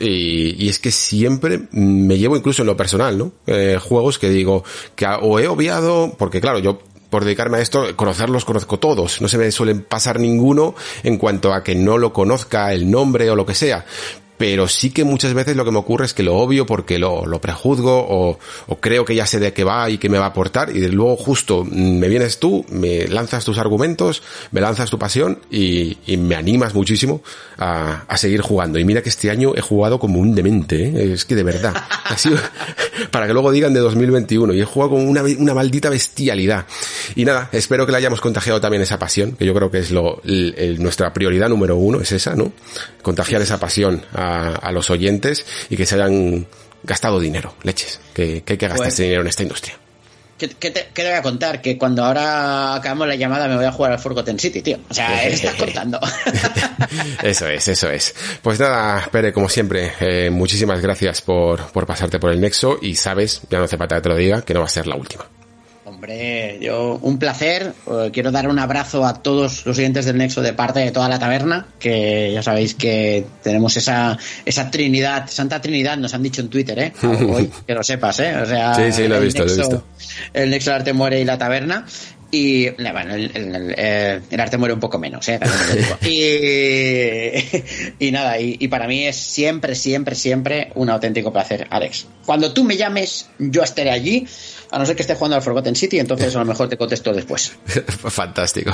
[0.00, 3.32] Y, y es que siempre me llevo incluso en lo personal, ¿no?
[3.48, 4.62] Eh, juegos que digo
[4.94, 6.80] que o he obviado, porque claro, yo
[7.10, 11.52] por dedicarme a esto, conocerlos conozco todos, no se me suelen pasar ninguno en cuanto
[11.52, 13.84] a que no lo conozca el nombre o lo que sea.
[14.38, 17.26] Pero sí que muchas veces lo que me ocurre es que lo obvio porque lo,
[17.26, 18.38] lo prejuzgo o,
[18.80, 21.16] creo que ya sé de qué va y qué me va a aportar y luego
[21.16, 26.74] justo me vienes tú, me lanzas tus argumentos, me lanzas tu pasión y, me animas
[26.74, 27.22] muchísimo
[27.58, 28.78] a, a seguir jugando.
[28.78, 31.12] Y mira que este año he jugado como un demente, ¿eh?
[31.12, 31.74] es que de verdad.
[31.76, 32.16] Ha
[33.10, 36.66] para que luego digan de 2021 y he jugado con una, una maldita bestialidad.
[37.14, 39.90] Y nada, espero que le hayamos contagiado también esa pasión, que yo creo que es
[39.90, 40.20] lo,
[40.78, 42.52] nuestra prioridad número uno, es esa, ¿no?
[43.02, 44.02] Contagiar esa pasión
[44.54, 46.46] a los oyentes y que se hayan
[46.82, 49.76] gastado dinero, leches, que, que hay que gastar Pues- ese dinero en esta industria.
[50.38, 51.60] ¿Qué, qué te, qué te voy a contar?
[51.60, 54.78] Que cuando ahora acabamos la llamada me voy a jugar al Forgotten City, tío.
[54.88, 55.98] O sea, ¿qué estás contando?
[57.24, 58.14] Eso es, eso es.
[58.40, 62.94] Pues nada, Pere, como siempre, eh, muchísimas gracias por, por pasarte por el Nexo y
[62.94, 64.94] sabes, ya no hace falta que te lo diga, que no va a ser la
[64.94, 65.26] última.
[65.98, 67.72] Hombre, yo un placer.
[67.90, 71.08] Eh, quiero dar un abrazo a todos los oyentes del Nexo de parte de toda
[71.08, 76.40] la taberna, que ya sabéis que tenemos esa, esa Trinidad, Santa Trinidad, nos han dicho
[76.40, 76.92] en Twitter, ¿eh?
[77.02, 78.32] Hoy, que lo sepas, ¿eh?
[78.36, 79.84] O sea, Sí, sí, lo he visto, lo he Nexo- visto.
[80.32, 81.84] El Nexo del Arte Muere y la taberna.
[82.30, 85.40] Y bueno, el, el- el, eh, el arte muere un poco menos, ¿eh?
[86.06, 92.06] Y, y nada, y, y para mí es siempre, siempre, siempre un auténtico placer, Alex.
[92.26, 94.26] Cuando tú me llames, yo estaré allí,
[94.70, 97.12] a no ser que esté jugando al Forgotten City, entonces a lo mejor te contesto
[97.12, 97.52] después.
[97.86, 98.72] Fantástico.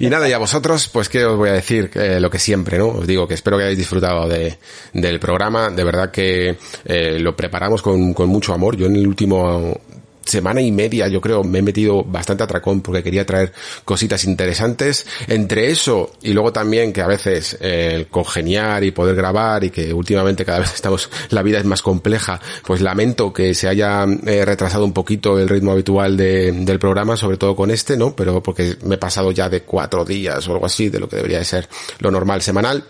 [0.00, 2.78] Y nada, y a vosotros, pues qué os voy a decir, Eh, lo que siempre,
[2.78, 2.88] ¿no?
[2.88, 4.58] Os digo que espero que hayáis disfrutado de,
[4.92, 8.76] del programa, de verdad que eh, lo preparamos con, con mucho amor.
[8.76, 9.80] Yo en el último
[10.24, 13.52] semana y media, yo creo, me he metido bastante atracón porque quería traer
[13.84, 15.06] cositas interesantes.
[15.28, 19.70] Entre eso y luego también que a veces eh, el congeniar y poder grabar y
[19.70, 24.04] que últimamente cada vez estamos, la vida es más compleja, pues lamento que se haya
[24.26, 28.14] eh, retrasado un poquito el ritmo habitual de- del programa, sobre todo con este, ¿no?
[28.16, 31.16] Pero porque me he pasado ya de cuatro días o algo así, de lo que
[31.16, 32.84] debería de ser lo normal semanal.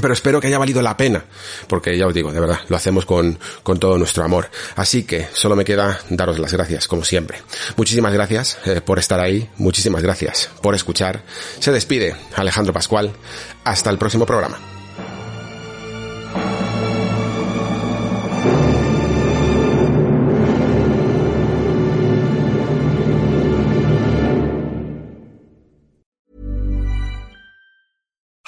[0.00, 1.24] Pero espero que haya valido la pena,
[1.68, 4.50] porque ya os digo, de verdad, lo hacemos con, con todo nuestro amor.
[4.76, 7.38] Así que solo me queda daros las gracias, como siempre.
[7.76, 11.22] Muchísimas gracias eh, por estar ahí, muchísimas gracias por escuchar.
[11.60, 13.12] Se despide Alejandro Pascual.
[13.64, 14.73] Hasta el próximo programa.